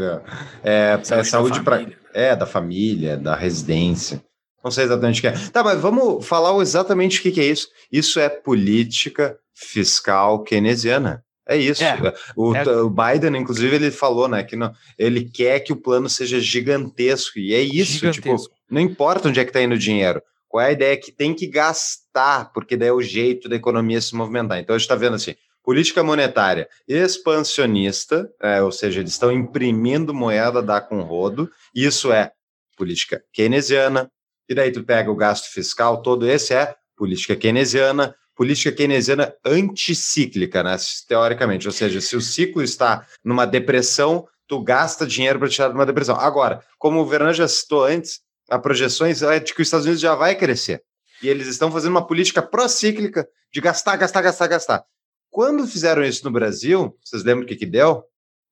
É, 0.64 0.98
é, 0.99 1.03
saúde, 1.03 1.22
é 1.22 1.23
saúde 1.23 1.61
para 1.61 1.85
é 2.14 2.35
da 2.35 2.45
família, 2.45 3.18
da 3.18 3.35
residência. 3.35 4.23
Não 4.64 4.72
sei 4.72 4.85
exatamente 4.85 5.19
o 5.19 5.22
que 5.22 5.27
é. 5.27 5.31
Tá, 5.52 5.64
mas 5.64 5.80
vamos 5.80 6.26
falar 6.26 6.60
exatamente 6.61 7.19
o 7.19 7.22
que, 7.22 7.31
que 7.31 7.41
é 7.41 7.45
isso. 7.45 7.68
Isso 7.91 8.19
é 8.19 8.30
política 8.30 9.38
fiscal 9.53 10.44
keynesiana. 10.44 11.23
É 11.48 11.57
isso. 11.57 11.84
É, 11.84 11.98
o, 12.35 12.56
é. 12.56 12.64
o, 12.64 12.90
Biden, 12.90 13.35
inclusive, 13.35 13.76
ele 13.76 13.91
falou, 13.91 14.30
né, 14.30 14.44
que 14.44 14.56
não, 14.56 14.73
ele 14.98 15.26
quer 15.26 15.60
que 15.60 15.73
o 15.73 15.76
plano 15.76 16.10
seja 16.10 16.40
gigantesco. 16.40 17.38
E 17.38 17.53
é 17.53 17.60
isso, 17.60 17.94
tipo, 17.94 18.14
gigantesco. 18.14 18.49
tipo, 18.49 18.64
não 18.69 18.80
importa 18.80 19.27
onde 19.27 19.40
é 19.40 19.44
que 19.44 19.49
está 19.49 19.61
indo 19.61 19.76
o 19.76 19.77
dinheiro. 19.77 20.22
Qual 20.48 20.61
é 20.61 20.68
a 20.68 20.72
ideia 20.72 20.98
que 20.98 21.11
tem 21.11 21.34
que 21.34 21.48
gastar, 21.48 22.52
porque 22.53 22.77
daí 22.77 22.90
é 22.90 22.94
o 22.94 23.02
jeito 23.02 23.49
da 23.49 23.56
economia 23.56 23.99
se 23.99 24.15
movimentar. 24.15 24.60
Então 24.60 24.76
a 24.76 24.77
gente 24.77 24.85
está 24.85 24.95
vendo 24.95 25.15
assim, 25.15 25.35
política 25.64 26.03
monetária 26.03 26.69
expansionista, 26.88 28.30
é, 28.41 28.61
ou 28.61 28.72
seja, 28.72 28.99
eles 28.99 29.14
estão 29.14 29.31
imprimindo 29.31 30.14
moeda 30.14 30.61
dá 30.61 30.80
com 30.80 31.02
rodo, 31.02 31.49
isso 31.73 32.11
é 32.11 32.31
política 32.77 33.23
keynesiana, 33.34 34.11
e 34.48 34.56
daí 34.56 34.72
tu 34.72 34.84
pega 34.84 35.11
o 35.11 35.15
gasto 35.15 35.52
fiscal, 35.52 36.02
todo 36.02 36.28
esse 36.28 36.53
é 36.53 36.76
política 36.95 37.36
keynesiana, 37.36 38.15
política 38.36 38.72
keynesiana 38.72 39.34
anticíclica, 39.45 40.64
né, 40.64 40.76
teoricamente, 41.07 41.68
ou 41.68 41.74
seja, 41.74 42.02
se 42.02 42.15
o 42.15 42.22
ciclo 42.22 42.61
está 42.61 43.06
numa 43.24 43.45
depressão, 43.45 44.28
tu 44.48 44.61
gasta 44.61 45.06
dinheiro 45.06 45.40
para 45.40 45.49
tirar 45.49 45.70
de 45.70 45.76
uma 45.76 45.86
depressão. 45.86 46.15
Agora, 46.15 46.64
como 46.78 46.99
o 46.99 47.06
Vernon 47.06 47.34
já 47.34 47.48
citou 47.48 47.86
antes, 47.86 48.22
a 48.49 48.60
projeções 48.60 49.22
é 49.22 49.40
de 49.40 49.53
que 49.53 49.61
os 49.61 49.68
Estados 49.68 49.86
Unidos 49.86 50.02
já 50.02 50.15
vai 50.15 50.36
crescer. 50.36 50.84
E 51.22 51.30
eles 51.30 51.48
estão 51.48 51.72
fazendo 51.72 51.91
uma 51.91 52.06
política 52.06 52.41
procíclica 52.41 53.28
de 53.52 53.61
gastar, 53.61 53.95
gastar, 53.95 54.22
gastar, 54.22 54.48
gastar. 54.48 54.84
Quando 55.30 55.65
fizeram 55.65 56.03
isso 56.03 56.24
no 56.26 56.32
Brasil, 56.32 56.95
vocês 57.03 57.24
lembram 57.24 57.45
o 57.45 57.48
que, 57.48 57.56
que 57.56 57.65
deu? 57.65 58.03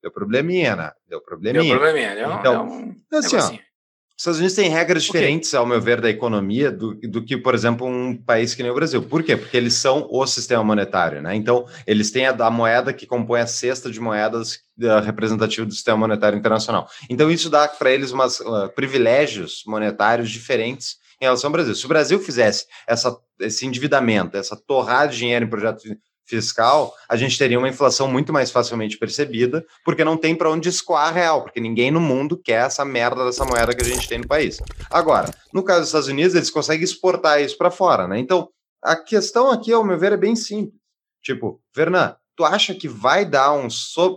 Deu 0.02 0.10
probleminha, 0.10 0.74
né? 0.74 0.92
Deu 1.06 1.20
probleminha. 1.20 1.62
Deu 1.62 1.78
probleminha, 1.78 2.14
deu, 2.14 2.32
então, 2.32 2.66
deu 2.66 2.74
um 3.12 3.18
assim, 3.18 3.36
ó, 3.36 3.71
os 4.16 4.22
Estados 4.22 4.38
Unidos 4.38 4.54
têm 4.54 4.68
regras 4.68 5.02
diferentes, 5.04 5.50
okay. 5.50 5.58
ao 5.58 5.66
meu 5.66 5.80
ver, 5.80 6.00
da 6.00 6.08
economia 6.08 6.70
do, 6.70 6.94
do 6.94 7.24
que, 7.24 7.36
por 7.36 7.54
exemplo, 7.54 7.86
um 7.86 8.16
país 8.16 8.54
que 8.54 8.62
nem 8.62 8.70
o 8.70 8.74
Brasil. 8.74 9.02
Por 9.02 9.22
quê? 9.22 9.36
Porque 9.36 9.56
eles 9.56 9.74
são 9.74 10.06
o 10.10 10.26
sistema 10.26 10.62
monetário, 10.62 11.22
né? 11.22 11.34
Então, 11.34 11.66
eles 11.86 12.10
têm 12.10 12.26
a, 12.26 12.30
a 12.30 12.50
moeda 12.50 12.92
que 12.92 13.06
compõe 13.06 13.40
a 13.40 13.46
cesta 13.46 13.90
de 13.90 13.98
moedas 13.98 14.60
uh, 14.80 15.00
representativa 15.02 15.66
do 15.66 15.72
sistema 15.72 15.96
monetário 15.96 16.38
internacional. 16.38 16.88
Então, 17.08 17.30
isso 17.30 17.48
dá 17.50 17.66
para 17.66 17.90
eles 17.90 18.12
umas, 18.12 18.38
uh, 18.40 18.68
privilégios 18.74 19.62
monetários 19.66 20.30
diferentes 20.30 20.96
em 21.20 21.24
relação 21.24 21.48
ao 21.48 21.52
Brasil. 21.52 21.74
Se 21.74 21.84
o 21.84 21.88
Brasil 21.88 22.20
fizesse 22.20 22.66
essa, 22.86 23.16
esse 23.40 23.64
endividamento, 23.64 24.36
essa 24.36 24.56
torrada 24.56 25.12
de 25.12 25.18
dinheiro 25.18 25.46
em 25.46 25.50
projetos 25.50 25.84
fiscal, 26.24 26.94
a 27.08 27.16
gente 27.16 27.38
teria 27.38 27.58
uma 27.58 27.68
inflação 27.68 28.08
muito 28.08 28.32
mais 28.32 28.50
facilmente 28.50 28.96
percebida, 28.98 29.64
porque 29.84 30.04
não 30.04 30.16
tem 30.16 30.34
para 30.34 30.50
onde 30.50 30.68
escoar 30.68 31.12
real, 31.12 31.42
porque 31.42 31.60
ninguém 31.60 31.90
no 31.90 32.00
mundo 32.00 32.36
quer 32.36 32.66
essa 32.66 32.84
merda 32.84 33.24
dessa 33.24 33.44
moeda 33.44 33.74
que 33.74 33.82
a 33.82 33.86
gente 33.86 34.08
tem 34.08 34.18
no 34.18 34.26
país. 34.26 34.58
Agora, 34.90 35.30
no 35.52 35.62
caso 35.62 35.80
dos 35.80 35.88
Estados 35.88 36.08
Unidos, 36.08 36.34
eles 36.34 36.50
conseguem 36.50 36.84
exportar 36.84 37.40
isso 37.40 37.56
para 37.58 37.70
fora, 37.70 38.06
né? 38.06 38.18
Então, 38.18 38.48
a 38.82 38.96
questão 38.96 39.50
aqui, 39.50 39.72
ao 39.72 39.84
meu 39.84 39.98
ver, 39.98 40.12
é 40.12 40.16
bem 40.16 40.34
simples. 40.34 40.80
Tipo, 41.22 41.60
Vernan, 41.74 42.16
tu 42.36 42.44
acha 42.44 42.74
que 42.74 42.88
vai 42.88 43.24
dar 43.24 43.52
um 43.52 43.68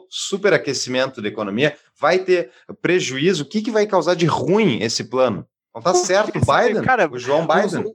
superaquecimento 0.10 1.22
da 1.22 1.28
economia? 1.28 1.78
Vai 2.00 2.20
ter 2.20 2.52
prejuízo? 2.82 3.44
O 3.44 3.46
que, 3.46 3.62
que 3.62 3.72
vai 3.72 3.86
causar 3.86 4.16
de 4.16 4.26
ruim 4.26 4.82
esse 4.82 5.04
plano? 5.04 5.46
Não 5.74 5.82
tá 5.82 5.94
certo 5.94 6.38
o 6.38 6.40
Biden? 6.40 6.84
Cara, 6.84 7.10
o 7.12 7.20
João 7.20 7.46
Biden? 7.46 7.94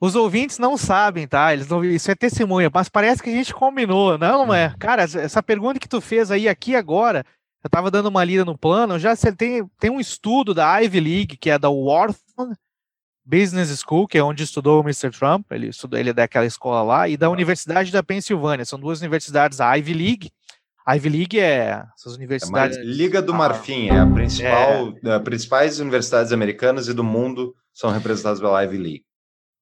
Os 0.00 0.14
ouvintes 0.14 0.58
não 0.58 0.76
sabem, 0.76 1.26
tá? 1.26 1.52
Eles 1.52 1.68
não, 1.68 1.82
isso 1.84 2.10
é 2.10 2.14
testemunha, 2.14 2.70
mas 2.72 2.88
parece 2.88 3.22
que 3.22 3.30
a 3.30 3.32
gente 3.32 3.54
combinou. 3.54 4.18
Não, 4.18 4.52
é. 4.52 4.68
Uhum. 4.68 4.74
Cara, 4.78 5.02
essa 5.02 5.42
pergunta 5.42 5.80
que 5.80 5.88
tu 5.88 6.00
fez 6.00 6.30
aí 6.30 6.48
aqui 6.48 6.76
agora, 6.76 7.24
eu 7.64 7.70
tava 7.70 7.90
dando 7.90 8.06
uma 8.06 8.22
lida 8.22 8.44
no 8.44 8.58
plano, 8.58 8.98
já 8.98 9.14
tem, 9.36 9.66
tem 9.78 9.90
um 9.90 10.00
estudo 10.00 10.52
da 10.52 10.78
Ivy 10.78 11.00
League, 11.00 11.36
que 11.36 11.50
é 11.50 11.58
da 11.58 11.70
Wharton 11.70 12.52
Business 13.24 13.76
School, 13.80 14.06
que 14.06 14.18
é 14.18 14.22
onde 14.22 14.44
estudou 14.44 14.80
o 14.80 14.84
Mr. 14.84 15.10
Trump, 15.10 15.50
ele 15.50 15.68
estudou, 15.68 15.98
ele 15.98 16.10
é 16.10 16.12
daquela 16.12 16.46
escola 16.46 16.82
lá, 16.82 17.08
e 17.08 17.16
da 17.16 17.28
Universidade 17.28 17.90
da 17.90 18.02
Pensilvânia. 18.02 18.64
São 18.64 18.78
duas 18.78 19.00
universidades, 19.00 19.60
a 19.60 19.74
Ivy 19.74 19.94
League. 19.94 20.30
Ivy 20.88 21.08
League 21.08 21.40
é 21.40 21.82
essas 21.96 22.14
universidades. 22.14 22.76
É 22.76 22.82
Liga 22.82 23.20
do 23.20 23.34
Marfim 23.34 23.88
é 23.88 23.98
a 23.98 24.06
principal, 24.06 24.94
é... 25.04 25.14
as 25.14 25.22
principais 25.22 25.80
universidades 25.80 26.32
americanas 26.32 26.86
e 26.86 26.94
do 26.94 27.02
mundo 27.02 27.52
são 27.72 27.90
representadas 27.90 28.38
pela 28.38 28.62
Ivy 28.62 28.78
League. 28.78 29.05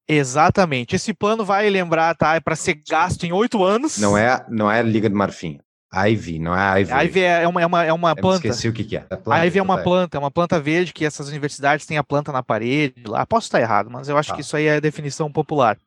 Exatamente. 0.08 0.94
Esse 0.96 1.14
plano 1.14 1.44
vai 1.44 1.68
lembrar, 1.70 2.14
tá? 2.14 2.34
É 2.34 2.40
para 2.40 2.56
ser 2.56 2.80
gasto 2.88 3.24
em 3.24 3.32
oito 3.32 3.64
anos. 3.64 3.98
Não 3.98 4.16
é, 4.16 4.44
não 4.48 4.70
é 4.70 4.82
Liga 4.82 5.08
do 5.08 5.16
Marfim. 5.16 5.58
Ivy, 5.94 6.40
não 6.40 6.56
é 6.56 6.80
Ivy. 6.80 6.92
Ivy 6.92 7.20
é 7.20 7.48
uma, 7.48 7.62
é 7.62 7.66
uma, 7.66 7.84
é 7.84 7.92
uma 7.92 8.16
planta. 8.16 8.48
esqueci 8.48 8.68
o 8.68 8.72
que, 8.72 8.82
que 8.82 8.96
é. 8.96 9.06
é 9.08 9.16
planta, 9.16 9.46
Ivy 9.46 9.58
é 9.58 9.62
uma 9.62 9.78
planta, 9.78 10.16
é 10.16 10.20
uma 10.20 10.30
planta 10.30 10.60
verde 10.60 10.92
que 10.92 11.04
essas 11.04 11.28
universidades 11.28 11.86
têm 11.86 11.96
a 11.96 12.02
planta 12.02 12.32
na 12.32 12.42
parede 12.42 13.04
lá. 13.06 13.24
Posso 13.24 13.46
estar 13.46 13.60
errado, 13.60 13.88
mas 13.90 14.08
eu 14.08 14.18
acho 14.18 14.30
tá. 14.30 14.34
que 14.34 14.40
isso 14.40 14.56
aí 14.56 14.66
é 14.66 14.76
a 14.76 14.80
definição 14.80 15.30
popular. 15.30 15.78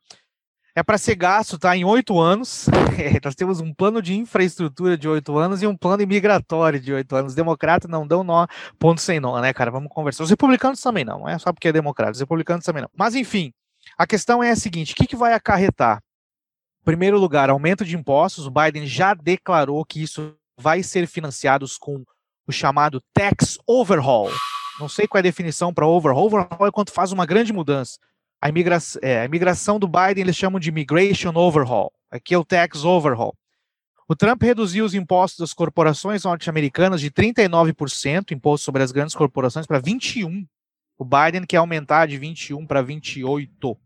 É 0.74 0.82
para 0.82 0.96
ser 0.96 1.16
gasto, 1.16 1.58
tá? 1.58 1.76
Em 1.76 1.84
oito 1.84 2.18
anos. 2.18 2.66
É, 2.98 3.20
nós 3.22 3.36
temos 3.36 3.60
um 3.60 3.72
plano 3.72 4.02
de 4.02 4.12
infraestrutura 4.16 4.98
de 4.98 5.06
oito 5.06 5.38
anos 5.38 5.62
e 5.62 5.68
um 5.68 5.76
plano 5.76 6.02
imigratório 6.02 6.80
de 6.80 6.92
oito 6.92 7.14
anos. 7.14 7.32
Democratas 7.32 7.88
não 7.88 8.04
dão 8.04 8.24
nó, 8.24 8.44
ponto 8.76 9.00
sem 9.00 9.20
nó, 9.20 9.40
né, 9.40 9.52
cara? 9.52 9.70
Vamos 9.70 9.88
conversar. 9.88 10.24
Os 10.24 10.30
republicanos 10.30 10.80
também 10.80 11.04
não, 11.04 11.20
não 11.20 11.28
é 11.28 11.38
só 11.38 11.52
porque 11.52 11.68
é 11.68 11.72
democrata. 11.72 12.10
Os 12.10 12.18
republicanos 12.18 12.64
também 12.64 12.82
não. 12.82 12.90
Mas 12.96 13.14
enfim, 13.14 13.52
a 13.98 14.06
questão 14.06 14.42
é 14.42 14.50
a 14.50 14.56
seguinte: 14.56 14.92
o 14.92 14.96
que, 14.96 15.06
que 15.06 15.16
vai 15.16 15.34
acarretar? 15.34 15.98
Em 16.80 16.84
primeiro 16.84 17.18
lugar, 17.18 17.50
aumento 17.50 17.84
de 17.84 17.96
impostos. 17.96 18.46
O 18.46 18.50
Biden 18.50 18.86
já 18.86 19.12
declarou 19.12 19.84
que 19.84 20.00
isso 20.00 20.34
vai 20.56 20.82
ser 20.82 21.06
financiado 21.06 21.66
com 21.80 22.04
o 22.46 22.52
chamado 22.52 23.02
tax 23.12 23.58
overhaul. 23.66 24.30
Não 24.78 24.88
sei 24.88 25.08
qual 25.08 25.18
é 25.18 25.20
a 25.20 25.22
definição 25.22 25.74
para 25.74 25.86
overhaul. 25.86 26.26
Overhaul 26.26 26.66
é 26.66 26.70
quando 26.70 26.90
faz 26.90 27.10
uma 27.10 27.26
grande 27.26 27.52
mudança. 27.52 27.98
A, 28.40 28.48
imigra 28.48 28.78
é, 29.02 29.20
a 29.20 29.24
imigração 29.24 29.78
do 29.78 29.88
Biden 29.88 30.22
eles 30.22 30.36
chamam 30.36 30.60
de 30.60 30.68
immigration 30.68 31.32
overhaul. 31.34 31.92
Aqui 32.10 32.32
é 32.32 32.38
o 32.38 32.44
tax 32.44 32.84
overhaul. 32.84 33.34
O 34.06 34.16
Trump 34.16 34.42
reduziu 34.42 34.86
os 34.86 34.94
impostos 34.94 35.40
das 35.40 35.52
corporações 35.52 36.24
norte-americanas 36.24 37.00
de 37.00 37.10
39%, 37.10 38.30
imposto 38.30 38.64
sobre 38.64 38.82
as 38.82 38.92
grandes 38.92 39.14
corporações, 39.14 39.66
para 39.66 39.82
21%. 39.82 40.46
O 40.96 41.04
Biden 41.04 41.44
quer 41.46 41.58
aumentar 41.58 42.06
de 42.06 42.18
21% 42.18 42.66
para 42.66 42.82
28%. 42.82 43.76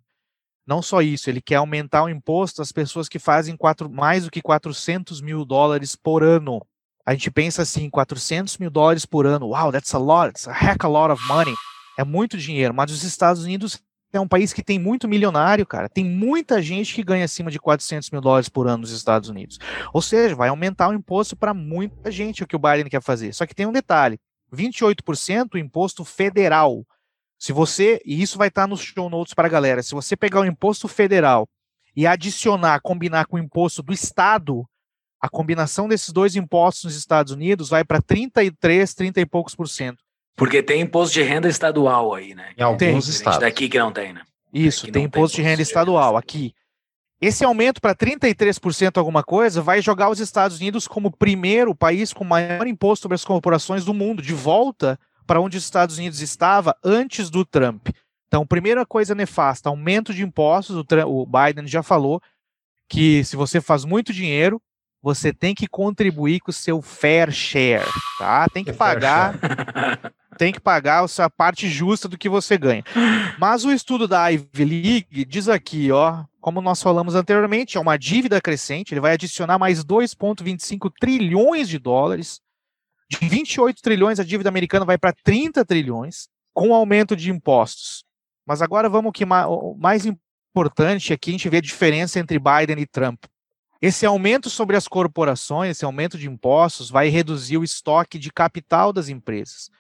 Não 0.66 0.80
só 0.80 1.02
isso, 1.02 1.28
ele 1.28 1.40
quer 1.40 1.56
aumentar 1.56 2.04
o 2.04 2.08
imposto 2.08 2.62
às 2.62 2.70
pessoas 2.70 3.08
que 3.08 3.18
fazem 3.18 3.56
quatro, 3.56 3.90
mais 3.90 4.24
do 4.24 4.30
que 4.30 4.40
400 4.40 5.20
mil 5.20 5.44
dólares 5.44 5.96
por 5.96 6.22
ano. 6.22 6.64
A 7.04 7.12
gente 7.14 7.30
pensa 7.30 7.62
assim, 7.62 7.90
400 7.90 8.58
mil 8.58 8.70
dólares 8.70 9.04
por 9.04 9.26
ano, 9.26 9.48
wow, 9.48 9.72
that's 9.72 9.92
a 9.92 9.98
lot, 9.98 10.30
it's 10.30 10.46
a 10.46 10.52
heck 10.52 10.84
a 10.84 10.88
lot 10.88 11.12
of 11.12 11.20
money. 11.26 11.54
É 11.98 12.04
muito 12.04 12.38
dinheiro, 12.38 12.72
mas 12.72 12.92
os 12.92 13.02
Estados 13.02 13.42
Unidos 13.42 13.82
é 14.12 14.20
um 14.20 14.28
país 14.28 14.52
que 14.52 14.62
tem 14.62 14.78
muito 14.78 15.08
milionário, 15.08 15.66
cara. 15.66 15.88
Tem 15.88 16.04
muita 16.04 16.60
gente 16.62 16.94
que 16.94 17.02
ganha 17.02 17.24
acima 17.24 17.50
de 17.50 17.58
400 17.58 18.10
mil 18.10 18.20
dólares 18.20 18.48
por 18.48 18.66
ano 18.66 18.78
nos 18.78 18.90
Estados 18.90 19.28
Unidos. 19.28 19.58
Ou 19.92 20.02
seja, 20.02 20.36
vai 20.36 20.48
aumentar 20.48 20.88
o 20.90 20.94
imposto 20.94 21.34
para 21.34 21.54
muita 21.54 22.10
gente, 22.10 22.42
o 22.42 22.46
que 22.46 22.56
o 22.56 22.58
Biden 22.58 22.88
quer 22.88 23.02
fazer. 23.02 23.32
Só 23.32 23.46
que 23.46 23.54
tem 23.54 23.66
um 23.66 23.72
detalhe: 23.72 24.18
28% 24.54 25.54
o 25.54 25.58
imposto 25.58 26.04
federal. 26.04 26.84
Se 27.42 27.52
você, 27.52 28.00
e 28.06 28.22
isso 28.22 28.38
vai 28.38 28.46
estar 28.46 28.68
nos 28.68 28.80
show 28.80 29.10
notes 29.10 29.34
para 29.34 29.48
a 29.48 29.50
galera, 29.50 29.82
se 29.82 29.96
você 29.96 30.16
pegar 30.16 30.42
o 30.42 30.44
imposto 30.44 30.86
federal 30.86 31.48
e 31.96 32.06
adicionar, 32.06 32.80
combinar 32.80 33.26
com 33.26 33.34
o 33.34 33.38
imposto 33.40 33.82
do 33.82 33.92
estado, 33.92 34.64
a 35.20 35.28
combinação 35.28 35.88
desses 35.88 36.12
dois 36.12 36.36
impostos 36.36 36.84
nos 36.84 36.94
Estados 36.94 37.32
Unidos 37.32 37.68
vai 37.68 37.82
para 37.82 38.00
33, 38.00 38.94
30 38.94 39.20
e 39.20 39.26
poucos 39.26 39.56
por 39.56 39.68
cento. 39.68 40.04
Porque 40.36 40.62
tem 40.62 40.82
imposto 40.82 41.14
de 41.14 41.22
renda 41.24 41.48
estadual 41.48 42.14
aí, 42.14 42.32
né? 42.32 42.52
Em 42.56 42.62
alguns 42.62 42.78
tem. 42.78 42.96
estados. 42.96 43.40
Daqui 43.40 43.68
que 43.68 43.76
não 43.76 43.90
tem, 43.90 44.12
né? 44.12 44.22
Isso, 44.54 44.86
tem 44.92 45.06
imposto 45.06 45.34
tem 45.34 45.44
de 45.44 45.50
renda 45.50 45.62
estadual. 45.62 46.16
Aqui, 46.16 46.54
esse 47.20 47.44
aumento 47.44 47.80
para 47.80 47.92
33% 47.92 48.98
alguma 48.98 49.24
coisa 49.24 49.60
vai 49.60 49.82
jogar 49.82 50.10
os 50.10 50.20
Estados 50.20 50.60
Unidos 50.60 50.86
como 50.86 51.08
o 51.08 51.16
primeiro 51.16 51.74
país 51.74 52.12
com 52.12 52.22
maior 52.22 52.68
imposto 52.68 53.02
sobre 53.02 53.16
as 53.16 53.24
corporações 53.24 53.84
do 53.84 53.92
mundo, 53.92 54.22
de 54.22 54.32
volta 54.32 54.96
para 55.26 55.40
onde 55.40 55.56
os 55.56 55.64
Estados 55.64 55.98
Unidos 55.98 56.20
estava 56.20 56.76
antes 56.84 57.30
do 57.30 57.44
Trump. 57.44 57.88
Então, 58.26 58.46
primeira 58.46 58.86
coisa 58.86 59.14
nefasta, 59.14 59.68
aumento 59.68 60.14
de 60.14 60.22
impostos. 60.22 60.76
O, 60.76 60.84
Trump, 60.84 61.06
o 61.06 61.26
Biden 61.26 61.66
já 61.66 61.82
falou 61.82 62.20
que 62.88 63.22
se 63.24 63.36
você 63.36 63.60
faz 63.60 63.84
muito 63.84 64.12
dinheiro, 64.12 64.60
você 65.02 65.32
tem 65.32 65.54
que 65.54 65.66
contribuir 65.66 66.40
com 66.40 66.50
o 66.50 66.54
seu 66.54 66.80
fair 66.80 67.32
share, 67.32 67.84
tá? 68.18 68.48
Tem 68.48 68.64
que 68.64 68.72
pagar, 68.72 69.34
tem 70.38 70.52
que 70.52 70.60
pagar 70.60 71.02
a 71.02 71.08
sua 71.08 71.28
parte 71.28 71.68
justa 71.68 72.08
do 72.08 72.16
que 72.16 72.28
você 72.28 72.56
ganha. 72.56 72.84
Mas 73.38 73.64
o 73.64 73.72
estudo 73.72 74.06
da 74.06 74.28
Ivy 74.28 74.64
League 74.64 75.24
diz 75.24 75.48
aqui, 75.48 75.90
ó, 75.90 76.24
como 76.40 76.60
nós 76.60 76.80
falamos 76.82 77.14
anteriormente, 77.14 77.76
é 77.76 77.80
uma 77.80 77.98
dívida 77.98 78.40
crescente, 78.40 78.94
ele 78.94 79.00
vai 79.00 79.14
adicionar 79.14 79.58
mais 79.58 79.84
2,25 79.84 80.90
trilhões 80.98 81.68
de 81.68 81.78
dólares 81.78 82.40
de 83.12 83.28
28 83.28 83.82
trilhões, 83.82 84.18
a 84.18 84.24
dívida 84.24 84.48
americana 84.48 84.86
vai 84.86 84.96
para 84.96 85.12
30 85.12 85.64
trilhões, 85.64 86.28
com 86.54 86.74
aumento 86.74 87.14
de 87.14 87.30
impostos. 87.30 88.04
Mas 88.46 88.62
agora 88.62 88.88
vamos 88.88 89.12
que 89.12 89.24
o 89.24 89.74
mais 89.78 90.06
importante 90.06 91.12
aqui 91.12 91.30
a 91.30 91.32
gente 91.32 91.48
vê 91.48 91.58
a 91.58 91.62
diferença 91.62 92.18
entre 92.18 92.38
Biden 92.38 92.80
e 92.82 92.86
Trump. 92.86 93.24
Esse 93.80 94.06
aumento 94.06 94.48
sobre 94.48 94.76
as 94.76 94.88
corporações, 94.88 95.72
esse 95.72 95.84
aumento 95.84 96.16
de 96.16 96.28
impostos, 96.28 96.88
vai 96.88 97.08
reduzir 97.08 97.58
o 97.58 97.64
estoque 97.64 98.18
de 98.18 98.32
capital 98.32 98.92
das 98.92 99.08
empresas, 99.08 99.70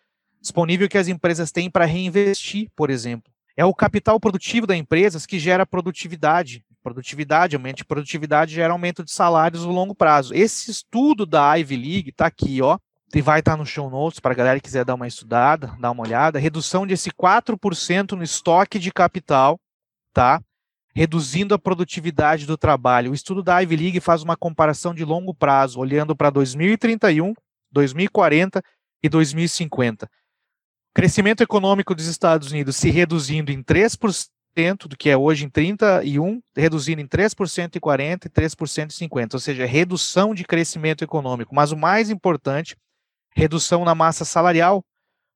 disponível 0.40 0.88
que 0.88 0.98
as 0.98 1.08
empresas 1.08 1.50
têm 1.50 1.70
para 1.70 1.84
reinvestir, 1.84 2.68
por 2.76 2.90
exemplo. 2.90 3.32
É 3.56 3.64
o 3.64 3.74
capital 3.74 4.18
produtivo 4.18 4.66
das 4.66 4.76
empresas 4.76 5.24
que 5.24 5.38
gera 5.38 5.64
produtividade. 5.64 6.64
Produtividade, 6.82 7.54
aumento 7.54 7.76
de 7.76 7.84
produtividade 7.84 8.54
gera 8.54 8.72
aumento 8.72 9.04
de 9.04 9.12
salários 9.12 9.64
no 9.64 9.72
longo 9.72 9.94
prazo. 9.94 10.34
Esse 10.34 10.70
estudo 10.70 11.24
da 11.24 11.54
Ivy 11.54 11.76
League 11.76 12.10
está 12.10 12.26
aqui, 12.26 12.60
ó, 12.60 12.76
vai 13.20 13.40
estar 13.40 13.58
no 13.58 13.66
show 13.66 13.90
notes 13.90 14.20
para 14.20 14.32
a 14.32 14.34
galera 14.34 14.58
que 14.58 14.64
quiser 14.64 14.86
dar 14.86 14.94
uma 14.94 15.06
estudada, 15.06 15.76
dar 15.78 15.90
uma 15.90 16.02
olhada. 16.02 16.38
Redução 16.38 16.86
desse 16.86 17.10
4% 17.10 18.12
no 18.12 18.22
estoque 18.22 18.78
de 18.78 18.90
capital, 18.90 19.60
tá? 20.14 20.40
Reduzindo 20.94 21.54
a 21.54 21.58
produtividade 21.58 22.46
do 22.46 22.56
trabalho. 22.56 23.10
O 23.10 23.14
estudo 23.14 23.42
da 23.42 23.58
Ivy 23.58 23.76
League 23.76 24.00
faz 24.00 24.22
uma 24.22 24.36
comparação 24.36 24.94
de 24.94 25.04
longo 25.04 25.34
prazo, 25.34 25.78
olhando 25.78 26.16
para 26.16 26.30
2031, 26.30 27.34
2040 27.70 28.62
e 29.02 29.08
2050. 29.10 30.08
Crescimento 30.94 31.42
econômico 31.42 31.94
dos 31.94 32.06
Estados 32.06 32.50
Unidos 32.50 32.76
se 32.76 32.88
reduzindo 32.90 33.50
em 33.50 33.62
3% 33.62 34.28
do 34.86 34.96
que 34.96 35.10
é 35.10 35.16
hoje 35.16 35.44
em 35.44 35.50
31, 35.50 36.40
reduzindo 36.56 37.00
em 37.00 37.06
3% 37.06 37.76
e 37.76 37.80
40 37.80 38.26
e 38.26 38.30
3% 38.30 38.90
e 38.90 38.94
50, 38.94 39.36
ou 39.36 39.40
seja, 39.40 39.66
redução 39.66 40.34
de 40.34 40.44
crescimento 40.44 41.02
econômico. 41.02 41.54
Mas 41.54 41.72
o 41.72 41.76
mais 41.76 42.10
importante 42.10 42.76
redução 43.34 43.84
na 43.84 43.94
massa 43.94 44.24
salarial, 44.24 44.84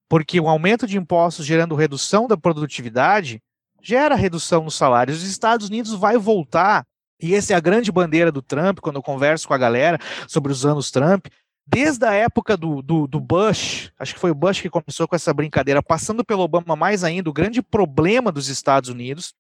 porque 0.09 0.41
o 0.41 0.49
aumento 0.49 0.87
de 0.87 0.97
impostos 0.97 1.45
gerando 1.45 1.75
redução 1.75 2.27
da 2.27 2.37
produtividade 2.37 3.43
gera 3.83 4.15
redução 4.15 4.65
nos 4.65 4.75
salários. 4.75 5.19
Os 5.19 5.29
Estados 5.29 5.69
Unidos 5.69 5.95
vai 5.95 6.17
voltar, 6.17 6.85
e 7.21 7.35
essa 7.35 7.53
é 7.53 7.57
a 7.57 7.61
grande 7.61 7.91
bandeira 7.91 8.31
do 8.31 8.43
Trump, 8.43 8.81
quando 8.81 8.97
eu 8.97 9.03
converso 9.03 9.47
com 9.49 9.55
a 9.55 9.59
galera 9.59 9.99
sobre 10.29 10.53
os 10.53 10.67
anos 10.67 10.91
Trump, 10.91 11.27
desde 11.67 12.05
a 12.05 12.13
época 12.13 12.57
do, 12.57 12.81
do, 12.83 13.07
do, 13.07 13.21
Bush, 13.21 13.91
acho 13.99 14.15
que 14.15 14.21
foi 14.21 14.31
o 14.31 14.35
Bush 14.35 14.61
que 14.61 14.71
começou 14.71 15.09
com 15.09 15.17
essa 15.17 15.35
brincadeira, 15.35 15.83
passando 15.83 16.25
pelo 16.25 16.43
Obama 16.43 16.77
mais 16.77 17.03
ainda, 17.03 17.29
o 17.31 17.33
grande 17.33 17.61
problema 17.61 18.31
dos 18.31 18.49
Estados 18.49 18.89
Unidos 18.89 19.35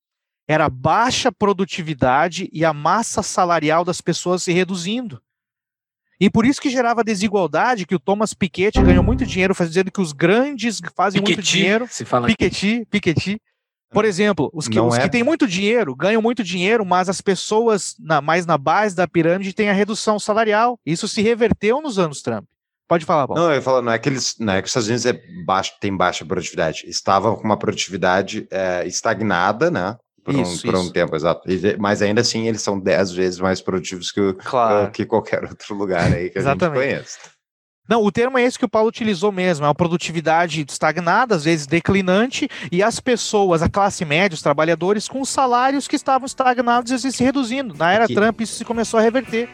era 0.49 0.67
a 0.67 0.71
baixa 0.71 1.33
produtividade 1.33 2.49
e 2.53 2.65
a 2.65 2.73
massa 2.73 3.23
salarial 3.23 3.85
das 3.85 4.01
pessoas 4.01 4.43
se 4.43 4.53
reduzindo. 4.53 5.21
E 6.19 6.31
por 6.31 6.47
isso 6.47 6.61
que 6.61 6.71
gerava 6.71 7.05
desigualdade, 7.05 7.87
que 7.87 7.95
o 7.95 7.99
Thomas 7.99 8.33
Piketty 8.33 8.83
ganhou 8.83 9.05
muito 9.05 9.27
dinheiro 9.27 9.55
fazendo 9.55 9.91
que 9.91 10.01
os 10.01 10.13
grandes 10.13 10.81
fazem 10.97 11.21
Piketty, 11.21 11.37
muito 11.37 11.47
dinheiro. 11.47 11.87
Se 11.91 12.05
fala 12.05 12.27
Piketty, 12.27 12.87
Piketty. 12.91 13.41
Por 13.91 14.05
exemplo, 14.05 14.51
os 14.53 14.67
que, 14.67 14.81
os 14.81 14.97
é... 14.97 15.03
que 15.03 15.11
têm 15.11 15.23
muito 15.23 15.47
dinheiro 15.47 15.95
ganham 15.95 16.21
muito 16.21 16.43
dinheiro, 16.43 16.85
mas 16.85 17.09
as 17.09 17.21
pessoas 17.21 17.95
na, 17.99 18.21
mais 18.21 18.45
na 18.45 18.59
base 18.59 18.97
da 18.97 19.07
pirâmide 19.07 19.53
têm 19.53 19.71
a 19.71 19.73
redução 19.73 20.19
salarial. 20.19 20.79
Isso 20.85 21.07
se 21.07 21.23
reverteu 21.23 21.81
nos 21.81 21.99
anos 21.99 22.21
Trump. 22.23 22.45
Pode 22.89 23.05
falar, 23.05 23.27
Paulo. 23.27 23.43
Não, 23.43 23.53
eu 23.53 23.61
falar, 23.61 23.83
não 23.83 23.93
é 23.93 23.99
que 23.99 24.09
eles, 24.09 24.37
não 24.39 24.53
é 24.53 24.63
que 24.63 24.67
os 24.67 24.71
Estados 24.71 24.89
Unidos 24.89 25.07
é 25.07 25.21
baixo, 25.45 25.73
tem 25.81 25.97
baixa 25.97 26.25
produtividade. 26.25 26.85
Estavam 26.87 27.35
com 27.35 27.43
uma 27.43 27.59
produtividade 27.59 28.47
é, 28.51 28.87
estagnada, 28.87 29.71
né? 29.71 29.97
Por, 30.27 30.35
isso, 30.35 30.67
um, 30.67 30.73
por 30.73 30.81
um 30.81 30.91
tempo, 30.91 31.15
exato. 31.15 31.49
mas 31.79 32.03
ainda 32.03 32.21
assim, 32.21 32.49
eles 32.49 32.61
são 32.61 32.79
dez 32.79 33.13
vezes 33.13 33.39
mais 33.39 33.61
produtivos 33.61 34.11
que, 34.11 34.33
claro. 34.35 34.91
que 34.91 35.07
qualquer 35.07 35.45
outro 35.49 35.75
lugar 35.75 36.13
aí 36.13 36.31
que 36.31 36.39
a 36.39 36.43
gente 36.43 36.69
conhece. 36.69 37.19
Não, 37.89 38.03
o 38.03 38.11
termo 38.11 38.37
é 38.37 38.43
esse 38.43 38.59
que 38.59 38.65
o 38.65 38.69
Paulo 38.69 38.89
utilizou 38.89 39.31
mesmo, 39.31 39.65
é 39.65 39.69
uma 39.69 39.75
produtividade 39.75 40.67
estagnada, 40.69 41.37
às 41.37 41.45
vezes 41.45 41.69
declinante, 41.69 42.49
e 42.73 42.83
as 42.83 42.99
pessoas, 42.99 43.63
a 43.63 43.69
classe 43.69 44.05
média, 44.05 44.35
os 44.35 44.43
trabalhadores, 44.43 45.07
com 45.07 45.25
salários 45.25 45.87
que 45.87 45.95
estavam 45.95 46.27
estagnados 46.27 46.91
e 46.91 46.95
às 46.97 47.05
vezes 47.05 47.17
se 47.17 47.23
reduzindo. 47.23 47.75
Na 47.75 47.93
era 47.93 48.07
Aqui. 48.07 48.15
Trump, 48.15 48.41
isso 48.41 48.57
se 48.57 48.65
começou 48.65 48.99
a 48.99 49.03
reverter. 49.05 49.49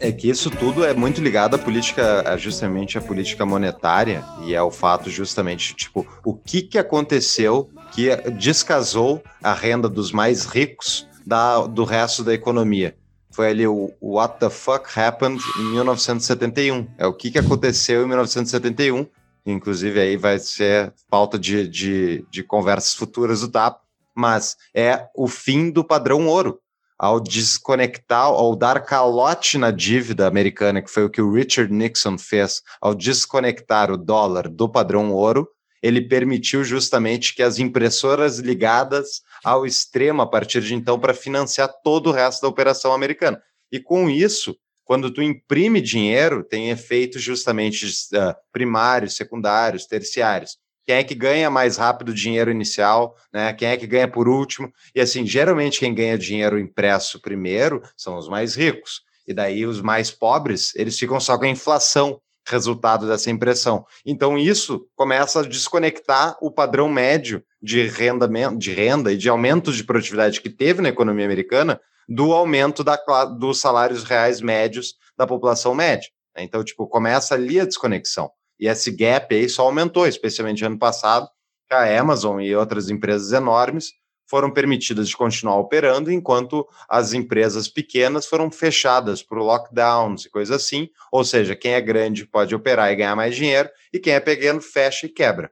É 0.00 0.10
que 0.10 0.28
isso 0.28 0.50
tudo 0.50 0.84
é 0.84 0.94
muito 0.94 1.20
ligado 1.20 1.54
à 1.54 1.58
política, 1.58 2.36
justamente 2.38 2.96
à 2.96 3.02
política 3.02 3.44
monetária 3.44 4.24
e 4.42 4.54
é 4.54 4.62
o 4.62 4.70
fato 4.70 5.10
justamente, 5.10 5.74
tipo, 5.74 6.06
o 6.24 6.34
que 6.34 6.62
que 6.62 6.78
aconteceu 6.78 7.70
que 7.92 8.16
descasou 8.30 9.22
a 9.42 9.52
renda 9.52 9.88
dos 9.88 10.10
mais 10.10 10.46
ricos 10.46 11.06
da, 11.26 11.66
do 11.66 11.84
resto 11.84 12.24
da 12.24 12.32
economia. 12.32 12.96
Foi 13.30 13.50
ali 13.50 13.66
o 13.66 13.92
What 14.00 14.40
the 14.40 14.50
fuck 14.50 14.98
happened 14.98 15.40
em 15.58 15.64
1971. 15.72 16.88
É 16.98 17.06
o 17.06 17.12
que, 17.12 17.30
que 17.30 17.38
aconteceu 17.38 18.02
em 18.02 18.08
1971. 18.08 19.06
Inclusive, 19.46 20.00
aí 20.00 20.16
vai 20.16 20.38
ser 20.38 20.92
pauta 21.08 21.38
de, 21.38 21.68
de, 21.68 22.24
de 22.30 22.42
conversas 22.42 22.94
futuras 22.94 23.40
do 23.40 23.48
TAP. 23.48 23.80
Mas 24.14 24.56
é 24.74 25.06
o 25.14 25.28
fim 25.28 25.70
do 25.70 25.84
padrão 25.84 26.26
ouro 26.26 26.58
ao 27.00 27.18
desconectar, 27.18 28.26
ao 28.26 28.54
dar 28.54 28.84
calote 28.84 29.56
na 29.56 29.70
dívida 29.70 30.26
americana, 30.26 30.82
que 30.82 30.90
foi 30.90 31.02
o 31.02 31.08
que 31.08 31.22
o 31.22 31.32
Richard 31.32 31.72
Nixon 31.72 32.18
fez, 32.18 32.60
ao 32.78 32.94
desconectar 32.94 33.90
o 33.90 33.96
dólar 33.96 34.50
do 34.50 34.68
padrão 34.68 35.10
ouro, 35.10 35.48
ele 35.82 36.02
permitiu 36.02 36.62
justamente 36.62 37.34
que 37.34 37.42
as 37.42 37.58
impressoras 37.58 38.38
ligadas 38.38 39.22
ao 39.42 39.64
extremo 39.64 40.20
a 40.20 40.26
partir 40.26 40.60
de 40.60 40.74
então 40.74 41.00
para 41.00 41.14
financiar 41.14 41.72
todo 41.82 42.08
o 42.10 42.12
resto 42.12 42.42
da 42.42 42.48
operação 42.48 42.92
americana. 42.92 43.40
E 43.72 43.80
com 43.80 44.10
isso, 44.10 44.54
quando 44.84 45.10
tu 45.10 45.22
imprime 45.22 45.80
dinheiro, 45.80 46.44
tem 46.44 46.68
efeitos 46.68 47.22
justamente 47.22 47.86
uh, 47.86 48.34
primários, 48.52 49.16
secundários, 49.16 49.86
terciários 49.86 50.58
quem 50.90 50.96
é 50.96 51.04
que 51.04 51.14
ganha 51.14 51.48
mais 51.48 51.76
rápido 51.76 52.08
o 52.08 52.14
dinheiro 52.14 52.50
inicial, 52.50 53.14
né? 53.32 53.52
Quem 53.52 53.68
é 53.68 53.76
que 53.76 53.86
ganha 53.86 54.08
por 54.08 54.26
último? 54.26 54.72
E 54.92 55.00
assim, 55.00 55.24
geralmente 55.24 55.78
quem 55.78 55.94
ganha 55.94 56.18
dinheiro 56.18 56.58
impresso 56.58 57.20
primeiro 57.20 57.80
são 57.96 58.18
os 58.18 58.28
mais 58.28 58.56
ricos. 58.56 59.02
E 59.24 59.32
daí 59.32 59.64
os 59.64 59.80
mais 59.80 60.10
pobres, 60.10 60.74
eles 60.74 60.98
ficam 60.98 61.20
só 61.20 61.38
com 61.38 61.44
a 61.44 61.48
inflação, 61.48 62.20
resultado 62.44 63.06
dessa 63.06 63.30
impressão. 63.30 63.86
Então 64.04 64.36
isso 64.36 64.84
começa 64.96 65.38
a 65.38 65.46
desconectar 65.46 66.36
o 66.42 66.50
padrão 66.50 66.88
médio 66.88 67.40
de 67.62 67.86
renda, 67.86 68.28
de 68.58 68.72
renda 68.72 69.12
e 69.12 69.16
de 69.16 69.28
aumento 69.28 69.72
de 69.72 69.84
produtividade 69.84 70.40
que 70.40 70.50
teve 70.50 70.82
na 70.82 70.88
economia 70.88 71.24
americana 71.24 71.80
do 72.08 72.32
aumento 72.32 72.82
da, 72.82 72.96
dos 73.38 73.60
salários 73.60 74.02
reais 74.02 74.40
médios 74.40 74.94
da 75.16 75.24
população 75.24 75.72
média. 75.72 76.08
Então, 76.36 76.64
tipo, 76.64 76.84
começa 76.88 77.36
ali 77.36 77.60
a 77.60 77.64
desconexão. 77.64 78.28
E 78.60 78.68
esse 78.68 78.90
gap 78.90 79.34
aí 79.34 79.48
só 79.48 79.62
aumentou, 79.62 80.06
especialmente 80.06 80.64
ano 80.64 80.78
passado, 80.78 81.26
que 81.66 81.74
a 81.74 81.98
Amazon 81.98 82.40
e 82.40 82.54
outras 82.54 82.90
empresas 82.90 83.32
enormes 83.32 83.92
foram 84.28 84.52
permitidas 84.52 85.08
de 85.08 85.16
continuar 85.16 85.56
operando, 85.56 86.12
enquanto 86.12 86.68
as 86.88 87.12
empresas 87.12 87.66
pequenas 87.66 88.26
foram 88.26 88.48
fechadas 88.50 89.22
por 89.24 89.38
lockdowns 89.38 90.26
e 90.26 90.30
coisas 90.30 90.54
assim. 90.54 90.88
Ou 91.10 91.24
seja, 91.24 91.56
quem 91.56 91.72
é 91.72 91.80
grande 91.80 92.24
pode 92.26 92.54
operar 92.54 92.92
e 92.92 92.96
ganhar 92.96 93.16
mais 93.16 93.34
dinheiro, 93.34 93.68
e 93.92 93.98
quem 93.98 94.12
é 94.12 94.20
pequeno 94.20 94.60
fecha 94.60 95.06
e 95.06 95.08
quebra. 95.08 95.50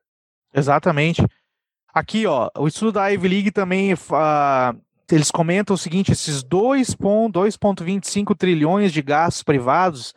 Exatamente. 0.54 1.24
Aqui, 1.92 2.26
ó, 2.26 2.50
o 2.56 2.68
estudo 2.68 2.92
da 2.92 3.08
Ivy 3.08 3.28
League 3.28 3.50
também 3.50 3.94
uh, 3.94 3.98
eles 5.10 5.30
comentam 5.30 5.74
o 5.74 5.78
seguinte: 5.78 6.12
esses 6.12 6.44
2,25 6.44 8.36
trilhões 8.36 8.92
de 8.92 9.00
gastos 9.02 9.42
privados, 9.42 10.14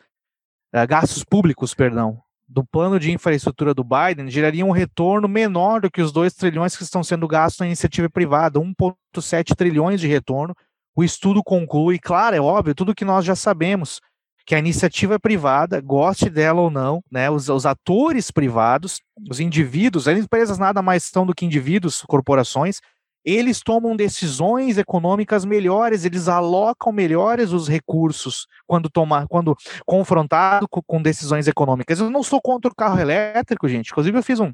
uh, 0.74 0.86
gastos 0.86 1.24
públicos, 1.24 1.74
perdão, 1.74 2.22
do 2.52 2.64
plano 2.64 3.00
de 3.00 3.10
infraestrutura 3.10 3.72
do 3.72 3.82
Biden 3.82 4.28
geraria 4.28 4.64
um 4.64 4.70
retorno 4.70 5.26
menor 5.26 5.80
do 5.80 5.90
que 5.90 6.02
os 6.02 6.12
2 6.12 6.34
trilhões 6.34 6.76
que 6.76 6.82
estão 6.82 7.02
sendo 7.02 7.26
gastos 7.26 7.60
na 7.60 7.66
iniciativa 7.66 8.10
privada, 8.10 8.60
1,7 8.60 9.54
trilhões 9.56 10.00
de 10.00 10.06
retorno. 10.06 10.54
O 10.94 11.02
estudo 11.02 11.42
conclui, 11.42 11.98
claro, 11.98 12.36
é 12.36 12.40
óbvio, 12.40 12.74
tudo 12.74 12.94
que 12.94 13.04
nós 13.04 13.24
já 13.24 13.34
sabemos, 13.34 14.00
que 14.44 14.54
a 14.54 14.58
iniciativa 14.58 15.18
privada, 15.18 15.80
goste 15.80 16.28
dela 16.28 16.60
ou 16.60 16.70
não, 16.70 17.02
né, 17.10 17.30
os, 17.30 17.48
os 17.48 17.64
atores 17.64 18.30
privados, 18.30 19.00
os 19.30 19.40
indivíduos, 19.40 20.06
as 20.06 20.18
empresas 20.18 20.58
nada 20.58 20.82
mais 20.82 21.04
são 21.04 21.24
do 21.24 21.34
que 21.34 21.46
indivíduos, 21.46 22.02
corporações, 22.02 22.80
eles 23.24 23.60
tomam 23.60 23.96
decisões 23.96 24.78
econômicas 24.78 25.44
melhores, 25.44 26.04
eles 26.04 26.28
alocam 26.28 26.92
melhores 26.92 27.52
os 27.52 27.68
recursos 27.68 28.46
quando 28.66 28.90
tomar, 28.90 29.26
quando 29.28 29.56
confrontado 29.86 30.66
com, 30.68 30.82
com, 30.82 31.00
decisões 31.00 31.46
econômicas. 31.46 32.00
Eu 32.00 32.10
não 32.10 32.22
sou 32.22 32.40
contra 32.40 32.70
o 32.70 32.74
carro 32.74 32.98
elétrico, 32.98 33.68
gente. 33.68 33.90
Inclusive 33.90 34.18
eu 34.18 34.22
fiz 34.22 34.40
um 34.40 34.52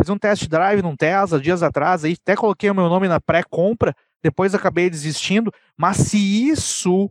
fiz 0.00 0.08
um 0.08 0.18
test 0.18 0.46
drive 0.48 0.82
num 0.82 0.96
Tesla 0.96 1.40
dias 1.40 1.62
atrás, 1.62 2.04
aí 2.04 2.16
até 2.20 2.36
coloquei 2.36 2.70
o 2.70 2.74
meu 2.74 2.88
nome 2.88 3.08
na 3.08 3.20
pré-compra, 3.20 3.94
depois 4.22 4.54
acabei 4.54 4.88
desistindo. 4.88 5.52
Mas 5.76 5.96
se 5.98 6.18
isso 6.48 7.10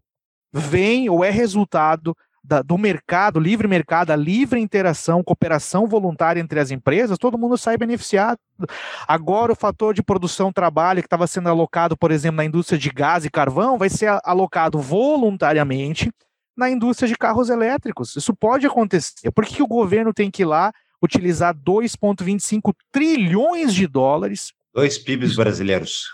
vem 0.54 1.10
ou 1.10 1.24
é 1.24 1.30
resultado 1.30 2.16
da, 2.44 2.62
do 2.62 2.78
mercado, 2.78 3.40
livre 3.40 3.68
mercado, 3.68 4.12
a 4.12 4.16
livre 4.16 4.60
interação, 4.60 5.24
cooperação 5.24 5.88
voluntária 5.88 6.40
entre 6.40 6.60
as 6.60 6.72
empresas, 6.72 7.18
todo 7.18 7.38
mundo 7.38 7.58
sai 7.58 7.78
beneficiado. 7.78 8.40
Agora, 9.08 9.52
o 9.52 9.56
fator 9.56 9.94
de 9.94 10.02
produção 10.02 10.52
trabalho 10.52 11.02
que 11.02 11.08
estava 11.08 11.28
sendo 11.28 11.50
alocado, 11.50 11.98
por 11.98 12.12
exemplo, 12.12 12.38
na 12.38 12.46
indústria 12.46 12.80
de 12.80 12.90
gás 12.90 13.26
e 13.26 13.30
carvão, 13.30 13.78
vai 13.78 13.90
ser 13.90 14.18
alocado 14.24 14.80
voluntariamente 14.80 16.12
na 16.56 16.70
indústria 16.70 17.08
de 17.08 17.16
carros 17.16 17.50
elétricos. 17.50 18.16
Isso 18.16 18.34
pode 18.34 18.66
acontecer. 18.66 19.32
Por 19.32 19.46
que 19.46 19.62
o 19.62 19.68
governo 19.68 20.14
tem 20.14 20.32
que 20.32 20.42
ir 20.42 20.46
lá 20.46 20.74
utilizar 21.02 21.56
2,25 21.56 22.74
trilhões 22.92 23.74
de 23.74 23.86
dólares? 23.86 24.52
Dois 24.74 24.98
PIBs 24.98 25.36
brasileiros. 25.36 26.06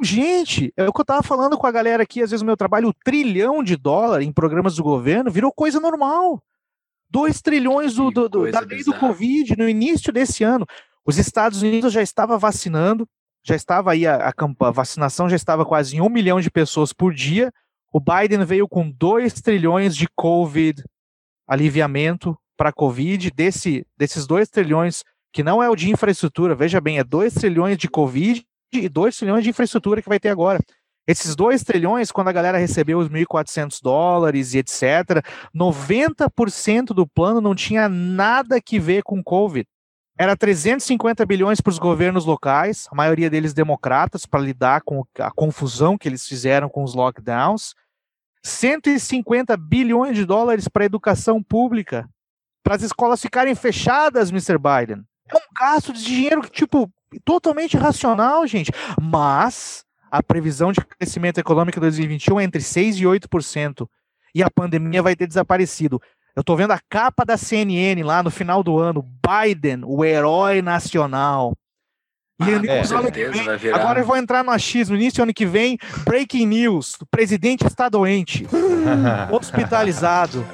Gente, 0.00 0.72
é 0.76 0.88
o 0.88 0.92
que 0.92 1.00
eu 1.00 1.04
tava 1.04 1.22
falando 1.22 1.58
com 1.58 1.66
a 1.66 1.72
galera 1.72 2.02
aqui, 2.02 2.22
às 2.22 2.30
vezes 2.30 2.42
o 2.42 2.46
meu 2.46 2.56
trabalho, 2.56 2.88
o 2.88 2.94
trilhão 3.04 3.62
de 3.62 3.76
dólar 3.76 4.22
em 4.22 4.32
programas 4.32 4.76
do 4.76 4.82
governo 4.82 5.30
virou 5.30 5.52
coisa 5.52 5.78
normal. 5.78 6.42
Dois 7.10 7.42
trilhões 7.42 7.94
do, 7.94 8.10
do, 8.10 8.28
do 8.28 8.50
da 8.50 8.60
lei 8.60 8.82
do 8.82 8.94
Covid 8.94 9.56
no 9.56 9.68
início 9.68 10.12
desse 10.12 10.42
ano. 10.42 10.66
Os 11.04 11.18
Estados 11.18 11.60
Unidos 11.60 11.92
já 11.92 12.00
estava 12.00 12.38
vacinando, 12.38 13.06
já 13.44 13.54
estava 13.54 13.92
aí 13.92 14.06
a, 14.06 14.28
a, 14.28 14.32
a 14.60 14.70
vacinação 14.70 15.28
já 15.28 15.36
estava 15.36 15.66
quase 15.66 15.96
em 15.96 16.00
um 16.00 16.08
milhão 16.08 16.40
de 16.40 16.50
pessoas 16.50 16.92
por 16.92 17.12
dia. 17.12 17.52
O 17.92 18.00
Biden 18.00 18.44
veio 18.44 18.66
com 18.66 18.90
dois 18.90 19.34
trilhões 19.34 19.94
de 19.94 20.08
Covid 20.16 20.82
aliviamento 21.46 22.36
para 22.56 22.72
Covid, 22.72 23.30
desse, 23.30 23.86
desses 23.96 24.26
dois 24.26 24.48
trilhões, 24.48 25.02
que 25.32 25.42
não 25.42 25.62
é 25.62 25.68
o 25.68 25.76
de 25.76 25.90
infraestrutura, 25.90 26.54
veja 26.54 26.80
bem, 26.80 26.98
é 26.98 27.04
dois 27.04 27.34
trilhões 27.34 27.76
de 27.76 27.88
Covid 27.88 28.44
e 28.72 28.88
2 28.88 29.16
trilhões 29.16 29.44
de 29.44 29.50
infraestrutura 29.50 30.00
que 30.00 30.08
vai 30.08 30.18
ter 30.18 30.28
agora. 30.28 30.58
Esses 31.06 31.34
2 31.34 31.64
trilhões, 31.64 32.12
quando 32.12 32.28
a 32.28 32.32
galera 32.32 32.58
recebeu 32.58 32.98
os 32.98 33.08
1.400 33.08 33.80
dólares 33.82 34.54
e 34.54 34.58
etc., 34.58 35.22
90% 35.54 36.86
do 36.94 37.06
plano 37.06 37.40
não 37.40 37.54
tinha 37.54 37.88
nada 37.88 38.60
que 38.60 38.78
ver 38.78 39.02
com 39.02 39.22
Covid. 39.22 39.66
Era 40.16 40.36
350 40.36 41.26
bilhões 41.26 41.60
para 41.60 41.70
os 41.70 41.78
governos 41.78 42.24
locais, 42.24 42.86
a 42.92 42.94
maioria 42.94 43.28
deles 43.28 43.52
democratas, 43.52 44.26
para 44.26 44.40
lidar 44.40 44.82
com 44.82 45.04
a 45.18 45.30
confusão 45.32 45.98
que 45.98 46.08
eles 46.08 46.26
fizeram 46.26 46.68
com 46.68 46.84
os 46.84 46.94
lockdowns. 46.94 47.74
150 48.44 49.56
bilhões 49.56 50.16
de 50.16 50.24
dólares 50.24 50.68
para 50.68 50.84
a 50.84 50.86
educação 50.86 51.42
pública, 51.42 52.08
para 52.62 52.76
as 52.76 52.82
escolas 52.82 53.20
ficarem 53.20 53.54
fechadas, 53.54 54.30
Mr. 54.30 54.58
Biden. 54.58 55.04
É 55.28 55.36
um 55.36 55.54
gasto 55.58 55.92
de 55.92 56.04
dinheiro 56.04 56.42
que, 56.42 56.50
tipo, 56.50 56.90
totalmente 57.24 57.76
racional, 57.76 58.46
gente. 58.46 58.70
Mas 59.00 59.84
a 60.10 60.22
previsão 60.22 60.72
de 60.72 60.80
crescimento 60.80 61.38
econômico 61.38 61.78
em 61.78 61.80
2021 61.80 62.40
é 62.40 62.44
entre 62.44 62.60
6% 62.60 62.98
e 62.98 63.04
8%. 63.04 63.88
E 64.34 64.42
a 64.42 64.50
pandemia 64.50 65.02
vai 65.02 65.14
ter 65.16 65.26
desaparecido. 65.26 66.00
Eu 66.34 66.40
estou 66.40 66.56
vendo 66.56 66.72
a 66.72 66.80
capa 66.88 67.24
da 67.24 67.36
CNN 67.36 68.02
lá 68.02 68.22
no 68.22 68.30
final 68.30 68.62
do 68.62 68.78
ano. 68.78 69.04
Biden, 69.26 69.82
o 69.84 70.04
herói 70.04 70.62
nacional. 70.62 71.54
E 72.40 72.70
ah, 72.70 72.72
é, 72.74 72.84
certeza, 72.84 73.56
vem, 73.56 73.72
agora 73.72 74.00
eu 74.00 74.06
vou 74.06 74.16
entrar 74.16 74.42
no 74.42 74.50
achismo. 74.50 74.96
No 74.96 75.00
início 75.00 75.22
ano 75.22 75.34
que 75.34 75.46
vem, 75.46 75.78
breaking 76.04 76.46
news: 76.46 76.94
o 77.00 77.06
presidente 77.06 77.66
está 77.66 77.88
doente, 77.88 78.46
hospitalizado. 79.30 80.44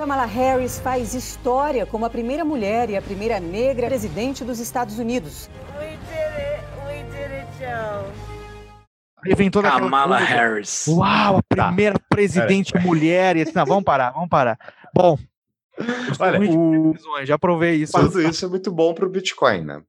Kamala 0.00 0.24
Harris 0.24 0.78
faz 0.78 1.12
história 1.12 1.84
como 1.84 2.06
a 2.06 2.10
primeira 2.10 2.42
mulher 2.42 2.88
e 2.88 2.96
a 2.96 3.02
primeira 3.02 3.38
negra 3.38 3.86
presidente 3.86 4.42
dos 4.42 4.58
Estados 4.58 4.98
Unidos. 4.98 5.50
We 5.78 5.90
did 5.90 6.38
it, 6.38 6.64
we 6.86 7.02
did 7.12 7.30
it, 7.30 7.46
Joe. 7.58 9.50
Toda 9.50 9.70
Kamala 9.70 10.16
Harris. 10.16 10.86
Uau, 10.88 11.36
a 11.36 11.42
tá. 11.54 11.66
primeira 11.66 11.98
tá. 11.98 12.04
presidente 12.08 12.72
mulher. 12.78 13.36
E... 13.36 13.44
Não, 13.54 13.66
vamos 13.66 13.84
parar, 13.84 14.12
vamos 14.12 14.30
parar. 14.30 14.58
Bom, 14.94 15.18
Olha, 16.18 16.40
o... 16.50 16.94
já 17.22 17.38
provei 17.38 17.82
isso. 17.82 17.92
Tudo 17.92 18.22
isso 18.22 18.46
é 18.46 18.48
muito 18.48 18.72
bom 18.72 18.94
para 18.94 19.04
o 19.04 19.10
Bitcoin, 19.10 19.64
né? 19.64 19.82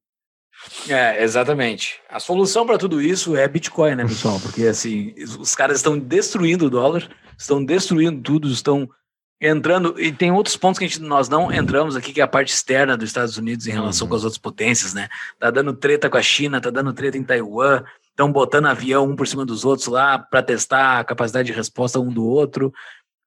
É, 0.89 1.23
exatamente. 1.23 2.01
A 2.09 2.19
solução 2.19 2.65
para 2.65 2.77
tudo 2.77 3.01
isso 3.01 3.37
é 3.37 3.47
Bitcoin, 3.47 3.95
né, 3.95 4.03
pessoal? 4.03 4.41
Porque 4.41 4.65
assim, 4.65 5.13
os 5.39 5.55
caras 5.55 5.77
estão 5.77 5.97
destruindo 5.97 6.65
o 6.65 6.69
dólar, 6.69 7.09
estão 7.37 7.63
destruindo 7.63 8.21
tudo, 8.21 8.49
estão 8.49 8.89
entrando, 9.41 9.99
e 9.99 10.11
tem 10.11 10.31
outros 10.31 10.55
pontos 10.55 10.77
que 10.77 10.85
a 10.85 10.87
gente, 10.87 11.01
nós 11.01 11.27
não 11.27 11.51
entramos 11.51 11.95
aqui, 11.95 12.13
que 12.13 12.21
é 12.21 12.23
a 12.23 12.27
parte 12.27 12.53
externa 12.53 12.95
dos 12.95 13.09
Estados 13.09 13.37
Unidos 13.37 13.65
em 13.65 13.71
relação 13.71 14.05
uhum. 14.05 14.09
com 14.09 14.15
as 14.15 14.23
outras 14.23 14.37
potências, 14.37 14.93
né? 14.93 15.09
Tá 15.39 15.49
dando 15.49 15.73
treta 15.73 16.09
com 16.09 16.17
a 16.17 16.21
China, 16.21 16.61
tá 16.61 16.69
dando 16.69 16.93
treta 16.93 17.17
em 17.17 17.23
Taiwan, 17.23 17.83
estão 18.11 18.31
botando 18.31 18.67
avião 18.67 19.09
um 19.09 19.15
por 19.15 19.27
cima 19.27 19.43
dos 19.43 19.65
outros 19.65 19.87
lá 19.87 20.19
para 20.19 20.43
testar 20.43 20.99
a 20.99 21.03
capacidade 21.03 21.47
de 21.47 21.53
resposta 21.53 21.99
um 21.99 22.13
do 22.13 22.23
outro. 22.23 22.71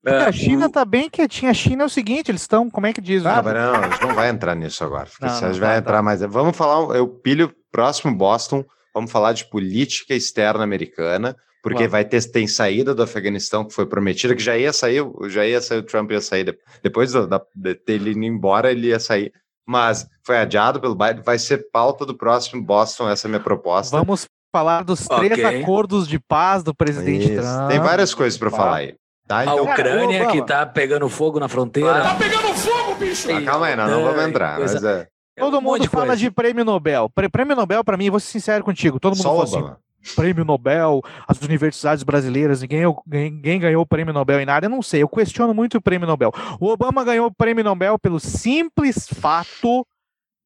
É, 0.07 0.25
a 0.25 0.33
China 0.33 0.67
o... 0.67 0.71
tá 0.71 0.85
bem 0.85 1.11
quietinha. 1.11 1.51
A 1.51 1.55
China 1.55 1.83
é 1.83 1.87
o 1.87 1.91
seguinte, 1.91 2.31
eles 2.31 2.43
estão, 2.43 2.71
como 2.71 2.87
é 2.87 2.93
que 2.93 3.01
diz? 3.01 3.27
Ah, 3.27 3.43
não, 3.43 3.75
a 3.75 3.89
gente 3.89 4.03
não 4.03 4.15
vai 4.15 4.29
entrar 4.29 4.55
nisso 4.55 4.85
agora. 4.85 5.07
Porque 5.07 5.25
não, 5.25 5.33
a 5.33 5.53
gente 5.53 5.61
vai 5.61 5.75
tá, 5.75 5.79
entrar 5.79 5.97
tá. 5.97 6.03
mais. 6.03 6.21
Vamos 6.21 6.57
falar, 6.57 6.95
eu 6.95 7.09
pilho 7.09 7.53
próximo 7.73 8.15
Boston, 8.15 8.65
vamos 8.95 9.11
falar 9.11 9.33
de 9.33 9.47
política 9.47 10.15
externa 10.15 10.63
americana, 10.63 11.35
porque 11.65 11.89
vai 11.89 12.05
ter 12.05 12.23
tem 12.31 12.47
saída 12.47 12.95
do 12.95 13.03
Afeganistão 13.03 13.65
que 13.65 13.73
foi 13.73 13.87
prometida, 13.87 14.37
que 14.37 14.43
já 14.43 14.55
ia 14.55 14.71
sair, 14.71 15.03
já 15.29 15.47
ia 15.47 15.63
sair, 15.63 15.79
o 15.79 15.83
Trump 15.83 16.11
ia 16.11 16.21
sair 16.21 16.59
depois 16.83 17.13
do, 17.13 17.27
da, 17.27 17.41
dele 17.87 18.11
ir 18.11 18.27
embora, 18.27 18.71
ele 18.71 18.89
ia 18.89 19.01
sair. 19.01 19.33
Mas 19.67 20.07
foi 20.23 20.37
adiado 20.37 20.79
pelo 20.79 20.95
Biden, 20.95 21.23
vai 21.25 21.39
ser 21.39 21.71
pauta 21.73 22.05
do 22.05 22.15
próximo 22.15 22.63
Boston, 22.63 23.09
essa 23.09 23.27
é 23.27 23.29
a 23.29 23.31
minha 23.31 23.43
proposta. 23.43 23.97
Vamos 23.97 24.27
falar 24.55 24.85
dos 24.85 25.09
três 25.09 25.33
okay. 25.33 25.63
acordos 25.63 26.07
de 26.07 26.19
paz 26.19 26.63
do 26.63 26.75
presidente 26.75 27.33
Isso. 27.33 27.43
Trump. 27.43 27.71
Tem 27.71 27.81
várias 27.81 28.13
coisas 28.13 28.39
para 28.39 28.51
falar 28.51 28.77
aí. 28.77 28.95
Tá, 29.27 29.43
então... 29.45 29.59
A 29.61 29.63
Ucrânia 29.63 30.19
Cara, 30.19 30.33
que 30.33 30.43
tá 30.43 30.67
pegando 30.67 31.09
fogo 31.09 31.41
na 31.41 31.49
fronteira. 31.49 32.03
Tá 32.03 32.15
pegando 32.15 32.53
fogo, 32.53 32.95
bicho! 32.97 33.33
Ah, 33.33 33.41
calma 33.41 33.67
aí, 33.69 33.75
não, 33.75 33.89
não 33.89 34.05
vamos 34.05 34.23
entrar. 34.23 34.61
Mas 34.61 34.85
é... 34.85 35.09
Todo 35.35 35.63
mundo 35.63 35.83
um 35.83 35.89
fala 35.89 36.09
coisa. 36.09 36.21
de 36.21 36.31
prêmio 36.31 36.63
Nobel. 36.63 37.11
Prêmio 37.33 37.57
Nobel, 37.57 37.83
para 37.83 37.97
mim, 37.97 38.11
vou 38.11 38.21
ser 38.21 38.33
sincero 38.33 38.63
contigo. 38.63 39.01
Todo 39.01 39.17
mundo 39.17 39.23
Só 39.23 39.31
fala 39.31 39.45
assim, 39.45 39.77
prêmio 40.15 40.45
Nobel, 40.45 41.01
as 41.27 41.41
universidades 41.41 42.03
brasileiras, 42.03 42.61
ninguém, 42.61 42.85
ninguém 43.07 43.61
ganhou 43.61 43.83
o 43.83 43.87
prêmio 43.87 44.13
Nobel 44.13 44.41
em 44.41 44.47
nada, 44.47 44.67
eu 44.67 44.71
não 44.71 44.83
sei, 44.83 45.03
eu 45.03 45.09
questiono 45.09 45.55
muito 45.55 45.79
o 45.79 45.83
prêmio 45.83 46.07
Nobel. 46.07 46.33
O 46.61 46.69
Obama 46.69 47.05
ganhou 47.05 47.27
o 47.27 47.35
prêmio 47.35 47.65
Nobel 47.65 47.99
pelo 47.99 48.21
simples 48.21 49.07
fato 49.09 49.87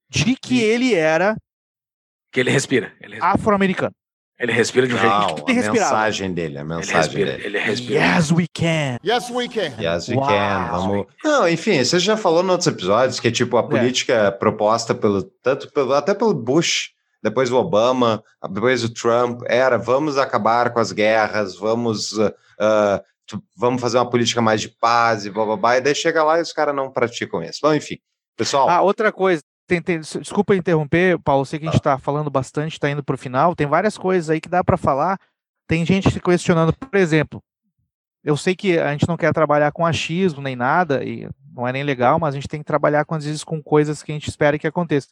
de 0.08 0.36
que 0.36 0.60
ele 0.60 0.94
era 0.94 1.36
que 2.32 2.40
ele 2.40 2.50
respira, 2.50 2.92
respira. 3.00 3.24
afro-americano. 3.24 3.94
Ele 4.38 4.52
respira 4.52 4.86
de 4.86 4.94
um 4.94 4.98
jeito. 4.98 5.12
Não, 5.12 5.44
a 5.48 5.72
mensagem 5.72 6.32
dele, 6.32 6.58
a 6.58 6.64
mensagem 6.64 7.22
ele 7.22 7.30
respira, 7.30 7.32
dele. 7.32 7.46
Ele 7.46 7.58
respira. 7.58 8.00
Yes, 8.00 8.30
we 8.30 8.46
can. 8.46 8.98
Yes, 9.04 9.30
we 9.30 9.48
can. 9.48 9.82
Yes, 9.82 10.08
we 10.08 10.14
wow. 10.14 10.28
can. 10.28 10.68
Vamos. 10.70 11.06
Não, 11.24 11.48
enfim, 11.48 11.82
você 11.82 11.98
já 11.98 12.16
falou 12.16 12.44
em 12.44 12.48
outros 12.48 12.68
episódios 12.68 13.18
que 13.18 13.32
tipo 13.32 13.56
a 13.56 13.60
é. 13.60 13.62
política 13.64 14.14
é. 14.14 14.30
proposta 14.30 14.94
pelo 14.94 15.24
tanto 15.24 15.72
pelo 15.72 15.92
até 15.92 16.14
pelo 16.14 16.32
Bush 16.32 16.90
depois 17.22 17.50
o 17.50 17.56
Obama, 17.56 18.22
depois 18.50 18.84
o 18.84 18.92
Trump, 18.92 19.42
era 19.46 19.76
vamos 19.76 20.18
acabar 20.18 20.72
com 20.72 20.80
as 20.80 20.92
guerras, 20.92 21.56
vamos, 21.56 22.12
uh, 22.12 22.32
vamos 23.56 23.80
fazer 23.80 23.98
uma 23.98 24.08
política 24.08 24.40
mais 24.40 24.60
de 24.60 24.68
paz 24.68 25.26
e 25.26 25.30
blá, 25.30 25.44
blá, 25.44 25.56
blá, 25.56 25.76
e 25.76 25.80
daí 25.80 25.94
chega 25.94 26.22
lá 26.22 26.38
e 26.38 26.42
os 26.42 26.52
caras 26.52 26.74
não 26.74 26.90
praticam 26.90 27.42
isso. 27.42 27.60
Bom, 27.62 27.74
enfim, 27.74 27.98
pessoal... 28.36 28.68
Ah, 28.68 28.80
outra 28.80 29.12
coisa, 29.12 29.42
tem, 29.66 29.82
tem, 29.82 30.00
desculpa 30.00 30.56
interromper, 30.56 31.18
Paulo, 31.18 31.44
sei 31.44 31.58
que 31.58 31.66
a 31.66 31.70
gente 31.70 31.80
está 31.80 31.98
falando 31.98 32.30
bastante, 32.30 32.72
está 32.72 32.90
indo 32.90 33.02
para 33.02 33.14
o 33.14 33.18
final, 33.18 33.54
tem 33.54 33.66
várias 33.66 33.98
coisas 33.98 34.30
aí 34.30 34.40
que 34.40 34.48
dá 34.48 34.62
para 34.64 34.76
falar, 34.76 35.18
tem 35.66 35.84
gente 35.84 36.10
se 36.10 36.20
questionando, 36.20 36.72
por 36.72 36.98
exemplo, 36.98 37.42
eu 38.24 38.36
sei 38.36 38.54
que 38.54 38.78
a 38.78 38.90
gente 38.92 39.08
não 39.08 39.16
quer 39.16 39.32
trabalhar 39.32 39.72
com 39.72 39.86
achismo 39.86 40.42
nem 40.42 40.56
nada, 40.56 41.04
e 41.04 41.28
não 41.54 41.66
é 41.66 41.72
nem 41.72 41.82
legal, 41.82 42.18
mas 42.18 42.34
a 42.34 42.36
gente 42.36 42.48
tem 42.48 42.60
que 42.60 42.66
trabalhar, 42.66 43.06
às 43.08 43.24
vezes, 43.24 43.44
com 43.44 43.62
coisas 43.62 44.02
que 44.02 44.12
a 44.12 44.14
gente 44.14 44.28
espera 44.28 44.58
que 44.58 44.66
aconteça. 44.66 45.08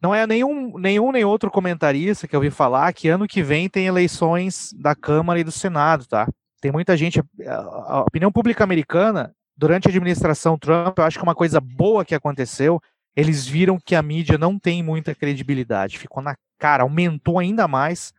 Não 0.00 0.14
é 0.14 0.26
nenhum, 0.26 0.78
nenhum 0.78 1.10
nem 1.10 1.24
outro 1.24 1.50
comentarista 1.50 2.28
que 2.28 2.36
eu 2.36 2.40
ouvi 2.40 2.50
falar 2.50 2.92
que 2.92 3.08
ano 3.08 3.26
que 3.26 3.42
vem 3.42 3.68
tem 3.68 3.86
eleições 3.86 4.72
da 4.74 4.94
Câmara 4.94 5.40
e 5.40 5.44
do 5.44 5.50
Senado, 5.50 6.06
tá? 6.06 6.28
Tem 6.60 6.70
muita 6.70 6.96
gente. 6.96 7.22
A 7.46 8.02
opinião 8.02 8.30
pública 8.30 8.62
americana, 8.62 9.32
durante 9.56 9.86
a 9.86 9.90
administração 9.90 10.58
Trump, 10.58 10.98
eu 10.98 11.04
acho 11.04 11.18
que 11.18 11.24
uma 11.24 11.34
coisa 11.34 11.60
boa 11.60 12.04
que 12.04 12.14
aconteceu, 12.14 12.80
eles 13.14 13.46
viram 13.46 13.78
que 13.82 13.94
a 13.94 14.02
mídia 14.02 14.36
não 14.36 14.58
tem 14.58 14.82
muita 14.82 15.14
credibilidade. 15.14 15.98
Ficou 15.98 16.22
na 16.22 16.34
cara, 16.58 16.82
aumentou 16.82 17.38
ainda 17.38 17.66
mais 17.66 18.12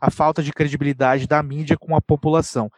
a 0.00 0.10
falta 0.10 0.42
de 0.42 0.52
credibilidade 0.52 1.26
da 1.26 1.42
mídia 1.42 1.76
com 1.76 1.96
a 1.96 2.00
população. 2.00 2.70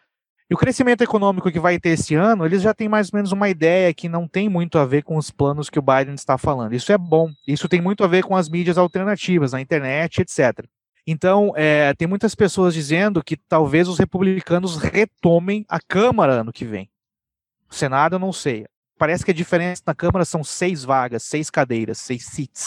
E 0.51 0.55
o 0.55 0.57
crescimento 0.57 1.01
econômico 1.03 1.49
que 1.49 1.61
vai 1.61 1.79
ter 1.79 1.91
esse 1.91 2.17
ano, 2.17 2.45
eles 2.45 2.61
já 2.61 2.75
têm 2.75 2.89
mais 2.89 3.13
ou 3.13 3.17
menos 3.17 3.31
uma 3.31 3.49
ideia 3.49 3.95
que 3.95 4.09
não 4.09 4.27
tem 4.27 4.49
muito 4.49 4.79
a 4.79 4.85
ver 4.85 5.05
com 5.05 5.17
os 5.17 5.31
planos 5.31 5.71
que 5.71 5.79
o 5.79 5.83
Biden 5.83 6.15
está 6.15 6.37
falando. 6.37 6.75
Isso 6.75 6.91
é 6.91 6.99
bom. 6.99 7.31
Isso 7.47 7.69
tem 7.69 7.81
muito 7.81 8.03
a 8.03 8.09
ver 8.09 8.25
com 8.25 8.35
as 8.35 8.49
mídias 8.49 8.77
alternativas, 8.77 9.55
a 9.55 9.61
internet, 9.61 10.21
etc. 10.21 10.67
Então, 11.07 11.53
é, 11.55 11.95
tem 11.95 12.09
muitas 12.09 12.35
pessoas 12.35 12.75
dizendo 12.75 13.23
que 13.23 13.37
talvez 13.37 13.87
os 13.87 14.01
republicanos 14.01 14.77
retomem 14.77 15.65
a 15.69 15.79
Câmara 15.79 16.41
ano 16.41 16.53
que 16.53 16.65
vem. 16.65 16.91
O 17.71 17.75
Senado, 17.75 18.17
eu 18.17 18.19
não 18.19 18.33
sei. 18.33 18.67
Parece 18.99 19.25
que 19.25 19.31
a 19.31 19.35
diferença 19.35 19.83
na 19.87 19.95
Câmara 19.95 20.25
são 20.25 20.43
seis 20.43 20.83
vagas, 20.83 21.23
seis 21.23 21.49
cadeiras, 21.49 21.99
seis 21.99 22.25
seats. 22.27 22.67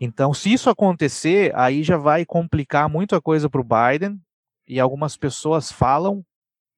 Então, 0.00 0.34
se 0.34 0.52
isso 0.52 0.68
acontecer, 0.68 1.52
aí 1.54 1.84
já 1.84 1.96
vai 1.96 2.26
complicar 2.26 2.88
muito 2.88 3.14
a 3.14 3.22
coisa 3.22 3.48
para 3.48 3.60
o 3.60 3.64
Biden. 3.64 4.20
E 4.66 4.80
algumas 4.80 5.16
pessoas 5.16 5.70
falam 5.70 6.24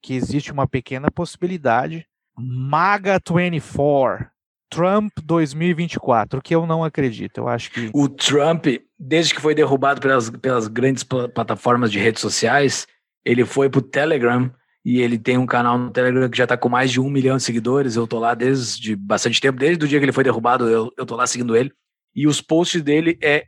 que 0.05 0.13
existe 0.13 0.53
uma 0.53 0.69
pequena 0.69 1.11
possibilidade. 1.11 2.07
MAGA 2.37 3.19
24, 3.27 4.27
Trump 4.71 5.11
2024, 5.25 6.43
que 6.43 6.55
eu 6.55 6.67
não 6.67 6.85
acredito. 6.85 7.39
Eu 7.39 7.49
acho 7.49 7.71
que. 7.71 7.91
O 7.95 8.07
Trump, 8.07 8.67
desde 8.99 9.33
que 9.33 9.41
foi 9.41 9.55
derrubado 9.55 10.03
pelas, 10.03 10.29
pelas 10.29 10.69
grandes 10.69 11.03
plataformas 11.03 11.91
de 11.91 11.99
redes 11.99 12.21
sociais, 12.21 12.87
ele 13.25 13.47
foi 13.47 13.71
pro 13.71 13.81
Telegram 13.81 14.53
e 14.85 15.01
ele 15.01 15.19
tem 15.19 15.39
um 15.39 15.47
canal 15.47 15.79
no 15.79 15.91
Telegram 15.91 16.29
que 16.29 16.37
já 16.37 16.45
está 16.45 16.57
com 16.57 16.69
mais 16.69 16.91
de 16.91 17.01
um 17.01 17.09
milhão 17.09 17.39
de 17.39 17.43
seguidores. 17.43 17.97
Eu 17.97 18.07
tô 18.07 18.19
lá 18.19 18.35
desde 18.35 18.95
bastante 18.95 19.41
tempo, 19.41 19.59
desde 19.59 19.83
o 19.87 19.89
dia 19.89 19.99
que 19.99 20.05
ele 20.05 20.13
foi 20.13 20.25
derrubado, 20.25 20.69
eu, 20.69 20.93
eu 20.99 21.07
tô 21.07 21.17
lá 21.17 21.27
seguindo 21.27 21.57
ele. 21.57 21.73
E 22.15 22.27
os 22.27 22.43
posts 22.43 22.83
dele 22.83 23.19
é 23.23 23.47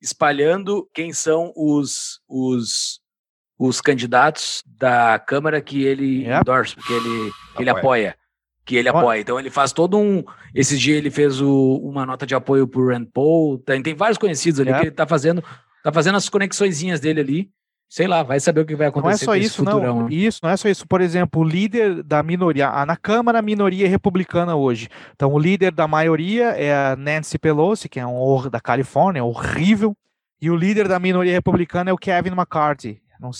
espalhando 0.00 0.88
quem 0.94 1.12
são 1.12 1.52
os, 1.54 2.20
os 2.26 2.98
os 3.58 3.80
candidatos 3.80 4.62
da 4.78 5.18
Câmara 5.18 5.60
que 5.60 5.82
ele 5.82 6.24
yep. 6.24 6.40
endorse, 6.40 6.76
que 6.76 6.92
ele, 6.92 7.32
que 7.56 7.62
ele 7.62 7.70
apoia. 7.70 8.14
Que 8.64 8.76
ele 8.76 8.88
apoia. 8.88 9.20
Então 9.20 9.40
ele 9.40 9.50
faz 9.50 9.72
todo 9.72 9.98
um. 9.98 10.22
Esse 10.54 10.78
dia 10.78 10.96
ele 10.96 11.10
fez 11.10 11.40
o, 11.40 11.76
uma 11.82 12.06
nota 12.06 12.26
de 12.26 12.34
apoio 12.34 12.68
pro 12.68 12.88
Rand 12.88 13.06
Paul. 13.06 13.58
Tem, 13.58 13.82
tem 13.82 13.94
vários 13.94 14.18
conhecidos 14.18 14.60
ali 14.60 14.70
yep. 14.70 14.80
que 14.80 14.86
ele 14.88 14.94
tá 14.94 15.06
fazendo, 15.06 15.42
tá 15.82 15.90
fazendo 15.90 16.16
as 16.16 16.28
conexõezinhas 16.28 17.00
dele 17.00 17.20
ali. 17.20 17.50
Sei 17.90 18.06
lá, 18.06 18.22
vai 18.22 18.38
saber 18.38 18.60
o 18.60 18.66
que 18.66 18.76
vai 18.76 18.88
acontecer. 18.88 19.24
Não 19.24 19.32
é 19.32 19.38
só 19.38 19.44
isso, 19.44 19.64
não. 19.64 20.02
Né? 20.02 20.14
Isso, 20.14 20.40
não 20.42 20.50
é 20.50 20.56
só 20.58 20.68
isso. 20.68 20.86
Por 20.86 21.00
exemplo, 21.00 21.40
o 21.40 21.44
líder 21.44 22.02
da 22.02 22.22
minoria, 22.22 22.84
na 22.84 22.96
Câmara, 22.98 23.38
a 23.38 23.42
minoria 23.42 23.86
é 23.86 23.88
republicana 23.88 24.54
hoje. 24.54 24.90
Então, 25.14 25.32
o 25.32 25.38
líder 25.38 25.72
da 25.72 25.88
maioria 25.88 26.48
é 26.50 26.74
a 26.74 26.94
Nancy 26.94 27.38
Pelosi, 27.38 27.88
que 27.88 27.98
é 27.98 28.06
um 28.06 28.50
da 28.50 28.60
Califórnia, 28.60 29.24
horrível. 29.24 29.96
E 30.40 30.50
o 30.50 30.54
líder 30.54 30.86
da 30.86 30.98
minoria 30.98 31.32
republicana 31.32 31.88
é 31.88 31.92
o 31.92 31.96
Kevin 31.96 32.32
McCarthy, 32.32 33.00
não, 33.20 33.30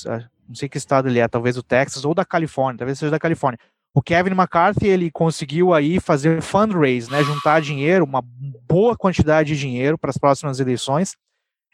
não 0.49 0.55
sei 0.55 0.69
que 0.69 0.79
estado 0.79 1.09
ele 1.09 1.19
é, 1.19 1.29
talvez 1.29 1.57
o 1.57 1.63
Texas 1.63 2.05
ou 2.05 2.15
da 2.15 2.25
Califórnia, 2.25 2.79
talvez 2.79 2.99
seja 2.99 3.11
da 3.11 3.19
Califórnia. 3.19 3.59
O 3.95 4.03
Kevin 4.03 4.33
McCarthy 4.33 4.87
ele 4.87 5.11
conseguiu 5.11 5.73
aí 5.75 5.99
fazer 5.99 6.41
fundraise, 6.43 7.11
né, 7.11 7.23
juntar 7.25 7.61
dinheiro, 7.61 8.05
uma 8.05 8.23
boa 8.23 8.97
quantidade 8.97 9.55
de 9.55 9.61
dinheiro 9.61 9.99
para 9.99 10.11
as 10.11 10.19
próximas 10.19 10.61
eleições. 10.61 11.17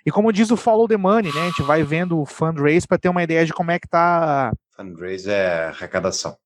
E 0.07 0.11
como 0.11 0.33
diz 0.33 0.51
o 0.51 0.57
follow 0.57 0.87
the 0.87 0.97
money, 0.97 1.33
né, 1.35 1.43
a 1.43 1.47
gente 1.47 1.63
vai 1.63 1.83
vendo 1.83 2.21
o 2.21 2.27
fundraise 2.27 2.87
para 2.87 2.99
ter 2.99 3.09
uma 3.09 3.23
ideia 3.23 3.45
de 3.45 3.53
como 3.53 3.71
é 3.71 3.79
que 3.79 3.89
tá. 3.89 4.53
Fundraise 4.77 5.31
é 5.31 5.67
arrecadação. 5.67 6.37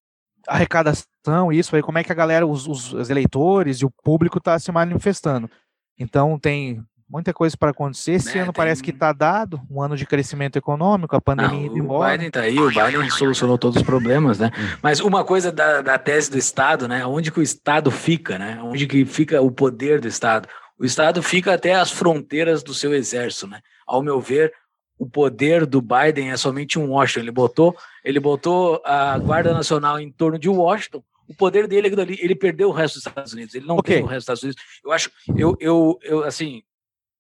Arrecadação, 0.46 1.52
isso 1.52 1.76
aí, 1.76 1.82
como 1.82 1.98
é 1.98 2.04
que 2.04 2.12
a 2.12 2.14
galera, 2.14 2.46
os, 2.46 2.66
os 2.66 3.10
eleitores 3.10 3.78
e 3.78 3.84
o 3.84 3.90
público 4.02 4.38
está 4.38 4.58
se 4.58 4.72
manifestando. 4.72 5.50
Então 5.98 6.38
tem 6.38 6.82
muita 7.08 7.32
coisa 7.32 7.56
para 7.56 7.70
acontecer. 7.70 8.12
Esse 8.12 8.36
é, 8.36 8.42
ano 8.42 8.52
tem... 8.52 8.56
parece 8.56 8.82
que 8.82 8.90
está 8.90 9.12
dado, 9.12 9.60
um 9.70 9.80
ano 9.80 9.96
de 9.96 10.06
crescimento 10.06 10.56
econômico, 10.56 11.16
a 11.16 11.20
pandemia 11.20 11.66
indo 11.66 11.78
embora. 11.78 12.08
O 12.08 12.12
Biden 12.12 12.28
está 12.28 12.40
aí, 12.40 12.58
o 12.58 12.68
Biden 12.68 13.10
solucionou 13.10 13.56
todos 13.56 13.78
os 13.78 13.82
problemas, 13.82 14.38
né? 14.38 14.50
Hum. 14.56 14.78
Mas 14.82 15.00
uma 15.00 15.24
coisa 15.24 15.50
da, 15.50 15.80
da 15.80 15.98
tese 15.98 16.30
do 16.30 16.38
Estado, 16.38 16.86
né? 16.86 17.06
Onde 17.06 17.30
que 17.30 17.40
o 17.40 17.42
Estado 17.42 17.90
fica, 17.90 18.38
né? 18.38 18.60
Onde 18.62 18.86
que 18.86 19.04
fica 19.04 19.40
o 19.40 19.50
poder 19.50 20.00
do 20.00 20.08
Estado? 20.08 20.48
O 20.78 20.84
Estado 20.84 21.22
fica 21.22 21.54
até 21.54 21.74
as 21.74 21.90
fronteiras 21.90 22.62
do 22.62 22.74
seu 22.74 22.94
exército, 22.94 23.46
né? 23.46 23.60
Ao 23.86 24.02
meu 24.02 24.20
ver, 24.20 24.52
o 24.98 25.08
poder 25.08 25.64
do 25.64 25.80
Biden 25.80 26.30
é 26.30 26.36
somente 26.36 26.78
um 26.78 26.90
Washington. 26.90 27.20
Ele 27.20 27.30
botou, 27.30 27.76
ele 28.04 28.20
botou 28.20 28.80
a 28.84 29.18
Guarda 29.18 29.54
Nacional 29.54 29.98
em 29.98 30.10
torno 30.10 30.38
de 30.38 30.48
Washington. 30.48 31.02
O 31.28 31.34
poder 31.34 31.68
dele 31.68 31.88
é 31.88 32.24
ele 32.24 32.34
perdeu 32.34 32.68
o 32.68 32.72
resto 32.72 32.94
dos 32.94 33.06
Estados 33.06 33.32
Unidos. 33.32 33.54
Ele 33.54 33.66
não 33.66 33.76
okay. 33.76 33.96
tem 33.96 34.04
o 34.04 34.06
resto 34.06 34.32
dos 34.32 34.38
Estados 34.38 34.42
Unidos. 34.42 34.62
Eu 34.84 34.92
acho, 34.92 35.10
eu, 35.36 35.56
eu, 35.60 35.98
eu 36.02 36.24
assim, 36.24 36.62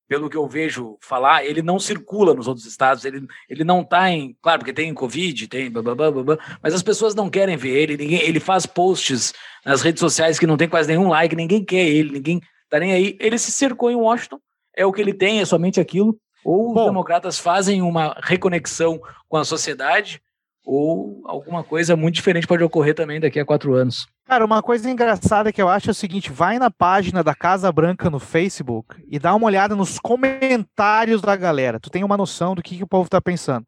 pelo 0.08 0.30
que 0.30 0.36
eu 0.36 0.48
vejo 0.48 0.96
falar, 1.00 1.44
ele 1.44 1.60
não 1.60 1.78
circula 1.78 2.32
nos 2.32 2.48
outros 2.48 2.66
estados, 2.66 3.04
ele, 3.04 3.26
ele 3.48 3.62
não 3.62 3.82
está 3.82 4.10
em. 4.10 4.34
Claro, 4.40 4.60
porque 4.60 4.72
tem 4.72 4.92
Covid, 4.94 5.46
tem. 5.46 5.70
Blá, 5.70 5.82
blá, 5.82 5.94
blá, 5.94 6.10
blá, 6.10 6.38
mas 6.62 6.72
as 6.72 6.82
pessoas 6.82 7.14
não 7.14 7.28
querem 7.28 7.56
ver 7.56 7.76
ele, 7.76 7.96
ninguém, 7.96 8.22
ele 8.22 8.40
faz 8.40 8.64
posts 8.64 9.34
nas 9.64 9.82
redes 9.82 10.00
sociais 10.00 10.38
que 10.38 10.46
não 10.46 10.56
tem 10.56 10.68
quase 10.68 10.88
nenhum 10.88 11.08
like, 11.08 11.36
ninguém 11.36 11.62
quer 11.62 11.86
ele, 11.86 12.12
ninguém 12.12 12.40
tá 12.70 12.80
nem 12.80 12.92
aí. 12.92 13.16
Ele 13.20 13.38
se 13.38 13.52
cercou 13.52 13.90
em 13.90 13.96
Washington, 13.96 14.40
é 14.74 14.86
o 14.86 14.92
que 14.92 15.00
ele 15.00 15.12
tem, 15.12 15.40
é 15.40 15.44
somente 15.44 15.78
aquilo. 15.78 16.18
Ou 16.44 16.72
Bom, 16.72 16.80
os 16.80 16.86
democratas 16.86 17.38
fazem 17.38 17.82
uma 17.82 18.16
reconexão 18.22 18.98
com 19.28 19.36
a 19.36 19.44
sociedade, 19.44 20.22
ou 20.68 21.22
alguma 21.24 21.64
coisa 21.64 21.96
muito 21.96 22.16
diferente 22.16 22.46
pode 22.46 22.62
ocorrer 22.62 22.94
também 22.94 23.18
daqui 23.18 23.40
a 23.40 23.44
quatro 23.44 23.72
anos. 23.72 24.06
Cara, 24.26 24.44
uma 24.44 24.62
coisa 24.62 24.90
engraçada 24.90 25.50
que 25.50 25.62
eu 25.62 25.68
acho 25.68 25.88
é 25.88 25.92
o 25.92 25.94
seguinte: 25.94 26.30
vai 26.30 26.58
na 26.58 26.70
página 26.70 27.24
da 27.24 27.34
Casa 27.34 27.72
Branca 27.72 28.10
no 28.10 28.18
Facebook 28.18 29.02
e 29.08 29.18
dá 29.18 29.34
uma 29.34 29.46
olhada 29.46 29.74
nos 29.74 29.98
comentários 29.98 31.22
da 31.22 31.34
galera. 31.34 31.80
Tu 31.80 31.88
tem 31.88 32.04
uma 32.04 32.18
noção 32.18 32.54
do 32.54 32.62
que, 32.62 32.76
que 32.76 32.84
o 32.84 32.88
povo 32.88 33.08
tá 33.08 33.18
pensando. 33.18 33.66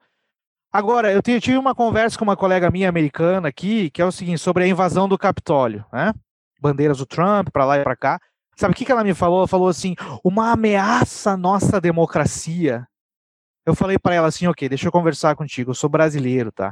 Agora, 0.71 1.11
eu 1.11 1.23
tive 1.23 1.57
uma 1.57 1.75
conversa 1.75 2.19
com 2.19 2.25
uma 2.25 2.37
colega 2.37 2.71
minha 2.71 2.89
americana 2.91 3.49
aqui, 3.49 3.89
que 3.89 4.03
é 4.03 4.05
o 4.05 4.13
seguinte, 4.13 4.39
sobre 4.39 4.65
a 4.65 4.69
invasão 4.69 5.09
do 5.09 5.17
Capitólio, 5.17 5.85
né? 5.91 6.13
Bandeiras 6.61 6.99
do 6.99 7.07
Trump, 7.07 7.49
para 7.51 7.65
lá 7.65 7.79
e 7.79 7.83
para 7.83 7.97
cá. 7.97 8.21
Sabe 8.57 8.75
o 8.75 8.77
que, 8.77 8.85
que 8.85 8.93
ela 8.93 9.03
me 9.03 9.15
falou? 9.15 9.39
Ela 9.39 9.49
falou 9.49 9.69
assim: 9.69 9.95
uma 10.23 10.53
ameaça 10.53 11.31
à 11.31 11.37
nossa 11.39 11.81
democracia. 11.81 12.87
Eu 13.65 13.75
falei 13.75 13.99
para 13.99 14.15
ela 14.15 14.29
assim: 14.29 14.47
ok, 14.47 14.69
deixa 14.69 14.87
eu 14.87 14.93
conversar 14.93 15.35
contigo. 15.35 15.71
Eu 15.71 15.75
sou 15.75 15.89
brasileiro, 15.89 16.53
tá? 16.53 16.71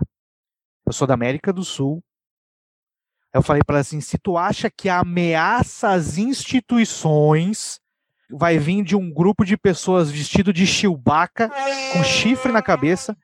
Eu 0.88 0.92
sou 0.94 1.06
da 1.06 1.12
América 1.12 1.52
do 1.52 1.62
Sul. 1.62 2.02
Eu 3.34 3.42
falei 3.42 3.60
para 3.62 3.74
ela 3.74 3.80
assim: 3.82 4.00
se 4.00 4.16
tu 4.16 4.38
acha 4.38 4.70
que 4.70 4.88
a 4.88 5.00
ameaça 5.00 5.90
às 5.90 6.16
instituições 6.16 7.78
vai 8.30 8.58
vir 8.58 8.82
de 8.82 8.96
um 8.96 9.12
grupo 9.12 9.44
de 9.44 9.54
pessoas 9.54 10.10
vestido 10.10 10.50
de 10.50 10.66
chilbaca, 10.66 11.50
com 11.92 12.02
chifre 12.02 12.50
na 12.50 12.62
cabeça, 12.62 13.14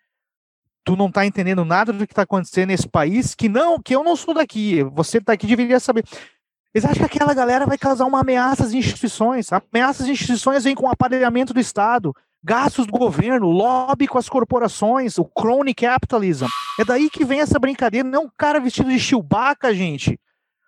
tu 0.85 0.95
não 0.95 1.11
tá 1.11 1.25
entendendo 1.25 1.65
nada 1.65 1.91
do 1.91 2.07
que 2.07 2.13
tá 2.13 2.23
acontecendo 2.23 2.69
nesse 2.69 2.87
país, 2.87 3.35
que 3.35 3.49
não, 3.49 3.81
que 3.81 3.97
eu 3.97 4.05
não 4.05 4.15
sou 4.15 4.35
daqui, 4.35 4.83
você 4.83 5.19
tá 5.19 5.33
aqui 5.33 5.47
deveria 5.47 5.81
saber. 5.81 6.05
Eles 6.75 6.85
acham 6.85 7.09
que 7.09 7.17
aquela 7.17 7.33
galera 7.33 7.65
vai 7.65 7.79
causar 7.79 8.05
uma 8.05 8.21
ameaça 8.21 8.65
às 8.65 8.75
instituições. 8.75 9.49
Ameaças 9.51 10.03
às 10.03 10.09
instituições 10.09 10.65
vêm 10.65 10.75
com 10.75 10.87
o 10.87 10.91
aparelhamento 10.91 11.55
do 11.55 11.61
Estado, 11.61 12.15
gastos 12.45 12.87
do 12.87 12.93
governo, 12.93 13.49
lobby 13.49 14.07
com 14.07 14.19
as 14.19 14.29
corporações, 14.29 15.19
o 15.19 15.25
crony 15.25 15.75
capitalism. 15.75 16.47
É 16.79 16.85
daí 16.85 17.09
que 17.09 17.25
vem 17.25 17.41
essa 17.41 17.59
brincadeira. 17.59 18.07
Não 18.07 18.23
é 18.23 18.25
um 18.27 18.31
cara 18.37 18.61
vestido 18.61 18.91
de 18.91 19.01
Chewbacca, 19.01 19.75
gente. 19.75 20.21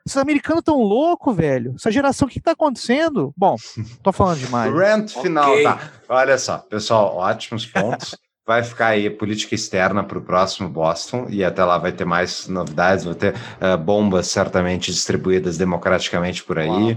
Esses 0.07 0.17
americanos 0.17 0.63
tão 0.65 0.81
louco, 0.81 1.33
velho. 1.33 1.75
Essa 1.77 1.91
geração, 1.91 2.27
o 2.27 2.31
que, 2.31 2.39
que 2.39 2.45
tá 2.45 2.53
acontecendo? 2.53 3.35
Bom, 3.37 3.57
tô 4.03 4.13
falando 4.13 4.39
demais. 4.39 4.73
Rant 4.73 5.11
final, 5.11 5.51
okay. 5.51 5.65
tá. 5.65 5.81
Olha 6.09 6.39
só, 6.39 6.59
pessoal, 6.59 7.17
ótimos 7.17 7.67
pontos. 7.67 8.17
vai 8.47 8.63
ficar 8.63 8.89
aí 8.89 9.11
política 9.11 9.57
externa 9.57 10.05
para 10.05 10.19
o 10.19 10.23
próximo 10.23 10.69
Boston 10.69 11.27
e 11.29 11.45
até 11.45 11.65
lá 11.65 11.77
vai 11.77 11.91
ter 11.91 12.05
mais 12.05 12.47
novidades, 12.47 13.05
vai 13.05 13.15
ter 13.15 13.35
uh, 13.35 13.77
bombas 13.77 14.29
certamente 14.29 14.93
distribuídas 14.93 15.59
democraticamente 15.59 16.45
por 16.45 16.61
aí. 16.61 16.93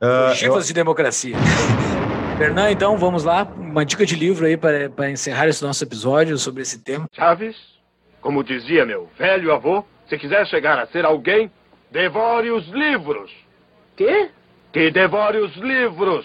Uh, 0.00 0.32
eu... 0.42 0.58
de 0.60 0.72
democracia. 0.72 1.36
Fernando, 2.38 2.70
então 2.70 2.96
vamos 2.96 3.24
lá, 3.24 3.42
uma 3.56 3.84
dica 3.84 4.06
de 4.06 4.14
livro 4.14 4.46
aí 4.46 4.56
para 4.56 5.10
encerrar 5.10 5.48
esse 5.48 5.60
nosso 5.60 5.82
episódio 5.82 6.38
sobre 6.38 6.62
esse 6.62 6.78
tema. 6.78 7.08
Chaves, 7.12 7.56
como 8.20 8.44
dizia 8.44 8.86
meu 8.86 9.08
velho 9.18 9.52
avô, 9.52 9.84
se 10.08 10.16
quiser 10.16 10.46
chegar 10.46 10.78
a 10.78 10.86
ser 10.86 11.04
alguém, 11.04 11.50
devore 11.90 12.52
os 12.52 12.64
livros. 12.68 13.32
Quê? 13.96 14.30
Que 14.72 14.88
devore 14.92 15.38
os 15.38 15.52
livros. 15.56 16.24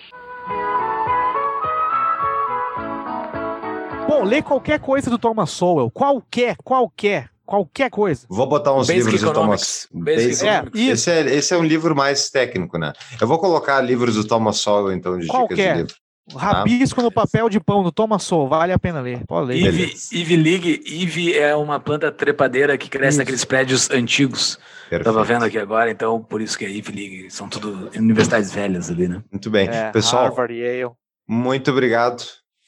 Bom, 4.07 4.23
lê 4.23 4.44
qualquer 4.44 4.80
coisa 4.80 5.10
do 5.10 5.18
Thomas 5.18 5.49
Sowell. 5.49 5.90
Qualquer, 5.90 6.57
qualquer. 6.64 7.31
Qualquer 7.44 7.90
coisa. 7.90 8.26
Vou 8.30 8.48
botar 8.48 8.73
uns 8.73 8.88
Basic 8.88 9.03
livros 9.03 9.22
do 9.22 9.34
Thomas. 9.34 9.88
Basic 9.91 10.48
é, 10.48 10.64
esse, 10.91 11.11
é, 11.11 11.22
esse 11.22 11.53
é 11.53 11.57
um 11.57 11.64
livro 11.64 11.95
mais 11.95 12.30
técnico, 12.30 12.77
né? 12.77 12.94
Eu 13.19 13.27
vou 13.27 13.38
colocar 13.38 13.81
livros 13.81 14.15
do 14.15 14.26
Thomas 14.26 14.57
Sowell, 14.57 14.94
então, 14.94 15.18
de 15.18 15.27
qualquer. 15.27 15.56
dicas 15.56 15.73
de 15.73 15.81
livro. 15.81 16.02
Rabisco 16.35 16.97
tá? 16.97 17.01
no 17.03 17.11
papel 17.11 17.49
de 17.49 17.59
pão 17.59 17.83
do 17.83 17.91
Thomas 17.91 18.23
Sowell, 18.23 18.47
vale 18.47 18.71
a 18.71 18.79
pena 18.79 19.01
ler. 19.01 19.25
Pode 19.27 19.47
ler. 19.47 19.93
Ivy 20.11 20.37
League, 20.37 20.81
Ivy 20.85 21.37
é 21.37 21.55
uma 21.55 21.79
planta 21.79 22.11
trepadeira 22.11 22.77
que 22.77 22.89
cresce 22.89 23.09
isso. 23.09 23.17
naqueles 23.19 23.43
prédios 23.43 23.89
antigos. 23.91 24.57
Perfeito. 24.89 25.03
Tava 25.03 25.23
vendo 25.23 25.43
aqui 25.45 25.57
agora, 25.57 25.91
então 25.91 26.21
por 26.21 26.41
isso 26.41 26.57
que 26.57 26.65
é 26.65 26.69
Ivy 26.69 26.91
League. 26.93 27.31
São 27.31 27.49
tudo 27.49 27.89
universidades 27.95 28.53
velhas 28.53 28.89
ali, 28.89 29.07
né? 29.07 29.21
Muito 29.31 29.49
bem. 29.49 29.67
É, 29.67 29.91
Pessoal, 29.91 30.25
Harvard, 30.25 30.53
Yale. 30.53 30.91
muito 31.27 31.71
obrigado. 31.71 32.23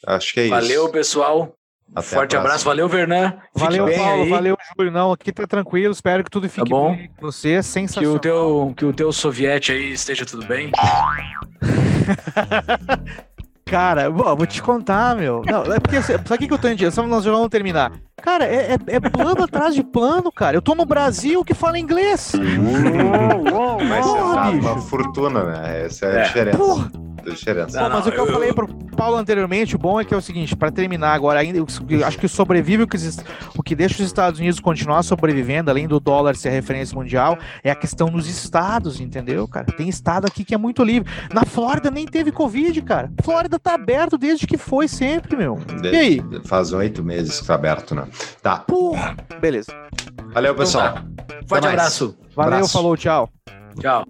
Acho 0.06 0.34
que 0.34 0.42
é 0.42 0.48
Valeu, 0.50 0.66
isso. 0.66 0.76
Valeu, 0.76 0.92
pessoal. 0.92 1.56
Até 1.94 2.08
Forte 2.08 2.36
abraço, 2.36 2.66
valeu, 2.66 2.90
Vernan. 2.90 3.38
Valeu, 3.54 3.86
Paulo, 3.96 4.24
aí. 4.24 4.30
valeu, 4.30 4.58
Júlio. 4.76 4.92
Não, 4.92 5.12
aqui 5.12 5.32
tá 5.32 5.46
tranquilo, 5.46 5.94
espero 5.94 6.24
que 6.24 6.32
tudo 6.32 6.50
fique 6.50 6.68
tá 6.68 6.76
bom. 6.76 6.96
bem 6.96 7.10
com 7.16 7.28
você, 7.28 7.62
sensacional. 7.62 8.12
Que 8.12 8.18
o 8.18 8.20
teu, 8.20 8.74
que 8.76 8.86
o 8.86 8.94
teu 8.94 9.14
soviete 9.14 9.72
aí 9.72 9.94
esteja 9.94 10.26
tudo 10.26 10.46
bem. 10.48 10.72
Cara, 13.68 14.12
bom, 14.12 14.36
vou 14.36 14.46
te 14.46 14.62
contar, 14.62 15.16
meu. 15.16 15.42
Não, 15.44 15.64
é 15.74 15.80
porque, 15.80 16.00
sabe 16.02 16.24
o 16.24 16.38
que, 16.38 16.48
que 16.48 16.54
eu 16.54 16.58
tô 16.58 16.68
em 16.68 16.92
Só 16.92 17.06
nós 17.08 17.24
já 17.24 17.32
vamos 17.32 17.50
terminar. 17.50 17.94
Cara, 18.22 18.46
é, 18.46 18.74
é, 18.74 18.96
é, 18.96 19.00
plano 19.00 19.44
atrás 19.44 19.74
de 19.74 19.84
plano, 19.84 20.32
cara. 20.32 20.56
Eu 20.56 20.62
tô 20.62 20.76
no 20.76 20.86
Brasil 20.86 21.44
que 21.44 21.56
fala 21.56 21.80
inglês. 21.80 22.34
Mas 23.90 24.06
Porra, 24.06 24.52
é 24.52 24.52
uma 24.52 24.82
fortuna, 24.82 25.44
né? 25.44 25.86
Essa 25.86 26.06
é 26.06 26.18
a 26.18 26.20
é. 26.20 26.24
diferença. 26.24 26.58
Porra 26.58 27.06
diferença. 27.32 27.82
Não, 27.82 27.90
não, 27.90 27.98
mas 27.98 28.08
o 28.08 28.12
que 28.12 28.20
eu, 28.20 28.26
eu 28.26 28.34
falei 28.34 28.54
pro 28.54 28.68
Paulo 28.96 29.18
anteriormente, 29.18 29.76
o 29.76 29.80
bom 29.80 30.00
é 30.00 30.06
que 30.06 30.14
é 30.14 30.18
o 30.18 30.22
seguinte, 30.22 30.56
para 30.56 30.72
terminar 30.72 31.14
agora, 31.14 31.40
ainda 31.40 31.58
eu, 31.58 31.66
acho 32.06 32.18
que 32.18 32.28
sobrevive 32.28 32.84
o 32.84 32.88
que, 32.88 32.98
o 33.58 33.64
que 33.64 33.76
deixa 33.76 33.96
os 33.96 34.08
Estados 34.08 34.40
Unidos 34.40 34.60
continuar 34.60 35.04
sobrevivendo, 35.04 35.70
além 35.70 35.88
do 35.88 36.00
dólar 36.00 36.36
ser 36.36 36.50
referência 36.50 36.96
mundial, 36.96 37.38
é 37.64 37.72
a 37.72 37.76
questão 37.76 38.10
dos 38.10 38.28
estados, 38.28 39.00
entendeu, 39.00 39.48
cara? 39.48 39.66
Tem 39.66 39.90
estado 39.90 40.26
aqui 40.26 40.44
que 40.44 40.54
é 40.54 40.58
muito 40.58 40.84
livre. 40.84 41.12
Na 41.34 41.46
Flórida 41.46 41.92
nem 41.92 42.06
teve 42.06 42.32
Covid, 42.32 42.82
cara. 42.82 43.12
Flórida 43.24 43.60
tá 43.60 43.74
aberto 43.74 44.18
desde 44.18 44.48
que 44.48 44.58
foi 44.58 44.88
sempre, 44.88 45.36
meu. 45.36 45.56
De, 45.82 45.90
e 45.90 45.96
aí? 45.96 46.22
Faz 46.46 46.72
oito 46.74 47.04
meses 47.04 47.42
que 47.42 47.48
tá 47.48 47.56
aberto, 47.56 47.94
né? 47.94 48.08
Tá. 48.42 48.60
Porra. 48.60 49.16
Beleza. 49.40 49.72
Valeu, 50.34 50.56
pessoal. 50.56 50.98
Então, 50.98 51.16
tá. 51.16 51.36
Forte 51.48 51.68
abraço. 51.68 52.18
Valeu, 52.36 52.54
abraço. 52.56 52.74
falou, 52.74 52.98
tchau. 52.98 53.30
Tchau. 53.80 54.06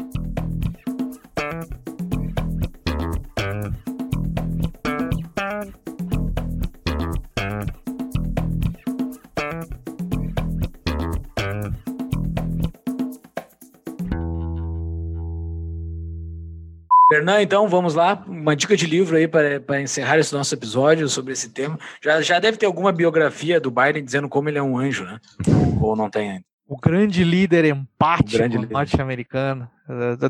Fernando, 17.16 17.40
então 17.40 17.68
vamos 17.70 17.96
lá. 17.96 18.22
Uma 18.28 18.56
dica 18.56 18.76
de 18.76 18.86
livro 18.86 19.16
aí 19.16 19.26
para 19.26 19.82
encerrar 19.82 20.20
esse 20.20 20.34
nosso 20.34 20.54
episódio 20.54 21.08
sobre 21.08 21.32
esse 21.32 21.50
tema. 21.50 21.80
Já, 22.04 22.22
já 22.22 22.40
deve 22.40 22.58
ter 22.58 22.66
alguma 22.66 22.92
biografia 22.92 23.58
do 23.58 23.72
Biden 23.72 24.04
dizendo 24.04 24.28
como 24.28 24.50
ele 24.50 24.58
é 24.58 24.64
um 24.64 24.78
anjo, 24.78 25.06
né? 25.06 25.20
Ou, 25.80 25.96
não 25.96 26.10
tem 26.10 26.32
ainda. 26.32 26.44
O 26.68 26.78
grande 26.78 27.24
líder 27.24 27.64
empático 27.66 28.44
norte-americano. 28.70 29.70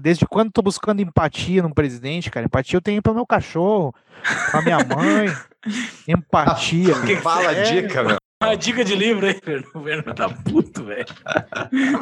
Desde 0.02 0.28
quando 0.28 0.52
tô 0.52 0.62
buscando 0.62 1.02
empatia 1.02 1.64
num 1.64 1.72
presidente, 1.72 2.30
cara? 2.30 2.46
Empatia 2.46 2.78
eu 2.78 2.82
tenho 2.82 3.02
pro 3.02 3.16
meu 3.16 3.26
cachorro, 3.26 3.96
pra 4.52 4.62
minha 4.62 4.78
mãe. 4.78 5.34
empatia. 6.08 6.94
Fala 7.24 7.50
a 7.50 7.64
dica, 7.64 8.04
meu. 8.04 8.18
Uma 8.44 8.56
dica 8.56 8.84
de 8.84 8.96
livro 8.96 9.26
aí, 9.26 9.40
o 9.74 9.82
Fernando 9.82 10.14
tá 10.14 10.30
puto, 10.30 10.84
velho. 10.84 11.06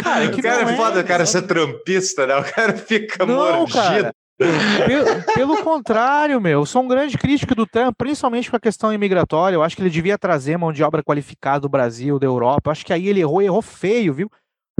Cara, 0.01 0.27
que 0.29 0.41
cara 0.41 0.63
é 0.63 0.75
foda 0.75 0.99
o 0.99 1.05
cara 1.05 1.25
ser 1.27 1.43
trampista, 1.43 2.25
né? 2.25 2.35
O 2.35 2.43
cara 2.43 2.73
fica 2.73 3.23
não, 3.23 3.35
mordido. 3.35 3.77
Cara. 3.77 4.13
Pelo, 4.37 5.23
pelo, 5.35 5.63
contrário, 5.63 6.41
meu, 6.41 6.61
eu 6.61 6.65
sou 6.65 6.81
um 6.81 6.87
grande 6.87 7.17
crítico 7.17 7.53
do 7.53 7.67
Trump, 7.67 7.95
principalmente 7.97 8.49
com 8.49 8.57
a 8.57 8.59
questão 8.59 8.91
imigratória. 8.91 9.55
Eu 9.55 9.63
acho 9.63 9.75
que 9.75 9.81
ele 9.81 9.89
devia 9.89 10.17
trazer 10.17 10.57
mão 10.57 10.73
de 10.73 10.83
obra 10.83 11.03
qualificada 11.03 11.61
do 11.61 11.69
Brasil, 11.69 12.19
da 12.19 12.25
Europa. 12.25 12.69
Eu 12.69 12.71
acho 12.71 12.85
que 12.85 12.93
aí 12.93 13.07
ele 13.07 13.21
errou, 13.21 13.41
errou 13.41 13.61
feio, 13.61 14.13
viu? 14.13 14.31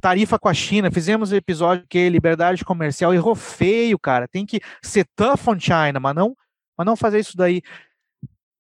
Tarifa 0.02 0.38
com 0.38 0.50
a 0.50 0.54
China, 0.54 0.92
fizemos 0.92 1.32
um 1.32 1.36
episódio 1.36 1.86
que 1.88 1.98
é 1.98 2.10
liberdade 2.10 2.66
comercial, 2.66 3.14
errou 3.14 3.36
feio, 3.36 3.98
cara. 3.98 4.28
Tem 4.28 4.46
que 4.46 4.60
ser 4.82 5.06
tough 5.16 5.48
on 5.48 5.58
China, 5.58 6.00
mas 6.02 6.14
não, 6.14 6.36
mas 6.78 6.86
não 6.86 6.98
fazer 6.98 7.20
isso 7.20 7.38
daí. 7.38 7.62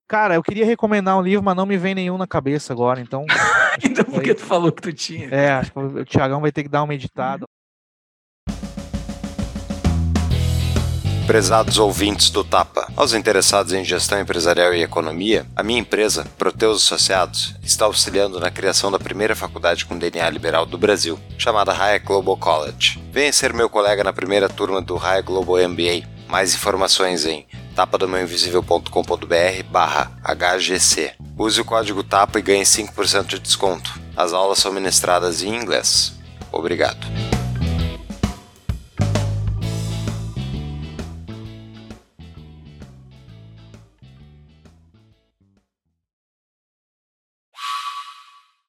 Cara, 0.07 0.35
eu 0.35 0.43
queria 0.43 0.65
recomendar 0.65 1.17
um 1.17 1.21
livro, 1.21 1.43
mas 1.43 1.55
não 1.55 1.65
me 1.65 1.75
vem 1.75 1.95
nenhum 1.95 2.17
na 2.17 2.27
cabeça 2.27 2.71
agora, 2.71 3.01
então. 3.01 3.25
então 3.83 4.05
por 4.05 4.21
que 4.21 4.33
tu 4.35 4.43
falou 4.43 4.71
que 4.71 4.81
tu 4.81 4.93
tinha? 4.93 5.27
É, 5.29 5.51
acho 5.51 5.71
que 5.73 5.79
o 5.79 6.05
Thiagão 6.05 6.39
vai 6.39 6.51
ter 6.51 6.63
que 6.63 6.69
dar 6.69 6.83
uma 6.83 6.93
editada. 6.93 7.45
Prezados 11.25 11.77
ouvintes 11.79 12.29
do 12.29 12.43
Tapa, 12.43 12.85
aos 12.97 13.13
interessados 13.13 13.71
em 13.71 13.83
gestão 13.83 14.19
empresarial 14.19 14.73
e 14.73 14.83
economia, 14.83 15.45
a 15.55 15.63
minha 15.63 15.79
empresa, 15.79 16.27
Proteus 16.37 16.83
Associados, 16.83 17.55
está 17.63 17.85
auxiliando 17.85 18.41
na 18.41 18.51
criação 18.51 18.91
da 18.91 18.99
primeira 18.99 19.33
faculdade 19.33 19.85
com 19.85 19.97
DNA 19.97 20.29
liberal 20.29 20.65
do 20.65 20.77
Brasil, 20.77 21.17
chamada 21.37 21.71
Hayek 21.71 22.05
Global 22.05 22.35
College. 22.35 23.01
Venha 23.09 23.31
ser 23.31 23.53
meu 23.53 23.69
colega 23.69 24.03
na 24.03 24.11
primeira 24.11 24.49
turma 24.49 24.81
do 24.81 24.97
Hayek 24.97 25.25
Global 25.25 25.69
MBA. 25.69 26.05
Mais 26.27 26.53
informações 26.53 27.25
em 27.25 27.47
tapadomeuinvisível.com.br 27.73 29.63
barra 29.71 30.11
HGC. 30.23 31.13
Use 31.37 31.61
o 31.61 31.65
código 31.65 32.03
TAPA 32.03 32.39
e 32.39 32.41
ganhe 32.41 32.63
5% 32.63 33.27
de 33.27 33.39
desconto. 33.39 33.97
As 34.15 34.33
aulas 34.33 34.59
são 34.59 34.73
ministradas 34.73 35.41
em 35.41 35.55
inglês. 35.55 36.13
Obrigado. 36.51 37.07